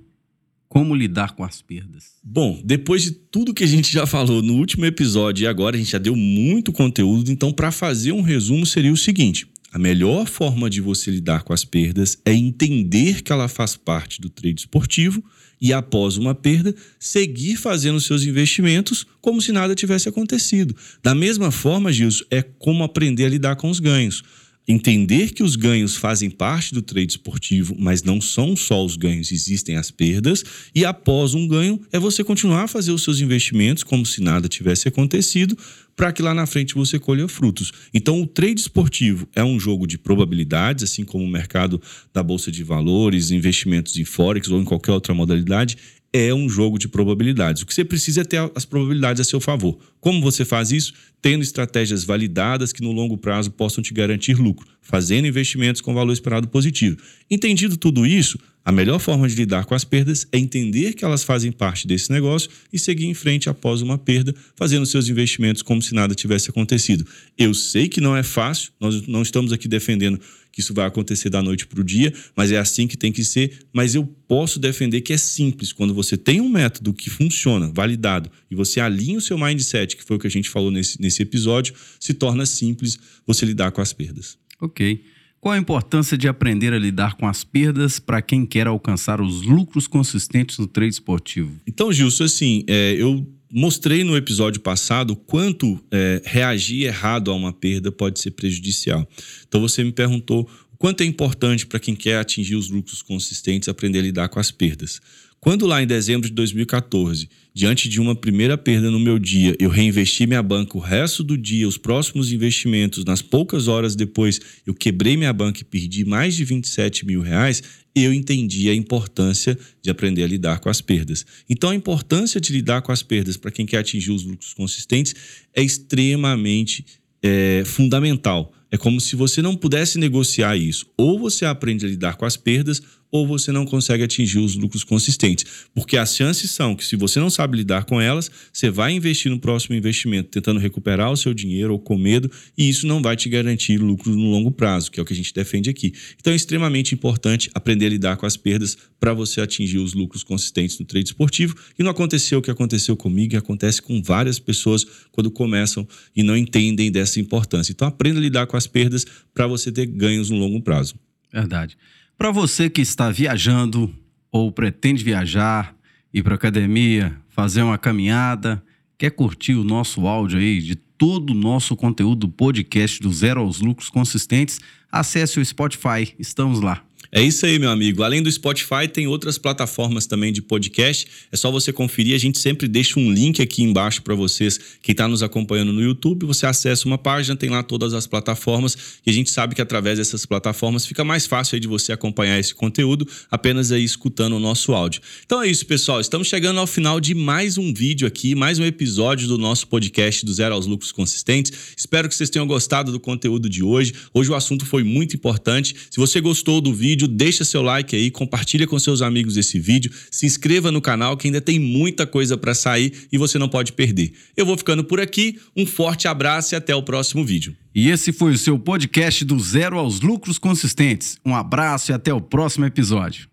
Como 0.67 0.95
lidar 0.95 1.35
com 1.35 1.43
as 1.43 1.61
perdas? 1.61 2.13
Bom, 2.23 2.59
depois 2.65 3.03
de 3.03 3.11
tudo 3.11 3.53
que 3.53 3.63
a 3.63 3.67
gente 3.67 3.93
já 3.93 4.07
falou 4.07 4.41
no 4.41 4.55
último 4.55 4.85
episódio 4.85 5.43
e 5.43 5.47
agora 5.47 5.75
a 5.75 5.79
gente 5.79 5.91
já 5.91 5.99
deu 5.99 6.15
muito 6.15 6.71
conteúdo, 6.71 7.31
então 7.31 7.53
para 7.53 7.71
fazer 7.71 8.11
um 8.11 8.21
resumo 8.21 8.65
seria 8.65 8.91
o 8.91 8.97
seguinte: 8.97 9.47
a 9.71 9.77
melhor 9.77 10.25
forma 10.27 10.69
de 10.69 10.81
você 10.81 11.11
lidar 11.11 11.43
com 11.43 11.53
as 11.53 11.63
perdas 11.63 12.17
é 12.25 12.33
entender 12.33 13.21
que 13.21 13.31
ela 13.31 13.47
faz 13.47 13.75
parte 13.75 14.19
do 14.19 14.29
trade 14.29 14.61
esportivo 14.61 15.23
e 15.63 15.71
após 15.71 16.17
uma 16.17 16.35
perda, 16.35 16.75
seguir 16.99 17.55
fazendo 17.55 18.01
seus 18.01 18.25
investimentos 18.25 19.07
como 19.21 19.41
se 19.41 19.53
nada 19.53 19.73
tivesse 19.73 20.09
acontecido. 20.09 20.75
Da 21.01 21.15
mesma 21.15 21.51
forma, 21.51 21.93
Gilson, 21.93 22.25
é 22.29 22.41
como 22.41 22.83
aprender 22.83 23.23
a 23.23 23.29
lidar 23.29 23.55
com 23.55 23.69
os 23.69 23.79
ganhos 23.79 24.21
entender 24.67 25.31
que 25.31 25.43
os 25.43 25.55
ganhos 25.55 25.95
fazem 25.95 26.29
parte 26.29 26.73
do 26.73 26.81
trade 26.81 27.11
esportivo, 27.11 27.75
mas 27.77 28.03
não 28.03 28.21
são 28.21 28.55
só 28.55 28.83
os 28.83 28.95
ganhos, 28.95 29.31
existem 29.31 29.75
as 29.75 29.91
perdas, 29.91 30.43
e 30.73 30.85
após 30.85 31.33
um 31.33 31.47
ganho 31.47 31.81
é 31.91 31.99
você 31.99 32.23
continuar 32.23 32.63
a 32.63 32.67
fazer 32.67 32.91
os 32.91 33.03
seus 33.03 33.19
investimentos 33.19 33.83
como 33.83 34.05
se 34.05 34.21
nada 34.21 34.47
tivesse 34.47 34.87
acontecido, 34.87 35.57
para 35.95 36.11
que 36.11 36.21
lá 36.21 36.33
na 36.33 36.45
frente 36.45 36.73
você 36.73 36.97
colha 36.97 37.27
frutos. 37.27 37.71
Então, 37.93 38.21
o 38.21 38.25
trade 38.25 38.61
esportivo 38.61 39.27
é 39.35 39.43
um 39.43 39.59
jogo 39.59 39.85
de 39.85 39.97
probabilidades, 39.97 40.83
assim 40.83 41.03
como 41.03 41.23
o 41.23 41.29
mercado 41.29 41.81
da 42.11 42.23
bolsa 42.23 42.51
de 42.51 42.63
valores, 42.63 43.31
investimentos 43.31 43.95
em 43.97 44.05
forex 44.05 44.49
ou 44.49 44.59
em 44.59 44.63
qualquer 44.63 44.91
outra 44.91 45.13
modalidade, 45.13 45.77
é 46.13 46.31
um 46.31 46.47
jogo 46.47 46.77
de 46.77 46.87
probabilidades. 46.87 47.63
O 47.63 47.65
que 47.65 47.73
você 47.73 47.83
precisa 47.83 48.21
é 48.21 48.23
ter 48.23 48.51
as 48.53 48.63
probabilidades 48.63 49.19
a 49.19 49.23
seu 49.23 49.41
favor. 49.41 49.79
Como 49.99 50.21
você 50.21 50.45
faz 50.45 50.71
isso? 50.71 50.93
Tendo 51.19 51.41
estratégias 51.41 52.03
validadas 52.03 52.71
que 52.71 52.83
no 52.83 52.91
longo 52.91 53.17
prazo 53.17 53.49
possam 53.49 53.83
te 53.83 53.93
garantir 53.93 54.35
lucro, 54.35 54.67
fazendo 54.79 55.25
investimentos 55.25 55.81
com 55.81 55.93
valor 55.93 56.13
esperado 56.13 56.47
positivo. 56.47 56.97
Entendido 57.31 57.75
tudo 57.77 58.05
isso, 58.05 58.37
a 58.63 58.71
melhor 58.71 58.99
forma 58.99 59.27
de 59.27 59.35
lidar 59.35 59.65
com 59.65 59.73
as 59.73 59.83
perdas 59.83 60.27
é 60.31 60.37
entender 60.37 60.93
que 60.93 61.03
elas 61.03 61.23
fazem 61.23 61.51
parte 61.51 61.87
desse 61.87 62.11
negócio 62.11 62.49
e 62.71 62.77
seguir 62.77 63.07
em 63.07 63.13
frente 63.13 63.49
após 63.49 63.81
uma 63.81 63.97
perda, 63.97 64.33
fazendo 64.55 64.85
seus 64.85 65.09
investimentos 65.09 65.61
como 65.61 65.81
se 65.81 65.93
nada 65.93 66.13
tivesse 66.13 66.49
acontecido. 66.49 67.05
Eu 67.37 67.53
sei 67.53 67.89
que 67.89 67.99
não 67.99 68.15
é 68.15 68.23
fácil, 68.23 68.71
nós 68.79 69.05
não 69.07 69.21
estamos 69.21 69.51
aqui 69.51 69.67
defendendo 69.67 70.19
que 70.53 70.61
isso 70.61 70.71
vai 70.71 70.85
acontecer 70.85 71.31
da 71.31 71.41
noite 71.41 71.65
para 71.65 71.81
o 71.81 71.83
dia, 71.83 72.13
mas 72.35 72.51
é 72.51 72.59
assim 72.59 72.87
que 72.87 72.95
tem 72.95 73.11
que 73.11 73.23
ser. 73.23 73.65
Mas 73.73 73.95
eu 73.95 74.05
posso 74.05 74.59
defender 74.59 75.01
que 75.01 75.11
é 75.11 75.17
simples. 75.17 75.73
Quando 75.73 75.95
você 75.95 76.15
tem 76.15 76.39
um 76.39 76.47
método 76.47 76.93
que 76.93 77.09
funciona, 77.09 77.71
validado, 77.73 78.29
e 78.51 78.55
você 78.55 78.79
alinha 78.79 79.17
o 79.17 79.21
seu 79.21 79.35
mindset, 79.35 79.97
que 79.97 80.03
foi 80.03 80.17
o 80.17 80.19
que 80.19 80.27
a 80.27 80.29
gente 80.29 80.49
falou 80.49 80.69
nesse, 80.69 81.01
nesse 81.01 81.23
episódio, 81.23 81.73
se 81.99 82.13
torna 82.13 82.45
simples 82.45 82.99
você 83.25 83.47
lidar 83.47 83.71
com 83.71 83.81
as 83.81 83.91
perdas. 83.91 84.37
Ok. 84.61 85.03
Qual 85.41 85.53
a 85.53 85.57
importância 85.57 86.15
de 86.15 86.27
aprender 86.27 86.71
a 86.71 86.77
lidar 86.77 87.15
com 87.15 87.27
as 87.27 87.43
perdas 87.43 87.99
para 87.99 88.21
quem 88.21 88.45
quer 88.45 88.67
alcançar 88.67 89.19
os 89.19 89.41
lucros 89.41 89.87
consistentes 89.87 90.59
no 90.59 90.67
trade 90.67 90.93
esportivo? 90.93 91.59
Então, 91.67 91.91
Gilson, 91.91 92.25
assim, 92.25 92.63
é, 92.67 92.93
eu 92.93 93.27
mostrei 93.55 94.03
no 94.03 94.17
episódio 94.17 94.59
passado 94.59 95.15
quanto 95.15 95.79
é, 95.91 96.19
reagir 96.25 96.85
errado 96.85 97.29
a 97.29 97.35
uma 97.35 97.53
perda 97.53 97.91
pode 97.91 98.19
ser 98.19 98.31
prejudicial. 98.31 99.07
Então 99.47 99.61
você 99.61 99.83
me 99.83 99.91
perguntou 99.91 100.49
quanto 100.83 100.99
é 100.99 101.05
importante 101.05 101.65
para 101.65 101.79
quem 101.79 101.95
quer 101.95 102.17
atingir 102.17 102.57
os 102.57 102.69
lucros 102.69 103.01
consistentes 103.01 103.69
aprender 103.69 103.99
a 103.99 104.01
lidar 104.01 104.27
com 104.27 104.37
as 104.37 104.51
perdas. 104.51 104.99
Quando 105.39 105.65
lá 105.65 105.81
em 105.81 105.87
dezembro 105.87 106.27
de 106.27 106.35
2014, 106.35 107.29
diante 107.53 107.87
de 107.87 108.01
uma 108.01 108.13
primeira 108.13 108.57
perda 108.57 108.91
no 108.91 108.99
meu 108.99 109.17
dia, 109.17 109.55
eu 109.61 109.69
reinvesti 109.69 110.27
minha 110.27 110.43
banca 110.43 110.77
o 110.77 110.81
resto 110.81 111.23
do 111.23 111.37
dia, 111.37 111.65
os 111.69 111.77
próximos 111.77 112.33
investimentos, 112.33 113.05
nas 113.05 113.21
poucas 113.21 113.69
horas 113.69 113.95
depois, 113.95 114.41
eu 114.67 114.73
quebrei 114.73 115.15
minha 115.15 115.31
banca 115.31 115.61
e 115.61 115.63
perdi 115.63 116.03
mais 116.03 116.35
de 116.35 116.43
27 116.43 117.05
mil 117.05 117.21
reais, 117.21 117.63
eu 117.95 118.13
entendi 118.13 118.69
a 118.69 118.75
importância 118.75 119.57
de 119.81 119.89
aprender 119.89 120.25
a 120.25 120.27
lidar 120.27 120.59
com 120.59 120.67
as 120.67 120.81
perdas. 120.81 121.25
Então, 121.49 121.69
a 121.69 121.75
importância 121.75 122.41
de 122.41 122.51
lidar 122.51 122.81
com 122.81 122.91
as 122.91 123.01
perdas 123.01 123.37
para 123.37 123.51
quem 123.51 123.65
quer 123.65 123.77
atingir 123.77 124.11
os 124.11 124.25
lucros 124.25 124.53
consistentes 124.53 125.15
é 125.55 125.63
extremamente 125.63 126.85
é, 127.23 127.63
fundamental. 127.65 128.51
É 128.73 128.77
como 128.77 128.99
se 128.99 129.15
você 129.15 129.39
não 129.39 129.55
pudesse 129.55 129.99
negociar 129.99 130.57
isso. 130.57 130.87
Ou 130.97 131.19
você 131.19 131.45
aprende 131.45 131.85
a 131.85 131.89
lidar 131.89 132.15
com 132.15 132.25
as 132.25 132.35
perdas, 132.35 132.81
ou 133.13 133.27
você 133.27 133.51
não 133.51 133.63
consegue 133.63 134.03
atingir 134.03 134.39
os 134.39 134.55
lucros 134.55 134.83
consistentes. 134.83 135.45
Porque 135.71 135.97
as 135.97 136.15
chances 136.15 136.49
são 136.49 136.75
que, 136.75 136.83
se 136.83 136.95
você 136.95 137.19
não 137.19 137.29
sabe 137.29 137.57
lidar 137.57 137.85
com 137.85 138.01
elas, 138.01 138.31
você 138.51 138.71
vai 138.71 138.91
investir 138.91 139.31
no 139.31 139.39
próximo 139.39 139.75
investimento 139.75 140.29
tentando 140.29 140.59
recuperar 140.59 141.11
o 141.11 141.15
seu 141.15 141.31
dinheiro 141.31 141.73
ou 141.73 141.79
com 141.79 141.95
medo, 141.95 142.31
e 142.57 142.67
isso 142.67 142.87
não 142.87 143.03
vai 143.03 143.15
te 143.15 143.29
garantir 143.29 143.77
lucros 143.77 144.15
no 144.15 144.31
longo 144.31 144.49
prazo, 144.49 144.89
que 144.89 144.99
é 144.99 145.03
o 145.03 145.05
que 145.05 145.13
a 145.13 145.15
gente 145.15 145.31
defende 145.31 145.69
aqui. 145.69 145.93
Então 146.19 146.33
é 146.33 146.35
extremamente 146.35 146.95
importante 146.95 147.51
aprender 147.53 147.85
a 147.85 147.89
lidar 147.89 148.17
com 148.17 148.25
as 148.25 148.35
perdas 148.35 148.75
para 148.99 149.13
você 149.13 149.41
atingir 149.41 149.77
os 149.77 149.93
lucros 149.93 150.23
consistentes 150.23 150.79
no 150.79 150.85
trade 150.85 151.09
esportivo. 151.09 151.55
E 151.77 151.83
não 151.83 151.91
aconteceu 151.91 152.39
o 152.39 152.41
que 152.41 152.49
aconteceu 152.49 152.97
comigo, 152.97 153.35
e 153.35 153.37
acontece 153.37 153.79
com 153.79 154.01
várias 154.01 154.39
pessoas 154.39 154.83
quando 155.11 155.29
começam 155.29 155.87
e 156.15 156.23
não 156.23 156.35
entendem 156.35 156.91
dessa 156.91 157.19
importância. 157.19 157.71
Então 157.71 157.87
aprenda 157.87 158.17
a 158.17 158.21
lidar 158.23 158.47
com 158.47 158.57
as 158.57 158.65
perdas 158.65 159.05
para 159.35 159.45
você 159.45 159.71
ter 159.71 159.85
ganhos 159.85 160.31
no 160.31 160.37
longo 160.37 160.59
prazo. 160.59 160.95
Verdade. 161.31 161.77
Para 162.23 162.31
você 162.31 162.69
que 162.69 162.79
está 162.79 163.11
viajando 163.11 163.93
ou 164.31 164.49
pretende 164.49 165.03
viajar, 165.03 165.75
ir 166.13 166.23
para 166.23 166.35
academia, 166.35 167.19
fazer 167.27 167.61
uma 167.63 167.77
caminhada, 167.77 168.63
quer 168.97 169.11
curtir 169.11 169.55
o 169.55 169.63
nosso 169.65 170.07
áudio 170.07 170.39
aí 170.39 170.61
de 170.61 170.73
todo 170.73 171.31
o 171.31 171.33
nosso 171.33 171.75
conteúdo 171.75 172.25
do 172.25 172.29
podcast 172.29 173.01
do 173.01 173.11
Zero 173.11 173.41
aos 173.41 173.59
Lucros 173.59 173.89
Consistentes, 173.89 174.61
acesse 174.89 175.37
o 175.37 175.45
Spotify, 175.45 176.15
estamos 176.17 176.61
lá. 176.61 176.81
É 177.15 177.21
isso 177.21 177.45
aí, 177.45 177.59
meu 177.59 177.69
amigo. 177.69 178.01
Além 178.01 178.23
do 178.23 178.31
Spotify, 178.31 178.87
tem 178.91 179.05
outras 179.05 179.37
plataformas 179.37 180.07
também 180.07 180.33
de 180.33 180.41
podcast. 180.41 181.05
É 181.31 181.37
só 181.37 181.51
você 181.51 181.71
conferir. 181.71 182.15
A 182.15 182.17
gente 182.17 182.39
sempre 182.39 182.67
deixa 182.67 182.99
um 182.99 183.13
link 183.13 183.39
aqui 183.39 183.61
embaixo 183.61 184.01
para 184.01 184.15
vocês 184.15 184.59
que 184.81 184.93
está 184.93 185.07
nos 185.07 185.21
acompanhando 185.21 185.71
no 185.71 185.79
YouTube. 185.79 186.25
Você 186.25 186.47
acessa 186.47 186.87
uma 186.87 186.97
página, 186.97 187.35
tem 187.35 187.51
lá 187.51 187.61
todas 187.61 187.93
as 187.93 188.07
plataformas. 188.07 188.75
E 189.05 189.11
a 189.11 189.13
gente 189.13 189.29
sabe 189.29 189.53
que 189.53 189.61
através 189.61 189.99
dessas 189.99 190.25
plataformas 190.25 190.87
fica 190.87 191.03
mais 191.03 191.27
fácil 191.27 191.59
de 191.59 191.67
você 191.67 191.91
acompanhar 191.91 192.39
esse 192.39 192.55
conteúdo 192.55 193.07
apenas 193.29 193.71
aí 193.71 193.83
escutando 193.83 194.33
o 194.35 194.39
nosso 194.39 194.73
áudio. 194.73 194.99
Então 195.23 195.43
é 195.43 195.47
isso, 195.47 195.67
pessoal. 195.67 196.01
Estamos 196.01 196.27
chegando 196.27 196.59
ao 196.59 196.65
final 196.65 196.99
de 196.99 197.13
mais 197.13 197.59
um 197.59 197.71
vídeo 197.71 198.07
aqui, 198.07 198.33
mais 198.33 198.57
um 198.57 198.65
episódio 198.65 199.27
do 199.27 199.37
nosso 199.37 199.67
podcast 199.67 200.25
do 200.25 200.33
Zero 200.33 200.55
aos 200.55 200.65
Lucros 200.65 200.91
Consistentes. 200.91 201.75
Espero 201.77 202.09
que 202.09 202.15
vocês 202.15 202.31
tenham 202.31 202.47
gostado 202.47 202.91
do 202.91 202.99
conteúdo 202.99 203.47
de 203.47 203.61
hoje. 203.63 203.93
Hoje 204.11 204.31
o 204.31 204.33
assunto 204.33 204.65
foi 204.65 204.83
muito 204.83 205.15
importante. 205.15 205.75
Se 205.91 205.99
você 205.99 206.19
gostou 206.19 206.59
do 206.59 206.73
vídeo, 206.73 207.02
vídeo, 207.03 207.07
deixa 207.07 207.43
seu 207.43 207.61
like 207.61 207.95
aí, 207.95 208.09
compartilha 208.09 208.65
com 208.67 208.77
seus 208.79 209.01
amigos 209.01 209.37
esse 209.37 209.59
vídeo, 209.59 209.91
se 210.09 210.25
inscreva 210.25 210.71
no 210.71 210.81
canal 210.81 211.15
que 211.17 211.27
ainda 211.27 211.41
tem 211.41 211.59
muita 211.59 212.05
coisa 212.05 212.37
para 212.37 212.53
sair 212.53 213.07
e 213.11 213.17
você 213.17 213.37
não 213.37 213.49
pode 213.49 213.73
perder. 213.73 214.13
Eu 214.35 214.45
vou 214.45 214.57
ficando 214.57 214.83
por 214.83 214.99
aqui, 214.99 215.39
um 215.55 215.65
forte 215.65 216.07
abraço 216.07 216.53
e 216.53 216.55
até 216.55 216.75
o 216.75 216.83
próximo 216.83 217.23
vídeo. 217.23 217.55
E 217.75 217.89
esse 217.89 218.11
foi 218.11 218.33
o 218.33 218.37
seu 218.37 218.57
podcast 218.57 219.25
do 219.25 219.39
Zero 219.39 219.77
aos 219.77 220.01
Lucros 220.01 220.37
Consistentes. 220.37 221.17
Um 221.25 221.35
abraço 221.35 221.91
e 221.91 221.93
até 221.93 222.13
o 222.13 222.21
próximo 222.21 222.65
episódio. 222.65 223.32